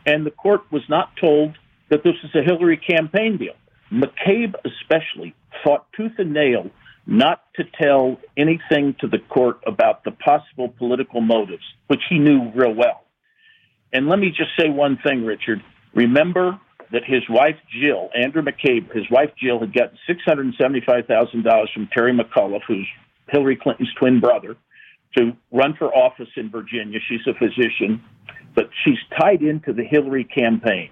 And 0.06 0.24
the 0.24 0.30
court 0.30 0.62
was 0.70 0.82
not 0.88 1.10
told 1.20 1.58
that 1.90 2.02
this 2.02 2.14
was 2.22 2.34
a 2.34 2.42
Hillary 2.42 2.78
campaign 2.78 3.36
deal. 3.36 3.54
McCabe, 3.92 4.54
especially, 4.64 5.34
fought 5.62 5.86
tooth 5.94 6.12
and 6.18 6.32
nail 6.32 6.70
not 7.06 7.42
to 7.56 7.64
tell 7.64 8.18
anything 8.36 8.94
to 9.00 9.08
the 9.08 9.18
court 9.18 9.60
about 9.66 10.04
the 10.04 10.12
possible 10.12 10.68
political 10.68 11.20
motives, 11.20 11.64
which 11.88 12.00
he 12.08 12.18
knew 12.18 12.50
real 12.54 12.72
well. 12.72 13.02
And 13.92 14.08
let 14.08 14.18
me 14.18 14.28
just 14.28 14.50
say 14.58 14.68
one 14.68 14.98
thing, 15.04 15.24
Richard. 15.24 15.62
Remember 15.94 16.58
that 16.92 17.02
his 17.04 17.22
wife 17.28 17.56
Jill, 17.80 18.10
Andrew 18.14 18.42
McCabe, 18.42 18.92
his 18.94 19.08
wife 19.10 19.30
Jill 19.40 19.60
had 19.60 19.72
gotten 19.72 19.98
six 20.06 20.20
hundred 20.24 20.46
and 20.46 20.54
seventy-five 20.60 21.06
thousand 21.06 21.44
dollars 21.44 21.70
from 21.74 21.88
Terry 21.92 22.12
McAuliffe, 22.12 22.62
who's 22.66 22.86
Hillary 23.28 23.56
Clinton's 23.56 23.92
twin 23.98 24.20
brother, 24.20 24.56
to 25.16 25.32
run 25.52 25.74
for 25.78 25.94
office 25.94 26.28
in 26.36 26.50
Virginia. 26.50 26.98
She's 27.08 27.26
a 27.26 27.34
physician, 27.34 28.02
but 28.54 28.70
she's 28.84 28.98
tied 29.20 29.42
into 29.42 29.72
the 29.72 29.84
Hillary 29.84 30.24
campaign. 30.24 30.90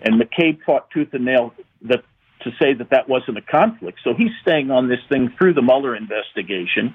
And 0.00 0.20
McCabe 0.20 0.58
fought 0.64 0.90
tooth 0.90 1.08
and 1.12 1.24
nail 1.24 1.54
that 1.82 2.04
to 2.42 2.50
say 2.60 2.74
that 2.74 2.90
that 2.90 3.08
wasn't 3.08 3.38
a 3.38 3.42
conflict. 3.42 4.00
So 4.02 4.14
he's 4.16 4.32
staying 4.42 4.72
on 4.72 4.88
this 4.88 4.98
thing 5.08 5.32
through 5.38 5.54
the 5.54 5.62
Mueller 5.62 5.94
investigation, 5.94 6.94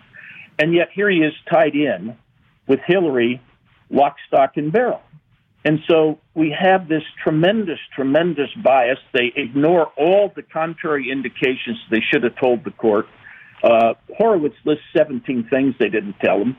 and 0.59 0.73
yet 0.73 0.89
here 0.93 1.09
he 1.09 1.19
is 1.19 1.33
tied 1.49 1.75
in 1.75 2.17
with 2.67 2.79
Hillary, 2.85 3.41
lock, 3.89 4.17
stock, 4.27 4.57
and 4.57 4.73
barrel. 4.73 5.01
And 5.67 5.79
so 5.85 6.17
we 6.33 6.55
have 6.57 6.87
this 6.87 7.03
tremendous, 7.21 7.79
tremendous 7.93 8.47
bias. 8.63 8.99
They 9.11 9.33
ignore 9.35 9.87
all 9.97 10.31
the 10.33 10.41
contrary 10.41 11.11
indications 11.11 11.77
they 11.91 11.99
should 12.09 12.23
have 12.23 12.37
told 12.39 12.63
the 12.63 12.71
court. 12.71 13.05
Uh, 13.61 13.95
Horowitz 14.17 14.55
lists 14.63 14.85
17 14.95 15.49
things 15.49 15.75
they 15.77 15.89
didn't 15.89 16.15
tell 16.23 16.39
him, 16.39 16.55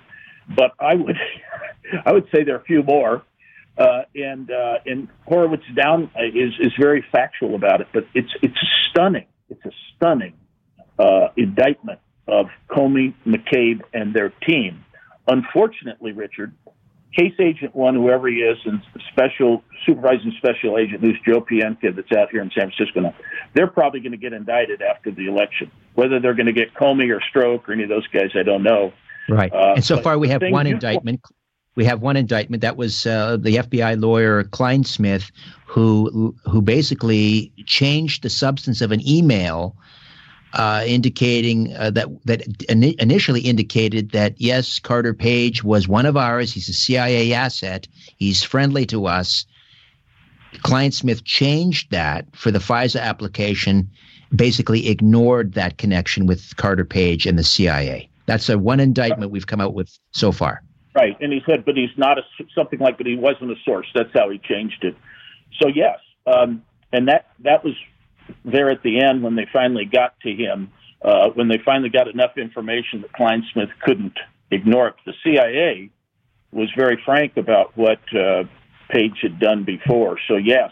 but 0.54 0.72
I 0.78 0.94
would, 0.94 1.16
I 2.04 2.12
would 2.12 2.26
say 2.34 2.44
there 2.44 2.56
are 2.56 2.60
a 2.60 2.64
few 2.64 2.82
more. 2.82 3.22
Uh, 3.78 4.02
and 4.14 4.50
uh, 4.50 4.74
and 4.84 5.08
Horowitz 5.26 5.62
down 5.74 6.10
uh, 6.14 6.26
is 6.26 6.52
is 6.60 6.72
very 6.78 7.02
factual 7.10 7.54
about 7.54 7.80
it, 7.80 7.86
but 7.94 8.04
it's 8.12 8.32
it's 8.42 8.58
stunning. 8.90 9.26
It's 9.48 9.64
a 9.64 9.70
stunning 9.96 10.34
uh, 10.98 11.28
indictment 11.34 12.00
of 12.26 12.48
Comey, 12.68 13.14
McCabe, 13.24 13.80
and 13.94 14.12
their 14.12 14.30
team. 14.46 14.84
Unfortunately, 15.28 16.12
Richard, 16.12 16.52
case 17.16 17.34
agent 17.38 17.74
one, 17.74 17.94
whoever 17.94 18.28
he 18.28 18.36
is, 18.36 18.58
and 18.64 18.80
special 19.10 19.62
supervising 19.86 20.32
special 20.38 20.78
agent 20.78 21.00
who's 21.00 21.18
Joe 21.26 21.40
Pientka 21.40 21.94
that's 21.94 22.12
out 22.12 22.30
here 22.30 22.42
in 22.42 22.50
San 22.50 22.70
Francisco 22.70 23.00
now, 23.00 23.14
they're 23.54 23.66
probably 23.66 24.00
going 24.00 24.12
to 24.12 24.18
get 24.18 24.32
indicted 24.32 24.82
after 24.82 25.10
the 25.10 25.26
election. 25.26 25.70
Whether 25.94 26.20
they're 26.20 26.34
going 26.34 26.46
to 26.46 26.52
get 26.52 26.74
Comey 26.74 27.14
or 27.14 27.20
Strzok 27.20 27.68
or 27.68 27.72
any 27.72 27.84
of 27.84 27.88
those 27.88 28.06
guys, 28.08 28.30
I 28.34 28.42
don't 28.42 28.62
know. 28.62 28.92
Right. 29.28 29.52
Uh, 29.52 29.74
and 29.76 29.84
so 29.84 30.00
far, 30.00 30.18
we 30.18 30.28
have 30.28 30.42
one 30.42 30.66
indictment. 30.66 31.20
We 31.74 31.84
have 31.84 32.00
one 32.00 32.16
indictment. 32.16 32.62
That 32.62 32.76
was 32.76 33.06
uh, 33.06 33.36
the 33.36 33.56
FBI 33.56 34.00
lawyer 34.00 34.44
Clinesmith, 34.44 35.30
who 35.66 36.34
who 36.44 36.62
basically 36.62 37.52
changed 37.66 38.22
the 38.22 38.30
substance 38.30 38.80
of 38.80 38.90
an 38.90 39.06
email 39.06 39.76
uh, 40.54 40.82
indicating 40.86 41.74
uh, 41.76 41.90
that 41.90 42.08
that 42.24 42.62
in- 42.68 42.94
initially 42.98 43.40
indicated 43.40 44.10
that 44.12 44.34
yes, 44.40 44.78
Carter 44.78 45.14
Page 45.14 45.62
was 45.62 45.86
one 45.86 46.06
of 46.06 46.16
ours. 46.16 46.52
He's 46.52 46.68
a 46.68 46.72
CIA 46.72 47.32
asset. 47.32 47.86
He's 48.16 48.42
friendly 48.42 48.86
to 48.86 49.06
us. 49.06 49.44
Clinesmith 50.56 51.24
changed 51.24 51.90
that 51.90 52.24
for 52.34 52.50
the 52.50 52.58
FISA 52.58 53.00
application, 53.00 53.90
basically 54.34 54.88
ignored 54.88 55.52
that 55.54 55.78
connection 55.78 56.26
with 56.26 56.56
Carter 56.56 56.84
Page 56.84 57.26
and 57.26 57.38
the 57.38 57.44
CIA. 57.44 58.08
That's 58.26 58.48
a 58.48 58.58
one 58.58 58.80
indictment 58.80 59.30
we've 59.30 59.46
come 59.46 59.60
out 59.60 59.74
with 59.74 59.96
so 60.12 60.32
far. 60.32 60.62
Right, 60.94 61.16
and 61.20 61.32
he 61.32 61.42
said, 61.46 61.64
but 61.64 61.76
he's 61.76 61.96
not 61.96 62.18
a 62.18 62.22
something 62.54 62.78
like, 62.78 62.96
but 62.96 63.06
he 63.06 63.16
wasn't 63.16 63.52
a 63.52 63.56
source. 63.64 63.86
That's 63.94 64.10
how 64.14 64.30
he 64.30 64.38
changed 64.38 64.82
it. 64.82 64.96
So 65.60 65.68
yes, 65.68 65.98
um, 66.26 66.62
and 66.92 67.08
that 67.08 67.26
that 67.40 67.64
was 67.64 67.74
there 68.44 68.70
at 68.70 68.82
the 68.82 69.00
end 69.00 69.22
when 69.22 69.36
they 69.36 69.46
finally 69.52 69.84
got 69.84 70.18
to 70.20 70.30
him, 70.30 70.72
uh, 71.02 71.28
when 71.30 71.48
they 71.48 71.58
finally 71.64 71.90
got 71.90 72.08
enough 72.08 72.36
information 72.36 73.02
that 73.02 73.12
Clinesmith 73.12 73.70
couldn't 73.82 74.18
ignore 74.50 74.88
it. 74.88 74.94
The 75.06 75.14
CIA 75.24 75.90
was 76.52 76.68
very 76.76 77.00
frank 77.04 77.36
about 77.36 77.76
what 77.76 78.00
uh, 78.14 78.44
Page 78.90 79.18
had 79.20 79.38
done 79.38 79.64
before. 79.64 80.18
So 80.26 80.36
yes, 80.36 80.70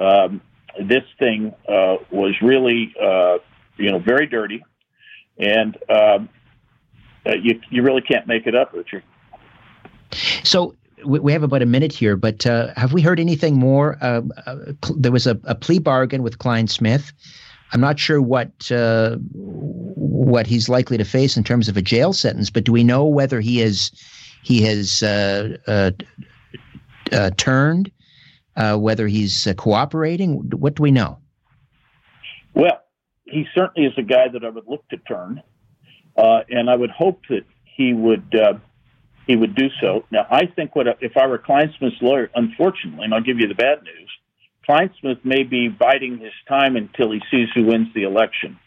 um, 0.00 0.40
this 0.82 1.04
thing 1.18 1.54
uh, 1.68 1.96
was 2.10 2.34
really, 2.42 2.92
uh, 3.00 3.38
you 3.76 3.92
know, 3.92 4.00
very 4.00 4.26
dirty, 4.26 4.64
and 5.38 5.76
um, 5.88 6.28
uh, 7.24 7.34
you 7.40 7.60
you 7.70 7.82
really 7.82 8.02
can't 8.02 8.26
make 8.26 8.46
it 8.46 8.54
up, 8.56 8.72
Richard. 8.72 9.04
So 10.10 10.74
we 11.04 11.18
we 11.18 11.32
have 11.32 11.42
about 11.42 11.62
a 11.62 11.66
minute 11.66 11.92
here, 11.92 12.16
but 12.16 12.46
uh, 12.46 12.72
have 12.76 12.92
we 12.92 13.02
heard 13.02 13.20
anything 13.20 13.58
more? 13.58 13.98
Uh, 14.00 14.22
uh, 14.46 14.56
there 14.96 15.12
was 15.12 15.26
a, 15.26 15.38
a, 15.44 15.54
plea 15.54 15.78
bargain 15.78 16.22
with 16.22 16.38
Klein 16.38 16.66
Clinesmith. 16.66 17.12
I'm 17.72 17.80
not 17.80 17.98
sure 17.98 18.22
what 18.22 18.70
uh, 18.70 19.16
what 19.32 20.46
he's 20.46 20.68
likely 20.68 20.96
to 20.96 21.04
face 21.04 21.36
in 21.36 21.44
terms 21.44 21.68
of 21.68 21.76
a 21.76 21.82
jail 21.82 22.12
sentence, 22.12 22.48
but 22.50 22.64
do 22.64 22.72
we 22.72 22.84
know 22.84 23.04
whether 23.04 23.40
he 23.40 23.60
is 23.60 23.90
he 24.42 24.62
has 24.62 25.02
uh, 25.02 25.56
uh, 27.12 27.30
turned, 27.36 27.90
whether 28.56 29.06
he's 29.08 29.48
cooperating? 29.56 30.50
What 30.50 30.76
do 30.76 30.82
we 30.82 30.92
know? 30.92 31.18
Well, 32.54 32.80
he 33.24 33.46
certainly 33.54 33.88
is 33.88 33.94
a 33.98 34.02
guy 34.02 34.28
that 34.28 34.44
I 34.44 34.48
would 34.48 34.66
look 34.66 34.88
to 34.88 34.96
turn, 34.98 35.42
and 36.16 36.70
I 36.70 36.76
would 36.76 36.90
hope 36.90 37.22
that 37.28 37.44
he 37.64 37.92
would 37.92 38.32
he 39.26 39.36
would 39.36 39.54
do 39.54 39.68
so. 39.80 40.04
Now, 40.10 40.26
I 40.30 40.46
think 40.46 40.76
what 40.76 40.86
if 41.00 41.16
I 41.16 41.26
were 41.26 41.38
Clinesmith's 41.38 42.00
lawyer, 42.00 42.30
unfortunately, 42.34 43.04
and 43.04 43.14
I'll 43.14 43.22
give 43.22 43.40
you 43.40 43.48
the 43.48 43.54
bad 43.54 43.82
news, 43.82 44.10
Clinesmith 44.68 45.24
may 45.24 45.42
be 45.42 45.68
biding 45.68 46.18
his 46.18 46.32
time 46.48 46.76
until 46.76 47.12
he 47.12 47.20
sees 47.30 47.48
who 47.54 47.64
wins 47.64 47.88
the 47.94 48.04
election. 48.04 48.58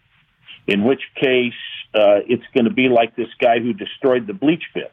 In 0.68 0.84
which 0.84 1.02
case, 1.16 1.54
uh, 1.96 2.22
it's 2.28 2.44
going 2.54 2.66
to 2.66 2.74
be 2.74 2.90
like 2.90 3.16
this 3.16 3.30
guy 3.42 3.60
who 3.60 3.74
destroyed 3.74 4.28
the 4.28 4.34
bleach 4.34 4.64
pit. 4.74 4.92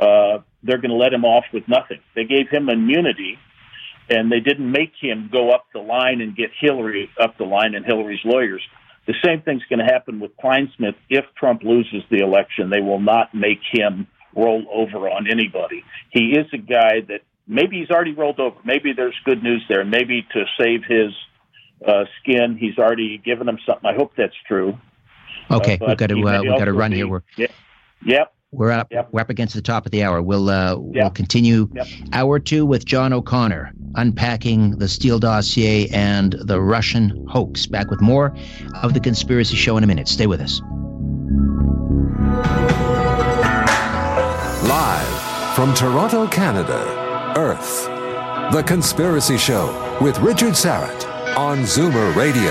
Uh, 0.00 0.38
they're 0.62 0.78
going 0.78 0.90
to 0.90 0.96
let 0.96 1.12
him 1.12 1.24
off 1.24 1.44
with 1.52 1.66
nothing. 1.66 2.00
They 2.14 2.24
gave 2.24 2.48
him 2.48 2.68
immunity, 2.68 3.38
and 4.08 4.30
they 4.30 4.40
didn't 4.40 4.70
make 4.70 4.92
him 5.00 5.28
go 5.32 5.50
up 5.50 5.66
the 5.72 5.80
line 5.80 6.20
and 6.20 6.36
get 6.36 6.50
Hillary 6.58 7.10
up 7.18 7.38
the 7.38 7.44
line 7.44 7.74
and 7.74 7.84
Hillary's 7.84 8.20
lawyers. 8.24 8.62
The 9.06 9.14
same 9.24 9.42
thing's 9.42 9.62
going 9.68 9.80
to 9.80 9.92
happen 9.92 10.20
with 10.20 10.30
Clinesmith 10.36 10.94
if 11.08 11.24
Trump 11.36 11.62
loses 11.64 12.02
the 12.10 12.18
election. 12.18 12.70
They 12.70 12.80
will 12.80 13.00
not 13.00 13.34
make 13.34 13.60
him 13.72 14.06
roll 14.34 14.64
over 14.72 15.08
on 15.08 15.30
anybody. 15.30 15.84
He 16.10 16.30
is 16.30 16.46
a 16.52 16.58
guy 16.58 17.00
that 17.08 17.22
maybe 17.46 17.80
he's 17.80 17.90
already 17.90 18.12
rolled 18.12 18.40
over. 18.40 18.56
Maybe 18.64 18.92
there's 18.92 19.16
good 19.24 19.42
news 19.42 19.64
there. 19.68 19.84
Maybe 19.84 20.26
to 20.32 20.44
save 20.58 20.84
his 20.84 21.12
uh, 21.86 22.04
skin, 22.20 22.56
he's 22.58 22.78
already 22.78 23.18
given 23.18 23.48
him 23.48 23.58
something. 23.66 23.88
I 23.88 23.94
hope 23.94 24.12
that's 24.16 24.34
true. 24.46 24.78
Okay, 25.50 25.78
uh, 25.80 25.86
we've 25.88 25.96
got 25.96 26.08
to 26.08 26.28
uh, 26.28 26.42
we've 26.42 26.58
got 26.58 26.66
to 26.66 26.72
run 26.72 26.90
be, 26.92 26.98
here. 26.98 27.08
We're 27.08 27.22
yeah, 27.36 27.48
yep. 28.04 28.32
We're 28.52 28.72
up. 28.72 28.88
Yep. 28.90 29.08
We're 29.12 29.20
up 29.20 29.30
against 29.30 29.54
the 29.54 29.62
top 29.62 29.86
of 29.86 29.92
the 29.92 30.02
hour. 30.02 30.20
We'll 30.20 30.48
uh, 30.48 30.70
yep. 30.70 30.78
we'll 30.94 31.10
continue 31.10 31.68
yep. 31.72 31.86
hour 32.12 32.38
two 32.38 32.66
with 32.66 32.84
John 32.84 33.12
O'Connor 33.12 33.72
unpacking 33.94 34.78
the 34.78 34.88
Steele 34.88 35.18
dossier 35.18 35.88
and 35.88 36.32
the 36.32 36.60
Russian 36.60 37.26
hoax. 37.28 37.66
Back 37.66 37.90
with 37.90 38.00
more 38.00 38.34
of 38.82 38.94
the 38.94 39.00
Conspiracy 39.00 39.56
Show 39.56 39.76
in 39.76 39.84
a 39.84 39.86
minute. 39.86 40.08
Stay 40.08 40.26
with 40.26 40.40
us. 40.40 40.60
From 45.60 45.74
Toronto, 45.74 46.26
Canada, 46.26 47.34
Earth. 47.36 47.84
The 48.50 48.62
Conspiracy 48.62 49.36
Show 49.36 49.98
with 50.00 50.18
Richard 50.20 50.54
Syrett 50.54 51.36
on 51.36 51.58
Zoomer 51.64 52.16
Radio. 52.16 52.50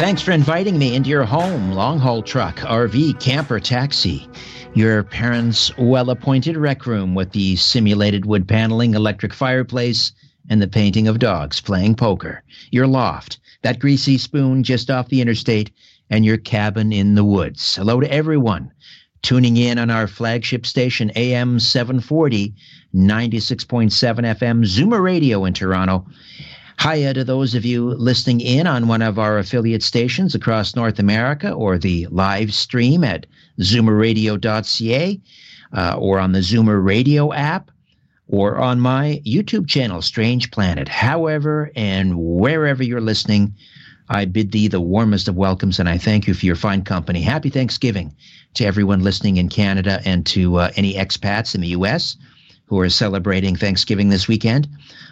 Thanks 0.00 0.22
for 0.22 0.30
inviting 0.30 0.78
me 0.78 0.94
into 0.94 1.10
your 1.10 1.24
home, 1.24 1.72
long 1.72 1.98
haul 1.98 2.22
truck, 2.22 2.56
RV, 2.60 3.20
camper, 3.20 3.60
taxi. 3.60 4.26
Your 4.72 5.02
parents' 5.02 5.70
well 5.76 6.08
appointed 6.08 6.56
rec 6.56 6.86
room 6.86 7.14
with 7.14 7.32
the 7.32 7.56
simulated 7.56 8.24
wood 8.24 8.48
paneling, 8.48 8.94
electric 8.94 9.34
fireplace, 9.34 10.12
and 10.48 10.62
the 10.62 10.68
painting 10.68 11.06
of 11.06 11.18
dogs 11.18 11.60
playing 11.60 11.96
poker. 11.96 12.42
Your 12.70 12.86
loft, 12.86 13.40
that 13.60 13.78
greasy 13.78 14.16
spoon 14.16 14.62
just 14.62 14.90
off 14.90 15.10
the 15.10 15.20
interstate, 15.20 15.70
and 16.08 16.24
your 16.24 16.38
cabin 16.38 16.94
in 16.94 17.14
the 17.14 17.24
woods. 17.24 17.76
Hello 17.76 18.00
to 18.00 18.10
everyone 18.10 18.72
tuning 19.22 19.56
in 19.56 19.78
on 19.78 19.88
our 19.88 20.08
flagship 20.08 20.66
station, 20.66 21.12
AM 21.14 21.60
740, 21.60 22.54
96.7 22.94 23.90
FM, 23.90 24.64
Zoomer 24.64 25.02
Radio 25.02 25.44
in 25.44 25.54
Toronto. 25.54 26.04
Hiya 26.80 27.14
to 27.14 27.24
those 27.24 27.54
of 27.54 27.64
you 27.64 27.90
listening 27.90 28.40
in 28.40 28.66
on 28.66 28.88
one 28.88 29.02
of 29.02 29.18
our 29.18 29.38
affiliate 29.38 29.84
stations 29.84 30.34
across 30.34 30.74
North 30.74 30.98
America 30.98 31.52
or 31.52 31.78
the 31.78 32.08
live 32.10 32.52
stream 32.52 33.04
at 33.04 33.26
zoomerradio.ca 33.60 35.20
uh, 35.72 35.96
or 35.96 36.18
on 36.18 36.32
the 36.32 36.40
Zoomer 36.40 36.84
Radio 36.84 37.32
app 37.32 37.70
or 38.26 38.58
on 38.58 38.80
my 38.80 39.22
YouTube 39.24 39.68
channel, 39.68 40.02
Strange 40.02 40.50
Planet. 40.50 40.88
However 40.88 41.70
and 41.76 42.18
wherever 42.18 42.82
you're 42.82 43.00
listening, 43.00 43.54
I 44.08 44.24
bid 44.24 44.50
thee 44.50 44.68
the 44.68 44.80
warmest 44.80 45.28
of 45.28 45.36
welcomes 45.36 45.78
and 45.78 45.88
I 45.88 45.98
thank 45.98 46.26
you 46.26 46.34
for 46.34 46.44
your 46.44 46.56
fine 46.56 46.82
company. 46.82 47.22
Happy 47.22 47.50
Thanksgiving 47.50 48.12
to 48.54 48.64
everyone 48.64 49.02
listening 49.02 49.36
in 49.36 49.48
Canada 49.48 50.00
and 50.04 50.26
to 50.26 50.56
uh, 50.56 50.70
any 50.76 50.94
expats 50.94 51.54
in 51.54 51.60
the 51.60 51.68
U.S. 51.68 52.16
who 52.66 52.78
are 52.80 52.88
celebrating 52.88 53.56
Thanksgiving 53.56 54.08
this 54.08 54.28
weekend, 54.28 54.68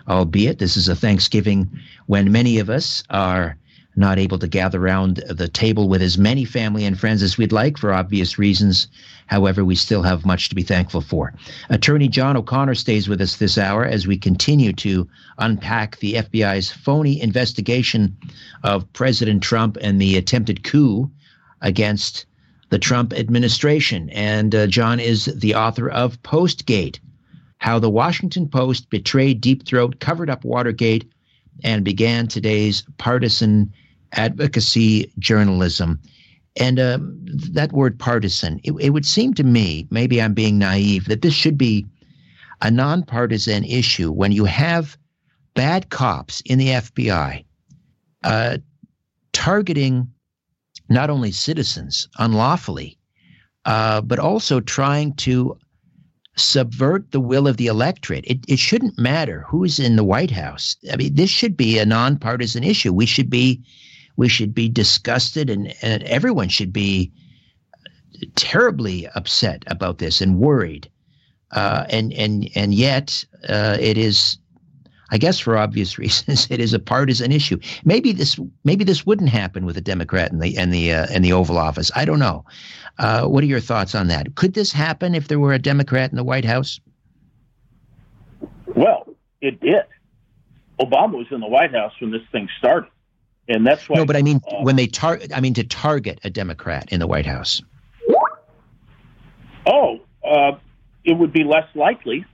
albeit 0.08 0.58
this 0.58 0.76
is 0.76 0.88
a 0.88 0.96
Thanksgiving 0.96 1.70
when 2.06 2.32
many 2.32 2.58
of 2.58 2.70
us 2.70 3.02
are 3.10 3.56
not 3.96 4.18
able 4.18 4.38
to 4.38 4.46
gather 4.46 4.80
around 4.80 5.16
the 5.28 5.48
table 5.48 5.88
with 5.88 6.00
as 6.00 6.16
many 6.16 6.44
family 6.44 6.84
and 6.84 6.98
friends 6.98 7.22
as 7.22 7.36
we'd 7.36 7.52
like 7.52 7.76
for 7.76 7.92
obvious 7.92 8.38
reasons. 8.38 8.86
However, 9.26 9.64
we 9.64 9.74
still 9.74 10.02
have 10.02 10.24
much 10.24 10.48
to 10.48 10.54
be 10.54 10.62
thankful 10.62 11.00
for. 11.00 11.34
Attorney 11.68 12.08
John 12.08 12.36
O'Connor 12.36 12.76
stays 12.76 13.08
with 13.08 13.20
us 13.20 13.36
this 13.36 13.58
hour 13.58 13.84
as 13.84 14.06
we 14.06 14.16
continue 14.16 14.72
to 14.74 15.08
unpack 15.38 15.98
the 15.98 16.14
FBI's 16.14 16.70
phony 16.70 17.20
investigation 17.20 18.16
of 18.62 18.90
President 18.92 19.42
Trump 19.42 19.76
and 19.80 20.00
the 20.00 20.16
attempted 20.16 20.62
coup 20.62 21.10
against 21.60 22.26
the 22.70 22.78
Trump 22.78 23.12
administration. 23.12 24.08
And 24.10 24.54
uh, 24.54 24.66
John 24.66 24.98
is 24.98 25.26
the 25.26 25.54
author 25.54 25.90
of 25.90 26.22
Postgate 26.22 26.98
How 27.58 27.78
the 27.78 27.90
Washington 27.90 28.48
Post 28.48 28.90
Betrayed 28.90 29.40
Deep 29.40 29.66
Throat, 29.66 30.00
Covered 30.00 30.30
Up 30.30 30.44
Watergate, 30.44 31.10
and 31.62 31.84
began 31.84 32.26
today's 32.26 32.82
partisan 32.96 33.72
advocacy 34.12 35.12
journalism. 35.18 36.00
And 36.56 36.80
um, 36.80 37.20
that 37.52 37.72
word 37.72 37.98
partisan, 37.98 38.60
it, 38.64 38.72
it 38.80 38.90
would 38.90 39.06
seem 39.06 39.34
to 39.34 39.44
me, 39.44 39.86
maybe 39.90 40.20
I'm 40.20 40.34
being 40.34 40.58
naive, 40.58 41.06
that 41.06 41.22
this 41.22 41.34
should 41.34 41.58
be 41.58 41.86
a 42.62 42.70
nonpartisan 42.70 43.64
issue 43.64 44.10
when 44.10 44.32
you 44.32 44.44
have 44.44 44.96
bad 45.54 45.90
cops 45.90 46.40
in 46.42 46.58
the 46.58 46.68
FBI 46.68 47.44
uh, 48.24 48.58
targeting 49.32 50.12
not 50.90 51.08
only 51.08 51.30
citizens 51.30 52.08
unlawfully, 52.18 52.98
uh, 53.64 54.00
but 54.00 54.18
also 54.18 54.60
trying 54.60 55.14
to 55.14 55.56
subvert 56.36 57.10
the 57.12 57.20
will 57.20 57.46
of 57.46 57.56
the 57.56 57.66
electorate. 57.66 58.24
It, 58.26 58.38
it 58.48 58.58
shouldn't 58.58 58.98
matter 58.98 59.44
who's 59.46 59.78
in 59.78 59.96
the 59.96 60.04
White 60.04 60.30
House. 60.30 60.76
I 60.92 60.96
mean, 60.96 61.14
this 61.14 61.30
should 61.30 61.56
be 61.56 61.78
a 61.78 61.86
nonpartisan 61.86 62.64
issue. 62.64 62.92
We 62.92 63.06
should 63.06 63.30
be 63.30 63.62
we 64.16 64.28
should 64.28 64.54
be 64.54 64.68
disgusted, 64.68 65.48
and, 65.48 65.72
and 65.80 66.02
everyone 66.02 66.48
should 66.50 66.72
be 66.72 67.10
terribly 68.34 69.06
upset 69.14 69.64
about 69.66 69.98
this 69.98 70.20
and 70.20 70.38
worried. 70.38 70.90
Uh, 71.52 71.84
and 71.88 72.12
and 72.12 72.48
and 72.54 72.74
yet 72.74 73.24
uh, 73.48 73.76
it 73.80 73.96
is 73.96 74.38
I 75.10 75.18
guess 75.18 75.38
for 75.38 75.56
obvious 75.56 75.98
reasons, 75.98 76.46
it 76.50 76.60
is 76.60 76.72
a 76.72 76.78
partisan 76.78 77.32
issue. 77.32 77.58
Maybe 77.84 78.12
this 78.12 78.38
maybe 78.64 78.84
this 78.84 79.04
wouldn't 79.04 79.30
happen 79.30 79.64
with 79.64 79.76
a 79.76 79.80
Democrat 79.80 80.32
in 80.32 80.38
the 80.38 80.56
in 80.56 80.70
the 80.70 80.92
uh, 80.92 81.06
in 81.12 81.22
the 81.22 81.32
Oval 81.32 81.58
Office. 81.58 81.90
I 81.94 82.04
don't 82.04 82.18
know. 82.18 82.44
Uh, 82.98 83.26
what 83.26 83.42
are 83.42 83.46
your 83.46 83.60
thoughts 83.60 83.94
on 83.94 84.08
that? 84.08 84.34
Could 84.34 84.54
this 84.54 84.72
happen 84.72 85.14
if 85.14 85.28
there 85.28 85.38
were 85.38 85.52
a 85.52 85.58
Democrat 85.58 86.10
in 86.10 86.16
the 86.16 86.24
White 86.24 86.44
House? 86.44 86.80
Well, 88.66 89.06
it 89.40 89.60
did. 89.60 89.84
Obama 90.78 91.12
was 91.18 91.26
in 91.30 91.40
the 91.40 91.48
White 91.48 91.72
House 91.72 91.92
when 92.00 92.10
this 92.10 92.22
thing 92.32 92.48
started, 92.58 92.90
and 93.48 93.66
that's 93.66 93.88
why. 93.88 93.96
No, 93.96 94.04
but 94.04 94.16
I 94.16 94.22
mean 94.22 94.40
uh, 94.48 94.62
when 94.62 94.76
they 94.76 94.86
target. 94.86 95.32
I 95.34 95.40
mean 95.40 95.54
to 95.54 95.64
target 95.64 96.20
a 96.24 96.30
Democrat 96.30 96.90
in 96.92 97.00
the 97.00 97.06
White 97.06 97.26
House. 97.26 97.62
Oh, 99.66 100.00
uh, 100.24 100.52
it 101.04 101.12
would 101.12 101.32
be 101.32 101.44
less 101.44 101.66
likely 101.74 102.24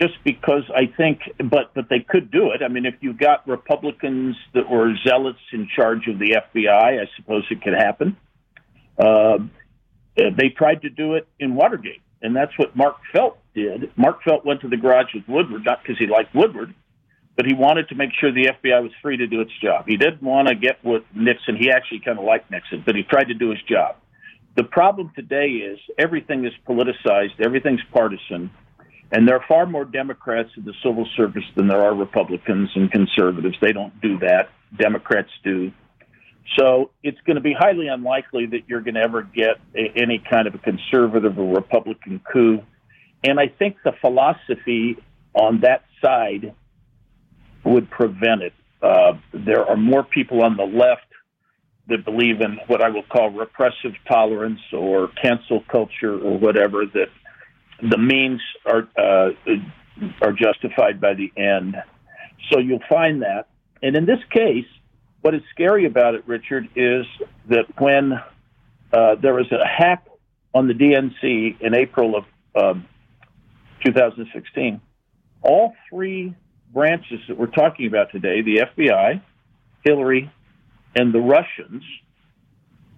just 0.00 0.14
because 0.24 0.62
I 0.74 0.86
think, 0.96 1.20
but 1.38 1.74
but 1.74 1.88
they 1.88 2.00
could 2.00 2.30
do 2.30 2.50
it. 2.52 2.62
I 2.62 2.68
mean, 2.68 2.86
if 2.86 2.94
you 3.00 3.12
got 3.12 3.46
Republicans 3.46 4.36
that 4.54 4.68
were 4.68 4.94
zealots 5.06 5.38
in 5.52 5.68
charge 5.74 6.08
of 6.08 6.18
the 6.18 6.36
FBI, 6.54 7.00
I 7.00 7.06
suppose 7.16 7.44
it 7.50 7.62
could 7.62 7.74
happen. 7.74 8.16
Uh, 8.98 9.38
they 10.16 10.48
tried 10.56 10.82
to 10.82 10.90
do 10.90 11.14
it 11.14 11.26
in 11.38 11.54
Watergate, 11.54 12.02
and 12.20 12.34
that's 12.34 12.52
what 12.58 12.76
Mark 12.76 12.96
Felt 13.12 13.38
did. 13.54 13.90
Mark 13.96 14.22
Felt 14.22 14.44
went 14.44 14.60
to 14.62 14.68
the 14.68 14.76
garage 14.76 15.14
with 15.14 15.24
Woodward, 15.28 15.64
not 15.64 15.82
because 15.82 15.98
he 15.98 16.06
liked 16.06 16.34
Woodward, 16.34 16.74
but 17.36 17.46
he 17.46 17.54
wanted 17.54 17.88
to 17.88 17.94
make 17.94 18.10
sure 18.20 18.32
the 18.32 18.50
FBI 18.62 18.82
was 18.82 18.92
free 19.00 19.16
to 19.16 19.26
do 19.26 19.40
its 19.40 19.52
job. 19.62 19.86
He 19.86 19.96
didn't 19.96 20.22
want 20.22 20.48
to 20.48 20.54
get 20.54 20.84
with 20.84 21.02
Nixon. 21.14 21.56
He 21.56 21.70
actually 21.70 22.00
kind 22.00 22.18
of 22.18 22.24
liked 22.24 22.50
Nixon, 22.50 22.82
but 22.84 22.94
he 22.94 23.02
tried 23.02 23.28
to 23.28 23.34
do 23.34 23.50
his 23.50 23.62
job. 23.62 23.96
The 24.54 24.64
problem 24.64 25.12
today 25.16 25.48
is 25.48 25.78
everything 25.98 26.44
is 26.44 26.52
politicized, 26.68 27.40
everything's 27.40 27.80
partisan 27.92 28.50
and 29.12 29.28
there 29.28 29.36
are 29.36 29.44
far 29.46 29.66
more 29.66 29.84
Democrats 29.84 30.48
in 30.56 30.64
the 30.64 30.72
civil 30.82 31.06
service 31.16 31.44
than 31.54 31.68
there 31.68 31.82
are 31.82 31.94
Republicans 31.94 32.70
and 32.74 32.90
conservatives. 32.90 33.56
They 33.60 33.72
don't 33.72 34.00
do 34.00 34.18
that. 34.20 34.48
Democrats 34.76 35.28
do. 35.44 35.70
So 36.58 36.90
it's 37.02 37.20
going 37.26 37.36
to 37.36 37.42
be 37.42 37.52
highly 37.52 37.88
unlikely 37.88 38.46
that 38.46 38.68
you're 38.68 38.80
going 38.80 38.94
to 38.94 39.02
ever 39.02 39.22
get 39.22 39.60
a, 39.76 39.92
any 39.96 40.18
kind 40.18 40.48
of 40.48 40.54
a 40.54 40.58
conservative 40.58 41.38
or 41.38 41.54
Republican 41.54 42.20
coup. 42.32 42.62
And 43.22 43.38
I 43.38 43.48
think 43.48 43.76
the 43.84 43.92
philosophy 44.00 44.96
on 45.34 45.60
that 45.60 45.84
side 46.02 46.54
would 47.64 47.90
prevent 47.90 48.42
it. 48.42 48.54
Uh, 48.82 49.12
there 49.32 49.64
are 49.64 49.76
more 49.76 50.02
people 50.02 50.42
on 50.42 50.56
the 50.56 50.64
left 50.64 51.06
that 51.88 52.04
believe 52.04 52.40
in 52.40 52.58
what 52.66 52.82
I 52.82 52.88
will 52.88 53.04
call 53.04 53.30
repressive 53.30 53.92
tolerance 54.08 54.60
or 54.72 55.08
cancel 55.22 55.62
culture 55.70 56.14
or 56.14 56.38
whatever 56.38 56.86
that 56.86 57.08
the 57.82 57.98
means 57.98 58.40
are 58.64 58.88
uh, 58.96 59.30
are 60.20 60.32
justified 60.32 61.00
by 61.00 61.14
the 61.14 61.32
end. 61.36 61.76
So 62.50 62.58
you'll 62.58 62.80
find 62.88 63.22
that. 63.22 63.48
And 63.82 63.96
in 63.96 64.06
this 64.06 64.20
case, 64.30 64.66
what 65.20 65.34
is 65.34 65.42
scary 65.50 65.86
about 65.86 66.14
it, 66.14 66.22
Richard, 66.26 66.68
is 66.76 67.04
that 67.48 67.64
when 67.78 68.12
uh, 68.92 69.16
there 69.20 69.34
was 69.34 69.50
a 69.50 69.66
hack 69.66 70.06
on 70.54 70.68
the 70.68 70.74
DNC 70.74 71.60
in 71.60 71.74
April 71.74 72.16
of 72.16 72.24
um, 72.54 72.86
2016, 73.84 74.80
all 75.42 75.74
three 75.90 76.34
branches 76.72 77.20
that 77.28 77.36
we're 77.36 77.46
talking 77.46 77.86
about 77.86 78.10
today 78.12 78.42
the 78.42 78.66
FBI, 78.76 79.20
Hillary, 79.84 80.30
and 80.94 81.12
the 81.12 81.20
Russians 81.20 81.82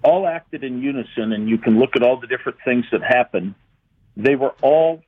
all 0.03 0.27
acted 0.27 0.63
in 0.63 0.83
unison, 0.83 1.33
and 1.33 1.49
you 1.49 1.57
can 1.57 1.79
look 1.79 1.97
at 1.97 2.03
all 2.03 2.21
the 2.21 2.27
different 2.27 2.59
things 2.65 2.85
that 2.93 3.03
happened 3.03 3.55
they 4.17 4.37
were 4.37 4.55
all 4.63 5.03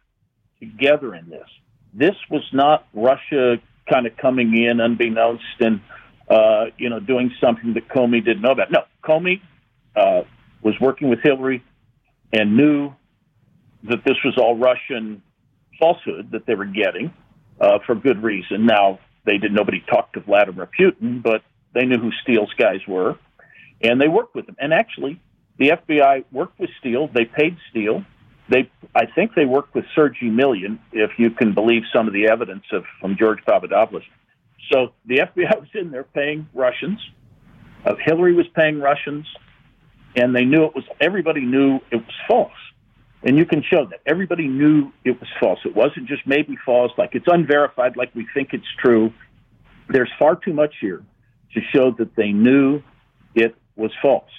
together 0.60 1.14
in 1.14 1.28
this. 1.28 1.48
This 1.92 2.14
was 2.30 2.42
not 2.52 2.86
Russia 2.92 3.56
kind 3.90 4.06
of 4.06 4.16
coming 4.16 4.56
in 4.56 4.80
unbeknownst 4.80 5.44
and 5.60 5.80
uh, 6.28 6.66
you 6.76 6.90
know 6.90 7.00
doing 7.00 7.30
something 7.40 7.74
that 7.74 7.88
Comey 7.88 8.24
didn't 8.24 8.42
know 8.42 8.50
about. 8.50 8.70
No, 8.70 8.80
Comey 9.04 9.40
uh, 9.94 10.22
was 10.62 10.74
working 10.80 11.08
with 11.08 11.20
Hillary 11.22 11.62
and 12.32 12.56
knew 12.56 12.92
that 13.84 14.04
this 14.04 14.16
was 14.24 14.36
all 14.36 14.56
Russian 14.56 15.22
falsehood 15.78 16.32
that 16.32 16.46
they 16.46 16.54
were 16.54 16.64
getting 16.64 17.12
uh, 17.60 17.78
for 17.86 17.94
good 17.94 18.22
reason. 18.22 18.66
Now 18.66 18.98
they 19.24 19.38
did 19.38 19.52
nobody 19.52 19.82
talked 19.88 20.14
to 20.14 20.20
Vladimir 20.20 20.68
Putin, 20.78 21.22
but 21.22 21.42
they 21.74 21.84
knew 21.84 21.98
who 21.98 22.10
Steele's 22.22 22.52
guys 22.58 22.80
were, 22.88 23.16
and 23.80 24.00
they 24.00 24.08
worked 24.08 24.34
with 24.34 24.46
them. 24.46 24.56
And 24.58 24.72
actually, 24.72 25.20
the 25.58 25.70
FBI 25.70 26.24
worked 26.32 26.58
with 26.58 26.70
Steele. 26.80 27.08
They 27.08 27.24
paid 27.24 27.56
Steele 27.70 28.04
they, 28.48 28.70
I 28.94 29.06
think 29.06 29.34
they 29.34 29.44
worked 29.44 29.74
with 29.74 29.84
Sergei 29.94 30.26
Millian, 30.26 30.78
if 30.92 31.12
you 31.18 31.30
can 31.30 31.52
believe 31.52 31.82
some 31.92 32.06
of 32.06 32.12
the 32.12 32.28
evidence 32.30 32.64
of 32.72 32.84
from 33.00 33.16
George 33.16 33.40
Papadopoulos. 33.44 34.04
So 34.72 34.92
the 35.04 35.18
FBI 35.18 35.60
was 35.60 35.68
in 35.74 35.90
there 35.90 36.04
paying 36.04 36.48
Russians. 36.54 36.98
Uh, 37.84 37.94
Hillary 38.04 38.34
was 38.34 38.46
paying 38.54 38.80
Russians, 38.80 39.26
and 40.16 40.34
they 40.34 40.44
knew 40.44 40.64
it 40.64 40.74
was. 40.74 40.84
Everybody 41.00 41.40
knew 41.40 41.80
it 41.90 41.96
was 41.96 42.14
false, 42.28 42.52
and 43.22 43.36
you 43.36 43.44
can 43.44 43.62
show 43.62 43.86
that 43.86 44.00
everybody 44.06 44.48
knew 44.48 44.92
it 45.04 45.20
was 45.20 45.28
false. 45.38 45.60
It 45.64 45.74
wasn't 45.74 46.08
just 46.08 46.26
maybe 46.26 46.56
false, 46.64 46.92
like 46.98 47.14
it's 47.14 47.26
unverified, 47.28 47.96
like 47.96 48.14
we 48.14 48.26
think 48.34 48.50
it's 48.52 48.66
true. 48.78 49.12
There's 49.88 50.10
far 50.18 50.34
too 50.36 50.52
much 50.52 50.74
here 50.80 51.04
to 51.54 51.60
show 51.72 51.92
that 51.98 52.16
they 52.16 52.32
knew 52.32 52.82
it 53.34 53.54
was 53.76 53.92
false. 54.02 54.30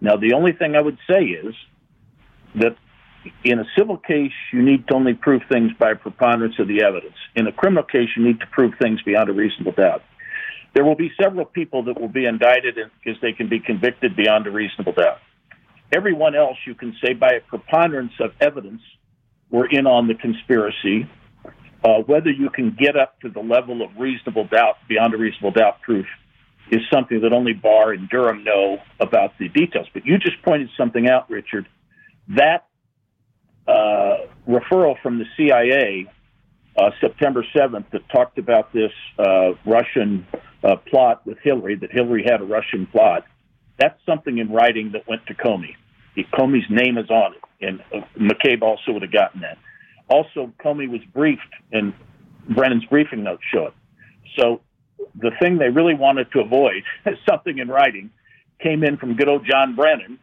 Now, 0.00 0.16
the 0.16 0.34
only 0.34 0.52
thing 0.52 0.76
I 0.76 0.80
would 0.80 0.98
say 1.08 1.22
is 1.24 1.54
that 2.56 2.76
in 3.44 3.58
a 3.58 3.64
civil 3.76 3.96
case, 3.96 4.32
you 4.52 4.62
need 4.62 4.86
to 4.88 4.94
only 4.94 5.14
prove 5.14 5.42
things 5.50 5.72
by 5.78 5.94
preponderance 5.94 6.58
of 6.58 6.68
the 6.68 6.82
evidence. 6.82 7.16
In 7.34 7.46
a 7.46 7.52
criminal 7.52 7.82
case, 7.82 8.08
you 8.16 8.24
need 8.24 8.40
to 8.40 8.46
prove 8.46 8.72
things 8.80 9.00
beyond 9.02 9.28
a 9.28 9.32
reasonable 9.32 9.72
doubt. 9.72 10.02
There 10.74 10.84
will 10.84 10.96
be 10.96 11.10
several 11.20 11.44
people 11.44 11.84
that 11.84 12.00
will 12.00 12.08
be 12.08 12.26
indicted 12.26 12.76
because 12.76 13.20
they 13.20 13.32
can 13.32 13.48
be 13.48 13.60
convicted 13.60 14.16
beyond 14.16 14.46
a 14.46 14.50
reasonable 14.50 14.92
doubt. 14.92 15.18
Everyone 15.92 16.36
else, 16.36 16.56
you 16.66 16.74
can 16.74 16.94
say 17.04 17.14
by 17.14 17.32
a 17.32 17.40
preponderance 17.40 18.12
of 18.20 18.30
evidence, 18.40 18.80
were 19.50 19.66
in 19.66 19.86
on 19.86 20.06
the 20.06 20.14
conspiracy. 20.14 21.08
Uh, 21.82 21.98
whether 22.06 22.30
you 22.30 22.50
can 22.50 22.76
get 22.78 22.96
up 22.96 23.20
to 23.20 23.28
the 23.28 23.40
level 23.40 23.82
of 23.82 23.90
reasonable 23.98 24.46
doubt, 24.46 24.76
beyond 24.88 25.12
a 25.14 25.16
reasonable 25.16 25.50
doubt 25.50 25.80
proof, 25.82 26.06
is 26.70 26.80
something 26.92 27.20
that 27.22 27.32
only 27.32 27.52
Barr 27.52 27.92
and 27.92 28.08
Durham 28.08 28.44
know 28.44 28.78
about 29.00 29.32
the 29.38 29.48
details. 29.48 29.88
But 29.92 30.06
you 30.06 30.18
just 30.18 30.40
pointed 30.42 30.68
something 30.76 31.08
out, 31.08 31.28
Richard. 31.28 31.66
That 32.28 32.66
uh, 33.66 34.16
referral 34.48 35.00
from 35.02 35.18
the 35.18 35.24
CIA 35.36 36.10
uh, 36.76 36.90
September 37.00 37.44
7th 37.54 37.84
that 37.92 38.08
talked 38.08 38.38
about 38.38 38.72
this 38.72 38.92
uh, 39.18 39.50
Russian 39.66 40.26
uh, 40.62 40.76
plot 40.76 41.26
with 41.26 41.38
Hillary, 41.42 41.76
that 41.76 41.90
Hillary 41.90 42.24
had 42.24 42.40
a 42.40 42.44
Russian 42.44 42.86
plot. 42.86 43.24
That's 43.78 43.98
something 44.06 44.38
in 44.38 44.50
writing 44.50 44.92
that 44.92 45.08
went 45.08 45.26
to 45.26 45.34
Comey. 45.34 45.76
Comey's 46.34 46.68
name 46.68 46.98
is 46.98 47.08
on 47.08 47.34
it, 47.34 47.66
and 47.66 47.80
uh, 47.94 48.06
McCabe 48.18 48.62
also 48.62 48.92
would 48.92 49.02
have 49.02 49.12
gotten 49.12 49.40
that. 49.40 49.58
Also, 50.08 50.52
Comey 50.62 50.88
was 50.88 51.00
briefed, 51.14 51.42
and 51.72 51.94
Brennan's 52.48 52.84
briefing 52.86 53.22
notes 53.22 53.42
show 53.52 53.66
it. 53.66 53.74
So 54.36 54.60
the 55.14 55.30
thing 55.40 55.58
they 55.58 55.70
really 55.70 55.94
wanted 55.94 56.30
to 56.32 56.40
avoid, 56.40 56.82
something 57.28 57.58
in 57.58 57.68
writing, 57.68 58.10
came 58.60 58.84
in 58.84 58.96
from 58.96 59.16
good 59.16 59.28
old 59.28 59.46
John 59.50 59.74
Brennan, 59.74 60.18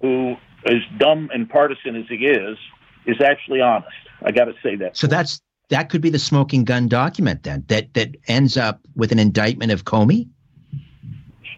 who, 0.00 0.36
as 0.66 0.78
dumb 0.98 1.30
and 1.32 1.48
partisan 1.48 1.96
as 1.96 2.06
he 2.08 2.26
is, 2.26 2.58
is 3.06 3.20
actually 3.20 3.60
honest. 3.60 3.88
I 4.22 4.32
got 4.32 4.46
to 4.46 4.54
say 4.62 4.76
that. 4.76 4.96
So 4.96 5.06
that's 5.06 5.40
that 5.70 5.90
could 5.90 6.00
be 6.00 6.10
the 6.10 6.18
smoking 6.18 6.64
gun 6.64 6.88
document 6.88 7.42
then 7.42 7.64
that 7.68 7.94
that 7.94 8.16
ends 8.26 8.56
up 8.56 8.80
with 8.96 9.12
an 9.12 9.18
indictment 9.18 9.72
of 9.72 9.84
Comey. 9.84 10.28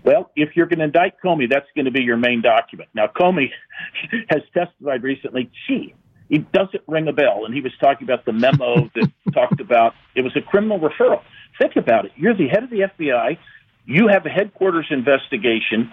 Well, 0.02 0.30
if 0.34 0.56
you're 0.56 0.66
going 0.66 0.78
to 0.78 0.86
indict 0.86 1.20
Comey, 1.22 1.48
that's 1.48 1.66
going 1.74 1.84
to 1.84 1.90
be 1.90 2.02
your 2.02 2.16
main 2.16 2.40
document. 2.40 2.88
Now, 2.94 3.06
Comey 3.06 3.50
has 4.30 4.42
testified 4.54 5.02
recently. 5.02 5.50
Gee, 5.66 5.94
it 6.30 6.50
doesn't 6.52 6.82
ring 6.86 7.08
a 7.08 7.12
bell. 7.12 7.44
And 7.44 7.54
he 7.54 7.60
was 7.60 7.72
talking 7.80 8.06
about 8.06 8.24
the 8.24 8.32
memo 8.32 8.90
that 8.94 9.10
talked 9.32 9.60
about 9.60 9.94
it 10.14 10.22
was 10.22 10.36
a 10.36 10.40
criminal 10.40 10.78
referral. 10.78 11.22
Think 11.58 11.76
about 11.76 12.06
it. 12.06 12.12
You're 12.16 12.34
the 12.34 12.48
head 12.48 12.64
of 12.64 12.70
the 12.70 12.80
FBI. 12.80 13.36
You 13.84 14.08
have 14.08 14.24
a 14.24 14.30
headquarters 14.30 14.86
investigation. 14.90 15.92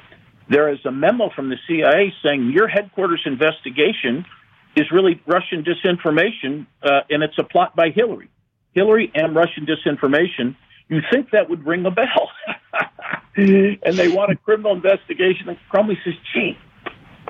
There 0.50 0.72
is 0.72 0.80
a 0.86 0.92
memo 0.92 1.30
from 1.36 1.50
the 1.50 1.58
CIA 1.68 2.14
saying 2.24 2.52
your 2.52 2.68
headquarters 2.68 3.22
investigation 3.26 4.26
is 4.76 4.92
really 4.92 5.22
Russian 5.26 5.64
disinformation, 5.64 6.66
uh, 6.84 7.02
and 7.10 7.24
it's 7.24 7.38
a 7.38 7.44
plot 7.44 7.76
by 7.76 7.90
Hillary. 7.90 8.30
Hillary 8.74 9.12
and 9.16 9.36
Russian 9.36 9.66
disinformation. 9.66 10.56
You 10.88 11.02
think 11.12 11.32
that 11.32 11.50
would 11.50 11.66
ring 11.66 11.86
a 11.86 11.92
bell? 11.92 12.32
and 13.36 13.98
they 13.98 14.08
want 14.08 14.32
a 14.32 14.36
criminal 14.36 14.74
investigation. 14.74 15.50
And 15.50 15.58
Comey 15.74 15.98
says, 16.04 16.14
"Gee, 16.34 16.58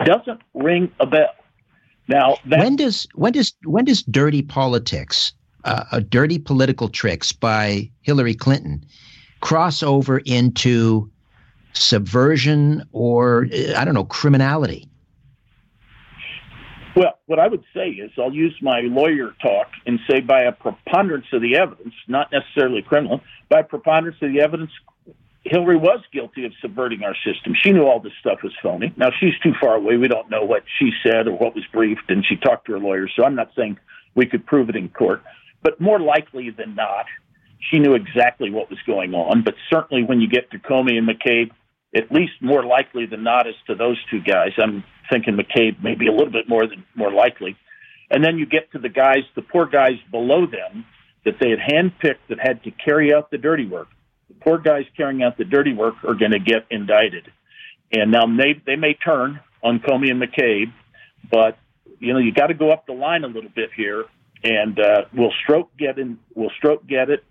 doesn't 0.05 0.41
ring 0.53 0.91
a 0.99 1.05
bell." 1.07 1.33
Now, 2.07 2.37
when 2.45 2.75
does 2.75 3.07
when 3.15 3.33
does 3.33 3.53
when 3.65 3.85
does 3.85 4.03
dirty 4.03 4.41
politics, 4.41 5.33
uh, 5.63 5.85
a 5.91 6.01
dirty 6.01 6.37
political 6.37 6.87
tricks 6.89 7.31
by 7.31 7.89
Hillary 8.01 8.35
Clinton, 8.35 8.85
cross 9.41 9.81
over 9.81 10.19
into 10.19 11.09
subversion 11.77 12.83
or 12.91 13.47
I 13.75 13.85
don't 13.85 13.93
know 13.93 14.05
criminality? 14.05 14.87
Well, 16.95 17.19
what 17.27 17.37
I 17.39 17.47
would 17.47 17.63
say 17.75 17.89
is 17.89 18.11
I'll 18.17 18.33
use 18.33 18.55
my 18.61 18.81
lawyer 18.81 19.35
talk 19.41 19.67
and 19.85 19.99
say 20.09 20.19
by 20.19 20.41
a 20.41 20.51
preponderance 20.51 21.27
of 21.31 21.41
the 21.43 21.55
evidence, 21.55 21.93
not 22.07 22.31
necessarily 22.31 22.81
criminal, 22.81 23.21
by 23.49 23.61
preponderance 23.61 24.17
of 24.21 24.33
the 24.33 24.41
evidence, 24.41 24.71
Hillary 25.43 25.77
was 25.77 26.01
guilty 26.11 26.45
of 26.45 26.53
subverting 26.59 27.03
our 27.03 27.15
system. 27.23 27.53
She 27.61 27.71
knew 27.71 27.83
all 27.83 27.99
this 27.99 28.13
stuff 28.19 28.39
was 28.43 28.53
phony. 28.61 28.93
Now 28.97 29.09
she's 29.19 29.37
too 29.43 29.53
far 29.61 29.75
away. 29.75 29.97
We 29.97 30.07
don't 30.07 30.29
know 30.29 30.43
what 30.43 30.63
she 30.79 30.91
said 31.03 31.27
or 31.27 31.37
what 31.37 31.55
was 31.55 31.63
briefed, 31.71 32.09
and 32.09 32.25
she 32.25 32.35
talked 32.35 32.65
to 32.65 32.73
her 32.73 32.79
lawyer. 32.79 33.07
So 33.15 33.23
I'm 33.23 33.35
not 33.35 33.51
saying 33.55 33.77
we 34.15 34.25
could 34.25 34.45
prove 34.45 34.69
it 34.69 34.75
in 34.75 34.89
court, 34.89 35.21
but 35.61 35.79
more 35.79 35.99
likely 35.99 36.49
than 36.49 36.75
not, 36.75 37.05
she 37.59 37.79
knew 37.79 37.93
exactly 37.93 38.49
what 38.49 38.69
was 38.69 38.79
going 38.85 39.13
on. 39.13 39.43
But 39.43 39.55
certainly, 39.69 40.03
when 40.03 40.19
you 40.19 40.27
get 40.27 40.51
to 40.51 40.59
Comey 40.59 40.97
and 40.97 41.07
McCabe, 41.07 41.51
at 41.95 42.11
least 42.11 42.33
more 42.41 42.65
likely 42.65 43.05
than 43.05 43.23
not, 43.23 43.47
as 43.47 43.55
to 43.67 43.75
those 43.75 43.97
two 44.11 44.21
guys, 44.21 44.51
I'm 44.57 44.83
thinking 45.11 45.37
McCabe 45.37 45.81
maybe 45.81 46.07
a 46.07 46.11
little 46.11 46.31
bit 46.31 46.49
more 46.49 46.67
than 46.67 46.83
more 46.95 47.11
likely. 47.11 47.55
And 48.09 48.23
then 48.23 48.37
you 48.37 48.45
get 48.45 48.71
to 48.71 48.79
the 48.79 48.89
guys, 48.89 49.23
the 49.35 49.41
poor 49.41 49.65
guys 49.65 49.97
below 50.11 50.45
them 50.45 50.85
that 51.25 51.35
they 51.39 51.49
had 51.49 51.59
handpicked 51.59 52.27
that 52.29 52.39
had 52.39 52.63
to 52.63 52.71
carry 52.71 53.13
out 53.13 53.31
the 53.31 53.37
dirty 53.37 53.67
work 53.67 53.87
the 54.27 54.33
poor 54.35 54.57
guys 54.57 54.83
carrying 54.95 55.23
out 55.23 55.37
the 55.37 55.45
dirty 55.45 55.73
work 55.73 55.95
are 56.03 56.13
going 56.13 56.31
to 56.31 56.39
get 56.39 56.65
indicted. 56.69 57.31
And 57.91 58.11
now 58.11 58.25
they 58.25 58.61
they 58.65 58.75
may 58.75 58.93
turn 58.93 59.39
on 59.63 59.79
Comey 59.79 60.11
and 60.11 60.21
McCabe, 60.21 60.73
but 61.31 61.57
you 61.99 62.13
know 62.13 62.19
you 62.19 62.33
got 62.33 62.47
to 62.47 62.53
go 62.53 62.71
up 62.71 62.85
the 62.85 62.93
line 62.93 63.23
a 63.23 63.27
little 63.27 63.49
bit 63.49 63.69
here. 63.75 64.05
And 64.43 64.79
uh, 64.79 65.05
will 65.15 65.31
Strzok 65.47 65.69
get 65.79 65.97
in? 65.97 66.19
Will 66.35 66.51
Strzok 66.61 66.85
get 66.87 67.09
it? 67.09 67.23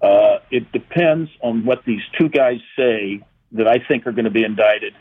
Uh, 0.00 0.38
it 0.50 0.72
depends 0.72 1.30
on 1.42 1.66
what 1.66 1.84
these 1.84 2.00
two 2.18 2.30
guys 2.30 2.58
say 2.76 3.20
that 3.52 3.66
I 3.66 3.76
think 3.86 4.06
are 4.06 4.12
going 4.12 4.24
to 4.24 4.30
be 4.30 4.44
indicted. 4.44 4.94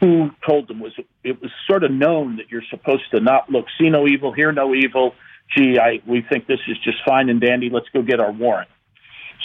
Hmm. 0.00 0.06
Who 0.06 0.30
told 0.46 0.68
them 0.68 0.80
was 0.80 0.92
it 1.22 1.40
was 1.40 1.50
sort 1.68 1.84
of 1.84 1.90
known 1.90 2.36
that 2.36 2.50
you're 2.50 2.64
supposed 2.70 3.10
to 3.12 3.20
not 3.20 3.50
look, 3.50 3.66
see 3.78 3.90
no 3.90 4.06
evil, 4.06 4.32
hear 4.32 4.52
no 4.52 4.74
evil. 4.74 5.14
Gee, 5.56 5.78
I 5.78 6.00
we 6.06 6.22
think 6.22 6.46
this 6.46 6.60
is 6.68 6.76
just 6.84 6.98
fine 7.06 7.28
and 7.28 7.40
dandy. 7.40 7.70
Let's 7.70 7.88
go 7.92 8.02
get 8.02 8.20
our 8.20 8.32
warrant. 8.32 8.68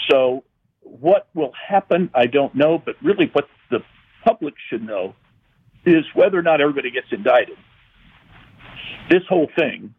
So 0.09 0.43
what 0.82 1.28
will 1.34 1.51
happen, 1.67 2.09
I 2.13 2.28
don't 2.28 2.53
know, 2.55 2.82
but 2.84 2.95
really 3.03 3.30
what 3.34 3.47
the 3.69 3.80
public 4.23 4.53
should 4.69 4.84
know 4.84 5.15
is 5.86 6.05
whether 6.13 6.38
or 6.38 6.43
not 6.43 6.61
everybody 6.61 6.91
gets 6.91 7.07
indicted. 7.11 7.57
This 9.09 9.21
whole 9.30 9.47
thing 9.57 9.93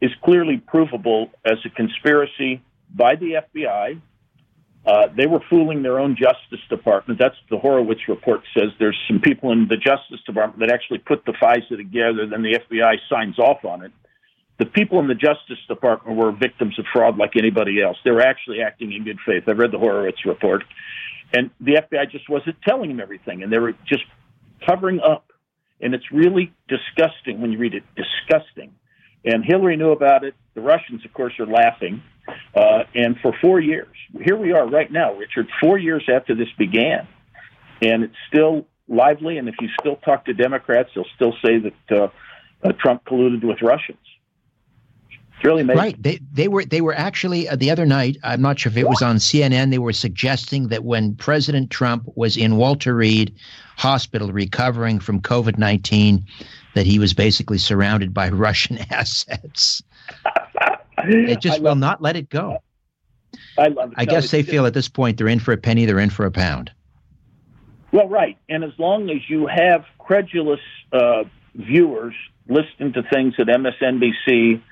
is 0.00 0.10
clearly 0.24 0.58
provable 0.58 1.30
as 1.44 1.58
a 1.64 1.70
conspiracy 1.70 2.62
by 2.94 3.16
the 3.16 3.42
FBI. 3.56 4.00
Uh, 4.86 5.08
they 5.16 5.26
were 5.26 5.40
fooling 5.50 5.82
their 5.82 5.98
own 5.98 6.16
Justice 6.16 6.64
Department. 6.70 7.20
That's 7.20 7.36
the 7.50 7.58
Horowitz 7.58 8.00
report 8.08 8.40
says. 8.56 8.70
There's 8.78 8.98
some 9.06 9.20
people 9.20 9.52
in 9.52 9.68
the 9.68 9.76
Justice 9.76 10.20
Department 10.24 10.60
that 10.60 10.72
actually 10.72 10.98
put 10.98 11.24
the 11.26 11.32
FISA 11.32 11.76
together. 11.76 12.26
Then 12.26 12.42
the 12.42 12.58
FBI 12.58 12.96
signs 13.10 13.38
off 13.38 13.64
on 13.64 13.84
it 13.84 13.92
the 14.58 14.66
people 14.66 14.98
in 14.98 15.06
the 15.06 15.14
Justice 15.14 15.58
Department 15.68 16.16
were 16.16 16.32
victims 16.32 16.78
of 16.78 16.84
fraud 16.92 17.16
like 17.16 17.36
anybody 17.36 17.80
else. 17.80 17.96
They 18.04 18.10
were 18.10 18.22
actually 18.22 18.60
acting 18.60 18.92
in 18.92 19.04
good 19.04 19.18
faith. 19.24 19.44
I 19.46 19.52
read 19.52 19.70
the 19.70 19.78
Horowitz 19.78 20.26
report. 20.26 20.64
And 21.32 21.50
the 21.60 21.74
FBI 21.74 22.10
just 22.10 22.28
wasn't 22.28 22.56
telling 22.66 22.88
them 22.88 23.00
everything, 23.00 23.42
and 23.42 23.52
they 23.52 23.58
were 23.58 23.74
just 23.86 24.04
covering 24.66 24.98
up. 25.00 25.30
And 25.80 25.94
it's 25.94 26.10
really 26.10 26.52
disgusting 26.68 27.40
when 27.40 27.52
you 27.52 27.58
read 27.58 27.74
it. 27.74 27.84
Disgusting. 27.94 28.74
And 29.28 29.44
Hillary 29.44 29.76
knew 29.76 29.90
about 29.90 30.24
it. 30.24 30.34
The 30.54 30.62
Russians, 30.62 31.04
of 31.04 31.12
course, 31.12 31.34
are 31.38 31.46
laughing. 31.46 32.02
Uh, 32.54 32.84
and 32.94 33.16
for 33.20 33.34
four 33.42 33.60
years, 33.60 33.94
here 34.24 34.36
we 34.36 34.52
are 34.52 34.66
right 34.66 34.90
now, 34.90 35.12
Richard, 35.12 35.48
four 35.60 35.76
years 35.76 36.02
after 36.10 36.34
this 36.34 36.48
began. 36.56 37.06
And 37.82 38.04
it's 38.04 38.16
still 38.26 38.66
lively. 38.88 39.36
And 39.36 39.46
if 39.46 39.56
you 39.60 39.68
still 39.78 39.96
talk 39.96 40.24
to 40.24 40.32
Democrats, 40.32 40.88
they'll 40.94 41.04
still 41.14 41.34
say 41.44 41.58
that 41.58 42.00
uh, 42.00 42.08
uh, 42.64 42.72
Trump 42.80 43.04
colluded 43.04 43.44
with 43.44 43.60
Russians. 43.60 43.98
It's 45.38 45.44
really 45.44 45.62
amazing. 45.62 45.78
Right. 45.78 46.02
They 46.02 46.18
they 46.32 46.48
were 46.48 46.64
they 46.64 46.80
were 46.80 46.94
actually 46.94 47.48
uh, 47.48 47.54
the 47.54 47.70
other 47.70 47.86
night. 47.86 48.16
I'm 48.24 48.42
not 48.42 48.58
sure 48.58 48.70
if 48.70 48.76
it 48.76 48.88
was 48.88 49.02
on 49.02 49.16
CNN. 49.16 49.70
They 49.70 49.78
were 49.78 49.92
suggesting 49.92 50.66
that 50.68 50.82
when 50.82 51.14
President 51.14 51.70
Trump 51.70 52.08
was 52.16 52.36
in 52.36 52.56
Walter 52.56 52.96
Reed 52.96 53.32
Hospital 53.76 54.32
recovering 54.32 54.98
from 54.98 55.20
COVID 55.20 55.56
19, 55.56 56.24
that 56.74 56.86
he 56.86 56.98
was 56.98 57.14
basically 57.14 57.58
surrounded 57.58 58.12
by 58.12 58.28
Russian 58.30 58.78
assets. 58.90 59.80
they 61.08 61.36
just 61.40 61.62
will 61.62 61.76
not 61.76 62.02
let 62.02 62.16
it 62.16 62.30
go. 62.30 62.58
I 63.56 63.68
love 63.68 63.92
it. 63.92 63.94
I 63.96 64.06
no, 64.06 64.10
guess 64.10 64.32
they 64.32 64.42
feel 64.42 64.66
at 64.66 64.74
this 64.74 64.88
point 64.88 65.18
they're 65.18 65.28
in 65.28 65.38
for 65.38 65.52
a 65.52 65.56
penny, 65.56 65.84
they're 65.84 66.00
in 66.00 66.10
for 66.10 66.26
a 66.26 66.32
pound. 66.32 66.72
Well, 67.92 68.08
right. 68.08 68.36
And 68.48 68.64
as 68.64 68.72
long 68.76 69.08
as 69.08 69.30
you 69.30 69.46
have 69.46 69.84
credulous 70.00 70.60
uh, 70.92 71.24
viewers 71.54 72.14
listening 72.48 72.92
to 72.94 73.04
things 73.04 73.34
at 73.38 73.46
MSNBC 73.46 74.62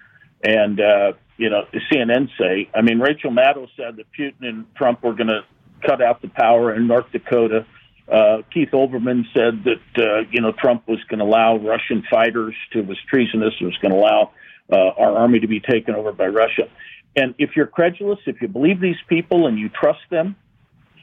and 0.42 0.80
uh, 0.80 1.12
you 1.36 1.50
know 1.50 1.64
CNN 1.92 2.28
say. 2.38 2.68
I 2.74 2.82
mean, 2.82 2.98
Rachel 3.00 3.30
Maddow 3.30 3.68
said 3.76 3.96
that 3.96 4.06
Putin 4.18 4.48
and 4.48 4.74
Trump 4.76 5.02
were 5.02 5.14
going 5.14 5.28
to 5.28 5.42
cut 5.86 6.02
out 6.02 6.22
the 6.22 6.28
power 6.28 6.74
in 6.74 6.86
North 6.86 7.10
Dakota. 7.12 7.66
Uh, 8.10 8.42
Keith 8.52 8.70
Olbermann 8.72 9.24
said 9.34 9.64
that 9.64 10.02
uh, 10.02 10.28
you 10.30 10.40
know 10.40 10.52
Trump 10.52 10.86
was 10.86 11.02
going 11.08 11.18
to 11.18 11.24
allow 11.24 11.56
Russian 11.56 12.04
fighters 12.10 12.54
to 12.72 12.82
was 12.82 12.98
treasonous, 13.08 13.54
was 13.60 13.76
going 13.82 13.92
to 13.92 13.98
allow 13.98 14.30
uh, 14.72 15.00
our 15.00 15.16
army 15.16 15.40
to 15.40 15.48
be 15.48 15.60
taken 15.60 15.94
over 15.94 16.12
by 16.12 16.26
Russia. 16.26 16.68
And 17.16 17.34
if 17.38 17.56
you're 17.56 17.66
credulous, 17.66 18.18
if 18.26 18.40
you 18.42 18.48
believe 18.48 18.80
these 18.80 19.00
people 19.08 19.46
and 19.46 19.58
you 19.58 19.70
trust 19.70 20.00
them, 20.10 20.36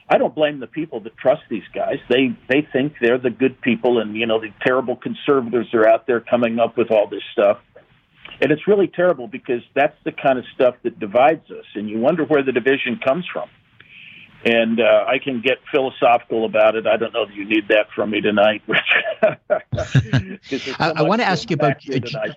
I 0.08 0.18
don't 0.18 0.34
blame 0.34 0.60
the 0.60 0.66
people 0.66 1.00
that 1.00 1.16
trust 1.16 1.42
these 1.50 1.64
guys. 1.74 1.96
They 2.08 2.36
they 2.48 2.66
think 2.72 2.94
they're 3.00 3.18
the 3.18 3.30
good 3.30 3.60
people, 3.60 3.98
and 4.00 4.14
you 4.16 4.26
know 4.26 4.40
the 4.40 4.52
terrible 4.64 4.96
conservatives 4.96 5.72
are 5.74 5.88
out 5.88 6.06
there 6.06 6.20
coming 6.20 6.58
up 6.58 6.76
with 6.76 6.90
all 6.90 7.08
this 7.08 7.22
stuff. 7.32 7.58
And 8.40 8.50
it's 8.50 8.66
really 8.66 8.88
terrible 8.88 9.28
because 9.28 9.62
that's 9.74 9.96
the 10.04 10.12
kind 10.12 10.38
of 10.38 10.44
stuff 10.54 10.74
that 10.82 10.98
divides 10.98 11.50
us, 11.50 11.64
and 11.74 11.88
you 11.88 11.98
wonder 11.98 12.24
where 12.24 12.42
the 12.42 12.52
division 12.52 12.98
comes 13.04 13.26
from. 13.32 13.48
And 14.44 14.78
uh, 14.78 15.04
I 15.08 15.18
can 15.18 15.40
get 15.40 15.58
philosophical 15.70 16.44
about 16.44 16.74
it. 16.74 16.86
I 16.86 16.98
don't 16.98 17.14
know 17.14 17.22
if 17.22 17.34
you 17.34 17.46
need 17.46 17.68
that 17.68 17.86
from 17.94 18.10
me 18.10 18.20
tonight. 18.20 18.62
so 20.42 20.72
I, 20.78 20.92
I 20.96 21.02
want 21.02 21.22
to 21.22 21.26
ask 21.26 21.48
you 21.48 21.54
about. 21.54 21.76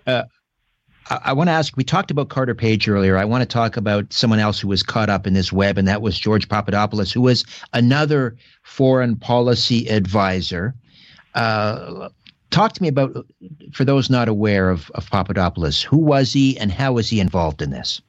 Uh, 0.05 0.23
I 1.09 1.33
want 1.33 1.47
to 1.47 1.51
ask. 1.51 1.75
We 1.77 1.83
talked 1.83 2.11
about 2.11 2.29
Carter 2.29 2.55
Page 2.55 2.87
earlier. 2.87 3.17
I 3.17 3.25
want 3.25 3.41
to 3.41 3.45
talk 3.45 3.77
about 3.77 4.11
someone 4.11 4.39
else 4.39 4.59
who 4.59 4.67
was 4.67 4.83
caught 4.83 5.09
up 5.09 5.27
in 5.27 5.33
this 5.33 5.51
web, 5.51 5.77
and 5.77 5.87
that 5.87 6.01
was 6.01 6.17
George 6.17 6.47
Papadopoulos, 6.47 7.11
who 7.11 7.21
was 7.21 7.45
another 7.73 8.37
foreign 8.63 9.15
policy 9.15 9.87
advisor. 9.87 10.75
Uh, 11.33 12.09
talk 12.49 12.73
to 12.73 12.81
me 12.81 12.87
about 12.87 13.25
for 13.73 13.85
those 13.85 14.09
not 14.09 14.27
aware 14.27 14.69
of, 14.69 14.89
of 14.91 15.09
Papadopoulos. 15.09 15.81
Who 15.83 15.97
was 15.97 16.33
he, 16.33 16.57
and 16.57 16.71
how 16.71 16.93
was 16.93 17.09
he 17.09 17.19
involved 17.19 17.61
in 17.61 17.69
this? 17.69 18.01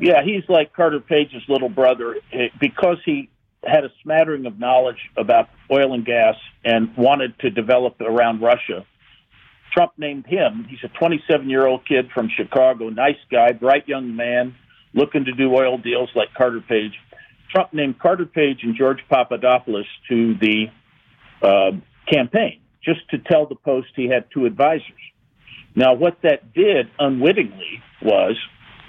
Yeah, 0.00 0.22
he's 0.24 0.44
like 0.48 0.72
Carter 0.72 1.00
Page's 1.00 1.42
little 1.48 1.68
brother 1.68 2.16
because 2.60 2.98
he 3.04 3.28
had 3.64 3.84
a 3.84 3.90
smattering 4.02 4.46
of 4.46 4.58
knowledge 4.58 5.10
about 5.16 5.48
oil 5.70 5.92
and 5.92 6.04
gas 6.04 6.36
and 6.64 6.96
wanted 6.96 7.36
to 7.40 7.50
develop 7.50 8.00
around 8.00 8.40
Russia. 8.40 8.86
Trump 9.72 9.92
named 9.98 10.26
him. 10.26 10.66
He's 10.68 10.78
a 10.84 10.88
27 10.98 11.50
year 11.50 11.66
old 11.66 11.86
kid 11.86 12.10
from 12.14 12.30
Chicago, 12.34 12.88
nice 12.88 13.18
guy, 13.30 13.52
bright 13.52 13.88
young 13.88 14.14
man, 14.14 14.54
looking 14.94 15.24
to 15.24 15.32
do 15.32 15.52
oil 15.54 15.76
deals 15.78 16.10
like 16.14 16.28
Carter 16.34 16.60
Page. 16.60 16.92
Trump 17.50 17.72
named 17.72 17.98
Carter 17.98 18.26
Page 18.26 18.60
and 18.62 18.76
George 18.76 19.00
Papadopoulos 19.10 19.86
to 20.08 20.34
the 20.34 20.66
uh, 21.42 21.72
campaign 22.10 22.60
just 22.88 23.08
to 23.10 23.18
tell 23.18 23.46
the 23.46 23.54
Post 23.54 23.88
he 23.94 24.08
had 24.08 24.24
two 24.32 24.46
advisors. 24.46 24.82
Now, 25.74 25.94
what 25.94 26.18
that 26.22 26.54
did 26.54 26.88
unwittingly 26.98 27.82
was 28.02 28.36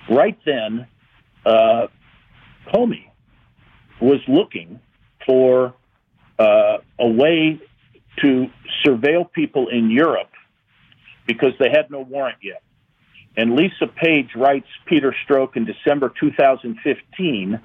right 0.09 0.37
then, 0.45 0.87
uh, 1.45 1.87
Comey 2.73 3.09
was 4.01 4.21
looking 4.27 4.79
for 5.25 5.73
uh, 6.37 6.77
a 6.99 7.07
way 7.07 7.59
to 8.21 8.47
surveil 8.85 9.31
people 9.31 9.67
in 9.67 9.91
Europe 9.91 10.31
because 11.27 11.51
they 11.59 11.69
had 11.69 11.91
no 11.91 12.01
warrant 12.01 12.37
yet. 12.41 12.63
And 13.35 13.55
Lisa 13.55 13.87
Page 13.87 14.29
writes 14.35 14.67
Peter 14.85 15.13
Strzok 15.27 15.55
in 15.55 15.65
December 15.65 16.11
2015 16.19 17.59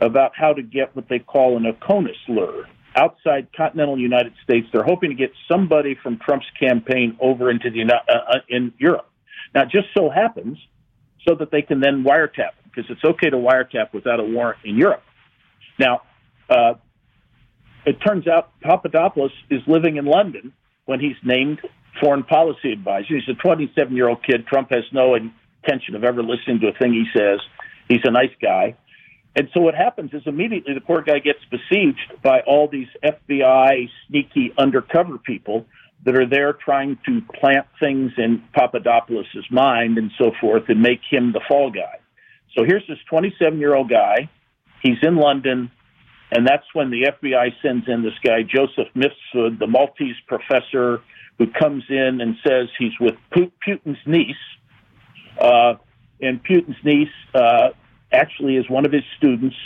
about 0.00 0.32
how 0.36 0.52
to 0.52 0.62
get 0.62 0.94
what 0.94 1.08
they 1.08 1.18
call 1.18 1.56
an 1.56 1.64
OCONUS 1.64 2.16
lure 2.28 2.66
outside 2.98 3.48
continental 3.56 3.98
United 3.98 4.32
States. 4.42 4.66
They're 4.72 4.84
hoping 4.84 5.10
to 5.10 5.16
get 5.16 5.30
somebody 5.50 5.96
from 6.02 6.18
Trump's 6.18 6.46
campaign 6.58 7.16
over 7.20 7.50
into 7.50 7.70
the 7.70 7.82
uh, 7.82 8.12
uh, 8.12 8.38
in 8.48 8.72
Europe. 8.78 9.08
Now, 9.54 9.62
it 9.62 9.70
just 9.70 9.88
so 9.96 10.10
happens 10.10 10.58
so 11.26 11.34
that 11.36 11.50
they 11.50 11.62
can 11.62 11.80
then 11.80 12.04
wiretap 12.04 12.50
because 12.64 12.90
it's 12.90 13.04
okay 13.04 13.30
to 13.30 13.36
wiretap 13.36 13.92
without 13.92 14.20
a 14.20 14.24
warrant 14.24 14.58
in 14.64 14.76
Europe. 14.76 15.02
Now, 15.78 16.02
uh, 16.50 16.74
it 17.86 17.98
turns 18.06 18.26
out 18.26 18.50
Papadopoulos 18.60 19.32
is 19.50 19.62
living 19.66 19.96
in 19.96 20.04
London 20.04 20.52
when 20.86 21.00
he's 21.00 21.16
named 21.22 21.60
foreign 22.00 22.22
policy 22.22 22.72
advisor. 22.72 23.14
He's 23.14 23.28
a 23.28 23.34
27 23.34 23.94
year 23.94 24.08
old 24.08 24.22
kid. 24.24 24.46
Trump 24.46 24.70
has 24.70 24.84
no 24.92 25.14
intention 25.14 25.94
of 25.94 26.04
ever 26.04 26.22
listening 26.22 26.60
to 26.60 26.68
a 26.68 26.72
thing 26.72 26.92
he 26.92 27.06
says. 27.16 27.40
He's 27.88 28.00
a 28.04 28.10
nice 28.10 28.34
guy. 28.42 28.76
And 29.38 29.48
so 29.54 29.60
what 29.60 29.76
happens 29.76 30.12
is 30.12 30.22
immediately 30.26 30.74
the 30.74 30.80
poor 30.80 31.00
guy 31.00 31.20
gets 31.20 31.38
besieged 31.48 32.20
by 32.24 32.40
all 32.40 32.66
these 32.66 32.88
FBI 33.04 33.88
sneaky 34.08 34.52
undercover 34.58 35.16
people 35.16 35.64
that 36.04 36.16
are 36.16 36.28
there 36.28 36.52
trying 36.52 36.98
to 37.06 37.20
plant 37.38 37.64
things 37.78 38.10
in 38.18 38.42
Papadopoulos' 38.52 39.48
mind 39.48 39.96
and 39.96 40.10
so 40.18 40.32
forth 40.40 40.64
and 40.66 40.82
make 40.82 41.02
him 41.08 41.30
the 41.30 41.40
fall 41.46 41.70
guy. 41.70 42.00
So 42.56 42.64
here's 42.64 42.82
this 42.88 42.98
27 43.08 43.60
year 43.60 43.76
old 43.76 43.88
guy. 43.88 44.28
He's 44.82 44.98
in 45.02 45.14
London, 45.14 45.70
and 46.32 46.44
that's 46.44 46.66
when 46.72 46.90
the 46.90 47.12
FBI 47.22 47.50
sends 47.62 47.86
in 47.86 48.02
this 48.02 48.18
guy, 48.24 48.42
Joseph 48.42 48.92
Mifsud, 48.96 49.60
the 49.60 49.68
Maltese 49.68 50.16
professor 50.26 51.00
who 51.38 51.46
comes 51.46 51.84
in 51.88 52.20
and 52.20 52.34
says 52.44 52.66
he's 52.76 52.98
with 52.98 53.14
Putin's 53.32 54.04
niece. 54.04 54.34
Uh, 55.40 55.74
and 56.20 56.42
Putin's 56.42 56.82
niece 56.82 57.08
uh, 57.32 57.68
actually 58.12 58.56
is 58.56 58.68
one 58.68 58.86
of 58.86 58.92
his 58.92 59.02
students, 59.16 59.56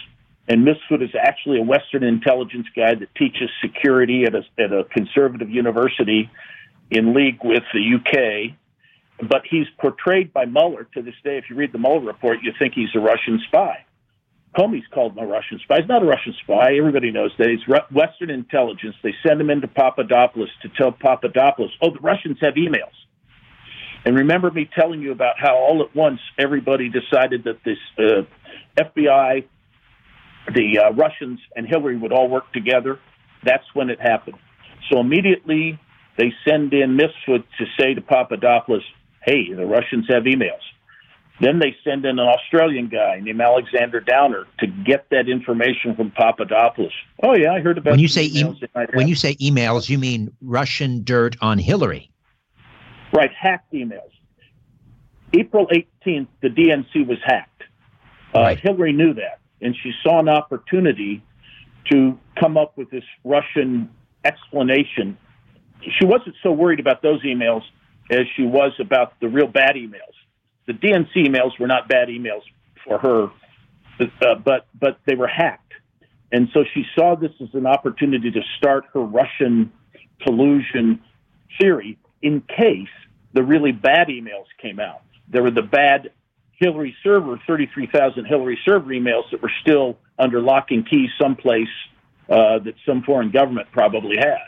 and 0.49 0.66
Mifsud 0.66 1.03
is 1.03 1.14
actually 1.18 1.59
a 1.59 1.62
Western 1.62 2.03
intelligence 2.03 2.66
guy 2.74 2.95
that 2.95 3.14
teaches 3.14 3.51
security 3.61 4.24
at 4.24 4.34
a, 4.34 4.43
at 4.59 4.72
a 4.72 4.84
conservative 4.84 5.51
university 5.51 6.30
in 6.90 7.14
league 7.14 7.38
with 7.43 7.62
the 7.72 7.95
UK. 7.97 8.57
But 9.28 9.43
he's 9.49 9.66
portrayed 9.78 10.32
by 10.32 10.47
Mueller 10.47 10.88
to 10.95 11.03
this 11.03 11.14
day. 11.22 11.38
If 11.38 11.45
you 11.49 11.57
read 11.57 11.72
the 11.72 11.78
Mueller 11.78 12.01
report, 12.01 12.38
you 12.43 12.53
think 12.59 12.74
he's 12.74 12.88
a 12.95 12.99
Russian 12.99 13.40
spy. 13.47 13.84
Comey's 14.57 14.86
called 14.93 15.16
him 15.16 15.24
a 15.24 15.26
Russian 15.26 15.59
spy. 15.62 15.76
He's 15.80 15.88
not 15.88 16.03
a 16.03 16.07
Russian 16.07 16.34
spy. 16.43 16.74
Everybody 16.76 17.11
knows 17.11 17.30
that. 17.38 17.49
He's 17.49 17.66
Western 17.90 18.30
intelligence. 18.30 18.97
They 19.03 19.14
send 19.26 19.40
him 19.40 19.49
into 19.49 19.68
Papadopoulos 19.68 20.51
to 20.62 20.68
tell 20.76 20.93
Papadopoulos, 20.93 21.70
oh, 21.80 21.93
the 21.93 22.01
Russians 22.01 22.38
have 22.43 22.55
emails. 22.55 22.93
And 24.05 24.16
remember 24.16 24.50
me 24.50 24.68
telling 24.74 25.00
you 25.00 25.12
about 25.12 25.34
how 25.38 25.55
all 25.57 25.82
at 25.82 25.94
once 25.94 26.20
everybody 26.38 26.88
decided 26.88 27.44
that 27.44 27.59
this 27.64 27.78
uh, 27.98 28.22
FBI, 28.76 29.44
the 30.55 30.78
uh, 30.78 30.92
Russians, 30.92 31.38
and 31.55 31.66
Hillary 31.66 31.96
would 31.96 32.12
all 32.12 32.28
work 32.28 32.53
together. 32.53 32.98
That's 33.44 33.64
when 33.74 33.90
it 33.90 34.00
happened. 34.00 34.38
So 34.90 34.98
immediately 34.98 35.78
they 36.18 36.32
send 36.46 36.72
in 36.74 36.98
Mifsud 36.98 37.44
to 37.59 37.64
say 37.78 37.94
to 37.94 38.00
Papadopoulos, 38.00 38.82
hey, 39.24 39.53
the 39.53 39.66
Russians 39.66 40.07
have 40.09 40.24
emails. 40.24 40.61
Then 41.40 41.59
they 41.59 41.74
send 41.82 42.05
in 42.05 42.18
an 42.18 42.28
Australian 42.28 42.88
guy 42.88 43.18
named 43.20 43.40
Alexander 43.40 44.00
Downer 44.00 44.44
to 44.61 44.66
get 44.66 45.07
that 45.11 45.28
information 45.28 45.96
from 45.96 46.12
Papadopoulos. 46.12 46.92
Oh 47.22 47.34
yeah, 47.34 47.53
I 47.53 47.61
heard 47.61 47.78
about. 47.78 47.92
When 47.92 48.00
you 48.00 48.07
say 48.07 48.26
e- 48.26 48.44
when 48.92 49.09
you 49.09 49.16
say 49.16 49.34
emails, 49.36 49.88
you 49.88 49.98
mean 49.98 50.30
Russian 50.40 51.03
dirt 51.03 51.36
on 51.40 51.59
Hillary. 51.59 52.11
Right, 53.12 53.30
hacked 53.32 53.72
emails. 53.72 54.10
April 55.34 55.66
18th, 55.66 56.28
the 56.40 56.48
DNC 56.48 57.06
was 57.06 57.18
hacked. 57.24 57.62
Uh, 58.34 58.40
right. 58.40 58.60
Hillary 58.60 58.92
knew 58.92 59.14
that, 59.14 59.40
and 59.60 59.76
she 59.82 59.92
saw 60.02 60.20
an 60.20 60.28
opportunity 60.28 61.22
to 61.90 62.18
come 62.38 62.56
up 62.56 62.76
with 62.76 62.90
this 62.90 63.04
Russian 63.24 63.90
explanation. 64.24 65.18
She 65.98 66.04
wasn't 66.04 66.36
so 66.42 66.52
worried 66.52 66.80
about 66.80 67.02
those 67.02 67.22
emails 67.22 67.62
as 68.10 68.20
she 68.36 68.42
was 68.42 68.72
about 68.78 69.18
the 69.20 69.28
real 69.28 69.46
bad 69.46 69.74
emails. 69.74 70.14
The 70.66 70.72
DNC 70.72 71.14
emails 71.16 71.58
were 71.58 71.66
not 71.66 71.88
bad 71.88 72.08
emails 72.08 72.42
for 72.84 72.98
her, 72.98 73.24
uh, 74.00 74.34
but 74.36 74.66
but 74.78 74.98
they 75.06 75.16
were 75.16 75.26
hacked, 75.26 75.72
and 76.30 76.48
so 76.54 76.64
she 76.72 76.84
saw 76.94 77.16
this 77.16 77.32
as 77.40 77.48
an 77.52 77.66
opportunity 77.66 78.30
to 78.30 78.40
start 78.58 78.84
her 78.94 79.00
Russian 79.00 79.72
collusion 80.22 81.00
theory 81.60 81.98
in 82.22 82.40
case 82.42 82.88
the 83.32 83.42
really 83.42 83.72
bad 83.72 84.08
emails 84.08 84.46
came 84.60 84.80
out. 84.80 85.02
There 85.28 85.42
were 85.42 85.50
the 85.50 85.62
bad 85.62 86.10
Hillary 86.56 86.94
server, 87.02 87.40
33,000 87.46 88.24
Hillary 88.24 88.58
server 88.64 88.90
emails 88.90 89.30
that 89.30 89.42
were 89.42 89.52
still 89.60 89.98
under 90.18 90.40
lock 90.40 90.70
and 90.70 90.88
key 90.88 91.08
someplace 91.20 91.68
uh, 92.28 92.60
that 92.60 92.74
some 92.86 93.02
foreign 93.02 93.30
government 93.30 93.68
probably 93.72 94.16
has. 94.16 94.38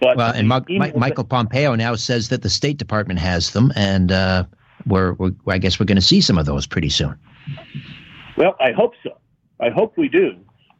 But 0.00 0.16
well, 0.16 0.32
and 0.32 0.48
Ma- 0.48 0.60
Ma- 0.68 0.90
Michael 0.96 1.24
Pompeo 1.24 1.74
now 1.74 1.94
says 1.94 2.28
that 2.28 2.42
the 2.42 2.50
State 2.50 2.76
Department 2.76 3.20
has 3.20 3.50
them, 3.50 3.72
and 3.74 4.12
uh, 4.12 4.44
we're, 4.86 5.12
we're, 5.14 5.32
I 5.46 5.58
guess 5.58 5.78
we're 5.78 5.86
going 5.86 5.96
to 5.96 6.02
see 6.02 6.20
some 6.20 6.38
of 6.38 6.46
those 6.46 6.66
pretty 6.66 6.88
soon. 6.88 7.18
Well, 8.36 8.56
I 8.60 8.72
hope 8.72 8.94
so. 9.02 9.18
I 9.60 9.70
hope 9.70 9.96
we 9.96 10.08
do, 10.08 10.36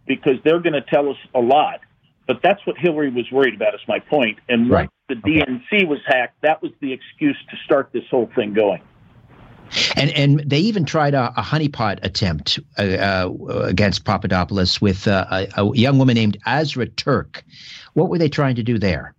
because 0.06 0.34
they're 0.44 0.60
going 0.60 0.74
to 0.74 0.82
tell 0.82 1.08
us 1.08 1.16
a 1.34 1.40
lot. 1.40 1.80
But 2.28 2.40
that's 2.42 2.64
what 2.66 2.76
Hillary 2.78 3.10
was 3.10 3.30
worried 3.32 3.54
about. 3.54 3.74
Is 3.74 3.80
my 3.88 3.98
point. 3.98 4.38
And 4.48 4.70
right 4.70 4.90
the 5.08 5.14
DNC 5.14 5.86
was 5.88 6.00
hacked, 6.06 6.40
that 6.42 6.62
was 6.62 6.72
the 6.80 6.92
excuse 6.92 7.36
to 7.50 7.56
start 7.64 7.90
this 7.92 8.04
whole 8.10 8.30
thing 8.34 8.52
going. 8.52 8.82
And 9.96 10.10
and 10.10 10.40
they 10.48 10.60
even 10.60 10.84
tried 10.86 11.14
a, 11.14 11.28
a 11.36 11.42
honeypot 11.42 11.98
attempt 12.02 12.58
uh, 12.78 12.82
uh, 12.82 13.30
against 13.64 14.04
Papadopoulos 14.04 14.80
with 14.80 15.06
uh, 15.06 15.26
a, 15.30 15.62
a, 15.62 15.76
young 15.76 15.98
woman 15.98 16.14
named 16.14 16.38
Azra 16.46 16.86
Turk. 16.86 17.44
What 17.92 18.08
were 18.08 18.16
they 18.16 18.30
trying 18.30 18.56
to 18.56 18.62
do 18.62 18.78
there? 18.78 19.14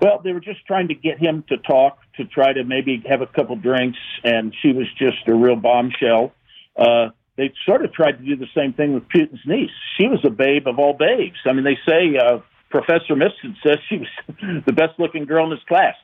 Well, 0.00 0.20
they 0.22 0.32
were 0.32 0.40
just 0.40 0.64
trying 0.66 0.88
to 0.88 0.94
get 0.94 1.18
him 1.18 1.44
to 1.48 1.56
talk, 1.56 1.98
to 2.16 2.24
try 2.24 2.52
to 2.52 2.64
maybe 2.64 3.02
have 3.08 3.20
a 3.20 3.26
couple 3.26 3.56
drinks, 3.56 3.98
and 4.24 4.54
she 4.60 4.72
was 4.72 4.86
just 4.96 5.26
a 5.26 5.34
real 5.34 5.56
bombshell. 5.56 6.32
Uh, 6.76 7.10
they 7.36 7.52
sort 7.64 7.84
of 7.84 7.92
tried 7.92 8.12
to 8.12 8.24
do 8.24 8.36
the 8.36 8.48
same 8.56 8.72
thing 8.72 8.94
with 8.94 9.08
Putin's 9.08 9.40
niece. 9.46 9.70
She 9.96 10.08
was 10.08 10.20
a 10.24 10.30
babe 10.30 10.66
of 10.66 10.78
all 10.78 10.94
babes. 10.94 11.38
I 11.46 11.52
mean, 11.52 11.64
they 11.64 11.78
say 11.86 12.16
uh, 12.16 12.38
Professor 12.70 13.14
Mifsud 13.14 13.54
says 13.64 13.78
she 13.88 13.98
was 13.98 14.62
the 14.66 14.72
best 14.72 14.98
looking 14.98 15.24
girl 15.24 15.44
in 15.46 15.50
his 15.52 15.64
class. 15.66 15.94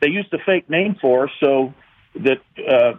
They 0.00 0.08
used 0.08 0.32
a 0.32 0.38
fake 0.44 0.68
name 0.68 0.96
for 1.00 1.26
her 1.26 1.32
so 1.40 1.74
that 2.16 2.40
uh, 2.70 2.98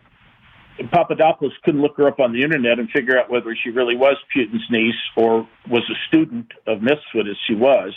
Papadopoulos 0.92 1.54
couldn't 1.64 1.82
look 1.82 1.98
her 1.98 2.08
up 2.08 2.20
on 2.20 2.34
the 2.34 2.44
internet 2.44 2.80
and 2.80 2.90
figure 2.90 3.18
out 3.18 3.30
whether 3.30 3.56
she 3.56 3.70
really 3.70 3.96
was 3.96 4.18
Putin's 4.36 4.66
niece 4.70 4.96
or 5.16 5.48
was 5.70 5.84
a 5.90 5.96
student 6.08 6.52
of 6.68 6.80
Mifsud 6.80 7.30
as 7.30 7.38
she 7.48 7.56
was. 7.56 7.94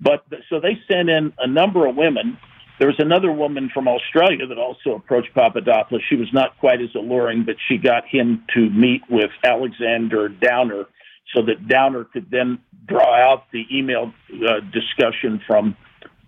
But 0.00 0.24
so 0.50 0.60
they 0.60 0.80
sent 0.90 1.08
in 1.08 1.32
a 1.38 1.46
number 1.46 1.86
of 1.86 1.96
women. 1.96 2.38
There 2.78 2.88
was 2.88 2.98
another 2.98 3.30
woman 3.30 3.70
from 3.72 3.86
Australia 3.86 4.46
that 4.46 4.58
also 4.58 4.96
approached 4.96 5.32
Papadopoulos. 5.34 6.02
She 6.08 6.16
was 6.16 6.28
not 6.32 6.58
quite 6.58 6.80
as 6.80 6.92
alluring, 6.96 7.44
but 7.44 7.54
she 7.68 7.78
got 7.78 8.04
him 8.06 8.44
to 8.54 8.68
meet 8.70 9.02
with 9.08 9.30
Alexander 9.44 10.28
Downer 10.28 10.86
so 11.34 11.42
that 11.42 11.68
Downer 11.68 12.04
could 12.04 12.30
then 12.30 12.58
draw 12.86 13.14
out 13.14 13.44
the 13.52 13.64
email 13.72 14.12
uh, 14.32 14.60
discussion 14.72 15.40
from 15.46 15.76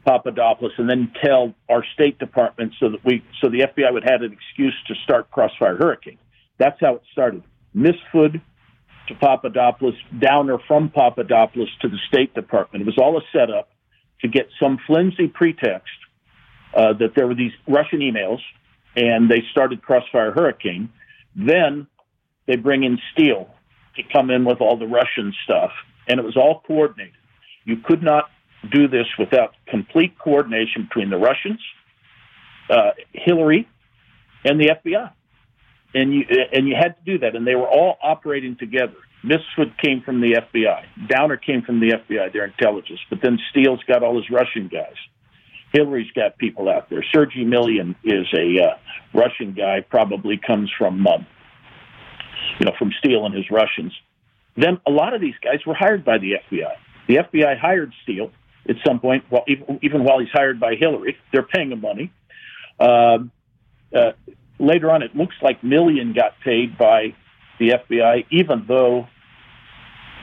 Papadopoulos 0.04 0.72
and 0.78 0.88
then 0.88 1.12
tell 1.22 1.54
our 1.68 1.84
State 1.94 2.18
Department 2.18 2.74
so 2.78 2.90
that 2.90 3.04
we 3.04 3.24
so 3.40 3.48
the 3.48 3.60
FBI 3.60 3.92
would 3.92 4.04
have 4.04 4.22
an 4.22 4.32
excuse 4.32 4.74
to 4.88 4.94
start 5.02 5.30
Crossfire 5.30 5.76
Hurricane. 5.76 6.18
That's 6.58 6.78
how 6.80 6.96
it 6.96 7.02
started. 7.12 7.42
Mifsud 7.74 8.40
to 9.08 9.14
Papadopoulos, 9.14 9.94
Downer 10.18 10.58
from 10.66 10.90
Papadopoulos 10.90 11.68
to 11.82 11.88
the 11.88 11.98
State 12.08 12.34
Department. 12.34 12.82
It 12.82 12.86
was 12.86 12.98
all 12.98 13.18
a 13.18 13.22
setup 13.32 13.70
to 14.20 14.28
get 14.28 14.48
some 14.60 14.78
flimsy 14.86 15.28
pretext 15.28 15.92
uh, 16.74 16.94
that 16.94 17.14
there 17.14 17.26
were 17.26 17.34
these 17.34 17.52
Russian 17.68 18.00
emails, 18.00 18.40
and 18.96 19.30
they 19.30 19.42
started 19.50 19.82
Crossfire 19.82 20.32
Hurricane. 20.32 20.90
Then 21.36 21.86
they 22.46 22.56
bring 22.56 22.84
in 22.84 22.98
Steele 23.12 23.54
to 23.96 24.02
come 24.12 24.30
in 24.30 24.44
with 24.44 24.60
all 24.60 24.76
the 24.76 24.86
Russian 24.86 25.32
stuff 25.44 25.70
and 26.08 26.20
it 26.20 26.24
was 26.24 26.36
all 26.36 26.62
coordinated. 26.66 27.14
You 27.64 27.76
could 27.76 28.02
not 28.02 28.30
do 28.70 28.88
this 28.88 29.06
without 29.18 29.54
complete 29.66 30.18
coordination 30.18 30.84
between 30.84 31.10
the 31.10 31.16
Russians, 31.16 31.60
uh, 32.70 32.90
Hillary, 33.12 33.68
and 34.44 34.60
the 34.60 34.68
FBI, 34.68 35.10
and 35.94 36.14
you 36.14 36.24
and 36.52 36.68
you 36.68 36.74
had 36.78 36.96
to 36.96 37.02
do 37.04 37.18
that, 37.18 37.34
and 37.36 37.46
they 37.46 37.54
were 37.54 37.68
all 37.68 37.96
operating 38.02 38.56
together. 38.56 38.94
Mifsud 39.24 39.78
came 39.82 40.02
from 40.02 40.20
the 40.20 40.34
FBI. 40.34 41.08
Downer 41.08 41.38
came 41.38 41.62
from 41.62 41.80
the 41.80 41.92
FBI, 41.92 42.32
their 42.32 42.44
intelligence. 42.44 43.00
But 43.08 43.20
then 43.22 43.38
Steele's 43.50 43.82
got 43.88 44.02
all 44.02 44.16
his 44.16 44.28
Russian 44.30 44.68
guys. 44.68 44.96
Hillary's 45.72 46.10
got 46.14 46.36
people 46.36 46.68
out 46.68 46.90
there. 46.90 47.02
Sergei 47.10 47.44
Millian 47.44 47.96
is 48.04 48.26
a 48.34 48.62
uh, 48.62 48.76
Russian 49.14 49.54
guy, 49.54 49.80
probably 49.80 50.36
comes 50.36 50.70
from, 50.76 51.06
um, 51.06 51.26
you 52.58 52.66
know, 52.66 52.72
from 52.78 52.92
Steele 52.98 53.24
and 53.26 53.34
his 53.34 53.50
Russians. 53.50 53.92
Then 54.56 54.80
a 54.86 54.90
lot 54.90 55.14
of 55.14 55.20
these 55.20 55.34
guys 55.42 55.60
were 55.66 55.74
hired 55.74 56.04
by 56.04 56.18
the 56.18 56.34
FBI. 56.50 56.74
The 57.08 57.16
FBI 57.16 57.58
hired 57.58 57.92
Steele 58.02 58.30
at 58.68 58.76
some 58.86 59.00
point, 59.00 59.24
even, 59.46 59.78
even 59.82 60.04
while 60.04 60.20
he's 60.20 60.30
hired 60.32 60.58
by 60.60 60.74
Hillary. 60.76 61.16
They're 61.32 61.42
paying 61.42 61.72
him 61.72 61.80
money. 61.80 62.12
Um, 62.80 63.30
uh, 63.94 64.12
later 64.58 64.90
on, 64.90 65.02
it 65.02 65.14
looks 65.14 65.34
like 65.42 65.62
Millian 65.62 66.14
got 66.14 66.32
paid 66.42 66.78
by 66.78 67.14
the 67.58 67.70
FBI, 67.70 68.26
even 68.30 68.64
though 68.66 69.06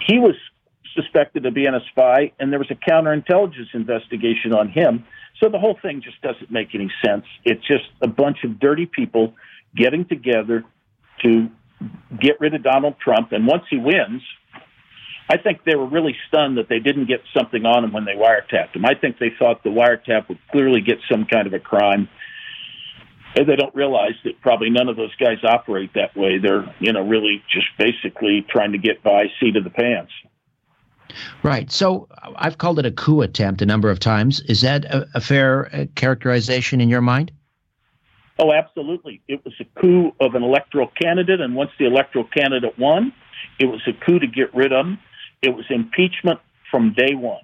he 0.07 0.17
was 0.19 0.35
suspected 0.95 1.45
of 1.45 1.53
being 1.53 1.73
a 1.73 1.79
spy, 1.91 2.31
and 2.39 2.51
there 2.51 2.59
was 2.59 2.71
a 2.71 2.75
counterintelligence 2.75 3.73
investigation 3.73 4.53
on 4.53 4.69
him. 4.69 5.05
So 5.41 5.49
the 5.49 5.59
whole 5.59 5.77
thing 5.81 6.01
just 6.01 6.21
doesn't 6.21 6.51
make 6.51 6.75
any 6.75 6.91
sense. 7.05 7.25
It's 7.45 7.65
just 7.65 7.85
a 8.01 8.07
bunch 8.07 8.43
of 8.43 8.59
dirty 8.59 8.85
people 8.85 9.33
getting 9.75 10.05
together 10.05 10.63
to 11.23 11.49
get 12.19 12.39
rid 12.39 12.53
of 12.53 12.63
Donald 12.63 12.95
Trump. 12.99 13.31
And 13.31 13.47
once 13.47 13.63
he 13.69 13.77
wins, 13.77 14.21
I 15.29 15.37
think 15.37 15.63
they 15.65 15.75
were 15.75 15.87
really 15.87 16.15
stunned 16.27 16.57
that 16.57 16.67
they 16.67 16.79
didn't 16.79 17.05
get 17.05 17.21
something 17.35 17.65
on 17.65 17.83
him 17.83 17.93
when 17.93 18.05
they 18.05 18.13
wiretapped 18.13 18.75
him. 18.75 18.85
I 18.85 18.95
think 18.95 19.17
they 19.17 19.31
thought 19.37 19.63
the 19.63 19.69
wiretap 19.69 20.27
would 20.27 20.39
clearly 20.51 20.81
get 20.81 20.97
some 21.09 21.25
kind 21.25 21.47
of 21.47 21.53
a 21.53 21.59
crime. 21.59 22.09
And 23.35 23.47
they 23.47 23.55
don't 23.55 23.73
realize 23.73 24.15
that 24.25 24.41
probably 24.41 24.69
none 24.69 24.89
of 24.89 24.97
those 24.97 25.15
guys 25.15 25.37
operate 25.43 25.91
that 25.95 26.17
way. 26.17 26.37
They're, 26.37 26.65
you 26.79 26.91
know, 26.91 27.07
really 27.07 27.41
just 27.49 27.67
basically 27.77 28.45
trying 28.49 28.73
to 28.73 28.77
get 28.77 29.03
by 29.03 29.27
seat 29.39 29.55
of 29.55 29.63
the 29.63 29.69
pants. 29.69 30.11
Right. 31.43 31.71
So 31.71 32.07
I've 32.35 32.57
called 32.57 32.79
it 32.79 32.85
a 32.85 32.91
coup 32.91 33.21
attempt 33.21 33.61
a 33.61 33.65
number 33.65 33.89
of 33.89 33.99
times. 33.99 34.41
Is 34.41 34.61
that 34.61 34.85
a, 34.85 35.07
a 35.15 35.21
fair 35.21 35.73
uh, 35.73 35.85
characterization 35.95 36.81
in 36.81 36.89
your 36.89 37.01
mind? 37.01 37.31
Oh, 38.41 38.51
absolutely. 38.51 39.21
It 39.27 39.45
was 39.45 39.53
a 39.59 39.79
coup 39.79 40.13
of 40.19 40.33
an 40.33 40.41
electoral 40.41 40.91
candidate, 40.99 41.39
and 41.41 41.55
once 41.55 41.69
the 41.77 41.85
electoral 41.85 42.25
candidate 42.25 42.77
won, 42.79 43.13
it 43.59 43.65
was 43.65 43.81
a 43.87 43.93
coup 44.05 44.17
to 44.17 44.25
get 44.25 44.53
rid 44.55 44.73
of 44.73 44.87
him. 44.87 44.99
It 45.43 45.49
was 45.49 45.65
impeachment 45.69 46.39
from 46.71 46.93
day 46.93 47.13
one. 47.13 47.43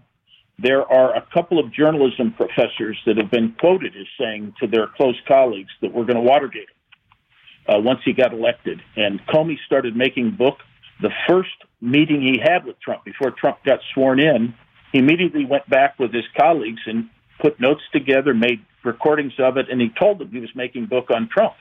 There 0.57 0.91
are 0.91 1.15
a 1.15 1.23
couple 1.31 1.59
of 1.59 1.71
journalism 1.71 2.33
professors 2.33 2.97
that 3.05 3.17
have 3.17 3.29
been 3.29 3.55
quoted 3.59 3.95
as 3.95 4.07
saying 4.19 4.55
to 4.59 4.65
their 4.65 4.87
close 4.87 5.15
colleagues 5.27 5.69
that 5.81 5.93
we're 5.93 6.05
going 6.05 6.15
to 6.15 6.21
Watergate 6.21 6.67
him 6.67 7.75
uh, 7.75 7.79
once 7.79 7.99
he 8.03 8.13
got 8.13 8.33
elected. 8.33 8.81
And 8.95 9.19
Comey 9.27 9.57
started 9.67 9.95
making 9.95 10.31
book 10.31 10.57
the 10.99 11.11
first 11.29 11.49
meeting 11.79 12.23
he 12.23 12.39
had 12.41 12.65
with 12.65 12.79
Trump 12.79 13.05
before 13.05 13.29
Trump 13.29 13.59
got 13.63 13.81
sworn 13.93 14.19
in, 14.19 14.55
he 14.91 14.97
immediately 14.97 15.45
went 15.45 15.69
back 15.69 15.99
with 15.99 16.11
his 16.11 16.25
colleagues 16.35 16.81
and 16.87 17.07
put 17.39 17.59
notes 17.59 17.83
together, 17.93 18.33
made 18.33 18.65
recordings 18.87 19.33
of 19.39 19.57
it, 19.57 19.67
and 19.69 19.79
he 19.79 19.89
told 19.99 20.19
them 20.19 20.31
he 20.31 20.39
was 20.39 20.49
making 20.55 20.87
book 20.87 21.09
on 21.13 21.29
Trump. 21.31 21.53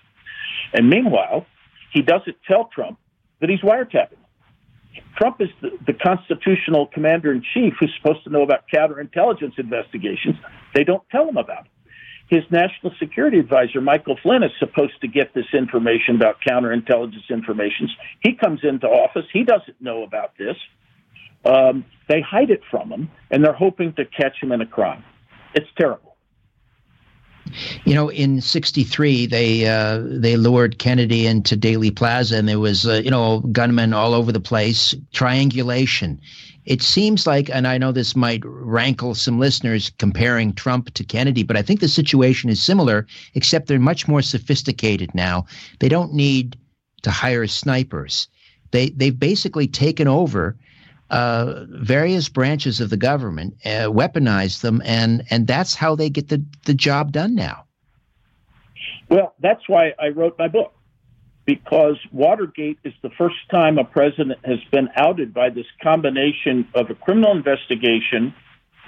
And 0.73 0.89
meanwhile, 0.89 1.47
he 1.93 2.03
doesn't 2.03 2.37
tell 2.49 2.71
Trump 2.75 2.99
that 3.41 3.51
he's 3.51 3.61
wiretapping. 3.61 4.23
Trump 5.19 5.41
is 5.41 5.49
the, 5.61 5.71
the 5.87 5.93
constitutional 5.93 6.87
commander 6.87 7.33
in 7.33 7.43
chief 7.53 7.75
who's 7.79 7.93
supposed 8.01 8.25
to 8.25 8.31
know 8.31 8.43
about 8.43 8.65
counterintelligence 8.73 9.59
investigations. 9.59 10.37
They 10.75 10.85
don't 10.85 11.03
tell 11.11 11.29
him 11.29 11.37
about 11.37 11.67
it 11.67 11.71
his 12.29 12.43
national 12.51 12.93
security 12.99 13.39
advisor, 13.39 13.81
Michael 13.81 14.19
Flynn, 14.23 14.43
is 14.43 14.51
supposed 14.59 15.01
to 15.01 15.09
get 15.09 15.33
this 15.35 15.47
information 15.53 16.17
about 16.17 16.37
counterintelligence 16.47 17.31
information. 17.31 17.89
He 18.21 18.35
comes 18.35 18.61
into 18.65 18.87
office. 18.87 19.27
He 19.33 19.45
doesn't 19.45 19.81
know 19.81 20.03
about 20.03 20.33
this. 20.37 20.57
Um, 21.45 21.85
they 22.09 22.21
hide 22.21 22.51
it 22.51 22.63
from 22.71 22.91
him, 22.91 23.11
and 23.31 23.45
they're 23.45 23.53
hoping 23.53 23.93
to 23.95 24.05
catch 24.05 24.43
him 24.43 24.51
in 24.51 24.61
a 24.61 24.67
crime. 24.67 25.05
It's 25.55 25.69
terrible. 25.79 26.16
You 27.85 27.95
know, 27.95 28.11
in 28.11 28.41
'63, 28.41 29.27
they 29.27 29.67
uh, 29.67 30.03
they 30.05 30.37
lured 30.37 30.79
Kennedy 30.79 31.27
into 31.27 31.57
Dealey 31.57 31.95
Plaza, 31.95 32.37
and 32.37 32.49
there 32.49 32.59
was 32.59 32.87
uh, 32.87 33.01
you 33.05 33.11
know 33.11 33.41
gunmen 33.41 33.93
all 33.93 34.15
over 34.15 34.33
the 34.33 34.41
place. 34.41 34.95
Triangulation, 35.13 36.21
it 36.67 36.83
seems 36.83 37.27
like, 37.27 37.49
and 37.49 37.67
I 37.67 37.79
know 37.79 37.93
this 37.93 38.17
might 38.17 38.43
rankle 38.45 39.15
some 39.15 39.39
listeners 39.39 39.93
comparing 39.99 40.53
Trump 40.53 40.93
to 40.95 41.05
Kennedy, 41.05 41.45
but 41.45 41.57
I 41.57 41.63
think 41.63 41.81
the 41.81 41.89
situation 41.89 42.51
is 42.51 42.61
similar, 42.61 43.07
except 43.35 43.69
they're 43.69 43.79
much 43.79 44.09
more 44.09 44.23
sophisticated 44.23 45.15
now. 45.15 45.47
They 45.79 45.89
don't 45.89 46.13
need 46.13 46.59
to 47.03 47.11
hire 47.11 47.47
snipers. 47.47 48.27
They 48.73 48.91
they've 48.91 49.19
basically 49.19 49.69
taken 49.69 50.09
over 50.09 50.57
uh, 51.11 51.65
various 51.69 52.29
branches 52.29 52.81
of 52.81 52.91
the 52.91 52.97
government, 52.97 53.55
uh, 53.65 53.89
weaponized 53.91 54.61
them, 54.61 54.83
and 54.85 55.25
and 55.31 55.47
that's 55.47 55.75
how 55.75 55.95
they 55.95 56.11
get 56.11 56.29
the 56.29 56.45
the 56.65 56.75
job 56.75 57.13
done 57.13 57.35
now. 57.35 57.65
Well, 59.09 59.35
that's 59.41 59.69
why 59.69 59.93
I 59.99 60.09
wrote 60.09 60.37
my 60.39 60.49
book 60.49 60.73
because 61.45 61.97
Watergate 62.13 62.79
is 62.85 62.93
the 63.03 63.11
first 63.17 63.37
time 63.51 63.79
a 63.79 63.85
president 63.85 64.45
has 64.45 64.59
been 64.73 64.89
outed 64.97 65.33
by 65.33 65.49
this 65.49 65.67
combination 65.81 66.69
of 66.75 66.91
a 66.91 66.95
criminal 66.95 67.31
investigation 67.31 68.35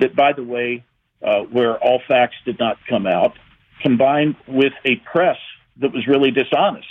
that, 0.00 0.14
by 0.16 0.32
the 0.32 0.42
way, 0.42 0.84
uh, 1.22 1.42
where 1.42 1.78
all 1.78 2.02
facts 2.06 2.34
did 2.44 2.58
not 2.58 2.76
come 2.88 3.06
out, 3.06 3.38
combined 3.80 4.34
with 4.48 4.72
a 4.84 4.96
press 5.10 5.38
that 5.80 5.92
was 5.92 6.06
really 6.08 6.32
dishonest. 6.32 6.88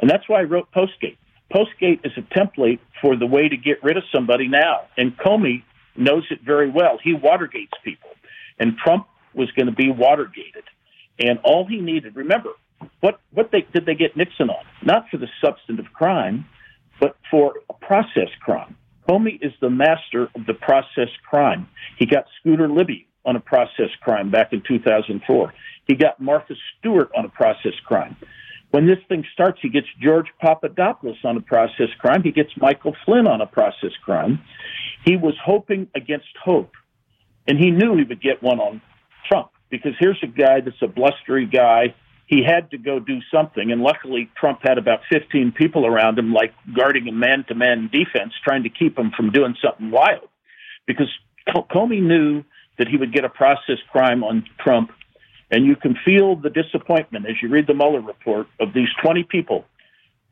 And 0.00 0.08
that's 0.08 0.28
why 0.28 0.40
I 0.40 0.44
wrote 0.44 0.70
Postgate. 0.70 1.18
Postgate 1.52 2.04
is 2.04 2.12
a 2.16 2.22
template 2.38 2.80
for 3.00 3.16
the 3.16 3.26
way 3.26 3.48
to 3.48 3.56
get 3.56 3.82
rid 3.82 3.96
of 3.96 4.02
somebody 4.14 4.48
now. 4.48 4.82
And 4.96 5.16
Comey 5.16 5.62
knows 5.96 6.24
it 6.30 6.40
very 6.44 6.70
well. 6.70 6.98
He 7.02 7.14
Watergates 7.14 7.72
people. 7.84 8.10
And 8.58 8.76
Trump 8.76 9.06
was 9.34 9.50
going 9.52 9.66
to 9.66 9.72
be 9.72 9.90
Watergated. 9.90 10.64
And 11.18 11.38
all 11.44 11.66
he 11.66 11.80
needed, 11.80 12.16
remember, 12.16 12.50
what 13.00 13.20
what 13.32 13.50
they 13.50 13.66
did 13.72 13.86
they 13.86 13.94
get 13.94 14.16
Nixon 14.16 14.50
on? 14.50 14.64
Not 14.84 15.08
for 15.10 15.16
the 15.16 15.26
substantive 15.44 15.92
crime, 15.92 16.46
but 17.00 17.16
for 17.30 17.54
a 17.68 17.74
process 17.74 18.28
crime. 18.40 18.76
Comey 19.08 19.38
is 19.42 19.52
the 19.60 19.70
master 19.70 20.28
of 20.34 20.46
the 20.46 20.54
process 20.54 21.08
crime. 21.28 21.68
He 21.98 22.06
got 22.06 22.26
Scooter 22.38 22.68
Libby 22.68 23.08
on 23.24 23.36
a 23.36 23.40
process 23.40 23.90
crime 24.00 24.30
back 24.30 24.52
in 24.52 24.62
2004. 24.66 25.52
He 25.86 25.94
got 25.94 26.20
Martha 26.20 26.54
Stewart 26.78 27.10
on 27.16 27.24
a 27.24 27.28
process 27.28 27.72
crime. 27.84 28.16
When 28.70 28.86
this 28.86 28.98
thing 29.08 29.24
starts, 29.32 29.58
he 29.62 29.70
gets 29.70 29.86
George 30.00 30.26
Papadopoulos 30.40 31.16
on 31.24 31.36
a 31.36 31.40
process 31.40 31.88
crime. 31.98 32.22
He 32.22 32.32
gets 32.32 32.50
Michael 32.58 32.94
Flynn 33.04 33.26
on 33.26 33.40
a 33.40 33.46
process 33.46 33.92
crime. 34.04 34.40
He 35.04 35.16
was 35.16 35.34
hoping 35.42 35.88
against 35.94 36.28
hope, 36.42 36.72
and 37.46 37.58
he 37.58 37.70
knew 37.70 37.96
he 37.96 38.04
would 38.04 38.22
get 38.22 38.42
one 38.42 38.60
on 38.60 38.82
Trump 39.26 39.50
because 39.70 39.92
here's 39.98 40.22
a 40.22 40.26
guy 40.26 40.60
that's 40.60 40.82
a 40.82 40.86
blustery 40.86 41.46
guy 41.46 41.94
he 42.28 42.44
had 42.44 42.70
to 42.70 42.78
go 42.78 43.00
do 43.00 43.20
something. 43.32 43.72
And 43.72 43.80
luckily, 43.80 44.30
Trump 44.38 44.60
had 44.62 44.76
about 44.76 45.00
15 45.10 45.52
people 45.52 45.86
around 45.86 46.18
him, 46.18 46.32
like 46.34 46.52
guarding 46.76 47.08
a 47.08 47.12
man 47.12 47.44
to 47.48 47.54
man 47.54 47.88
defense, 47.90 48.34
trying 48.44 48.64
to 48.64 48.68
keep 48.68 48.98
him 48.98 49.10
from 49.16 49.30
doing 49.32 49.56
something 49.64 49.90
wild. 49.90 50.28
Because 50.86 51.08
Comey 51.48 52.02
knew 52.02 52.44
that 52.78 52.86
he 52.86 52.98
would 52.98 53.14
get 53.14 53.24
a 53.24 53.30
process 53.30 53.78
crime 53.90 54.22
on 54.22 54.44
Trump. 54.60 54.90
And 55.50 55.64
you 55.64 55.76
can 55.76 55.96
feel 56.04 56.36
the 56.36 56.50
disappointment 56.50 57.26
as 57.26 57.36
you 57.42 57.48
read 57.48 57.66
the 57.66 57.74
Mueller 57.74 58.00
report 58.00 58.48
of 58.60 58.74
these 58.74 58.88
20 59.02 59.24
people 59.24 59.64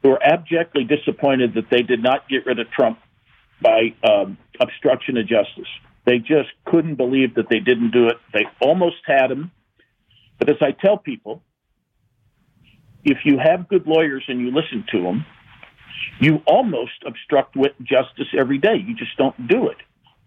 who 0.02 0.10
are 0.10 0.22
abjectly 0.22 0.84
disappointed 0.84 1.54
that 1.54 1.70
they 1.70 1.82
did 1.82 2.02
not 2.02 2.28
get 2.28 2.44
rid 2.46 2.58
of 2.58 2.70
Trump 2.70 2.98
by 3.62 3.94
um, 4.04 4.36
obstruction 4.60 5.16
of 5.16 5.26
justice. 5.26 5.68
They 6.04 6.18
just 6.18 6.50
couldn't 6.66 6.96
believe 6.96 7.34
that 7.34 7.48
they 7.48 7.60
didn't 7.60 7.90
do 7.90 8.08
it. 8.08 8.16
They 8.32 8.44
almost 8.60 8.96
had 9.06 9.30
him. 9.30 9.50
But 10.38 10.50
as 10.50 10.56
I 10.60 10.72
tell 10.72 10.98
people, 10.98 11.42
if 13.04 13.18
you 13.24 13.38
have 13.38 13.68
good 13.68 13.86
lawyers 13.86 14.24
and 14.28 14.40
you 14.40 14.52
listen 14.52 14.84
to 14.92 15.02
them, 15.02 15.24
you 16.20 16.42
almost 16.46 16.92
obstruct 17.06 17.56
justice 17.82 18.28
every 18.38 18.58
day. 18.58 18.76
You 18.76 18.94
just 18.94 19.16
don't 19.16 19.48
do 19.48 19.68
it. 19.68 19.76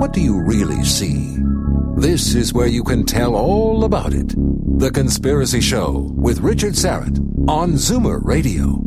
What 0.00 0.12
do 0.12 0.20
you 0.20 0.42
really 0.42 0.84
see? 0.84 1.36
This 1.96 2.34
is 2.34 2.52
where 2.52 2.66
you 2.66 2.82
can 2.82 3.04
tell 3.04 3.36
all 3.36 3.84
about 3.84 4.12
it. 4.12 4.34
The 4.78 4.90
Conspiracy 4.90 5.60
Show 5.60 6.10
with 6.14 6.40
Richard 6.40 6.72
Syrett 6.74 7.18
on 7.48 7.72
Zoomer 7.74 8.24
Radio. 8.24 8.82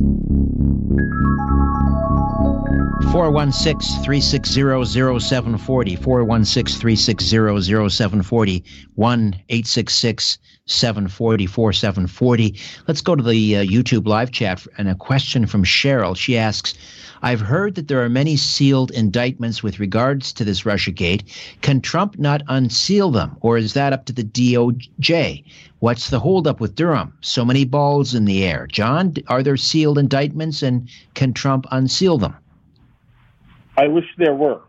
416 3.11 4.03
360 4.03 4.85
0740. 5.19 5.95
416 5.95 6.79
360 6.79 7.89
0740. 7.89 8.63
1 8.95 9.35
866 9.49 10.37
740 10.67 11.45
4740. 11.45 12.59
Let's 12.87 13.01
go 13.01 13.15
to 13.15 13.23
the 13.23 13.57
uh, 13.57 13.63
YouTube 13.63 14.07
live 14.07 14.31
chat 14.31 14.65
and 14.77 14.89
a 14.89 14.95
question 14.95 15.45
from 15.45 15.63
Cheryl. 15.63 16.17
She 16.17 16.37
asks, 16.37 16.73
I've 17.21 17.39
heard 17.39 17.75
that 17.75 17.87
there 17.87 18.03
are 18.03 18.09
many 18.09 18.35
sealed 18.35 18.91
indictments 18.91 19.61
with 19.61 19.79
regards 19.79 20.33
to 20.33 20.43
this 20.43 20.61
Russiagate. 20.61 21.23
Can 21.61 21.81
Trump 21.81 22.17
not 22.19 22.41
unseal 22.47 23.11
them, 23.11 23.37
or 23.41 23.57
is 23.57 23.73
that 23.73 23.93
up 23.93 24.05
to 24.05 24.13
the 24.13 24.23
DOJ? 24.23 25.43
What's 25.79 26.09
the 26.09 26.19
holdup 26.19 26.59
with 26.59 26.75
Durham? 26.75 27.13
So 27.21 27.45
many 27.45 27.63
balls 27.65 28.15
in 28.15 28.25
the 28.25 28.43
air. 28.43 28.67
John, 28.67 29.13
are 29.27 29.43
there 29.43 29.57
sealed 29.57 29.97
indictments, 29.97 30.61
and 30.61 30.89
can 31.13 31.33
Trump 31.33 31.65
unseal 31.71 32.17
them? 32.17 32.35
I 33.77 33.87
wish 33.87 34.05
there 34.17 34.33
were, 34.33 34.61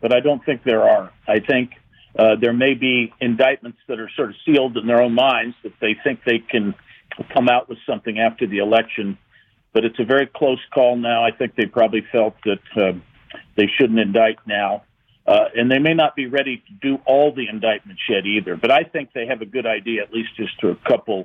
but 0.00 0.12
I 0.12 0.20
don't 0.20 0.44
think 0.44 0.62
there 0.64 0.88
are. 0.88 1.12
I 1.26 1.40
think 1.40 1.72
uh, 2.18 2.36
there 2.40 2.52
may 2.52 2.74
be 2.74 3.12
indictments 3.20 3.78
that 3.88 3.98
are 3.98 4.10
sort 4.16 4.30
of 4.30 4.36
sealed 4.46 4.76
in 4.76 4.86
their 4.86 5.02
own 5.02 5.14
minds 5.14 5.56
that 5.62 5.72
they 5.80 5.96
think 6.04 6.20
they 6.24 6.38
can 6.38 6.74
come 7.32 7.48
out 7.48 7.68
with 7.68 7.78
something 7.86 8.18
after 8.18 8.46
the 8.46 8.58
election 8.58 9.18
but 9.74 9.84
it's 9.84 9.98
a 9.98 10.04
very 10.04 10.26
close 10.26 10.60
call 10.72 10.96
now. 10.96 11.24
I 11.24 11.32
think 11.32 11.56
they 11.56 11.66
probably 11.66 12.06
felt 12.10 12.36
that 12.44 12.60
uh, 12.76 12.92
they 13.56 13.66
shouldn't 13.76 13.98
indict 13.98 14.38
now. 14.46 14.84
Uh, 15.26 15.46
and 15.54 15.70
they 15.70 15.78
may 15.78 15.94
not 15.94 16.14
be 16.14 16.26
ready 16.26 16.58
to 16.58 16.72
do 16.80 16.98
all 17.06 17.34
the 17.34 17.48
indictments 17.48 18.02
yet 18.08 18.24
either. 18.24 18.56
But 18.56 18.70
I 18.70 18.84
think 18.84 19.12
they 19.14 19.26
have 19.26 19.42
a 19.42 19.46
good 19.46 19.66
idea, 19.66 20.02
at 20.02 20.12
least 20.12 20.36
just 20.36 20.58
to 20.60 20.68
a 20.68 20.76
couple 20.76 21.24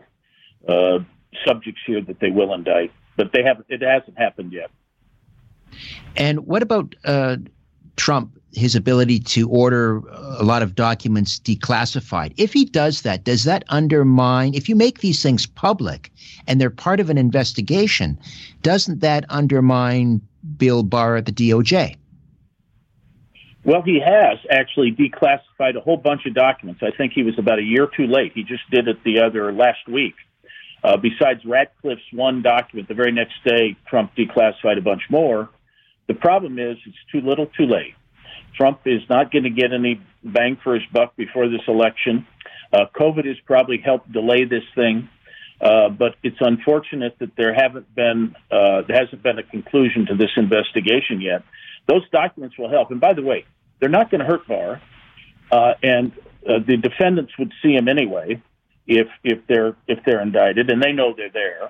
uh, 0.68 1.00
subjects 1.46 1.82
here 1.86 2.02
that 2.02 2.20
they 2.20 2.32
will 2.32 2.54
indict. 2.54 2.92
But 3.18 3.32
they 3.34 3.44
have 3.44 3.64
it 3.68 3.82
hasn't 3.82 4.18
happened 4.18 4.54
yet. 4.54 4.72
And 6.16 6.46
what 6.46 6.62
about 6.62 6.96
uh, 7.06 7.38
Trump 7.96 8.40
his 8.54 8.76
ability 8.76 9.20
to 9.20 9.48
order 9.50 10.00
a 10.08 10.44
lot 10.44 10.62
of 10.62 10.76
documents 10.76 11.40
declassified. 11.40 12.34
If 12.38 12.54
he 12.54 12.66
does 12.66 13.04
that, 13.04 13.24
does 13.24 13.44
that 13.44 13.64
undermine, 13.70 14.54
if 14.56 14.68
you 14.68 14.76
make 14.76 15.00
these 15.00 15.22
things 15.22 15.46
public 15.46 16.12
and 16.48 16.60
they're 16.60 16.70
part 16.70 17.00
of 17.00 17.10
an 17.10 17.18
investigation, 17.18 18.20
doesn't 18.64 19.02
that 19.02 19.26
undermine 19.30 20.22
Bill 20.58 20.84
Barr 20.84 21.18
at 21.18 21.26
the 21.26 21.32
DOJ? 21.32 21.96
Well, 23.66 23.82
he 23.84 24.00
has 24.00 24.40
actually 24.50 24.94
declassified 24.94 25.76
a 25.76 25.82
whole 25.82 25.98
bunch 25.98 26.26
of 26.26 26.34
documents. 26.34 26.82
I 26.82 26.92
think 26.96 27.14
he 27.14 27.24
was 27.24 27.38
about 27.38 27.60
a 27.60 27.64
year 27.64 27.88
too 27.96 28.08
late. 28.08 28.32
He 28.34 28.44
just 28.44 28.64
did 28.72 28.88
it 28.88 29.04
the 29.04 29.20
other 29.20 29.52
last 29.52 29.88
week. 29.88 30.16
Uh, 30.82 30.96
besides 30.96 31.44
Ratcliffe's 31.44 32.02
one 32.14 32.42
document, 32.42 32.88
the 32.88 32.94
very 32.94 33.12
next 33.12 33.34
day, 33.44 33.76
Trump 33.88 34.16
declassified 34.16 34.78
a 34.78 34.82
bunch 34.82 35.04
more. 35.10 35.50
The 36.10 36.16
problem 36.16 36.58
is 36.58 36.76
it's 36.88 36.98
too 37.12 37.22
little, 37.22 37.46
too 37.46 37.68
late. 37.68 37.94
Trump 38.58 38.82
is 38.86 39.02
not 39.10 39.32
going 39.32 39.44
to 39.44 39.52
get 39.52 39.72
any 39.72 40.02
bang 40.24 40.58
for 40.64 40.74
his 40.74 40.84
buck 40.92 41.16
before 41.16 41.48
this 41.48 41.62
election. 41.68 42.26
Uh, 42.74 42.86
COVID 43.00 43.26
has 43.26 43.38
probably 43.46 43.78
helped 43.78 44.12
delay 44.12 44.44
this 44.44 44.64
thing, 44.74 45.08
uh, 45.62 45.90
but 45.90 46.16
it's 46.24 46.40
unfortunate 46.40 47.16
that 47.20 47.36
there 47.38 47.54
haven't 47.54 47.94
been 47.94 48.36
uh, 48.52 48.82
there 48.88 48.98
hasn't 49.00 49.22
been 49.22 49.38
a 49.38 49.44
conclusion 49.44 50.08
to 50.08 50.16
this 50.16 50.32
investigation 50.36 51.22
yet. 51.22 51.44
Those 51.88 52.10
documents 52.10 52.58
will 52.58 52.70
help. 52.70 52.90
And 52.90 53.00
by 53.00 53.14
the 53.14 53.22
way, 53.22 53.46
they're 53.80 53.88
not 53.88 54.10
going 54.10 54.22
to 54.22 54.26
hurt 54.26 54.48
Barr, 54.48 54.82
uh, 55.52 55.74
and 55.84 56.12
uh, 56.48 56.58
the 56.66 56.78
defendants 56.78 57.34
would 57.38 57.54
see 57.62 57.74
him 57.74 57.88
anyway 57.88 58.42
if 58.88 59.08
if 59.24 59.46
they're 59.48 59.76
if 59.88 60.00
they're 60.06 60.22
indicted, 60.22 60.72
and 60.72 60.82
they 60.82 60.92
know 60.92 61.14
they're 61.16 61.30
there. 61.30 61.70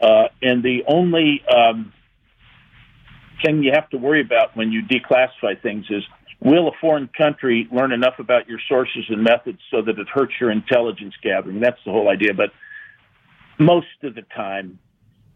Uh, 0.00 0.28
and 0.40 0.62
the 0.62 0.84
only 0.86 1.42
um, 1.48 1.92
thing 3.44 3.62
you 3.62 3.72
have 3.74 3.88
to 3.90 3.98
worry 3.98 4.20
about 4.20 4.56
when 4.56 4.72
you 4.72 4.82
declassify 4.82 5.60
things 5.60 5.86
is 5.90 6.02
will 6.40 6.68
a 6.68 6.72
foreign 6.80 7.08
country 7.08 7.68
learn 7.72 7.92
enough 7.92 8.18
about 8.18 8.48
your 8.48 8.58
sources 8.68 9.04
and 9.08 9.22
methods 9.22 9.58
so 9.70 9.82
that 9.82 9.98
it 9.98 10.08
hurts 10.08 10.34
your 10.40 10.50
intelligence 10.50 11.14
gathering? 11.22 11.60
That's 11.60 11.80
the 11.84 11.92
whole 11.92 12.08
idea. 12.08 12.34
But 12.34 12.50
most 13.58 13.86
of 14.02 14.14
the 14.14 14.22
time, 14.22 14.78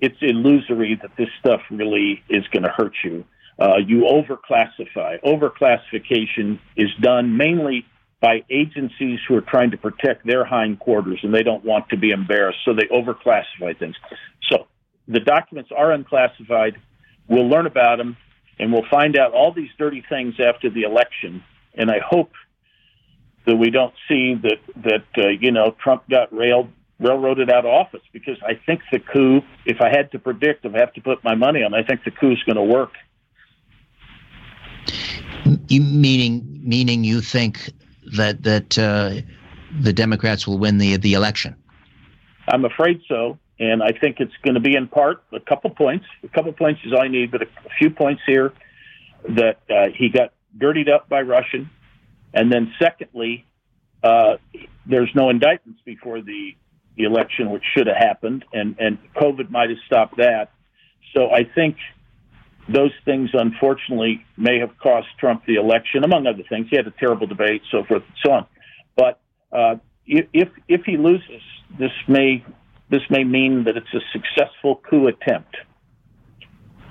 it's 0.00 0.16
illusory 0.20 0.98
that 1.02 1.10
this 1.16 1.28
stuff 1.38 1.60
really 1.70 2.22
is 2.28 2.46
going 2.48 2.62
to 2.62 2.70
hurt 2.70 2.94
you. 3.04 3.24
Uh, 3.58 3.76
you 3.76 4.02
overclassify. 4.02 5.20
Overclassification 5.22 6.58
is 6.76 6.88
done 7.00 7.36
mainly 7.36 7.84
by 8.20 8.42
agencies 8.50 9.18
who 9.26 9.36
are 9.36 9.42
trying 9.42 9.70
to 9.70 9.76
protect 9.76 10.26
their 10.26 10.44
hindquarters 10.44 11.20
and 11.22 11.34
they 11.34 11.42
don't 11.42 11.64
want 11.64 11.88
to 11.88 11.96
be 11.96 12.10
embarrassed, 12.10 12.58
so 12.64 12.74
they 12.74 12.84
overclassify 12.84 13.78
things. 13.78 13.96
So 14.50 14.66
the 15.08 15.20
documents 15.20 15.70
are 15.76 15.92
unclassified. 15.92 16.80
We'll 17.30 17.48
learn 17.48 17.66
about 17.66 17.98
them, 17.98 18.16
and 18.58 18.72
we'll 18.72 18.88
find 18.90 19.16
out 19.16 19.32
all 19.32 19.52
these 19.52 19.70
dirty 19.78 20.04
things 20.06 20.34
after 20.40 20.68
the 20.68 20.82
election. 20.82 21.42
And 21.74 21.90
I 21.90 22.00
hope 22.04 22.32
that 23.46 23.56
we 23.56 23.70
don't 23.70 23.94
see 24.08 24.34
that 24.34 24.58
that 24.84 25.04
uh, 25.16 25.28
you 25.28 25.52
know 25.52 25.74
Trump 25.82 26.02
got 26.10 26.32
railed 26.32 26.70
railroaded 26.98 27.48
out 27.48 27.64
of 27.64 27.70
office 27.70 28.02
because 28.12 28.36
I 28.44 28.54
think 28.66 28.82
the 28.92 28.98
coup. 28.98 29.42
If 29.64 29.80
I 29.80 29.90
had 29.90 30.10
to 30.12 30.18
predict, 30.18 30.64
if 30.64 30.74
I 30.74 30.80
have 30.80 30.92
to 30.94 31.00
put 31.00 31.22
my 31.22 31.36
money 31.36 31.62
on, 31.62 31.72
I 31.72 31.84
think 31.84 32.04
the 32.04 32.10
coup 32.10 32.32
is 32.32 32.42
going 32.44 32.56
to 32.56 32.64
work. 32.64 32.92
You, 35.68 35.80
meaning 35.80 36.60
meaning 36.64 37.04
you 37.04 37.20
think 37.20 37.70
that 38.16 38.42
that 38.42 38.76
uh, 38.76 39.20
the 39.80 39.92
Democrats 39.92 40.48
will 40.48 40.58
win 40.58 40.78
the 40.78 40.96
the 40.96 41.14
election? 41.14 41.54
I'm 42.48 42.64
afraid 42.64 43.00
so. 43.08 43.38
And 43.60 43.82
I 43.82 43.92
think 43.92 44.16
it's 44.20 44.32
going 44.42 44.54
to 44.54 44.60
be 44.60 44.74
in 44.74 44.88
part 44.88 45.22
a 45.32 45.38
couple 45.38 45.68
points. 45.70 46.06
A 46.24 46.28
couple 46.28 46.50
points 46.52 46.80
is 46.84 46.92
all 46.94 47.02
I 47.02 47.08
need, 47.08 47.30
but 47.30 47.42
a, 47.42 47.44
a 47.44 47.70
few 47.78 47.90
points 47.90 48.22
here 48.26 48.54
that 49.28 49.58
uh, 49.68 49.88
he 49.94 50.08
got 50.08 50.32
dirtied 50.56 50.88
up 50.88 51.10
by 51.10 51.20
Russian. 51.20 51.68
And 52.32 52.50
then 52.50 52.72
secondly, 52.80 53.44
uh, 54.02 54.36
there's 54.86 55.10
no 55.14 55.28
indictments 55.28 55.80
before 55.84 56.22
the, 56.22 56.56
the 56.96 57.04
election, 57.04 57.50
which 57.50 57.62
should 57.76 57.86
have 57.86 57.96
happened, 57.96 58.46
and, 58.52 58.76
and 58.78 58.98
COVID 59.14 59.50
might 59.50 59.68
have 59.68 59.78
stopped 59.86 60.16
that. 60.16 60.50
So 61.14 61.30
I 61.30 61.44
think 61.44 61.76
those 62.66 62.92
things, 63.04 63.30
unfortunately, 63.34 64.24
may 64.38 64.58
have 64.60 64.78
cost 64.78 65.08
Trump 65.18 65.44
the 65.44 65.56
election, 65.56 66.02
among 66.02 66.26
other 66.26 66.44
things. 66.48 66.68
He 66.70 66.76
had 66.76 66.86
a 66.86 66.94
terrible 66.98 67.26
debate, 67.26 67.62
so 67.70 67.84
forth 67.84 68.04
and 68.06 68.16
so 68.24 68.32
on. 68.32 68.46
But 68.96 69.20
uh, 69.52 69.76
if 70.06 70.48
if 70.68 70.82
he 70.84 70.96
loses, 70.96 71.42
this 71.78 71.92
may 72.08 72.44
this 72.90 73.02
may 73.08 73.24
mean 73.24 73.64
that 73.64 73.76
it's 73.76 73.92
a 73.94 74.00
successful 74.12 74.82
coup 74.88 75.06
attempt. 75.06 75.56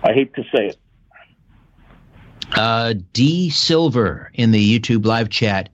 I 0.03 0.13
hate 0.13 0.33
to 0.35 0.43
say 0.43 0.67
it. 0.67 0.77
Uh, 2.53 2.95
D. 3.13 3.49
Silver 3.49 4.31
in 4.33 4.51
the 4.51 4.79
YouTube 4.79 5.05
live 5.05 5.29
chat 5.29 5.69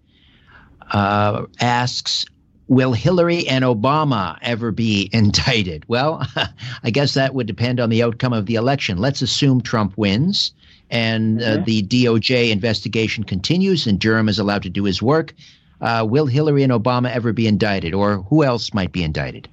uh, 0.92 1.46
asks, 1.62 2.26
Will 2.68 2.94
Hillary 2.94 3.48
and 3.48 3.64
Obama 3.64 4.38
ever 4.42 4.72
be 4.72 5.10
indicted? 5.14 5.86
Well, 5.88 6.28
I 6.84 6.90
guess 6.90 7.14
that 7.14 7.34
would 7.34 7.48
depend 7.48 7.80
on 7.80 7.90
the 7.90 8.04
outcome 8.04 8.34
of 8.34 8.48
the 8.48 8.56
election. 8.56 8.98
Let's 8.98 9.22
assume 9.22 9.62
Trump 9.62 9.94
wins 9.98 10.54
and 10.90 11.42
uh, 11.42 11.58
mm-hmm. 11.58 11.64
the 11.64 11.84
DOJ 11.84 12.52
investigation 12.52 13.24
continues 13.24 13.88
and 13.88 14.00
Durham 14.00 14.30
is 14.30 14.40
allowed 14.40 14.64
to 14.64 14.70
do 14.70 14.84
his 14.84 15.02
work. 15.02 15.34
Uh, 15.82 16.06
will 16.08 16.26
Hillary 16.26 16.64
and 16.64 16.72
Obama 16.72 17.12
ever 17.12 17.34
be 17.34 17.48
indicted, 17.48 17.94
or 17.94 18.20
who 18.24 18.44
else 18.44 18.74
might 18.74 18.94
be 18.94 19.04
indicted? 19.04 19.50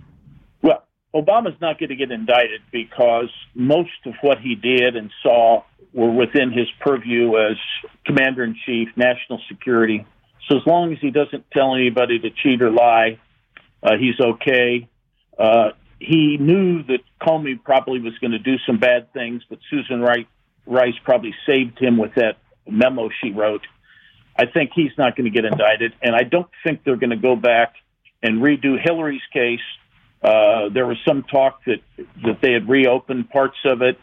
Obama's 1.14 1.60
not 1.60 1.78
going 1.78 1.90
to 1.90 1.96
get 1.96 2.10
indicted 2.10 2.62
because 2.70 3.28
most 3.54 3.90
of 4.06 4.14
what 4.22 4.38
he 4.38 4.54
did 4.54 4.96
and 4.96 5.10
saw 5.22 5.62
were 5.92 6.10
within 6.10 6.50
his 6.52 6.66
purview 6.80 7.36
as 7.36 7.56
commander 8.06 8.44
in 8.44 8.56
chief, 8.64 8.88
national 8.96 9.40
security. 9.48 10.06
So 10.48 10.56
as 10.56 10.62
long 10.66 10.92
as 10.92 10.98
he 11.00 11.10
doesn't 11.10 11.50
tell 11.50 11.74
anybody 11.74 12.18
to 12.18 12.30
cheat 12.30 12.62
or 12.62 12.70
lie, 12.70 13.18
uh, 13.82 13.96
he's 13.98 14.18
okay. 14.18 14.88
Uh, 15.38 15.70
he 15.98 16.36
knew 16.38 16.82
that 16.84 17.00
Comey 17.20 17.62
probably 17.62 18.00
was 18.00 18.16
going 18.18 18.32
to 18.32 18.38
do 18.38 18.56
some 18.66 18.78
bad 18.78 19.12
things, 19.12 19.42
but 19.48 19.58
Susan 19.70 20.00
Wright 20.00 20.26
Rice 20.66 20.94
probably 21.04 21.34
saved 21.46 21.78
him 21.78 21.96
with 21.98 22.14
that 22.14 22.38
memo 22.68 23.10
she 23.22 23.30
wrote. 23.30 23.66
I 24.36 24.46
think 24.46 24.70
he's 24.74 24.92
not 24.96 25.16
going 25.16 25.30
to 25.30 25.30
get 25.30 25.44
indicted, 25.44 25.92
and 26.00 26.14
I 26.14 26.22
don't 26.22 26.48
think 26.64 26.84
they're 26.84 26.96
going 26.96 27.10
to 27.10 27.16
go 27.16 27.36
back 27.36 27.74
and 28.22 28.40
redo 28.40 28.80
Hillary's 28.80 29.22
case. 29.32 29.60
Uh, 30.22 30.68
there 30.72 30.86
was 30.86 30.96
some 31.06 31.22
talk 31.24 31.60
that 31.66 31.80
that 32.24 32.40
they 32.40 32.52
had 32.52 32.68
reopened 32.68 33.28
parts 33.30 33.56
of 33.64 33.82
it, 33.82 33.98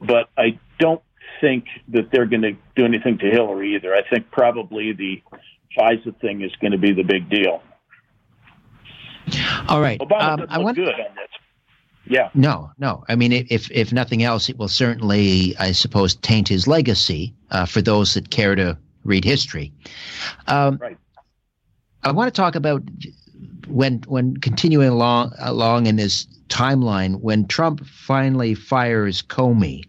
but 0.00 0.28
I 0.36 0.58
don't 0.78 1.02
think 1.40 1.66
that 1.88 2.10
they're 2.10 2.26
going 2.26 2.42
to 2.42 2.52
do 2.76 2.84
anything 2.84 3.18
to 3.18 3.26
Hillary 3.26 3.74
either. 3.74 3.94
I 3.94 4.02
think 4.08 4.30
probably 4.30 4.92
the 4.92 5.22
FISA 5.78 6.18
thing 6.20 6.40
is 6.42 6.52
going 6.60 6.72
to 6.72 6.78
be 6.78 6.92
the 6.92 7.02
big 7.02 7.28
deal. 7.28 7.62
All 9.68 9.80
right. 9.80 10.00
Obama 10.00 10.40
Um, 10.42 10.46
I 10.48 10.58
want. 10.58 10.76
good 10.76 10.88
on 10.88 11.14
this. 11.16 11.28
Yeah. 12.06 12.30
No, 12.34 12.70
no. 12.78 13.04
I 13.08 13.14
mean, 13.14 13.32
if 13.32 13.70
if 13.70 13.92
nothing 13.92 14.22
else, 14.24 14.48
it 14.48 14.58
will 14.58 14.68
certainly, 14.68 15.54
I 15.58 15.72
suppose, 15.72 16.16
taint 16.16 16.48
his 16.48 16.66
legacy 16.66 17.34
uh, 17.50 17.64
for 17.66 17.80
those 17.80 18.14
that 18.14 18.30
care 18.30 18.54
to 18.56 18.76
read 19.04 19.24
history. 19.24 19.72
Um, 20.48 20.78
Right. 20.78 20.96
I 22.04 22.10
want 22.10 22.34
to 22.34 22.36
talk 22.40 22.56
about 22.56 22.82
when 23.72 24.02
when 24.06 24.36
continuing 24.36 24.88
along 24.88 25.32
along 25.38 25.86
in 25.86 25.96
this 25.96 26.26
timeline 26.48 27.20
when 27.20 27.46
Trump 27.46 27.84
finally 27.86 28.54
fires 28.54 29.22
Comey. 29.22 29.84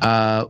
Uh, 0.00 0.46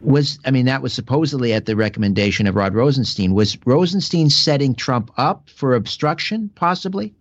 was 0.00 0.38
I 0.44 0.50
mean 0.50 0.66
that 0.66 0.82
was 0.82 0.92
supposedly 0.92 1.52
at 1.52 1.66
the 1.66 1.76
recommendation 1.76 2.46
of 2.46 2.56
Rod 2.56 2.74
Rosenstein. 2.74 3.34
Was 3.34 3.58
Rosenstein 3.64 4.30
setting 4.30 4.74
Trump 4.74 5.10
up 5.16 5.48
for 5.50 5.74
obstruction, 5.74 6.50
possibly? 6.54 7.14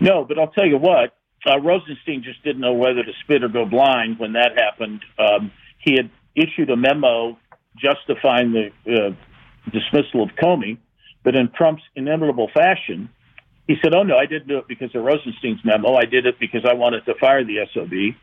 No, 0.00 0.24
but 0.24 0.38
I'll 0.38 0.48
tell 0.48 0.66
you 0.66 0.78
what. 0.78 1.16
Uh, 1.44 1.58
Rosenstein 1.58 2.22
just 2.22 2.42
didn't 2.44 2.60
know 2.60 2.72
whether 2.72 3.02
to 3.02 3.12
spit 3.24 3.42
or 3.42 3.48
go 3.48 3.64
blind 3.64 4.18
when 4.18 4.32
that 4.34 4.52
happened. 4.56 5.04
Um, 5.18 5.50
he 5.78 5.96
had 5.96 6.10
issued 6.34 6.70
a 6.70 6.76
memo 6.76 7.36
justifying 7.76 8.52
the 8.52 8.70
uh, 8.86 9.10
dismissal 9.70 10.22
of 10.22 10.30
Comey, 10.40 10.78
but 11.24 11.36
in 11.36 11.50
Trump's 11.56 11.82
inimitable 11.94 12.50
fashion, 12.52 13.08
he 13.66 13.76
said, 13.82 13.94
"Oh 13.94 14.02
no, 14.02 14.16
I 14.16 14.26
didn't 14.26 14.48
do 14.48 14.58
it 14.58 14.68
because 14.68 14.94
of 14.94 15.04
Rosenstein's 15.04 15.64
memo. 15.64 15.94
I 15.94 16.04
did 16.04 16.26
it 16.26 16.38
because 16.38 16.64
I 16.68 16.74
wanted 16.74 17.04
to 17.06 17.14
fire 17.14 17.44
the 17.44 17.66
SOB." 17.72 18.16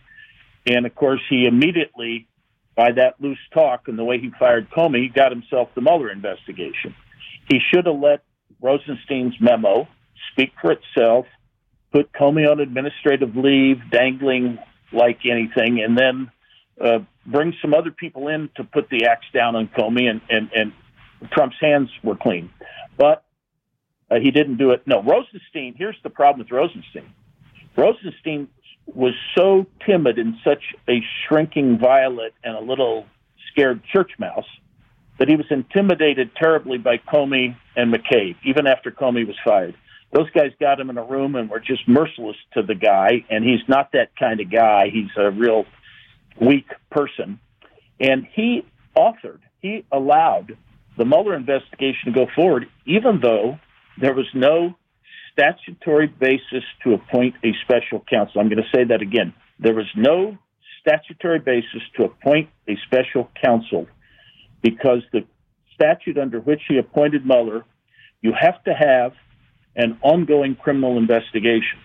And 0.65 0.85
of 0.85 0.93
course, 0.95 1.21
he 1.29 1.45
immediately, 1.45 2.27
by 2.75 2.91
that 2.91 3.15
loose 3.19 3.39
talk 3.53 3.87
and 3.87 3.97
the 3.97 4.03
way 4.03 4.19
he 4.19 4.31
fired 4.37 4.69
Comey, 4.69 5.13
got 5.13 5.31
himself 5.31 5.69
the 5.75 5.81
Mueller 5.81 6.11
investigation. 6.11 6.93
He 7.47 7.59
should 7.73 7.85
have 7.85 7.99
let 7.99 8.23
Rosenstein's 8.61 9.35
memo 9.39 9.87
speak 10.31 10.51
for 10.61 10.71
itself, 10.71 11.25
put 11.91 12.11
Comey 12.11 12.49
on 12.49 12.59
administrative 12.59 13.35
leave, 13.35 13.77
dangling 13.89 14.59
like 14.91 15.19
anything, 15.25 15.81
and 15.81 15.97
then 15.97 16.31
uh, 16.83 16.99
bring 17.25 17.53
some 17.61 17.73
other 17.73 17.91
people 17.91 18.27
in 18.27 18.49
to 18.55 18.63
put 18.63 18.89
the 18.89 19.05
axe 19.05 19.25
down 19.33 19.55
on 19.55 19.67
Comey, 19.67 20.09
and, 20.09 20.21
and, 20.29 20.49
and 20.53 20.73
Trump's 21.31 21.57
hands 21.59 21.89
were 22.03 22.15
clean. 22.15 22.49
But 22.99 23.23
uh, 24.11 24.19
he 24.21 24.29
didn't 24.29 24.57
do 24.57 24.71
it. 24.71 24.83
No, 24.85 25.01
Rosenstein, 25.01 25.73
here's 25.75 25.95
the 26.03 26.09
problem 26.09 26.45
with 26.45 26.51
Rosenstein. 26.51 27.11
Rosenstein 27.75 28.49
was 28.85 29.13
so 29.35 29.65
timid 29.87 30.19
and 30.19 30.35
such 30.43 30.61
a 30.87 31.01
shrinking 31.25 31.79
violet 31.79 32.33
and 32.43 32.55
a 32.55 32.59
little 32.59 33.05
scared 33.51 33.81
church 33.91 34.11
mouse 34.19 34.45
that 35.17 35.29
he 35.29 35.35
was 35.35 35.45
intimidated 35.49 36.31
terribly 36.35 36.77
by 36.77 36.97
Comey 36.97 37.55
and 37.75 37.93
McCabe, 37.93 38.35
even 38.43 38.67
after 38.67 38.91
Comey 38.91 39.25
was 39.25 39.35
fired. 39.45 39.75
Those 40.11 40.29
guys 40.31 40.51
got 40.59 40.79
him 40.79 40.89
in 40.89 40.97
a 40.97 41.03
room 41.03 41.35
and 41.35 41.49
were 41.49 41.59
just 41.59 41.87
merciless 41.87 42.37
to 42.55 42.63
the 42.63 42.75
guy, 42.75 43.25
and 43.29 43.45
he's 43.45 43.61
not 43.67 43.91
that 43.93 44.15
kind 44.17 44.41
of 44.41 44.51
guy. 44.51 44.89
He's 44.91 45.11
a 45.17 45.29
real 45.29 45.65
weak 46.41 46.67
person. 46.89 47.39
And 47.99 48.27
he 48.33 48.65
authored, 48.97 49.39
he 49.61 49.85
allowed 49.91 50.57
the 50.99 51.05
Mueller 51.05 51.33
investigation 51.33 52.05
to 52.05 52.11
go 52.11 52.27
forward, 52.35 52.67
even 52.85 53.21
though 53.21 53.57
there 53.99 54.13
was 54.13 54.27
no 54.35 54.75
statutory 55.31 56.07
basis 56.07 56.63
to 56.83 56.93
appoint 56.93 57.35
a 57.43 57.53
special 57.63 58.03
counsel. 58.07 58.41
I'm 58.41 58.49
going 58.49 58.61
to 58.61 58.77
say 58.77 58.83
that 58.83 59.01
again. 59.01 59.33
There 59.59 59.73
was 59.73 59.87
no 59.95 60.37
statutory 60.81 61.39
basis 61.39 61.81
to 61.95 62.03
appoint 62.03 62.49
a 62.67 62.75
special 62.85 63.29
counsel 63.41 63.87
because 64.61 64.99
the 65.13 65.21
statute 65.73 66.17
under 66.17 66.41
which 66.41 66.61
he 66.67 66.77
appointed 66.77 67.25
Mueller, 67.25 67.63
you 68.21 68.33
have 68.37 68.61
to 68.65 68.73
have 68.73 69.13
an 69.77 69.97
ongoing 70.01 70.55
criminal 70.55 70.97
investigation. 70.97 71.79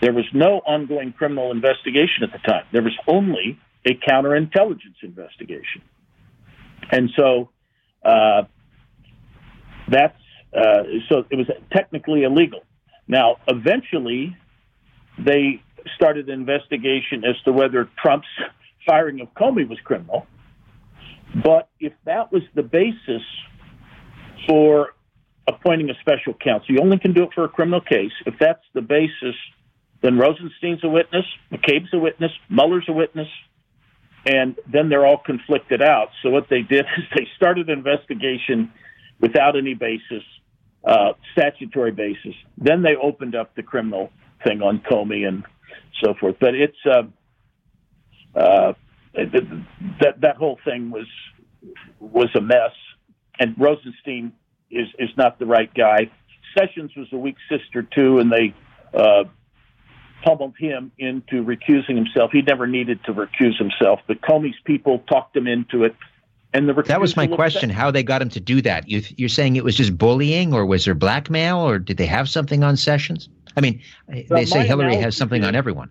There 0.00 0.14
was 0.14 0.24
no 0.32 0.62
ongoing 0.66 1.12
criminal 1.12 1.50
investigation 1.50 2.22
at 2.22 2.32
the 2.32 2.38
time. 2.38 2.64
There 2.72 2.82
was 2.82 2.96
only 3.06 3.58
a 3.84 3.92
counterintelligence 4.08 5.02
investigation. 5.02 5.82
And 6.90 7.10
so 7.14 7.50
uh, 8.06 8.42
that's 9.90 10.18
uh, 10.56 10.82
so 11.08 11.24
it 11.30 11.36
was 11.36 11.46
technically 11.72 12.22
illegal. 12.22 12.60
Now, 13.08 13.36
eventually, 13.46 14.36
they 15.18 15.62
started 15.94 16.28
an 16.28 16.40
investigation 16.40 17.24
as 17.24 17.40
to 17.44 17.52
whether 17.52 17.88
Trump's 18.02 18.26
firing 18.86 19.20
of 19.20 19.28
Comey 19.34 19.68
was 19.68 19.78
criminal. 19.84 20.26
But 21.42 21.68
if 21.80 21.92
that 22.04 22.32
was 22.32 22.42
the 22.54 22.62
basis 22.62 23.22
for 24.46 24.94
appointing 25.48 25.90
a 25.90 25.94
special 26.00 26.34
counsel, 26.34 26.74
you 26.74 26.80
only 26.80 26.98
can 26.98 27.12
do 27.12 27.24
it 27.24 27.30
for 27.34 27.44
a 27.44 27.48
criminal 27.48 27.80
case. 27.80 28.12
If 28.24 28.34
that's 28.40 28.62
the 28.74 28.80
basis, 28.80 29.34
then 30.02 30.18
Rosenstein's 30.18 30.82
a 30.84 30.88
witness, 30.88 31.24
McCabe's 31.52 31.92
a 31.92 31.98
witness, 31.98 32.30
Mueller's 32.48 32.86
a 32.88 32.92
witness, 32.92 33.28
and 34.26 34.56
then 34.70 34.88
they're 34.88 35.06
all 35.06 35.22
conflicted 35.24 35.80
out. 35.80 36.08
So 36.22 36.30
what 36.30 36.48
they 36.50 36.62
did 36.62 36.84
is 36.98 37.04
they 37.14 37.26
started 37.36 37.70
an 37.70 37.78
investigation 37.78 38.72
without 39.20 39.56
any 39.56 39.74
basis, 39.74 40.24
uh, 40.84 41.12
statutory 41.32 41.92
basis. 41.92 42.34
Then 42.58 42.82
they 42.82 42.96
opened 43.00 43.36
up 43.36 43.54
the 43.54 43.62
criminal 43.62 44.10
thing 44.44 44.62
on 44.62 44.82
Comey 44.90 45.26
and 45.26 45.44
so 46.02 46.14
forth. 46.20 46.36
But 46.40 46.54
it's 46.54 46.76
uh, 46.84 47.02
uh, 48.38 48.72
that 49.14 50.20
that 50.20 50.36
whole 50.36 50.58
thing 50.64 50.90
was 50.90 51.06
was 52.00 52.28
a 52.36 52.40
mess, 52.40 52.72
and 53.38 53.54
Rosenstein 53.58 54.32
is 54.70 54.88
is 54.98 55.10
not 55.16 55.38
the 55.38 55.46
right 55.46 55.72
guy. 55.72 56.10
Sessions 56.58 56.90
was 56.96 57.06
a 57.12 57.16
weak 57.16 57.36
sister 57.48 57.82
too, 57.82 58.18
and 58.18 58.30
they 58.30 58.54
uh, 58.92 59.24
pummeled 60.26 60.54
him 60.58 60.90
into 60.98 61.44
recusing 61.44 61.94
himself. 61.94 62.32
He 62.32 62.42
never 62.42 62.66
needed 62.66 63.02
to 63.04 63.14
recuse 63.14 63.56
himself, 63.56 64.00
but 64.06 64.20
Comey's 64.20 64.56
people 64.64 64.98
talked 65.08 65.36
him 65.36 65.46
into 65.46 65.84
it. 65.84 65.94
And 66.52 66.68
the 66.68 66.74
That 66.82 67.00
was 67.00 67.16
my 67.16 67.26
question: 67.26 67.70
how 67.70 67.90
they 67.90 68.02
got 68.02 68.22
him 68.22 68.30
to 68.30 68.40
do 68.40 68.60
that? 68.62 68.88
You, 68.88 69.02
you're 69.16 69.28
saying 69.28 69.56
it 69.56 69.64
was 69.64 69.76
just 69.76 69.96
bullying, 69.96 70.52
or 70.52 70.64
was 70.64 70.84
there 70.84 70.94
blackmail, 70.94 71.58
or 71.58 71.78
did 71.78 71.96
they 71.96 72.06
have 72.06 72.28
something 72.28 72.64
on 72.64 72.76
Sessions? 72.76 73.28
I 73.56 73.60
mean, 73.60 73.80
they 74.08 74.44
say 74.44 74.66
Hillary 74.66 74.96
has 74.96 75.16
something 75.16 75.42
is- 75.42 75.48
on 75.48 75.54
everyone. 75.54 75.90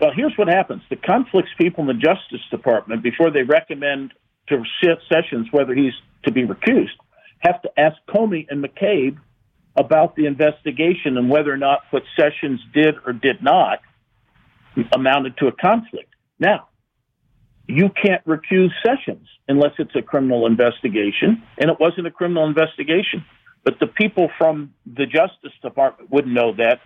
Well, 0.00 0.10
here's 0.14 0.36
what 0.36 0.48
happens: 0.48 0.82
the 0.90 0.96
conflicts 0.96 1.50
people 1.58 1.82
in 1.82 1.86
the 1.88 1.94
Justice 1.94 2.40
Department, 2.50 3.02
before 3.02 3.30
they 3.30 3.42
recommend 3.42 4.12
to 4.48 4.62
Sessions 5.10 5.48
whether 5.50 5.74
he's 5.74 5.94
to 6.24 6.30
be 6.30 6.44
recused, 6.44 6.96
have 7.40 7.60
to 7.62 7.70
ask 7.78 7.96
Comey 8.08 8.46
and 8.48 8.64
McCabe 8.64 9.18
about 9.76 10.16
the 10.16 10.26
investigation 10.26 11.16
and 11.16 11.28
whether 11.28 11.52
or 11.52 11.56
not 11.56 11.80
what 11.90 12.02
Sessions 12.16 12.60
did 12.72 12.94
or 13.06 13.12
did 13.12 13.42
not 13.42 13.80
amounted 14.92 15.36
to 15.38 15.46
a 15.46 15.52
conflict. 15.52 16.14
Now, 16.38 16.68
you 17.66 17.88
can't 17.90 18.24
recuse 18.26 18.70
Sessions 18.84 19.26
unless 19.48 19.72
it's 19.78 19.94
a 19.96 20.02
criminal 20.02 20.46
investigation, 20.46 21.42
and 21.58 21.70
it 21.70 21.78
wasn't 21.80 22.06
a 22.06 22.10
criminal 22.10 22.46
investigation. 22.46 23.24
But 23.64 23.78
the 23.80 23.86
people 23.86 24.30
from 24.36 24.74
the 24.84 25.06
Justice 25.06 25.52
Department 25.62 26.10
wouldn't 26.10 26.34
know 26.34 26.54
that. 26.56 26.80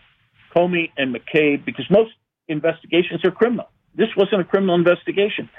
Comey 0.55 0.91
and 0.97 1.15
McCabe, 1.15 1.65
because 1.65 1.85
most 1.91 2.13
investigations 2.47 3.25
are 3.25 3.31
criminal. 3.31 3.69
This 3.95 4.09
wasn't 4.17 4.41
a 4.41 4.45
criminal 4.45 4.77
investigation, 4.77 5.51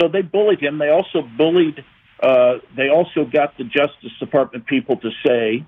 so 0.00 0.08
they 0.08 0.22
bullied 0.22 0.60
him. 0.60 0.78
They 0.78 0.88
also 0.88 1.22
bullied. 1.36 1.84
Uh, 2.20 2.54
they 2.76 2.88
also 2.88 3.24
got 3.30 3.56
the 3.58 3.64
Justice 3.64 4.12
Department 4.18 4.66
people 4.66 4.96
to 4.96 5.10
say 5.26 5.66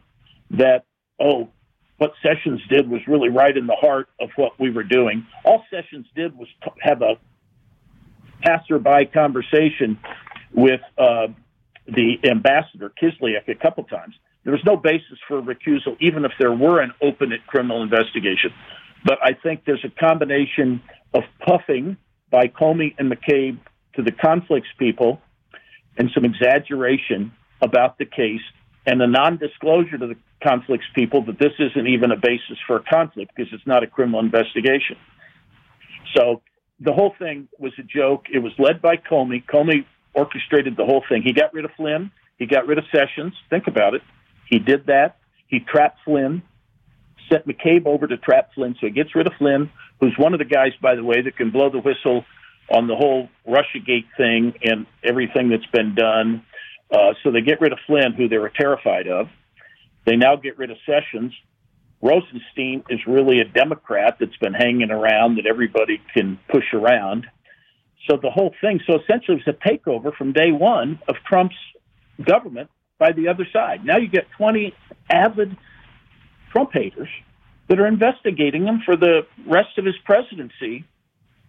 that, 0.50 0.84
oh, 1.20 1.48
what 1.98 2.12
Sessions 2.22 2.60
did 2.68 2.88
was 2.90 3.00
really 3.06 3.28
right 3.28 3.56
in 3.56 3.66
the 3.66 3.76
heart 3.76 4.08
of 4.20 4.30
what 4.36 4.58
we 4.58 4.70
were 4.70 4.82
doing. 4.82 5.26
All 5.44 5.64
Sessions 5.70 6.06
did 6.14 6.36
was 6.36 6.48
t- 6.62 6.70
have 6.80 7.02
a 7.02 7.14
passerby 8.42 9.06
conversation 9.06 9.98
with 10.52 10.80
uh, 10.98 11.28
the 11.86 12.16
ambassador 12.28 12.92
Kislyak 13.00 13.48
a 13.48 13.54
couple 13.54 13.84
times. 13.84 14.14
There 14.42 14.52
was 14.52 14.62
no 14.64 14.76
basis 14.76 15.18
for 15.26 15.38
a 15.38 15.42
recusal, 15.42 15.96
even 16.00 16.24
if 16.24 16.32
there 16.38 16.52
were 16.52 16.80
an 16.80 16.92
open 17.00 17.32
criminal 17.46 17.82
investigation. 17.82 18.52
But 19.04 19.18
I 19.22 19.32
think 19.32 19.64
there's 19.64 19.84
a 19.84 20.00
combination 20.00 20.82
of 21.14 21.22
puffing 21.46 21.96
by 22.30 22.48
Comey 22.48 22.94
and 22.98 23.10
McCabe 23.10 23.58
to 23.96 24.02
the 24.02 24.12
conflicts 24.12 24.68
people 24.78 25.20
and 25.96 26.10
some 26.14 26.24
exaggeration 26.24 27.32
about 27.62 27.98
the 27.98 28.04
case 28.04 28.40
and 28.86 29.00
a 29.00 29.06
non-disclosure 29.06 29.96
to 29.98 30.06
the 30.06 30.16
conflicts 30.46 30.84
people 30.94 31.24
that 31.26 31.38
this 31.38 31.52
isn't 31.58 31.86
even 31.86 32.10
a 32.10 32.16
basis 32.16 32.58
for 32.66 32.76
a 32.76 32.82
conflict 32.82 33.32
because 33.34 33.52
it's 33.52 33.66
not 33.66 33.82
a 33.82 33.86
criminal 33.86 34.20
investigation. 34.20 34.96
So 36.16 36.42
the 36.80 36.92
whole 36.92 37.14
thing 37.18 37.48
was 37.58 37.72
a 37.78 37.82
joke. 37.82 38.26
It 38.32 38.40
was 38.40 38.52
led 38.58 38.82
by 38.82 38.96
Comey. 38.96 39.44
Comey 39.44 39.86
orchestrated 40.12 40.76
the 40.76 40.84
whole 40.84 41.02
thing. 41.08 41.22
He 41.22 41.32
got 41.32 41.52
rid 41.54 41.64
of 41.64 41.70
Flynn. 41.76 42.10
He 42.38 42.46
got 42.46 42.66
rid 42.66 42.78
of 42.78 42.84
Sessions. 42.94 43.32
Think 43.50 43.66
about 43.66 43.94
it. 43.94 44.02
He 44.48 44.58
did 44.58 44.86
that. 44.86 45.16
He 45.46 45.60
trapped 45.60 45.98
Flynn, 46.04 46.42
sent 47.30 47.46
McCabe 47.46 47.86
over 47.86 48.06
to 48.06 48.16
trap 48.16 48.50
Flynn. 48.54 48.74
So 48.80 48.86
he 48.86 48.92
gets 48.92 49.14
rid 49.14 49.26
of 49.26 49.32
Flynn, 49.38 49.70
who's 50.00 50.14
one 50.18 50.34
of 50.34 50.38
the 50.38 50.44
guys, 50.44 50.72
by 50.80 50.94
the 50.94 51.04
way, 51.04 51.22
that 51.22 51.36
can 51.36 51.50
blow 51.50 51.70
the 51.70 51.78
whistle 51.78 52.24
on 52.70 52.86
the 52.86 52.96
whole 52.96 53.28
Russiagate 53.46 54.06
thing 54.16 54.54
and 54.62 54.86
everything 55.02 55.50
that's 55.50 55.66
been 55.66 55.94
done. 55.94 56.44
Uh, 56.90 57.14
so 57.22 57.30
they 57.30 57.40
get 57.40 57.60
rid 57.60 57.72
of 57.72 57.78
Flynn, 57.86 58.12
who 58.12 58.28
they 58.28 58.38
were 58.38 58.52
terrified 58.54 59.06
of. 59.06 59.28
They 60.04 60.16
now 60.16 60.36
get 60.36 60.58
rid 60.58 60.70
of 60.70 60.76
Sessions. 60.86 61.32
Rosenstein 62.02 62.84
is 62.90 63.00
really 63.06 63.40
a 63.40 63.44
Democrat 63.44 64.16
that's 64.20 64.36
been 64.36 64.52
hanging 64.52 64.90
around 64.90 65.36
that 65.36 65.46
everybody 65.46 66.02
can 66.14 66.38
push 66.48 66.74
around. 66.74 67.26
So 68.08 68.18
the 68.20 68.30
whole 68.30 68.54
thing, 68.60 68.80
so 68.86 69.00
essentially 69.00 69.38
it 69.38 69.46
was 69.46 69.54
a 69.54 69.68
takeover 69.68 70.14
from 70.14 70.32
day 70.32 70.52
one 70.52 70.98
of 71.08 71.16
Trump's 71.26 71.56
government 72.22 72.68
by 72.98 73.12
the 73.12 73.28
other 73.28 73.46
side. 73.52 73.84
Now 73.84 73.96
you 73.96 74.08
get 74.08 74.26
20 74.36 74.74
avid 75.10 75.56
Trump 76.52 76.70
haters 76.72 77.08
that 77.68 77.80
are 77.80 77.86
investigating 77.86 78.66
him 78.66 78.82
for 78.84 78.96
the 78.96 79.26
rest 79.46 79.78
of 79.78 79.86
his 79.86 79.96
presidency. 80.04 80.84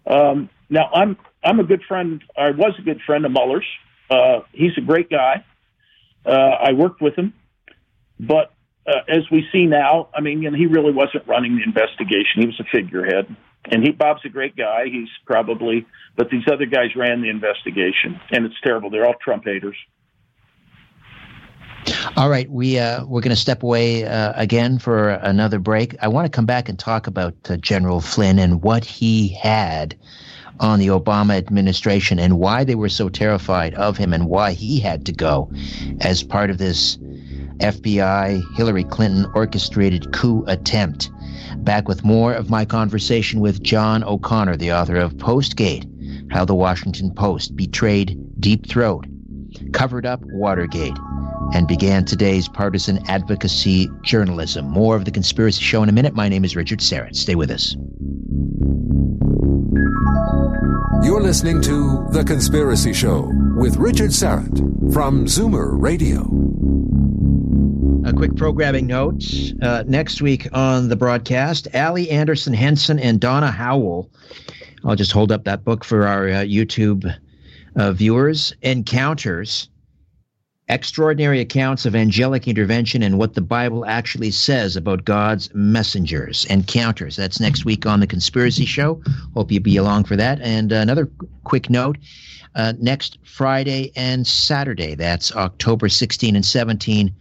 Um, 0.07 0.49
now 0.69 0.89
I'm 0.93 1.17
I'm 1.43 1.59
a 1.59 1.63
good 1.63 1.83
friend. 1.87 2.23
I 2.37 2.51
was 2.51 2.73
a 2.79 2.81
good 2.81 3.01
friend 3.05 3.25
of 3.25 3.31
Mueller's. 3.31 3.65
Uh, 4.09 4.39
he's 4.51 4.77
a 4.77 4.81
great 4.81 5.09
guy. 5.09 5.43
Uh, 6.25 6.31
I 6.31 6.73
worked 6.73 7.01
with 7.01 7.15
him, 7.15 7.33
but 8.19 8.51
uh, 8.87 9.01
as 9.07 9.23
we 9.31 9.45
see 9.51 9.65
now, 9.65 10.09
I 10.13 10.21
mean, 10.21 10.41
you 10.41 10.51
know, 10.51 10.57
he 10.57 10.67
really 10.67 10.93
wasn't 10.93 11.27
running 11.27 11.57
the 11.57 11.63
investigation. 11.63 12.41
He 12.41 12.45
was 12.45 12.59
a 12.59 12.65
figurehead, 12.71 13.35
and 13.65 13.83
he 13.83 13.91
Bob's 13.91 14.21
a 14.25 14.29
great 14.29 14.55
guy. 14.55 14.85
He's 14.85 15.09
probably, 15.25 15.85
but 16.15 16.29
these 16.29 16.43
other 16.51 16.65
guys 16.65 16.95
ran 16.95 17.21
the 17.21 17.29
investigation, 17.29 18.19
and 18.31 18.45
it's 18.45 18.59
terrible. 18.63 18.89
They're 18.89 19.05
all 19.05 19.15
Trump 19.23 19.45
haters. 19.45 19.77
All 22.17 22.29
right, 22.29 22.49
we 22.49 22.79
uh, 22.79 23.05
we're 23.05 23.21
going 23.21 23.35
to 23.35 23.41
step 23.41 23.61
away 23.61 24.05
uh, 24.05 24.33
again 24.35 24.79
for 24.79 25.09
another 25.09 25.59
break. 25.59 25.95
I 26.01 26.07
want 26.07 26.25
to 26.25 26.35
come 26.35 26.45
back 26.45 26.69
and 26.69 26.79
talk 26.79 27.07
about 27.07 27.35
uh, 27.49 27.57
General 27.57 28.01
Flynn 28.01 28.39
and 28.39 28.61
what 28.61 28.85
he 28.85 29.27
had 29.27 29.95
on 30.59 30.79
the 30.79 30.87
Obama 30.87 31.37
administration 31.37 32.17
and 32.17 32.39
why 32.39 32.63
they 32.63 32.75
were 32.75 32.89
so 32.89 33.09
terrified 33.09 33.73
of 33.75 33.97
him 33.97 34.13
and 34.13 34.27
why 34.27 34.53
he 34.53 34.79
had 34.79 35.05
to 35.05 35.11
go 35.11 35.51
as 36.01 36.23
part 36.23 36.49
of 36.49 36.57
this 36.57 36.97
FBI 37.57 38.41
Hillary 38.55 38.83
Clinton 38.85 39.25
orchestrated 39.35 40.11
coup 40.13 40.43
attempt. 40.47 41.11
Back 41.57 41.87
with 41.87 42.03
more 42.03 42.33
of 42.33 42.49
my 42.49 42.65
conversation 42.65 43.39
with 43.39 43.63
John 43.63 44.03
O'Connor, 44.03 44.57
the 44.57 44.71
author 44.73 44.97
of 44.97 45.15
Postgate 45.15 45.85
How 46.31 46.45
the 46.45 46.55
Washington 46.55 47.13
Post 47.13 47.55
Betrayed 47.55 48.17
Deep 48.39 48.67
Throat, 48.67 49.05
Covered 49.75 50.05
Up 50.05 50.21
Watergate, 50.27 50.97
and 51.53 51.67
began 51.67 52.05
today's 52.05 52.47
partisan 52.47 52.97
advocacy 53.09 53.89
journalism. 54.03 54.69
More 54.69 54.95
of 54.95 55.03
The 55.03 55.11
Conspiracy 55.11 55.61
Show 55.61 55.83
in 55.83 55.89
a 55.89 55.91
minute. 55.91 56.13
My 56.13 56.29
name 56.29 56.45
is 56.45 56.55
Richard 56.55 56.79
Syrett. 56.79 57.13
Stay 57.15 57.35
with 57.35 57.51
us. 57.51 57.75
You're 61.05 61.21
listening 61.21 61.61
to 61.63 62.07
The 62.11 62.23
Conspiracy 62.25 62.93
Show 62.93 63.29
with 63.57 63.75
Richard 63.75 64.11
Syrett 64.11 64.93
from 64.93 65.25
Zoomer 65.25 65.71
Radio. 65.73 66.21
A 68.09 68.13
quick 68.13 68.37
programming 68.37 68.87
note. 68.87 69.23
Uh, 69.61 69.83
next 69.87 70.21
week 70.21 70.47
on 70.53 70.87
the 70.87 70.95
broadcast, 70.95 71.67
Allie 71.73 72.09
Anderson 72.09 72.53
Henson 72.53 72.97
and 72.97 73.19
Donna 73.19 73.51
Howell. 73.51 74.09
I'll 74.85 74.95
just 74.95 75.11
hold 75.11 75.33
up 75.33 75.43
that 75.43 75.65
book 75.65 75.83
for 75.83 76.07
our 76.07 76.29
uh, 76.29 76.43
YouTube 76.43 77.13
uh, 77.75 77.91
viewers. 77.91 78.53
Encounters 78.61 79.69
extraordinary 80.67 81.39
accounts 81.39 81.85
of 81.85 81.95
angelic 81.95 82.47
intervention 82.47 83.03
and 83.03 83.19
what 83.19 83.35
the 83.35 83.41
Bible 83.41 83.85
actually 83.85 84.31
says 84.31 84.75
about 84.75 85.05
God's 85.05 85.53
messengers. 85.53 86.45
Encounters. 86.45 87.15
That's 87.15 87.39
next 87.39 87.65
week 87.65 87.85
on 87.85 87.99
The 87.99 88.07
Conspiracy 88.07 88.65
Show. 88.65 88.99
Hope 89.35 89.51
you'll 89.51 89.61
be 89.61 89.77
along 89.77 90.05
for 90.05 90.15
that. 90.15 90.41
And 90.41 90.71
another 90.71 91.07
quick 91.43 91.69
note 91.69 91.97
uh, 92.55 92.73
next 92.79 93.19
Friday 93.23 93.91
and 93.95 94.25
Saturday, 94.25 94.95
that's 94.95 95.35
October 95.35 95.87
16 95.87 96.35
and 96.35 96.45
17, 96.45 97.13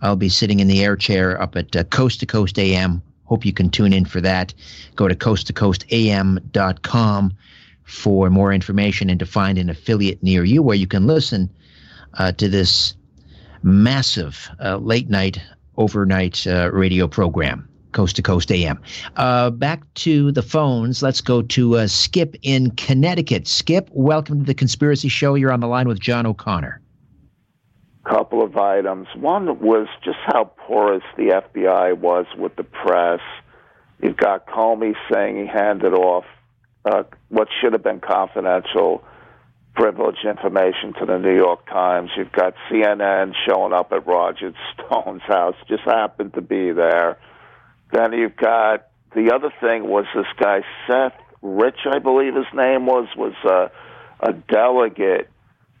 I'll 0.00 0.16
be 0.16 0.28
sitting 0.28 0.60
in 0.60 0.68
the 0.68 0.84
air 0.84 0.96
chair 0.96 1.40
up 1.40 1.56
at 1.56 1.74
uh, 1.74 1.84
Coast 1.84 2.20
to 2.20 2.26
Coast 2.26 2.58
AM. 2.58 3.02
Hope 3.24 3.44
you 3.44 3.52
can 3.52 3.70
tune 3.70 3.92
in 3.92 4.04
for 4.04 4.20
that. 4.20 4.52
Go 4.94 5.08
to 5.08 5.14
coasttocoastam.com 5.14 7.32
for 7.84 8.30
more 8.30 8.52
information 8.52 9.10
and 9.10 9.18
to 9.18 9.26
find 9.26 9.58
an 9.58 9.68
affiliate 9.68 10.22
near 10.22 10.44
you 10.44 10.62
where 10.62 10.76
you 10.76 10.86
can 10.86 11.06
listen 11.06 11.50
uh, 12.14 12.32
to 12.32 12.48
this 12.48 12.94
massive 13.62 14.48
uh, 14.62 14.76
late 14.76 15.08
night, 15.08 15.40
overnight 15.76 16.46
uh, 16.46 16.70
radio 16.72 17.06
program, 17.08 17.68
Coast 17.92 18.16
to 18.16 18.22
Coast 18.22 18.50
AM. 18.50 18.80
Uh, 19.16 19.50
back 19.50 19.82
to 19.94 20.32
the 20.32 20.42
phones. 20.42 21.02
Let's 21.02 21.20
go 21.20 21.42
to 21.42 21.76
uh, 21.76 21.86
Skip 21.86 22.36
in 22.42 22.70
Connecticut. 22.72 23.46
Skip, 23.46 23.88
welcome 23.92 24.40
to 24.40 24.44
the 24.44 24.54
Conspiracy 24.54 25.08
Show. 25.08 25.34
You're 25.34 25.52
on 25.52 25.60
the 25.60 25.68
line 25.68 25.88
with 25.88 26.00
John 26.00 26.26
O'Connor. 26.26 26.80
Couple 28.04 28.42
of 28.42 28.56
items. 28.56 29.06
One 29.14 29.60
was 29.60 29.86
just 30.02 30.18
how 30.26 30.50
porous 30.66 31.04
the 31.16 31.40
FBI 31.54 31.96
was 31.98 32.26
with 32.36 32.56
the 32.56 32.64
press. 32.64 33.20
You've 34.02 34.16
got 34.16 34.48
Comey 34.48 34.94
saying 35.12 35.36
he 35.36 35.46
handed 35.46 35.94
off 35.94 36.24
uh, 36.84 37.04
what 37.28 37.48
should 37.60 37.72
have 37.72 37.82
been 37.82 38.00
confidential 38.00 39.04
privileged 39.74 40.24
information 40.26 40.92
to 40.98 41.06
the 41.06 41.18
New 41.18 41.34
York 41.34 41.66
Times. 41.66 42.10
You've 42.16 42.32
got 42.32 42.54
CNN 42.70 43.32
showing 43.48 43.72
up 43.72 43.92
at 43.92 44.06
Roger 44.06 44.52
Stone's 44.74 45.22
house, 45.22 45.54
just 45.68 45.84
happened 45.84 46.34
to 46.34 46.42
be 46.42 46.72
there. 46.72 47.18
Then 47.90 48.12
you've 48.12 48.36
got 48.36 48.88
the 49.14 49.32
other 49.34 49.52
thing 49.60 49.88
was 49.88 50.06
this 50.14 50.26
guy 50.38 50.60
Seth 50.86 51.14
Rich, 51.42 51.80
I 51.90 51.98
believe 51.98 52.34
his 52.34 52.46
name 52.54 52.86
was, 52.86 53.08
was 53.16 53.34
uh, 53.44 53.68
a 54.20 54.32
delegate 54.32 55.28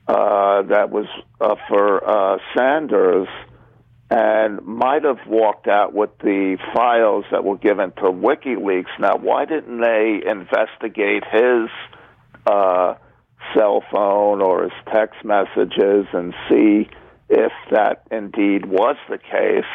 uh, 0.08 0.62
that 0.62 0.90
was 0.90 1.06
uh, 1.40 1.54
for 1.68 2.04
uh, 2.04 2.38
Sanders 2.56 3.28
and 4.12 4.62
might 4.66 5.04
have 5.04 5.26
walked 5.26 5.68
out 5.68 5.94
with 5.94 6.10
the 6.18 6.58
files 6.74 7.24
that 7.30 7.44
were 7.44 7.56
given 7.56 7.92
to 7.92 8.02
WikiLeaks. 8.02 8.98
Now, 9.00 9.16
why 9.16 9.44
didn't 9.46 9.80
they 9.80 10.20
investigate 10.26 11.24
his? 11.32 11.68
Uh, 12.44 12.94
cell 13.54 13.82
phone 13.90 14.40
or 14.40 14.64
his 14.64 14.72
text 14.92 15.24
messages 15.24 16.06
and 16.12 16.34
see 16.48 16.88
if 17.28 17.52
that 17.70 18.06
indeed 18.10 18.66
was 18.66 18.96
the 19.08 19.18
case. 19.18 19.70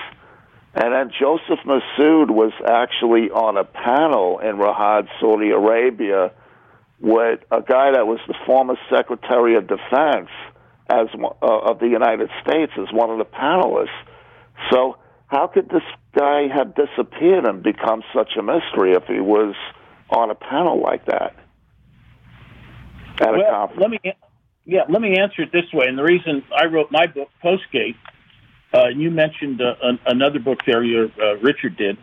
And 0.73 0.93
then 0.93 1.11
Joseph 1.19 1.59
Mifsud 1.65 2.30
was 2.30 2.53
actually 2.65 3.31
on 3.31 3.57
a 3.57 3.64
panel 3.64 4.39
in 4.39 4.57
Riyadh, 4.57 5.07
Saudi 5.19 5.49
Arabia, 5.49 6.31
with 6.99 7.39
a 7.51 7.61
guy 7.61 7.91
that 7.91 8.05
was 8.05 8.19
the 8.27 8.35
former 8.45 8.76
Secretary 8.89 9.55
of 9.55 9.68
Defense 9.68 10.30
as 10.89 11.07
uh, 11.15 11.45
of 11.47 11.80
the 11.80 11.88
United 11.88 12.30
States 12.41 12.72
as 12.77 12.93
one 12.93 13.09
of 13.09 13.18
the 13.18 13.26
panelists. 13.26 13.89
So 14.71 14.97
how 15.27 15.47
could 15.47 15.69
this 15.69 15.84
guy 16.17 16.47
have 16.53 16.73
disappeared 16.75 17.45
and 17.45 17.61
become 17.63 18.01
such 18.15 18.31
a 18.38 18.43
mystery 18.43 18.93
if 18.93 19.03
he 19.05 19.19
was 19.19 19.55
on 20.09 20.29
a 20.31 20.35
panel 20.35 20.81
like 20.81 21.05
that? 21.05 21.35
at 23.21 23.31
well, 23.31 23.41
a 23.41 23.51
conference? 23.51 23.81
Let 23.81 23.89
me, 23.89 24.13
yeah, 24.65 24.81
let 24.89 25.01
me 25.01 25.17
answer 25.17 25.43
it 25.43 25.51
this 25.51 25.71
way. 25.73 25.88
And 25.88 25.97
the 25.97 26.03
reason 26.03 26.43
I 26.55 26.65
wrote 26.65 26.91
my 26.91 27.07
book, 27.07 27.29
Postgate, 27.43 27.95
uh, 28.73 28.88
you 28.89 29.11
mentioned 29.11 29.61
uh, 29.61 29.75
an, 29.81 29.99
another 30.05 30.39
book 30.39 30.59
there, 30.65 30.84
your, 30.84 31.05
uh, 31.21 31.38
Richard 31.38 31.77
did. 31.77 31.97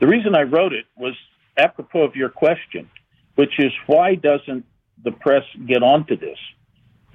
The 0.00 0.06
reason 0.06 0.34
I 0.34 0.42
wrote 0.42 0.72
it 0.72 0.84
was 0.96 1.14
apropos 1.56 2.02
of 2.02 2.16
your 2.16 2.28
question, 2.28 2.90
which 3.36 3.58
is 3.58 3.72
why 3.86 4.14
doesn't 4.14 4.64
the 5.02 5.12
press 5.12 5.44
get 5.66 5.82
onto 5.82 6.16
this? 6.16 6.38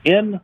In 0.03 0.39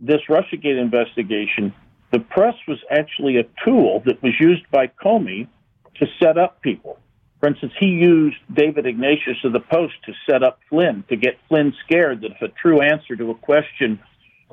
this 0.00 0.20
Russiagate 0.28 0.80
investigation, 0.80 1.74
the 2.12 2.20
press 2.20 2.54
was 2.68 2.78
actually 2.90 3.36
a 3.38 3.44
tool 3.64 4.02
that 4.06 4.22
was 4.22 4.32
used 4.38 4.68
by 4.70 4.86
Comey 4.86 5.48
to 5.96 6.06
set 6.20 6.38
up 6.38 6.62
people. 6.62 6.98
For 7.40 7.48
instance, 7.48 7.72
he 7.78 7.86
used 7.86 8.36
David 8.52 8.86
Ignatius 8.86 9.36
of 9.44 9.52
the 9.52 9.60
Post 9.60 9.94
to 10.06 10.12
set 10.28 10.42
up 10.42 10.58
Flynn 10.70 11.04
to 11.08 11.16
get 11.16 11.38
Flynn 11.48 11.74
scared 11.84 12.22
that 12.22 12.32
if 12.32 12.42
a 12.42 12.48
true 12.48 12.80
answer 12.80 13.16
to 13.16 13.30
a 13.30 13.34
question, 13.34 14.00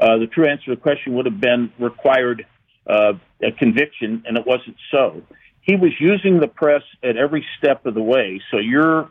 uh, 0.02 0.18
the 0.18 0.28
true 0.28 0.48
answer 0.48 0.66
to 0.66 0.76
the 0.76 0.82
question 0.82 1.14
would 1.14 1.26
have 1.26 1.40
been 1.40 1.72
required 1.80 2.46
uh, 2.88 3.14
a 3.42 3.52
conviction, 3.52 4.24
and 4.26 4.38
it 4.38 4.46
wasn't 4.46 4.76
so. 4.92 5.22
He 5.62 5.76
was 5.78 5.92
using 6.00 6.40
the 6.40 6.48
press 6.48 6.84
at 7.02 7.16
every 7.16 7.46
step 7.58 7.86
of 7.86 7.94
the 7.94 8.02
way. 8.02 8.42
So 8.52 8.58
your 8.58 9.10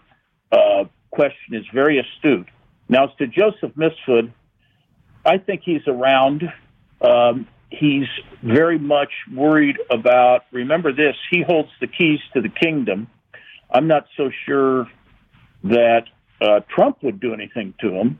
uh, 0.51 0.85
question 1.11 1.55
is 1.55 1.65
very 1.73 1.99
astute. 1.99 2.49
Now, 2.89 3.05
as 3.05 3.11
to 3.19 3.27
Joseph 3.27 3.73
Mifsud, 3.75 4.33
I 5.25 5.39
think 5.39 5.63
he's 5.65 5.87
around. 5.87 6.43
Um, 7.01 7.49
he's 7.79 8.09
very 8.43 8.79
much 8.79 9.13
worried 9.35 9.79
about. 9.91 10.43
Remember 10.53 10.93
this: 10.93 11.17
he 11.31 11.43
holds 11.43 11.71
the 11.81 11.87
keys 11.87 12.21
to 12.35 12.41
the 12.41 12.49
kingdom 12.49 13.09
I'm 13.73 13.87
not 13.87 14.07
so 14.17 14.31
sure 14.47 14.87
that 15.65 16.05
uh, 16.41 16.61
Trump 16.69 17.03
would 17.03 17.21
do 17.21 17.33
anything 17.33 17.75
to 17.81 17.91
him, 17.91 18.19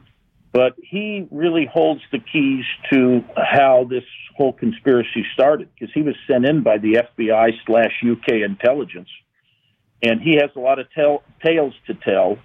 but 0.53 0.75
he 0.83 1.29
really 1.31 1.69
holds 1.71 2.01
the 2.11 2.19
keys 2.19 2.65
to 2.93 3.23
how 3.37 3.87
this 3.89 4.05
whole 4.37 4.53
conspiracy 4.53 5.27
started 5.35 5.69
because 5.75 5.93
he 5.93 6.03
was 6.03 6.15
sent 6.27 6.47
in 6.47 6.63
by 6.63 6.79
the 6.79 7.03
FBI 7.19 7.51
slash 7.67 8.03
UK 8.03 8.41
intelligence, 8.45 9.09
and 10.03 10.21
he 10.21 10.37
has 10.37 10.51
a 10.57 10.61
lot 10.61 10.79
of 10.79 10.91
tell, 10.93 11.23
tales 11.45 11.75
to 11.87 11.95
tell, 11.95 12.39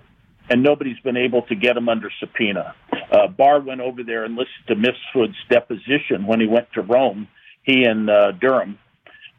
and 0.50 0.64
nobody's 0.64 1.00
been 1.00 1.18
able 1.18 1.42
to 1.44 1.56
get 1.56 1.76
him 1.78 1.90
under 1.90 2.10
subpoena. 2.20 2.76
Uh, 3.12 3.28
Barr 3.28 3.62
went 3.62 3.82
over 3.82 4.04
there 4.04 4.24
and 4.24 4.36
listened 4.36 4.68
to 4.68 4.76
Mifsud's 4.76 5.38
deposition 5.50 6.26
when 6.26 6.40
he 6.40 6.48
went 6.48 6.72
to 6.74 6.82
Rome, 6.82 7.28
he 7.64 7.84
and 7.84 8.10
uh, 8.10 8.32
Durham, 8.32 8.78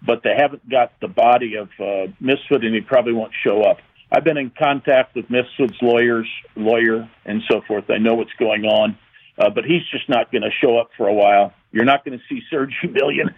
but 0.05 0.23
they 0.23 0.35
haven't 0.37 0.69
got 0.69 0.93
the 1.01 1.09
body 1.09 1.57
of 1.57 1.69
uh, 1.81 2.13
and 2.21 2.75
he 2.75 2.81
probably 2.81 3.13
won't 3.13 3.33
show 3.45 3.63
up. 3.63 3.79
I've 4.11 4.25
been 4.25 4.39
in 4.39 4.51
contact 4.51 5.15
with 5.15 5.27
Mifsud's 5.29 5.77
lawyers, 5.83 6.27
lawyer, 6.57 7.09
and 7.27 7.43
so 7.51 7.61
forth. 7.67 7.85
I 7.91 7.99
know 7.99 8.15
what's 8.15 8.33
going 8.39 8.65
on, 8.65 8.97
uh, 9.39 9.51
but 9.51 9.65
he's 9.65 9.83
just 9.93 10.09
not 10.09 10.33
going 10.33 10.43
to 10.43 10.51
show 10.63 10.79
up 10.79 10.91
for 10.97 11.09
a 11.09 11.13
while. 11.13 11.53
You're 11.73 11.85
not 11.85 12.05
going 12.05 12.19
to 12.19 12.25
see 12.29 12.41
Sergei 12.51 12.75
Millian 12.85 13.35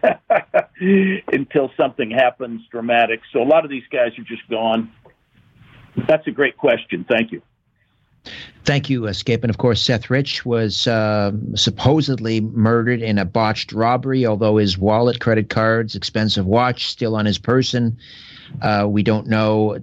until 1.33 1.71
something 1.77 2.11
happens 2.11 2.63
dramatic. 2.71 3.21
So 3.33 3.43
a 3.43 3.49
lot 3.49 3.65
of 3.65 3.71
these 3.71 3.83
guys 3.91 4.17
are 4.19 4.23
just 4.23 4.49
gone. 4.49 4.93
That's 6.07 6.27
a 6.29 6.31
great 6.31 6.57
question. 6.57 7.05
Thank 7.09 7.33
you. 7.33 7.43
Thank 8.65 8.91
you, 8.91 9.07
Escape. 9.07 9.43
And 9.43 9.51
of 9.51 9.59
course, 9.59 9.81
Seth 9.81 10.11
Rich 10.11 10.45
was 10.45 10.87
uh, 10.87 11.33
supposedly 11.55 12.41
murdered 12.41 13.01
in 13.01 13.19
a 13.19 13.25
botched 13.25 13.73
robbery, 13.73 14.27
although 14.27 14.59
his 14.59 14.77
wallet, 14.77 15.19
credit 15.19 15.49
cards, 15.49 15.95
expensive 15.95 16.47
watch 16.47 16.87
still 16.87 17.17
on 17.17 17.27
his 17.27 17.39
person. 17.39 17.99
Uh, 18.61 18.87
we 18.89 19.03
don't 19.03 19.27
know, 19.27 19.79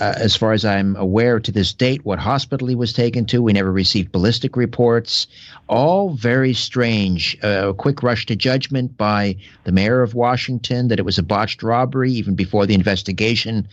uh, 0.00 0.14
as 0.16 0.36
far 0.36 0.52
as 0.52 0.64
I'm 0.64 0.94
aware 0.96 1.40
to 1.40 1.50
this 1.50 1.72
date, 1.72 2.04
what 2.04 2.18
hospital 2.18 2.68
he 2.68 2.74
was 2.74 2.92
taken 2.92 3.24
to. 3.26 3.42
We 3.42 3.54
never 3.54 3.72
received 3.72 4.12
ballistic 4.12 4.56
reports. 4.56 5.26
All 5.66 6.10
very 6.10 6.52
strange. 6.52 7.38
Uh, 7.42 7.70
a 7.70 7.74
quick 7.74 8.02
rush 8.02 8.26
to 8.26 8.36
judgment 8.36 8.96
by 8.96 9.36
the 9.64 9.72
mayor 9.72 10.02
of 10.02 10.14
Washington 10.14 10.88
that 10.88 10.98
it 10.98 11.04
was 11.04 11.18
a 11.18 11.22
botched 11.22 11.62
robbery, 11.62 12.12
even 12.12 12.34
before 12.34 12.66
the 12.66 12.74
investigation 12.74 13.66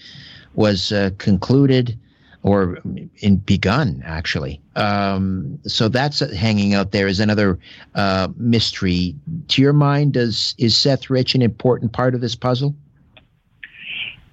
was 0.56 0.94
uh, 0.94 1.10
concluded 1.18 2.00
or 2.46 2.78
in 3.18 3.38
begun 3.38 4.04
actually. 4.06 4.62
Um, 4.76 5.60
so 5.66 5.90
that's 5.90 6.20
hanging 6.34 6.76
out 6.76 6.92
there 6.92 7.08
is 7.08 7.20
another 7.20 7.58
uh, 7.96 8.28
mystery. 8.38 9.16
To 9.48 9.62
your 9.62 9.74
mind, 9.74 10.14
does 10.14 10.54
is 10.60 10.78
Seth 10.78 11.10
Rich 11.10 11.34
an 11.34 11.42
important 11.42 11.92
part 11.92 12.14
of 12.14 12.22
this 12.22 12.36
puzzle? 12.36 12.76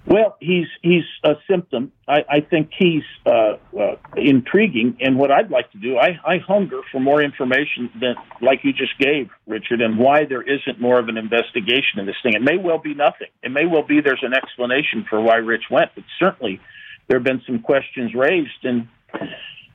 Well, 0.05 0.37
he's 0.41 0.67
he's 0.83 1.05
a 1.23 1.35
symptom. 1.49 1.91
I, 2.07 2.25
I 2.29 2.39
think 2.41 2.69
he's 2.77 3.03
uh, 3.25 3.55
uh, 3.79 3.95
intriguing, 4.15 4.97
and 4.99 5.17
what 5.17 5.31
I'd 5.31 5.49
like 5.49 5.71
to 5.71 5.79
do, 5.79 5.97
I, 5.97 6.19
I 6.25 6.37
hunger 6.37 6.81
for 6.91 6.99
more 6.99 7.23
information 7.23 7.89
than 7.99 8.15
like 8.41 8.59
you 8.63 8.73
just 8.73 8.99
gave, 8.99 9.29
Richard, 9.47 9.81
and 9.81 9.97
why 9.97 10.25
there 10.25 10.43
isn't 10.43 10.79
more 10.79 10.99
of 10.99 11.07
an 11.07 11.17
investigation 11.17 11.99
in 11.99 12.05
this 12.05 12.17
thing. 12.21 12.33
It 12.33 12.43
may 12.43 12.57
well 12.57 12.79
be 12.79 12.93
nothing. 12.93 13.29
It 13.41 13.51
may 13.51 13.65
well 13.65 13.83
be 13.83 14.01
there's 14.01 14.23
an 14.23 14.33
explanation 14.33 15.05
for 15.09 15.21
why 15.21 15.37
Rich 15.37 15.71
went, 15.71 15.91
but 15.95 16.03
certainly 16.19 16.59
there 17.07 17.17
have 17.17 17.23
been 17.23 17.41
some 17.45 17.59
questions 17.59 18.13
raised, 18.13 18.63
and 18.63 18.87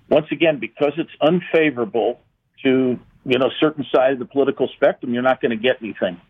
once 0.09 0.27
again, 0.31 0.59
because 0.59 0.93
it's 0.97 1.11
unfavorable 1.21 2.21
to 2.63 2.99
you 3.25 3.39
know 3.39 3.51
certain 3.61 3.85
side 3.95 4.13
of 4.13 4.19
the 4.19 4.25
political 4.25 4.69
spectrum, 4.75 5.13
you're 5.13 5.23
not 5.23 5.41
going 5.41 5.51
to 5.51 5.57
get 5.57 5.77
anything 5.83 6.21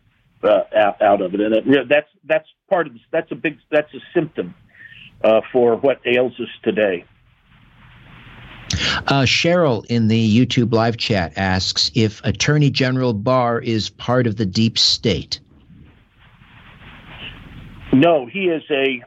uh, 0.43 0.61
out, 0.75 1.01
out 1.01 1.21
of 1.21 1.33
it, 1.33 1.41
and 1.41 1.55
it, 1.55 1.89
that's 1.89 2.09
that's 2.25 2.47
part 2.69 2.87
of 2.87 2.93
this. 2.93 3.01
That's 3.11 3.31
a 3.31 3.35
big 3.35 3.57
that's 3.71 3.93
a 3.93 3.99
symptom 4.13 4.53
uh, 5.23 5.41
for 5.51 5.75
what 5.75 6.01
ails 6.05 6.33
us 6.39 6.49
today. 6.63 7.05
Uh, 9.07 9.23
Cheryl 9.23 9.85
in 9.87 10.07
the 10.07 10.45
YouTube 10.45 10.73
live 10.73 10.97
chat 10.97 11.33
asks 11.37 11.91
if 11.95 12.23
Attorney 12.23 12.69
General 12.69 13.13
Barr 13.13 13.59
is 13.59 13.89
part 13.89 14.27
of 14.27 14.35
the 14.35 14.45
deep 14.45 14.77
state. 14.77 15.39
No, 17.91 18.27
he 18.27 18.41
is 18.41 18.61
a 18.69 19.03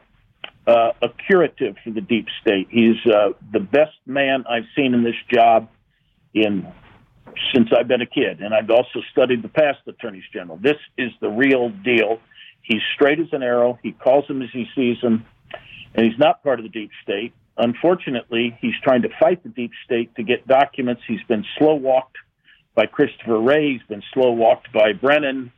uh, 0.65 0.91
a 1.01 1.09
curative 1.27 1.75
for 1.83 1.91
the 1.91 2.01
deep 2.01 2.27
state. 2.41 2.67
He's 2.69 2.95
uh, 3.05 3.29
the 3.51 3.59
best 3.59 3.97
man 4.05 4.45
I've 4.49 4.67
seen 4.75 4.93
in 4.93 5.03
this 5.03 5.15
job 5.31 5.69
in 6.33 6.67
since 7.53 7.69
I've 7.77 7.87
been 7.87 8.01
a 8.01 8.07
kid, 8.07 8.41
and 8.41 8.53
I've 8.53 8.69
also 8.69 8.99
studied 9.11 9.41
the 9.41 9.49
past 9.49 9.79
attorneys 9.87 10.23
general. 10.31 10.57
This 10.61 10.77
is 10.97 11.11
the 11.19 11.29
real 11.29 11.69
deal. 11.69 12.19
He's 12.61 12.81
straight 12.95 13.19
as 13.19 13.27
an 13.31 13.43
arrow. 13.43 13.79
He 13.81 13.91
calls 13.91 14.27
them 14.27 14.41
as 14.41 14.49
he 14.53 14.65
sees 14.75 14.97
them, 15.01 15.25
and 15.95 16.05
he's 16.05 16.17
not 16.19 16.43
part 16.43 16.59
of 16.59 16.63
the 16.63 16.69
deep 16.69 16.91
state. 17.01 17.33
Unfortunately, 17.57 18.57
he's 18.61 18.73
trying 18.83 19.03
to 19.03 19.09
fight 19.19 19.43
the 19.43 19.49
deep 19.49 19.71
state 19.85 20.15
to 20.15 20.23
get 20.23 20.47
documents. 20.47 21.01
He's 21.07 21.23
been 21.27 21.45
slow 21.57 21.75
walked 21.75 22.17
by 22.75 22.85
Christopher 22.85 23.39
Wray. 23.39 23.73
He's 23.73 23.87
been 23.87 24.03
slow 24.13 24.31
walked 24.31 24.71
by 24.71 24.93
Brennan, 24.93 25.51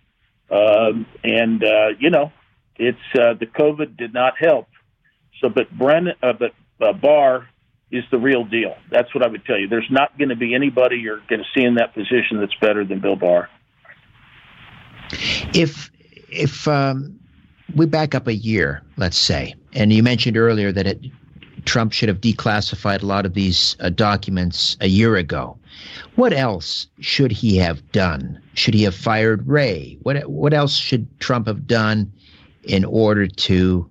uh, 0.49 0.91
and 1.23 1.63
uh, 1.63 1.87
you 1.99 2.09
know, 2.09 2.31
it's 2.77 2.97
uh, 3.15 3.33
the 3.39 3.45
COVID 3.45 3.97
did 3.97 4.13
not 4.13 4.33
help. 4.37 4.67
So, 5.41 5.49
but 5.49 5.69
Brennan, 5.77 6.15
uh, 6.23 6.33
but 6.33 6.53
uh, 6.81 6.93
Barr 6.93 7.47
is 7.91 8.03
the 8.11 8.17
real 8.17 8.43
deal. 8.43 8.75
That's 8.89 9.13
what 9.13 9.23
I 9.23 9.27
would 9.27 9.45
tell 9.45 9.57
you. 9.57 9.67
There's 9.67 9.89
not 9.89 10.17
going 10.17 10.29
to 10.29 10.35
be 10.35 10.55
anybody 10.55 10.97
you're 10.97 11.21
going 11.29 11.41
to 11.41 11.47
see 11.55 11.63
in 11.63 11.75
that 11.75 11.93
position 11.93 12.39
that's 12.39 12.55
better 12.55 12.83
than 12.83 12.99
Bill 12.99 13.15
Barr. 13.15 13.49
If 15.53 15.91
if 16.29 16.67
um, 16.67 17.19
we 17.75 17.85
back 17.85 18.15
up 18.15 18.27
a 18.27 18.35
year, 18.35 18.81
let's 18.97 19.17
say, 19.17 19.55
and 19.73 19.93
you 19.93 20.03
mentioned 20.03 20.37
earlier 20.37 20.71
that 20.71 20.87
it, 20.87 20.99
Trump 21.65 21.93
should 21.93 22.09
have 22.09 22.21
declassified 22.21 23.01
a 23.01 23.05
lot 23.05 23.25
of 23.25 23.33
these 23.33 23.75
uh, 23.79 23.89
documents 23.89 24.77
a 24.81 24.87
year 24.87 25.15
ago. 25.15 25.57
What 26.15 26.33
else 26.33 26.87
should 26.99 27.31
he 27.31 27.57
have 27.57 27.91
done? 27.91 28.41
Should 28.53 28.73
he 28.73 28.83
have 28.83 28.95
fired 28.95 29.47
Wray? 29.47 29.97
What 30.03 30.29
what 30.29 30.53
else 30.53 30.75
should 30.75 31.07
Trump 31.19 31.47
have 31.47 31.67
done 31.67 32.11
in 32.63 32.85
order 32.85 33.27
to, 33.27 33.89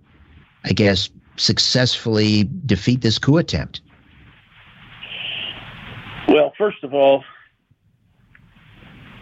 I 0.65 0.73
guess, 0.73 1.11
successfully 1.37 2.49
defeat 2.67 3.01
this 3.01 3.19
coup 3.19 3.39
attempt? 3.39 3.81
Well, 6.29 6.53
first 6.57 6.83
of 6.83 6.95
all, 6.95 7.25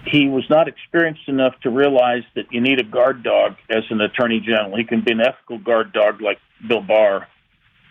he 0.06 0.28
was 0.28 0.44
not 0.51 0.68
experienced 0.68 1.28
enough 1.28 1.55
to 1.62 1.70
realize 1.70 2.22
that 2.34 2.47
you 2.51 2.60
need 2.60 2.80
a 2.80 2.84
guard 2.84 3.22
dog 3.22 3.56
as 3.70 3.84
an 3.90 4.01
attorney 4.01 4.40
general. 4.40 4.76
He 4.76 4.84
can 4.84 5.02
be 5.02 5.12
an 5.12 5.20
ethical 5.20 5.59
guard 5.59 5.93
dog 5.93 6.20
like 6.20 6.39
Bill 6.66 6.82
Barr, 6.82 7.28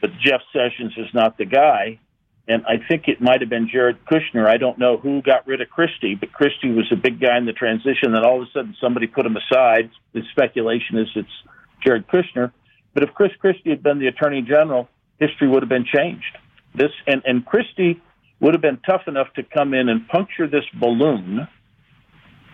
but 0.01 0.11
Jeff 0.19 0.41
Sessions 0.53 0.93
is 0.97 1.07
not 1.13 1.37
the 1.37 1.45
guy. 1.45 1.99
And 2.47 2.65
I 2.65 2.85
think 2.85 3.07
it 3.07 3.21
might 3.21 3.39
have 3.41 3.49
been 3.49 3.69
Jared 3.71 4.03
Kushner. 4.05 4.47
I 4.47 4.57
don't 4.57 4.77
know 4.77 4.97
who 4.97 5.21
got 5.21 5.47
rid 5.47 5.61
of 5.61 5.69
Christie, 5.69 6.15
but 6.15 6.33
Christie 6.33 6.71
was 6.71 6.91
a 6.91 6.95
big 6.95 7.19
guy 7.19 7.37
in 7.37 7.45
the 7.45 7.53
transition. 7.53 8.11
Then 8.11 8.25
all 8.25 8.41
of 8.41 8.47
a 8.47 8.51
sudden 8.51 8.75
somebody 8.81 9.07
put 9.07 9.25
him 9.25 9.37
aside. 9.37 9.89
The 10.13 10.21
speculation 10.31 10.97
is 10.97 11.07
it's 11.15 11.29
Jared 11.83 12.07
Kushner. 12.07 12.51
But 12.93 13.03
if 13.03 13.13
Chris 13.13 13.31
Christie 13.39 13.69
had 13.69 13.83
been 13.83 13.99
the 13.99 14.07
attorney 14.07 14.41
general, 14.41 14.89
history 15.19 15.47
would 15.47 15.63
have 15.63 15.69
been 15.69 15.85
changed. 15.85 16.37
This 16.75 16.91
and, 17.07 17.21
and 17.25 17.45
Christie 17.45 18.01
would 18.39 18.53
have 18.53 18.61
been 18.61 18.79
tough 18.85 19.03
enough 19.07 19.27
to 19.35 19.43
come 19.43 19.73
in 19.73 19.87
and 19.89 20.07
puncture 20.07 20.47
this 20.47 20.65
balloon 20.79 21.47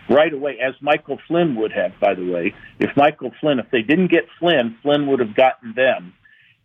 right 0.09 0.33
away, 0.33 0.57
as 0.59 0.73
Michael 0.81 1.19
Flynn 1.27 1.55
would 1.55 1.71
have, 1.71 1.91
by 1.99 2.13
the 2.13 2.29
way. 2.31 2.53
If 2.79 2.95
Michael 2.95 3.31
Flynn, 3.39 3.59
if 3.59 3.69
they 3.71 3.81
didn't 3.81 4.11
get 4.11 4.25
Flynn, 4.39 4.77
Flynn 4.81 5.07
would 5.07 5.19
have 5.19 5.35
gotten 5.35 5.73
them. 5.75 6.13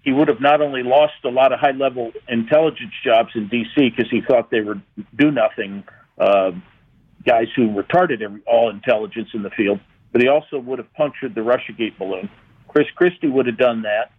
He 0.02 0.12
would 0.12 0.28
have 0.28 0.40
not 0.40 0.60
only 0.60 0.82
lost 0.82 1.14
a 1.24 1.28
lot 1.28 1.52
of 1.52 1.60
high 1.60 1.72
level 1.72 2.12
intelligence 2.28 2.92
jobs 3.04 3.30
in 3.34 3.48
D.C. 3.48 3.90
because 3.90 4.10
he 4.10 4.20
thought 4.20 4.50
they 4.50 4.60
were 4.60 4.80
do 5.16 5.30
nothing 5.30 5.84
uh, 6.18 6.50
guys 7.24 7.46
who 7.54 7.68
retarded 7.68 8.20
every, 8.20 8.40
all 8.46 8.70
intelligence 8.70 9.28
in 9.32 9.42
the 9.42 9.50
field, 9.50 9.78
but 10.10 10.20
he 10.20 10.28
also 10.28 10.58
would 10.58 10.78
have 10.78 10.92
punctured 10.94 11.34
the 11.34 11.40
Russiagate 11.40 11.96
balloon. 11.98 12.28
Chris 12.72 12.86
Christie 12.96 13.28
would 13.28 13.46
have 13.46 13.58
done 13.58 13.82
that, 13.82 14.12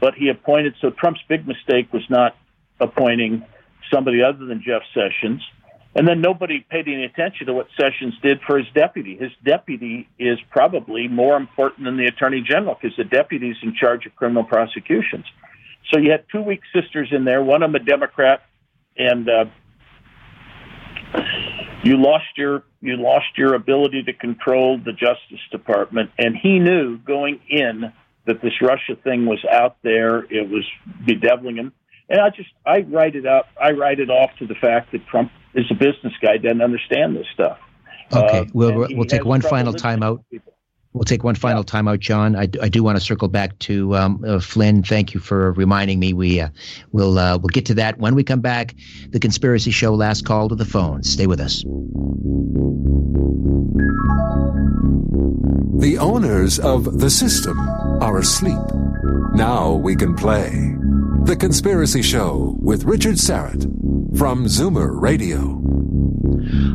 but 0.00 0.14
he 0.14 0.28
appointed. 0.28 0.74
So 0.80 0.90
Trump's 0.90 1.20
big 1.28 1.46
mistake 1.46 1.92
was 1.92 2.02
not 2.10 2.36
appointing 2.80 3.44
somebody 3.92 4.22
other 4.22 4.44
than 4.44 4.62
Jeff 4.64 4.82
Sessions. 4.94 5.42
And 5.94 6.06
then 6.06 6.20
nobody 6.20 6.64
paid 6.70 6.86
any 6.86 7.04
attention 7.04 7.46
to 7.46 7.54
what 7.54 7.66
Sessions 7.80 8.14
did 8.22 8.40
for 8.46 8.58
his 8.58 8.66
deputy. 8.74 9.16
His 9.16 9.32
deputy 9.44 10.08
is 10.18 10.38
probably 10.50 11.08
more 11.08 11.36
important 11.36 11.86
than 11.86 11.96
the 11.96 12.06
attorney 12.06 12.42
general 12.46 12.76
because 12.80 12.96
the 12.96 13.04
deputy 13.04 13.50
is 13.50 13.56
in 13.62 13.74
charge 13.74 14.06
of 14.06 14.14
criminal 14.14 14.44
prosecutions. 14.44 15.24
So 15.90 15.98
you 15.98 16.10
had 16.10 16.24
two 16.30 16.42
weak 16.42 16.60
sisters 16.74 17.08
in 17.10 17.24
there, 17.24 17.42
one 17.42 17.62
of 17.62 17.72
them 17.72 17.80
a 17.80 17.84
Democrat, 17.84 18.42
and 18.96 19.28
uh, 19.28 19.44
you 21.82 21.96
lost 21.96 22.26
your 22.36 22.64
you 22.80 22.96
lost 22.96 23.26
your 23.36 23.54
ability 23.54 24.04
to 24.04 24.12
control 24.12 24.78
the 24.78 24.92
Justice 24.92 25.40
Department. 25.50 26.10
And 26.18 26.36
he 26.36 26.58
knew 26.58 26.98
going 26.98 27.40
in 27.48 27.92
that 28.26 28.40
this 28.42 28.60
Russia 28.60 28.94
thing 29.02 29.26
was 29.26 29.44
out 29.50 29.76
there. 29.82 30.24
It 30.24 30.48
was 30.48 30.64
bedeviling 31.04 31.56
him. 31.56 31.72
And 32.08 32.20
I 32.20 32.30
just 32.30 32.50
I 32.64 32.80
write 32.80 33.16
it 33.16 33.26
up. 33.26 33.46
I 33.60 33.72
write 33.72 34.00
it 34.00 34.10
off 34.10 34.30
to 34.38 34.46
the 34.46 34.54
fact 34.54 34.92
that 34.92 35.06
Trump 35.06 35.30
is 35.54 35.66
a 35.70 35.74
business 35.74 36.12
guy, 36.22 36.38
doesn't 36.38 36.62
understand 36.62 37.16
this 37.16 37.26
stuff. 37.34 37.58
Okay, 38.12 38.40
uh, 38.40 38.44
we'll 38.54 38.86
we'll 38.90 39.04
take 39.04 39.24
one 39.24 39.42
final 39.42 39.74
time 39.74 40.00
timeout. 40.00 40.24
We'll 40.94 41.04
take 41.04 41.22
one 41.22 41.34
final 41.34 41.64
timeout, 41.64 42.00
John. 42.00 42.34
I, 42.34 42.48
I 42.62 42.68
do 42.68 42.82
want 42.82 42.96
to 42.96 43.04
circle 43.04 43.28
back 43.28 43.58
to 43.60 43.94
um, 43.94 44.24
uh, 44.26 44.40
Flynn. 44.40 44.82
Thank 44.82 45.12
you 45.14 45.20
for 45.20 45.52
reminding 45.52 46.00
me. 46.00 46.12
We 46.12 46.40
uh, 46.40 46.48
will 46.92 47.18
uh, 47.18 47.36
we'll 47.36 47.48
get 47.48 47.66
to 47.66 47.74
that 47.74 47.98
when 47.98 48.14
we 48.14 48.24
come 48.24 48.40
back. 48.40 48.74
The 49.10 49.20
Conspiracy 49.20 49.70
Show. 49.70 49.94
Last 49.94 50.24
call 50.24 50.48
to 50.48 50.54
the 50.54 50.64
phone. 50.64 51.02
Stay 51.02 51.26
with 51.26 51.40
us. 51.40 51.62
The 55.78 55.98
owners 55.98 56.58
of 56.58 56.98
the 56.98 57.10
system 57.10 57.58
are 58.02 58.18
asleep. 58.18 58.58
Now 59.34 59.74
we 59.74 59.94
can 59.94 60.14
play. 60.16 60.74
The 61.24 61.36
Conspiracy 61.38 62.02
Show 62.02 62.56
with 62.60 62.84
Richard 62.84 63.16
Syrett 63.16 63.62
from 64.16 64.46
Zoomer 64.46 65.00
Radio. 65.00 65.62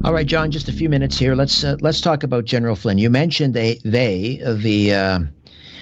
All 0.03 0.13
right, 0.13 0.25
John. 0.25 0.51
Just 0.51 0.69
a 0.69 0.73
few 0.73 0.89
minutes 0.89 1.17
here. 1.17 1.35
Let's 1.35 1.63
uh, 1.63 1.77
let's 1.81 2.01
talk 2.01 2.23
about 2.23 2.45
General 2.45 2.75
Flynn. 2.75 2.97
You 2.97 3.09
mentioned 3.09 3.53
they 3.53 3.79
they 3.83 4.41
the 4.45 4.93
uh, 4.93 5.19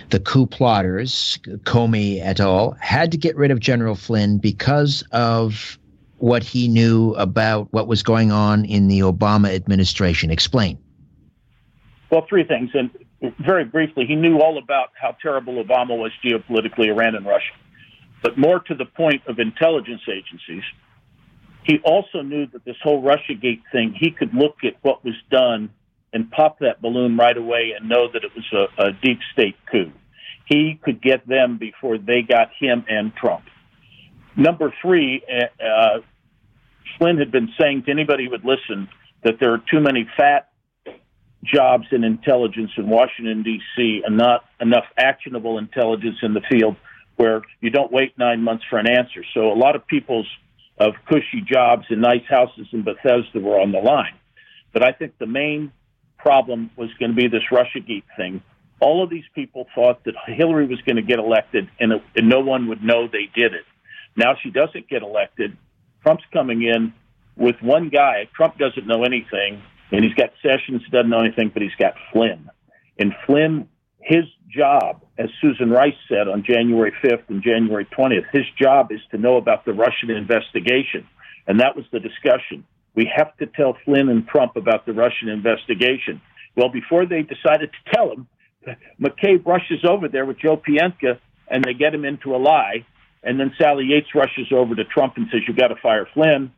the 0.10 0.20
coup 0.20 0.46
plotters, 0.46 1.40
Comey 1.64 2.22
et 2.22 2.40
al., 2.40 2.72
had 2.80 3.12
to 3.12 3.18
get 3.18 3.36
rid 3.36 3.52
of 3.52 3.60
General 3.60 3.96
Flynn 3.96 4.38
because 4.38 5.04
of 5.12 5.78
what 6.18 6.44
he 6.44 6.68
knew 6.68 7.16
about 7.16 7.68
what 7.74 7.88
was 7.88 8.04
going 8.04 8.32
on 8.32 8.64
in 8.66 8.88
the 8.88 9.00
Obama 9.00 9.54
administration. 9.54 10.30
Explain. 10.30 10.78
Well, 12.12 12.26
three 12.30 12.44
things, 12.44 12.70
and 12.74 12.92
very 13.40 13.66
briefly, 13.66 14.06
he 14.06 14.16
knew 14.16 14.40
all 14.40 14.58
about 14.58 14.90
how 15.00 15.16
terrible 15.22 15.64
Obama 15.64 15.98
was 15.98 16.12
geopolitically, 16.24 16.88
Iran 16.88 17.16
and 17.16 17.26
Russia. 17.26 17.54
But 18.22 18.38
more 18.38 18.60
to 18.60 18.76
the 18.76 18.86
point 18.86 19.24
of 19.28 19.40
intelligence 19.40 20.02
agencies, 20.08 20.64
he 21.64 21.80
also 21.84 22.22
knew 22.22 22.48
that 22.48 22.66
this 22.66 22.76
whole 22.84 23.04
Russiagate 23.04 23.62
thing, 23.72 23.96
he 23.98 24.12
could 24.12 24.34
look 24.34 24.58
at 24.64 24.76
what 24.82 25.04
was 25.04 25.16
done 25.30 25.70
and 26.14 26.30
pop 26.32 26.60
that 26.60 26.82
balloon 26.82 27.18
right 27.18 27.38
away 27.38 27.74
and 27.78 27.88
know 27.88 28.12
that 28.12 28.24
it 28.24 28.32
was 28.36 28.46
a, 28.78 28.88
a 28.88 28.92
deep 28.92 29.20
state 29.32 29.56
coup. 29.72 29.92
He 30.46 30.80
could 30.84 31.02
get 31.02 31.28
them 31.28 31.58
before 31.58 31.98
they 31.98 32.24
got 32.24 32.50
him 32.60 32.84
and 32.90 33.16
Trump. 33.16 33.44
Number 34.36 34.74
three, 34.82 35.24
uh, 35.30 35.64
uh 35.64 36.00
Flynn 36.98 37.18
had 37.18 37.32
been 37.32 37.50
saying 37.60 37.84
to 37.84 37.92
anybody 37.92 38.26
who 38.26 38.32
would 38.32 38.46
listen 38.46 38.90
that 39.24 39.36
there 39.40 39.54
are 39.54 39.62
too 39.72 39.80
many 39.80 40.08
fat 40.18 40.50
jobs 41.44 41.86
in 41.92 42.04
intelligence 42.04 42.72
in 42.78 42.90
Washington, 42.90 43.44
D.C., 43.44 44.04
and 44.06 44.18
not 44.18 44.46
enough 44.60 44.86
actionable 44.98 45.58
intelligence 45.58 46.18
in 46.22 46.34
the 46.34 46.42
field 46.50 46.76
where 47.16 47.42
you 47.60 47.70
don't 47.70 47.92
wait 47.92 48.18
nine 48.18 48.42
months 48.42 48.64
for 48.70 48.78
an 48.78 48.88
answer. 48.88 49.24
So 49.34 49.52
a 49.52 49.56
lot 49.56 49.76
of 49.76 49.86
people's 49.88 50.28
of 50.78 50.94
cushy 51.08 51.42
jobs 51.46 51.86
and 51.90 52.02
nice 52.02 52.26
houses 52.28 52.68
in 52.72 52.84
Bethesda 52.84 53.40
were 53.40 53.60
on 53.60 53.72
the 53.72 53.80
line. 53.80 54.16
But 54.74 54.84
I 54.84 54.92
think 54.92 55.18
the 55.18 55.28
main 55.28 55.72
problem 56.18 56.72
was 56.76 56.90
going 57.00 57.12
to 57.12 57.16
be 57.16 57.28
this 57.28 57.44
Russiagate 57.52 58.04
thing. 58.18 58.42
All 58.80 59.04
of 59.04 59.10
these 59.10 59.26
people 59.36 59.68
thought 59.76 60.04
that 60.06 60.16
Hillary 60.28 60.68
was 60.68 60.82
going 60.82 60.96
to 60.96 61.02
get 61.02 61.20
elected 61.20 61.70
and, 61.80 61.92
it, 61.94 62.04
and 62.16 62.30
no 62.30 62.40
one 62.40 62.68
would 62.70 62.84
know 62.84 63.08
they 63.08 63.30
did 63.36 63.54
it. 63.54 63.66
Now 64.16 64.36
she 64.42 64.50
doesn't 64.50 64.90
get 64.90 65.04
elected. 65.04 65.56
Trump's 66.04 66.24
coming 66.34 66.64
in 66.64 66.94
with 67.36 67.56
one 67.62 67.90
guy. 67.90 68.28
Trump 68.36 68.58
doesn't 68.58 68.88
know 68.88 69.04
anything, 69.04 69.62
and 69.92 70.04
he's 70.04 70.14
got 70.14 70.32
Sessions 70.42 70.82
doesn't 70.92 71.10
know 71.10 71.20
anything, 71.20 71.50
but 71.54 71.62
he's 71.62 71.76
got 71.80 71.94
Flynn. 72.12 72.50
And 72.98 73.14
Flynn, 73.26 73.70
his 74.00 74.26
job, 74.52 75.02
as 75.18 75.30
Susan 75.42 75.70
Rice 75.70 75.98
said 76.08 76.28
on 76.28 76.44
January 76.44 76.92
5th 77.04 77.30
and 77.30 77.42
January 77.44 77.86
20th, 77.86 78.30
his 78.32 78.46
job 78.62 78.92
is 78.92 79.00
to 79.12 79.18
know 79.18 79.38
about 79.38 79.66
the 79.66 79.74
Russian 79.74 80.10
investigation. 80.10 81.08
And 81.48 81.60
that 81.60 81.76
was 81.76 81.86
the 81.92 82.00
discussion. 82.00 82.66
We 82.96 83.10
have 83.16 83.36
to 83.38 83.46
tell 83.46 83.78
Flynn 83.86 84.10
and 84.10 84.28
Trump 84.28 84.56
about 84.56 84.86
the 84.86 84.94
Russian 84.94 85.30
investigation. 85.30 86.22
Well, 86.56 86.70
before 86.70 87.06
they 87.06 87.22
decided 87.22 87.72
to 87.72 87.92
tell 87.94 88.12
him, 88.12 88.28
McCabe 89.02 89.46
rushes 89.46 89.84
over 89.88 90.08
there 90.08 90.26
with 90.26 90.40
Joe 90.40 90.58
Pientka 90.58 91.20
and 91.48 91.64
they 91.64 91.74
get 91.74 91.94
him 91.94 92.06
into 92.06 92.36
a 92.36 92.38
lie. 92.38 92.86
And 93.24 93.40
then 93.40 93.54
Sally 93.60 93.86
Yates 93.86 94.14
rushes 94.16 94.52
over 94.52 94.76
to 94.76 94.84
Trump 94.84 95.14
and 95.18 95.28
says, 95.32 95.42
You've 95.48 95.58
got 95.58 95.68
to 95.68 95.76
fire 95.76 96.08
Flynn. 96.14 96.52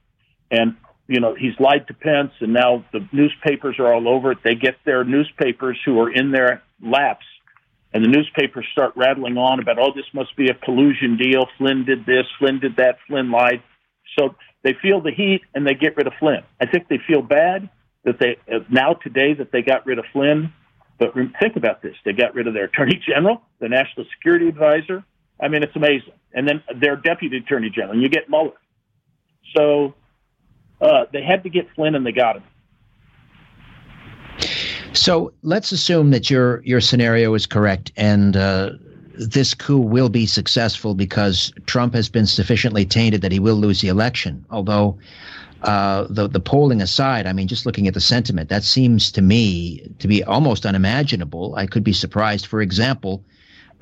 And, 0.49 0.75
you 1.07 1.19
know, 1.19 1.35
he's 1.35 1.59
lied 1.59 1.87
to 1.87 1.93
Pence, 1.93 2.31
and 2.39 2.53
now 2.53 2.85
the 2.93 3.07
newspapers 3.11 3.77
are 3.79 3.93
all 3.93 4.07
over 4.07 4.31
it. 4.31 4.37
They 4.43 4.55
get 4.55 4.75
their 4.85 5.03
newspapers 5.03 5.77
who 5.83 5.99
are 5.99 6.11
in 6.11 6.31
their 6.31 6.61
laps 6.81 7.25
and 7.93 8.03
the 8.03 8.07
newspapers 8.07 8.65
start 8.71 8.93
rattling 8.95 9.37
on 9.37 9.59
about, 9.59 9.77
oh, 9.79 9.91
this 9.95 10.05
must 10.13 10.35
be 10.35 10.49
a 10.49 10.53
collusion 10.53 11.17
deal. 11.17 11.47
Flynn 11.57 11.85
did 11.85 12.05
this, 12.05 12.25
Flynn 12.39 12.59
did 12.59 12.77
that, 12.77 12.97
Flynn 13.07 13.31
lied. 13.31 13.61
So 14.17 14.35
they 14.63 14.73
feel 14.81 15.01
the 15.01 15.11
heat 15.11 15.41
and 15.53 15.65
they 15.65 15.75
get 15.75 15.95
rid 15.95 16.07
of 16.07 16.13
Flynn. 16.19 16.43
I 16.59 16.65
think 16.65 16.87
they 16.87 16.99
feel 17.07 17.21
bad 17.21 17.69
that 18.05 18.19
they 18.19 18.37
uh, 18.53 18.59
now 18.69 18.93
today 18.93 19.33
that 19.33 19.51
they 19.51 19.61
got 19.61 19.85
rid 19.85 19.99
of 19.99 20.05
Flynn. 20.11 20.51
But 20.99 21.13
think 21.41 21.55
about 21.55 21.81
this: 21.81 21.95
they 22.05 22.13
got 22.13 22.35
rid 22.35 22.47
of 22.47 22.53
their 22.53 22.65
attorney 22.65 23.01
general, 23.07 23.41
the 23.59 23.69
national 23.69 24.05
security 24.15 24.47
advisor. 24.47 25.03
I 25.41 25.47
mean, 25.47 25.63
it's 25.63 25.75
amazing. 25.75 26.13
And 26.33 26.47
then 26.47 26.63
their 26.79 26.95
deputy 26.95 27.37
attorney 27.37 27.69
general, 27.69 27.93
and 27.93 28.01
you 28.01 28.09
get 28.09 28.29
Mueller. 28.29 28.53
So 29.55 29.95
uh, 30.81 31.05
they 31.11 31.23
had 31.23 31.43
to 31.43 31.49
get 31.49 31.67
Flynn, 31.75 31.95
and 31.95 32.05
they 32.05 32.11
got 32.11 32.37
him. 32.37 32.43
So 34.93 35.33
let's 35.41 35.71
assume 35.71 36.11
that 36.11 36.29
your 36.29 36.61
your 36.63 36.79
scenario 36.79 37.33
is 37.33 37.47
correct, 37.47 37.91
and 37.97 38.37
uh, 38.37 38.71
this 39.15 39.53
coup 39.53 39.79
will 39.79 40.09
be 40.09 40.25
successful 40.25 40.93
because 40.93 41.51
Trump 41.65 41.93
has 41.95 42.09
been 42.09 42.27
sufficiently 42.27 42.85
tainted 42.85 43.21
that 43.21 43.31
he 43.31 43.39
will 43.39 43.55
lose 43.55 43.81
the 43.81 43.87
election. 43.87 44.45
Although 44.51 44.97
uh, 45.63 46.05
the 46.09 46.27
the 46.27 46.39
polling 46.39 46.81
aside, 46.81 47.25
I 47.25 47.33
mean, 47.33 47.47
just 47.47 47.65
looking 47.65 47.87
at 47.87 47.95
the 47.95 48.01
sentiment, 48.01 48.49
that 48.49 48.63
seems 48.63 49.11
to 49.13 49.21
me 49.21 49.89
to 49.97 50.07
be 50.07 50.23
almost 50.23 50.65
unimaginable. 50.65 51.55
I 51.55 51.65
could 51.65 51.83
be 51.83 51.93
surprised. 51.93 52.45
For 52.45 52.61
example, 52.61 53.23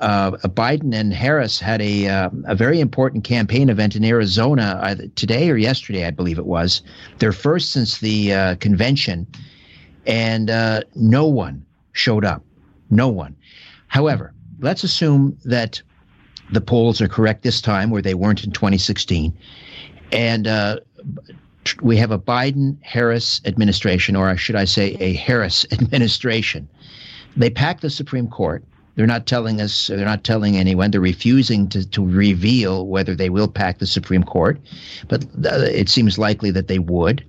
uh, 0.00 0.30
Biden 0.48 0.94
and 0.94 1.12
Harris 1.12 1.60
had 1.60 1.82
a 1.82 2.08
uh, 2.08 2.30
a 2.46 2.54
very 2.54 2.80
important 2.80 3.24
campaign 3.24 3.68
event 3.68 3.96
in 3.96 4.04
Arizona 4.04 4.96
today 5.14 5.50
or 5.50 5.58
yesterday, 5.58 6.06
I 6.06 6.10
believe 6.10 6.38
it 6.38 6.46
was. 6.46 6.80
Their 7.18 7.32
first 7.32 7.70
since 7.70 7.98
the 7.98 8.32
uh, 8.32 8.54
convention 8.56 9.26
and 10.06 10.50
uh, 10.50 10.82
no 10.94 11.26
one 11.26 11.64
showed 11.92 12.24
up. 12.24 12.44
No 12.90 13.08
one. 13.08 13.36
However, 13.88 14.32
let's 14.60 14.84
assume 14.84 15.36
that 15.44 15.82
the 16.50 16.60
polls 16.60 17.00
are 17.00 17.08
correct 17.08 17.42
this 17.42 17.60
time, 17.60 17.90
where 17.90 18.02
they 18.02 18.14
weren't 18.14 18.44
in 18.44 18.52
2016, 18.52 19.36
and 20.12 20.46
uh, 20.46 20.78
we 21.80 21.96
have 21.96 22.10
a 22.10 22.18
Biden 22.18 22.76
Harris 22.82 23.40
administration, 23.44 24.16
or 24.16 24.36
should 24.36 24.56
I 24.56 24.64
say, 24.64 24.96
a 25.00 25.14
Harris 25.14 25.66
administration. 25.72 26.68
They 27.36 27.50
packed 27.50 27.82
the 27.82 27.90
Supreme 27.90 28.28
Court. 28.28 28.64
They're 28.94 29.06
not 29.06 29.26
telling 29.26 29.60
us, 29.60 29.86
they're 29.86 30.04
not 30.04 30.22
telling 30.22 30.56
anyone, 30.56 30.90
they're 30.90 31.00
refusing 31.00 31.68
to, 31.70 31.88
to 31.90 32.06
reveal 32.06 32.86
whether 32.86 33.14
they 33.14 33.30
will 33.30 33.48
pack 33.48 33.78
the 33.78 33.86
Supreme 33.86 34.22
Court, 34.22 34.60
but 35.08 35.24
uh, 35.46 35.60
it 35.60 35.88
seems 35.88 36.18
likely 36.18 36.50
that 36.50 36.68
they 36.68 36.78
would. 36.78 37.24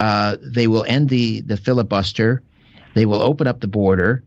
Uh, 0.00 0.36
they 0.40 0.66
will 0.66 0.84
end 0.88 1.10
the 1.10 1.42
the 1.42 1.56
filibuster. 1.56 2.42
They 2.94 3.06
will 3.06 3.22
open 3.22 3.46
up 3.46 3.60
the 3.60 3.68
border, 3.68 4.24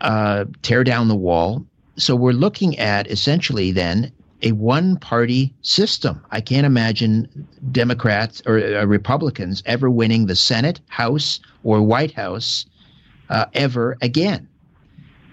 uh, 0.00 0.44
tear 0.62 0.84
down 0.84 1.08
the 1.08 1.16
wall. 1.16 1.64
So 1.96 2.14
we're 2.14 2.32
looking 2.32 2.78
at 2.78 3.10
essentially 3.10 3.72
then 3.72 4.12
a 4.42 4.52
one 4.52 4.96
party 4.98 5.52
system. 5.62 6.24
I 6.30 6.40
can't 6.40 6.66
imagine 6.66 7.48
Democrats 7.72 8.42
or 8.46 8.58
uh, 8.58 8.84
Republicans 8.84 9.62
ever 9.66 9.90
winning 9.90 10.26
the 10.26 10.36
Senate, 10.36 10.80
House, 10.88 11.40
or 11.64 11.82
White 11.82 12.12
House 12.12 12.66
uh, 13.30 13.46
ever 13.54 13.96
again. 14.00 14.46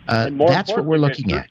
Uh, 0.07 0.30
that's 0.47 0.72
what 0.72 0.85
we're 0.85 0.97
looking 0.97 1.34
at. 1.34 1.49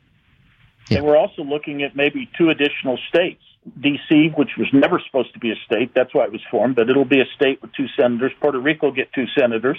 Yeah. 0.89 0.99
And 0.99 1.07
we're 1.07 1.17
also 1.17 1.43
looking 1.43 1.83
at 1.83 1.95
maybe 1.95 2.29
two 2.37 2.51
additional 2.51 2.99
states. 3.09 3.43
D.C., 3.81 4.31
which 4.37 4.51
was 4.59 4.69
never 4.73 5.01
supposed 5.07 5.33
to 5.33 5.39
be 5.39 5.51
a 5.51 5.57
state. 5.65 5.93
That's 5.95 6.15
why 6.15 6.25
it 6.25 6.33
was 6.33 6.43
formed, 6.51 6.77
but 6.77 6.91
it'll 6.91 7.07
be 7.07 7.21
a 7.21 7.27
state 7.35 7.63
with 7.63 7.73
two 7.73 7.87
senators. 7.99 8.33
Puerto 8.41 8.61
Rico 8.61 8.87
will 8.87 8.95
get 8.95 9.13
two 9.15 9.25
senators. 9.39 9.79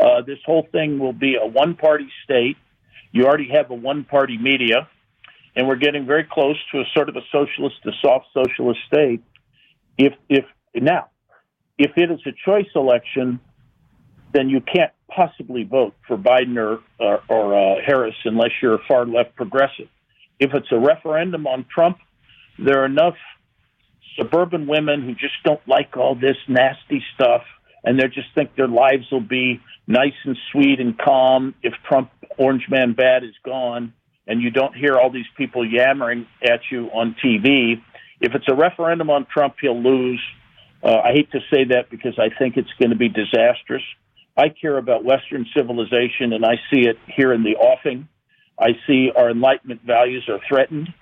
Uh, 0.00 0.22
this 0.26 0.38
whole 0.46 0.66
thing 0.72 0.98
will 0.98 1.12
be 1.12 1.36
a 1.36 1.46
one 1.46 1.74
party 1.74 2.08
state. 2.24 2.56
You 3.12 3.26
already 3.26 3.48
have 3.52 3.70
a 3.70 3.74
one 3.74 4.04
party 4.04 4.38
media, 4.38 4.88
and 5.54 5.68
we're 5.68 5.76
getting 5.76 6.06
very 6.06 6.24
close 6.24 6.56
to 6.72 6.80
a 6.80 6.84
sort 6.94 7.08
of 7.08 7.16
a 7.16 7.22
socialist, 7.30 7.76
a 7.84 7.90
soft 8.00 8.26
socialist 8.32 8.80
state. 8.86 9.22
If, 9.98 10.14
if, 10.28 10.44
now, 10.74 11.08
if 11.76 11.92
it 11.96 12.10
is 12.10 12.20
a 12.26 12.32
choice 12.44 12.68
election, 12.74 13.40
then 14.32 14.48
you 14.48 14.60
can't 14.60 14.92
possibly 15.08 15.64
vote 15.64 15.94
for 16.06 16.16
Biden 16.16 16.56
or, 16.56 16.80
or, 16.98 17.22
or 17.28 17.54
uh, 17.54 17.82
Harris 17.84 18.14
unless 18.24 18.50
you're 18.62 18.74
a 18.74 18.84
far 18.86 19.04
left 19.06 19.34
progressive. 19.34 19.88
If 20.38 20.54
it's 20.54 20.68
a 20.70 20.78
referendum 20.78 21.46
on 21.46 21.66
Trump, 21.72 21.98
there 22.58 22.82
are 22.82 22.86
enough 22.86 23.16
suburban 24.16 24.66
women 24.66 25.02
who 25.02 25.14
just 25.14 25.34
don't 25.44 25.66
like 25.68 25.96
all 25.96 26.14
this 26.14 26.36
nasty 26.48 27.02
stuff 27.14 27.42
and 27.84 27.98
they 27.98 28.06
just 28.08 28.28
think 28.34 28.54
their 28.56 28.68
lives 28.68 29.04
will 29.12 29.20
be 29.20 29.60
nice 29.86 30.14
and 30.24 30.36
sweet 30.52 30.80
and 30.80 30.98
calm 30.98 31.54
if 31.62 31.72
Trump 31.88 32.10
Orange 32.36 32.66
Man 32.68 32.92
Bad 32.92 33.24
is 33.24 33.34
gone 33.44 33.92
and 34.26 34.42
you 34.42 34.50
don't 34.50 34.76
hear 34.76 34.96
all 34.96 35.10
these 35.10 35.26
people 35.36 35.64
yammering 35.66 36.26
at 36.42 36.60
you 36.70 36.86
on 36.88 37.16
TV. 37.24 37.82
If 38.20 38.34
it's 38.34 38.44
a 38.48 38.54
referendum 38.54 39.10
on 39.10 39.26
Trump, 39.32 39.54
he'll 39.60 39.80
lose. 39.80 40.20
Uh, 40.82 40.98
I 40.98 41.12
hate 41.12 41.32
to 41.32 41.40
say 41.52 41.64
that 41.70 41.90
because 41.90 42.18
I 42.18 42.28
think 42.38 42.56
it's 42.56 42.72
going 42.78 42.90
to 42.90 42.96
be 42.96 43.08
disastrous. 43.08 43.82
I 44.36 44.50
care 44.50 44.76
about 44.76 45.02
Western 45.02 45.46
civilization, 45.56 46.32
and 46.32 46.44
I 46.44 46.56
see 46.72 46.82
it 46.82 46.96
here 47.16 47.32
in 47.32 47.42
the 47.42 47.56
offing. 47.56 48.06
I 48.58 48.72
see 48.86 49.10
our 49.16 49.30
Enlightenment 49.30 49.82
values 49.82 50.28
are 50.28 50.38
threatened, 50.48 50.92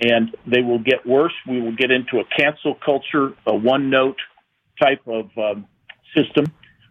and 0.00 0.34
they 0.46 0.62
will 0.62 0.78
get 0.78 1.06
worse. 1.06 1.32
We 1.48 1.60
will 1.60 1.74
get 1.76 1.90
into 1.90 2.18
a 2.18 2.24
cancel 2.36 2.74
culture, 2.74 3.34
a 3.46 3.54
one 3.54 3.90
note 3.90 4.18
type 4.80 5.02
of 5.06 5.30
um, 5.36 5.66
system. 6.16 6.46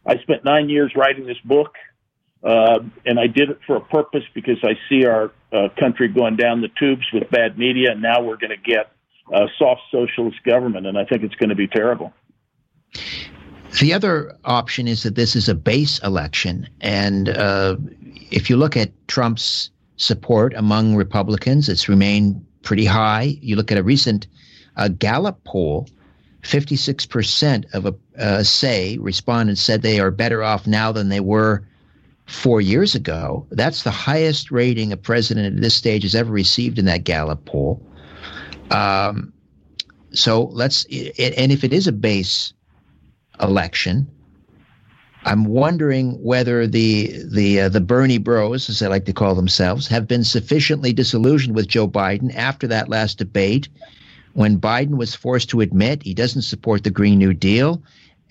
I 0.05 0.17
spent 0.17 0.43
nine 0.43 0.69
years 0.69 0.93
writing 0.95 1.25
this 1.25 1.37
book, 1.43 1.75
uh, 2.43 2.79
and 3.05 3.19
I 3.19 3.27
did 3.27 3.49
it 3.49 3.59
for 3.67 3.75
a 3.75 3.81
purpose 3.81 4.23
because 4.33 4.57
I 4.63 4.73
see 4.89 5.05
our 5.05 5.31
uh, 5.51 5.69
country 5.79 6.07
going 6.07 6.37
down 6.37 6.61
the 6.61 6.69
tubes 6.79 7.05
with 7.13 7.29
bad 7.29 7.57
media, 7.57 7.91
and 7.91 8.01
now 8.01 8.21
we're 8.21 8.37
going 8.37 8.51
to 8.51 8.57
get 8.57 8.91
a 9.31 9.47
soft 9.57 9.81
socialist 9.91 10.43
government, 10.43 10.87
and 10.87 10.97
I 10.97 11.05
think 11.05 11.23
it's 11.23 11.35
going 11.35 11.49
to 11.49 11.55
be 11.55 11.67
terrible. 11.67 12.13
The 13.79 13.93
other 13.93 14.35
option 14.43 14.87
is 14.87 15.03
that 15.03 15.15
this 15.15 15.35
is 15.35 15.47
a 15.47 15.55
base 15.55 15.99
election, 15.99 16.67
and 16.81 17.29
uh, 17.29 17.77
if 18.31 18.49
you 18.49 18.57
look 18.57 18.75
at 18.75 18.91
Trump's 19.07 19.69
support 19.97 20.53
among 20.55 20.95
Republicans, 20.95 21.69
it's 21.69 21.87
remained 21.87 22.45
pretty 22.63 22.85
high. 22.85 23.37
You 23.41 23.55
look 23.55 23.71
at 23.71 23.77
a 23.77 23.83
recent 23.83 24.27
uh, 24.77 24.87
Gallup 24.87 25.43
poll 25.43 25.87
56% 26.43 27.73
of 27.73 27.85
a 27.85 27.95
uh, 28.17 28.43
say 28.43 28.97
respondents 28.97 29.61
said 29.61 29.81
they 29.81 29.99
are 29.99 30.11
better 30.11 30.43
off 30.43 30.65
now 30.65 30.91
than 30.91 31.09
they 31.09 31.19
were 31.19 31.63
four 32.25 32.61
years 32.61 32.95
ago. 32.95 33.45
That's 33.51 33.83
the 33.83 33.91
highest 33.91 34.51
rating 34.51 34.91
a 34.91 34.97
president 34.97 35.55
at 35.55 35.61
this 35.61 35.75
stage 35.75 36.03
has 36.03 36.15
ever 36.15 36.31
received 36.31 36.79
in 36.79 36.85
that 36.85 37.03
Gallup 37.03 37.45
poll. 37.45 37.85
Um, 38.71 39.33
so 40.13 40.45
let's, 40.45 40.85
and 40.85 41.51
if 41.51 41.63
it 41.63 41.73
is 41.73 41.87
a 41.87 41.91
base 41.91 42.53
election, 43.39 44.09
I'm 45.23 45.45
wondering 45.45 46.21
whether 46.23 46.65
the 46.65 47.23
the 47.31 47.61
uh, 47.61 47.69
the 47.69 47.81
Bernie 47.81 48.17
Bros, 48.17 48.69
as 48.69 48.79
they 48.79 48.87
like 48.87 49.05
to 49.05 49.13
call 49.13 49.35
themselves, 49.35 49.87
have 49.87 50.07
been 50.07 50.23
sufficiently 50.23 50.93
disillusioned 50.93 51.55
with 51.55 51.67
Joe 51.67 51.87
Biden 51.87 52.35
after 52.35 52.67
that 52.67 52.89
last 52.89 53.17
debate 53.17 53.69
when 54.33 54.59
Biden 54.59 54.97
was 54.97 55.13
forced 55.13 55.49
to 55.49 55.61
admit 55.61 56.03
he 56.03 56.13
doesn't 56.13 56.43
support 56.43 56.83
the 56.83 56.89
Green 56.89 57.19
New 57.19 57.33
Deal 57.33 57.81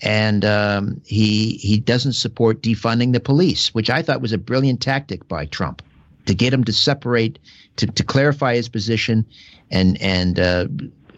and 0.01 0.43
um, 0.43 1.01
he 1.05 1.57
he 1.57 1.79
doesn't 1.79 2.13
support 2.13 2.61
defunding 2.61 3.13
the 3.13 3.19
police, 3.19 3.73
which 3.73 3.89
I 3.89 4.01
thought 4.01 4.21
was 4.21 4.33
a 4.33 4.37
brilliant 4.37 4.81
tactic 4.81 5.27
by 5.27 5.45
Trump 5.45 5.81
to 6.25 6.33
get 6.33 6.53
him 6.53 6.63
to 6.63 6.73
separate, 6.73 7.39
to, 7.77 7.87
to 7.87 8.03
clarify 8.03 8.55
his 8.55 8.69
position, 8.69 9.25
and 9.69 10.01
and, 10.01 10.39
uh, 10.39 10.67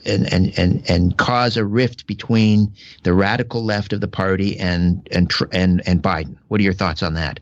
and 0.06 0.32
and 0.32 0.58
and 0.58 0.90
and 0.90 1.18
cause 1.18 1.58
a 1.58 1.66
rift 1.66 2.08
between 2.08 2.74
the 3.04 3.14
radical 3.14 3.64
left 3.64 3.94
of 3.94 4.02
the 4.02 4.08
party 4.08 4.60
and 4.60 5.08
and 5.12 5.32
and 5.52 5.82
and 5.88 6.02
Biden. 6.02 6.38
What 6.48 6.60
are 6.60 6.64
your 6.64 6.74
thoughts 6.74 7.04
on 7.04 7.14
that? 7.16 7.40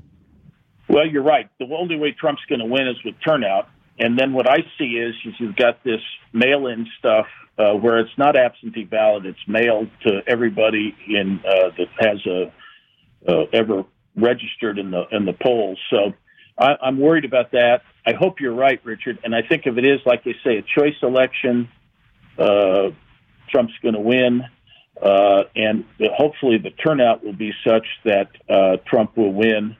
Well, 0.87 1.07
you're 1.07 1.23
right. 1.23 1.49
The 1.59 1.65
only 1.73 1.97
way 1.97 2.11
Trump's 2.11 2.41
going 2.49 2.59
to 2.59 2.65
win 2.65 2.87
is 2.87 2.97
with 3.05 3.15
turnout. 3.25 3.69
And 3.97 4.17
then 4.17 4.33
what 4.33 4.49
I 4.49 4.57
see 4.77 4.97
is, 4.97 5.13
is 5.25 5.33
you've 5.39 5.55
got 5.55 5.83
this 5.83 6.01
mail-in 6.33 6.87
stuff 6.97 7.27
uh, 7.57 7.73
where 7.73 7.99
it's 7.99 8.17
not 8.17 8.35
absentee 8.35 8.83
ballot; 8.83 9.25
it's 9.25 9.47
mailed 9.47 9.89
to 10.05 10.21
everybody 10.27 10.95
in 11.07 11.39
uh, 11.45 11.69
that 11.77 11.87
has 11.99 12.25
a 12.25 12.51
uh, 13.27 13.45
ever 13.53 13.85
registered 14.15 14.79
in 14.79 14.91
the 14.91 15.03
in 15.11 15.25
the 15.25 15.33
polls. 15.33 15.77
So 15.89 16.13
I, 16.57 16.75
I'm 16.81 16.99
worried 16.99 17.25
about 17.25 17.51
that. 17.51 17.81
I 18.05 18.13
hope 18.13 18.39
you're 18.39 18.55
right, 18.55 18.79
Richard. 18.83 19.19
And 19.23 19.35
I 19.35 19.41
think 19.41 19.63
if 19.65 19.77
it 19.77 19.85
is, 19.85 19.99
like 20.05 20.23
they 20.23 20.35
say, 20.43 20.57
a 20.57 20.63
choice 20.63 20.95
election, 21.03 21.69
uh, 22.41 22.91
Trump's 23.49 23.73
going 23.81 23.93
to 23.93 24.01
win. 24.01 24.43
Uh, 25.01 25.43
and 25.55 25.85
hopefully 26.15 26.57
the 26.57 26.69
turnout 26.69 27.23
will 27.23 27.33
be 27.33 27.51
such 27.67 27.85
that 28.05 28.29
uh, 28.49 28.77
Trump 28.87 29.17
will 29.17 29.33
win. 29.33 29.75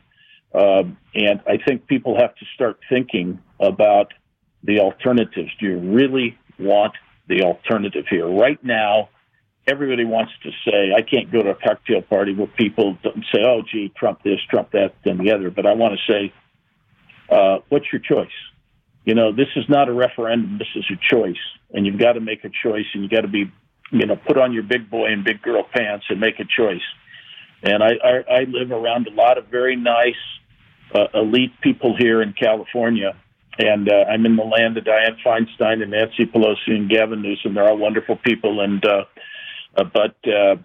Um, 0.53 0.97
and 1.13 1.41
I 1.47 1.57
think 1.65 1.88
people 1.88 2.19
have 2.19 2.35
to 2.35 2.45
start 2.55 2.79
thinking 2.89 3.39
about 3.59 4.13
the 4.63 4.79
alternatives. 4.79 5.49
Do 5.59 5.67
you 5.67 5.77
really 5.77 6.38
want 6.59 6.93
the 7.27 7.43
alternative 7.43 8.05
here? 8.09 8.27
Right 8.27 8.61
now, 8.63 9.09
everybody 9.67 10.05
wants 10.05 10.31
to 10.43 10.49
say, 10.65 10.91
I 10.95 11.01
can't 11.01 11.31
go 11.31 11.41
to 11.43 11.51
a 11.51 11.55
cocktail 11.55 12.01
party 12.01 12.33
where 12.33 12.47
people 12.47 12.97
say, 13.31 13.41
oh, 13.45 13.61
gee, 13.71 13.91
Trump 13.95 14.23
this, 14.23 14.39
Trump 14.49 14.71
that, 14.71 14.95
then 15.05 15.17
the 15.17 15.31
other. 15.31 15.51
But 15.51 15.65
I 15.65 15.73
want 15.73 15.97
to 15.97 16.11
say, 16.11 16.33
uh, 17.29 17.59
what's 17.69 17.85
your 17.93 18.01
choice? 18.01 18.33
You 19.05 19.15
know, 19.15 19.31
this 19.31 19.47
is 19.55 19.65
not 19.69 19.88
a 19.88 19.93
referendum. 19.93 20.57
This 20.57 20.67
is 20.75 20.85
a 20.91 21.15
choice. 21.15 21.41
And 21.73 21.85
you've 21.85 21.99
got 21.99 22.14
to 22.14 22.19
make 22.19 22.43
a 22.43 22.49
choice 22.49 22.85
and 22.93 23.03
you've 23.03 23.11
got 23.11 23.22
to 23.22 23.27
be, 23.27 23.52
you 23.91 24.06
know, 24.06 24.15
put 24.15 24.38
on 24.38 24.53
your 24.53 24.64
big 24.64 24.89
boy 24.89 25.07
and 25.07 25.23
big 25.23 25.41
girl 25.41 25.64
pants 25.73 26.06
and 26.10 26.19
make 26.19 26.39
a 26.39 26.45
choice. 26.45 26.81
And 27.64 27.84
I, 27.84 27.91
I, 28.03 28.39
I 28.39 28.43
live 28.45 28.72
around 28.72 29.07
a 29.07 29.11
lot 29.11 29.38
of 29.38 29.48
very 29.48 29.76
nice, 29.76 30.15
uh, 30.93 31.07
elite 31.14 31.53
people 31.61 31.95
here 31.98 32.22
in 32.22 32.34
California. 32.34 33.15
And 33.57 33.89
uh, 33.89 34.06
I'm 34.10 34.26
in 34.26 34.35
the 34.35 34.43
land 34.43 34.77
of 34.77 34.85
Dianne 34.85 35.18
Feinstein 35.26 35.81
and 35.81 35.91
Nancy 35.91 36.26
Pelosi 36.26 36.72
and 36.72 36.89
Gavin 36.89 37.22
Newsom. 37.22 37.53
They're 37.53 37.68
all 37.68 37.77
wonderful 37.77 38.18
people. 38.18 38.61
And, 38.61 38.84
uh, 38.85 39.06
uh, 39.77 39.84
but, 39.84 40.15
uh, 40.27 40.56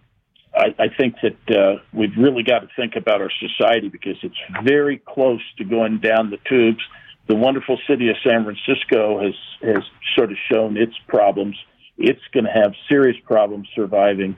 I, 0.57 0.75
I 0.79 0.89
think 0.89 1.17
that 1.23 1.57
uh, 1.57 1.83
we've 1.93 2.17
really 2.17 2.43
got 2.43 2.61
to 2.61 2.69
think 2.77 2.97
about 2.97 3.21
our 3.21 3.31
society 3.41 3.89
because 3.89 4.17
it's 4.23 4.39
very 4.65 4.99
close 5.07 5.43
to 5.59 5.65
going 5.65 5.99
down 5.99 6.31
the 6.31 6.39
tubes. 6.49 6.83
The 7.27 7.35
wonderful 7.35 7.79
city 7.89 8.09
of 8.09 8.17
San 8.25 8.45
Francisco 8.45 9.21
has 9.21 9.35
has 9.63 9.83
sort 10.15 10.31
of 10.31 10.39
shown 10.51 10.77
its 10.77 10.95
problems. 11.09 11.57
It's 11.99 12.21
going 12.33 12.45
to 12.45 12.53
have 12.53 12.75
serious 12.89 13.17
problems 13.25 13.69
surviving, 13.75 14.37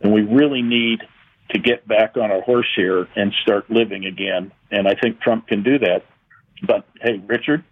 and 0.00 0.12
we 0.12 0.22
really 0.22 0.62
need 0.62 1.00
to 1.50 1.58
get 1.58 1.86
back 1.86 2.16
on 2.16 2.30
our 2.30 2.42
horse 2.42 2.68
here 2.74 3.08
and 3.14 3.32
start 3.42 3.70
living 3.70 4.04
again. 4.04 4.52
And 4.70 4.88
I 4.88 4.94
think 5.00 5.20
Trump 5.20 5.46
can 5.46 5.62
do 5.62 5.78
that. 5.78 6.04
But 6.66 6.86
hey, 7.00 7.22
Richard, 7.26 7.64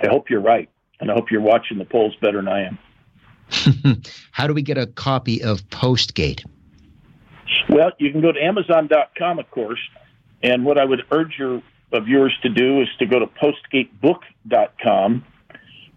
I 0.00 0.06
hope 0.08 0.30
you're 0.30 0.40
right. 0.40 0.68
And 1.00 1.10
I 1.10 1.14
hope 1.14 1.30
you're 1.30 1.40
watching 1.40 1.78
the 1.78 1.84
polls 1.84 2.14
better 2.20 2.38
than 2.38 2.48
I 2.48 2.68
am. 2.68 2.78
How 4.30 4.46
do 4.46 4.54
we 4.54 4.62
get 4.62 4.78
a 4.78 4.86
copy 4.86 5.42
of 5.42 5.68
Postgate? 5.68 6.44
Well, 7.68 7.90
you 7.98 8.10
can 8.10 8.20
go 8.20 8.32
to 8.32 8.40
Amazon.com, 8.40 9.38
of 9.38 9.50
course. 9.50 9.80
And 10.42 10.64
what 10.64 10.78
I 10.78 10.84
would 10.84 11.02
urge 11.10 11.34
your 11.38 11.62
of 11.92 12.08
yours 12.08 12.36
to 12.42 12.48
do 12.48 12.80
is 12.80 12.88
to 12.98 13.06
go 13.06 13.18
to 13.18 13.26
PostgateBook.com, 13.26 15.24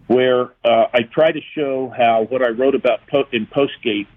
where 0.07 0.53
uh, 0.63 0.85
I 0.93 1.01
try 1.11 1.31
to 1.31 1.41
show 1.55 1.91
how 1.95 2.25
what 2.29 2.41
I 2.41 2.49
wrote 2.49 2.75
about 2.75 2.99
in 3.33 3.47
Postgate 3.47 4.07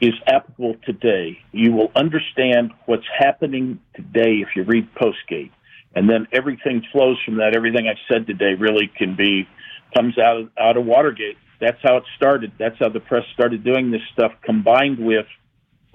is 0.00 0.14
applicable 0.26 0.76
today. 0.84 1.38
You 1.52 1.72
will 1.72 1.92
understand 1.94 2.72
what's 2.86 3.06
happening 3.16 3.80
today 3.94 4.42
if 4.42 4.48
you 4.56 4.64
read 4.64 4.88
Postgate, 4.94 5.52
and 5.94 6.10
then 6.10 6.26
everything 6.32 6.82
flows 6.90 7.18
from 7.24 7.36
that. 7.36 7.54
Everything 7.54 7.86
I've 7.88 8.02
said 8.12 8.26
today 8.26 8.54
really 8.58 8.90
can 8.98 9.14
be 9.14 9.48
comes 9.94 10.18
out 10.18 10.38
of, 10.38 10.48
out 10.58 10.76
of 10.76 10.84
Watergate. 10.84 11.36
That's 11.60 11.78
how 11.82 11.98
it 11.98 12.04
started. 12.16 12.52
That's 12.58 12.76
how 12.80 12.88
the 12.88 12.98
press 12.98 13.22
started 13.32 13.62
doing 13.62 13.92
this 13.92 14.00
stuff, 14.12 14.32
combined 14.42 14.98
with 14.98 15.26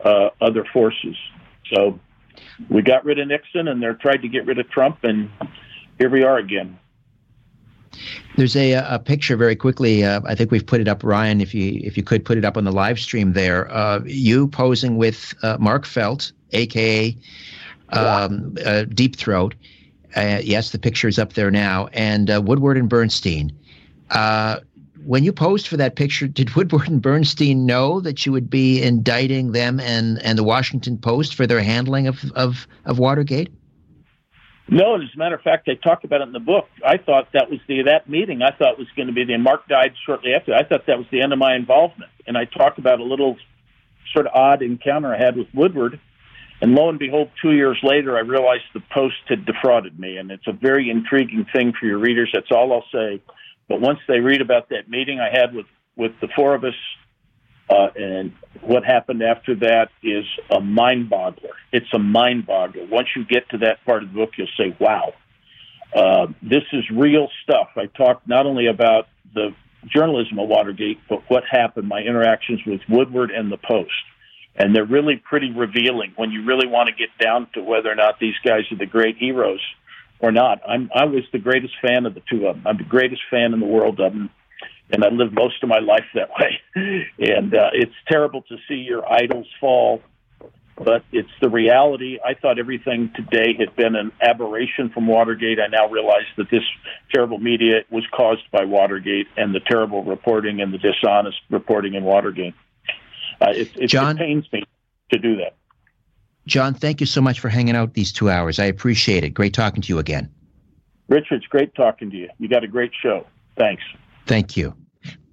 uh, 0.03 0.29
other 0.39 0.65
forces. 0.71 1.17
So 1.73 1.99
we 2.69 2.81
got 2.81 3.05
rid 3.05 3.19
of 3.19 3.27
Nixon, 3.27 3.67
and 3.67 3.81
they're 3.81 3.93
tried 3.93 4.21
to 4.21 4.27
get 4.27 4.45
rid 4.45 4.59
of 4.59 4.69
Trump, 4.69 5.03
and 5.03 5.29
here 5.97 6.09
we 6.09 6.23
are 6.23 6.37
again. 6.37 6.79
There's 8.35 8.55
a, 8.55 8.73
a 8.73 8.99
picture 8.99 9.35
very 9.35 9.55
quickly. 9.55 10.03
Uh, 10.03 10.21
I 10.25 10.35
think 10.35 10.51
we've 10.51 10.65
put 10.65 10.81
it 10.81 10.87
up, 10.87 11.03
Ryan. 11.03 11.41
If 11.41 11.53
you 11.53 11.79
if 11.83 11.97
you 11.97 12.03
could 12.03 12.23
put 12.23 12.37
it 12.37 12.45
up 12.45 12.57
on 12.57 12.63
the 12.63 12.71
live 12.71 12.99
stream 12.99 13.33
there, 13.33 13.71
uh, 13.71 14.01
you 14.05 14.47
posing 14.47 14.97
with 14.97 15.33
uh, 15.41 15.57
Mark 15.59 15.85
Felt, 15.85 16.31
aka 16.51 17.17
um, 17.89 18.55
uh, 18.65 18.83
Deep 18.83 19.15
Throat. 19.15 19.55
Uh, 20.15 20.39
yes, 20.43 20.71
the 20.71 20.79
picture 20.79 21.07
is 21.07 21.19
up 21.19 21.33
there 21.33 21.51
now, 21.51 21.87
and 21.93 22.29
uh, 22.29 22.41
Woodward 22.41 22.77
and 22.77 22.89
Bernstein. 22.89 23.51
When 25.07 25.23
you 25.23 25.31
posed 25.31 25.67
for 25.67 25.77
that 25.77 25.95
picture, 25.95 26.27
did 26.27 26.49
Woodward 26.55 26.89
and 26.89 27.01
Bernstein 27.01 27.65
know 27.65 28.01
that 28.01 28.25
you 28.25 28.33
would 28.33 28.49
be 28.49 28.83
indicting 28.83 29.53
them 29.53 29.79
and, 29.79 30.21
and 30.21 30.37
the 30.37 30.43
Washington 30.43 30.97
Post 30.97 31.35
for 31.35 31.47
their 31.47 31.61
handling 31.61 32.07
of, 32.07 32.29
of, 32.35 32.67
of 32.85 32.99
Watergate? 32.99 33.49
No, 34.69 34.95
as 34.95 35.03
a 35.15 35.17
matter 35.17 35.35
of 35.35 35.41
fact, 35.41 35.69
I 35.69 35.75
talked 35.75 36.03
about 36.03 36.19
it 36.19 36.27
in 36.27 36.33
the 36.33 36.41
book. 36.41 36.67
I 36.85 36.97
thought 36.97 37.29
that 37.31 37.49
was 37.49 37.59
the 37.69 37.83
that 37.83 38.09
meeting. 38.09 38.41
I 38.41 38.51
thought 38.51 38.77
was 38.77 38.89
going 38.97 39.07
to 39.07 39.13
be 39.13 39.23
the 39.23 39.37
Mark 39.37 39.65
died 39.69 39.93
shortly 40.05 40.33
after. 40.33 40.53
I 40.53 40.65
thought 40.65 40.85
that 40.87 40.97
was 40.97 41.07
the 41.09 41.21
end 41.21 41.31
of 41.31 41.39
my 41.39 41.55
involvement, 41.55 42.11
and 42.27 42.37
I 42.37 42.43
talked 42.43 42.77
about 42.77 42.99
a 42.99 43.03
little 43.03 43.37
sort 44.13 44.27
of 44.27 44.33
odd 44.33 44.61
encounter 44.61 45.15
I 45.15 45.17
had 45.17 45.37
with 45.37 45.47
Woodward. 45.53 46.01
And 46.59 46.73
lo 46.73 46.89
and 46.89 46.99
behold, 46.99 47.29
two 47.41 47.53
years 47.53 47.77
later, 47.81 48.17
I 48.17 48.21
realized 48.21 48.63
the 48.73 48.81
Post 48.93 49.15
had 49.29 49.45
defrauded 49.45 49.97
me, 49.97 50.17
and 50.17 50.31
it's 50.31 50.47
a 50.47 50.51
very 50.51 50.89
intriguing 50.89 51.45
thing 51.53 51.71
for 51.79 51.85
your 51.85 51.99
readers. 51.99 52.31
That's 52.33 52.51
all 52.51 52.73
I'll 52.73 52.83
say. 52.91 53.21
But 53.67 53.81
once 53.81 53.99
they 54.07 54.19
read 54.19 54.41
about 54.41 54.69
that 54.69 54.89
meeting 54.89 55.19
I 55.19 55.29
had 55.29 55.53
with 55.53 55.65
with 55.95 56.11
the 56.21 56.27
four 56.35 56.53
of 56.53 56.63
us 56.63 56.75
uh, 57.69 57.89
and 57.95 58.33
what 58.61 58.85
happened 58.85 59.21
after 59.21 59.55
that 59.55 59.89
is 60.01 60.25
a 60.51 60.61
mind 60.61 61.09
boggler. 61.09 61.51
It's 61.71 61.91
a 61.93 61.99
mind 61.99 62.47
boggler. 62.47 62.89
Once 62.89 63.09
you 63.15 63.25
get 63.25 63.49
to 63.49 63.57
that 63.59 63.83
part 63.85 64.03
of 64.03 64.09
the 64.09 64.15
book, 64.15 64.31
you'll 64.37 64.47
say, 64.57 64.75
wow, 64.79 65.13
uh, 65.93 66.27
this 66.41 66.63
is 66.71 66.83
real 66.89 67.27
stuff. 67.43 67.69
I 67.75 67.87
talked 67.87 68.27
not 68.27 68.45
only 68.45 68.67
about 68.67 69.07
the 69.33 69.49
journalism 69.85 70.39
of 70.39 70.47
Watergate, 70.47 70.99
but 71.09 71.23
what 71.29 71.43
happened, 71.49 71.87
my 71.87 71.99
interactions 71.99 72.61
with 72.65 72.81
Woodward 72.87 73.31
and 73.31 73.51
the 73.51 73.57
Post. 73.57 73.91
and 74.57 74.75
they're 74.75 74.85
really 74.85 75.17
pretty 75.17 75.51
revealing 75.51 76.13
when 76.15 76.31
you 76.31 76.43
really 76.43 76.67
want 76.67 76.89
to 76.89 76.95
get 76.95 77.09
down 77.23 77.47
to 77.53 77.61
whether 77.61 77.91
or 77.91 77.95
not 77.95 78.19
these 78.19 78.33
guys 78.43 78.63
are 78.71 78.77
the 78.77 78.85
great 78.85 79.17
heroes 79.17 79.61
or 80.19 80.31
not. 80.31 80.61
I'm 80.67 80.89
I 80.93 81.05
was 81.05 81.23
the 81.31 81.39
greatest 81.39 81.73
fan 81.81 82.05
of 82.05 82.13
the 82.13 82.21
two 82.29 82.47
of 82.47 82.55
them. 82.55 82.67
I'm 82.67 82.77
the 82.77 82.83
greatest 82.83 83.21
fan 83.29 83.53
in 83.53 83.59
the 83.59 83.65
world 83.65 83.99
of 83.99 84.13
them, 84.13 84.29
and 84.91 85.03
I 85.03 85.09
lived 85.09 85.33
most 85.33 85.61
of 85.63 85.69
my 85.69 85.79
life 85.79 86.05
that 86.15 86.29
way. 86.39 86.59
and 87.19 87.53
uh, 87.53 87.69
it's 87.73 87.95
terrible 88.07 88.41
to 88.43 88.57
see 88.67 88.75
your 88.75 89.09
idols 89.11 89.47
fall, 89.59 90.01
but 90.75 91.03
it's 91.11 91.29
the 91.41 91.49
reality. 91.49 92.19
I 92.23 92.33
thought 92.33 92.59
everything 92.59 93.11
today 93.15 93.55
had 93.57 93.75
been 93.75 93.95
an 93.95 94.11
aberration 94.21 94.89
from 94.89 95.07
Watergate. 95.07 95.59
I 95.59 95.67
now 95.67 95.89
realize 95.89 96.25
that 96.37 96.49
this 96.49 96.63
terrible 97.13 97.39
media 97.39 97.83
was 97.89 98.05
caused 98.15 98.49
by 98.51 98.65
Watergate 98.65 99.27
and 99.37 99.53
the 99.53 99.59
terrible 99.59 100.03
reporting 100.03 100.61
and 100.61 100.73
the 100.73 100.77
dishonest 100.77 101.37
reporting 101.49 101.93
in 101.93 102.03
Watergate. 102.03 102.55
Uh, 103.39 103.51
it, 103.51 103.69
it, 103.75 103.87
John, 103.87 104.17
it 104.17 104.19
pains 104.19 104.51
me 104.51 104.63
to 105.11 105.19
do 105.19 105.37
that. 105.37 105.55
John, 106.47 106.73
thank 106.73 106.99
you 106.99 107.05
so 107.05 107.21
much 107.21 107.39
for 107.39 107.49
hanging 107.49 107.75
out 107.75 107.93
these 107.93 108.11
two 108.11 108.29
hours. 108.29 108.57
I 108.57 108.65
appreciate 108.65 109.23
it. 109.23 109.31
Great 109.31 109.53
talking 109.53 109.81
to 109.81 109.89
you 109.89 109.99
again. 109.99 110.31
Richard, 111.09 111.35
it's 111.35 111.47
great 111.47 111.75
talking 111.75 112.09
to 112.09 112.17
you. 112.17 112.29
You 112.39 112.49
got 112.49 112.63
a 112.63 112.67
great 112.67 112.91
show. 112.99 113.25
Thanks. 113.57 113.83
Thank 114.25 114.57
you. 114.57 114.73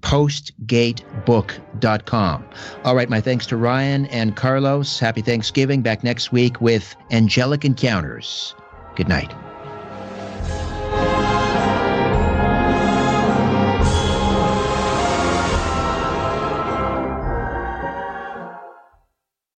Postgatebook.com. 0.03 2.45
All 2.85 2.95
right, 2.95 3.09
my 3.09 3.20
thanks 3.20 3.47
to 3.47 3.57
Ryan 3.57 4.07
and 4.07 4.36
Carlos. 4.36 4.99
Happy 4.99 5.23
Thanksgiving. 5.23 5.82
Back 5.82 6.05
next 6.05 6.31
week 6.31 6.61
with 6.61 6.95
Angelic 7.11 7.65
Encounters. 7.65 8.55
Good 8.97 9.09
night. 9.09 9.32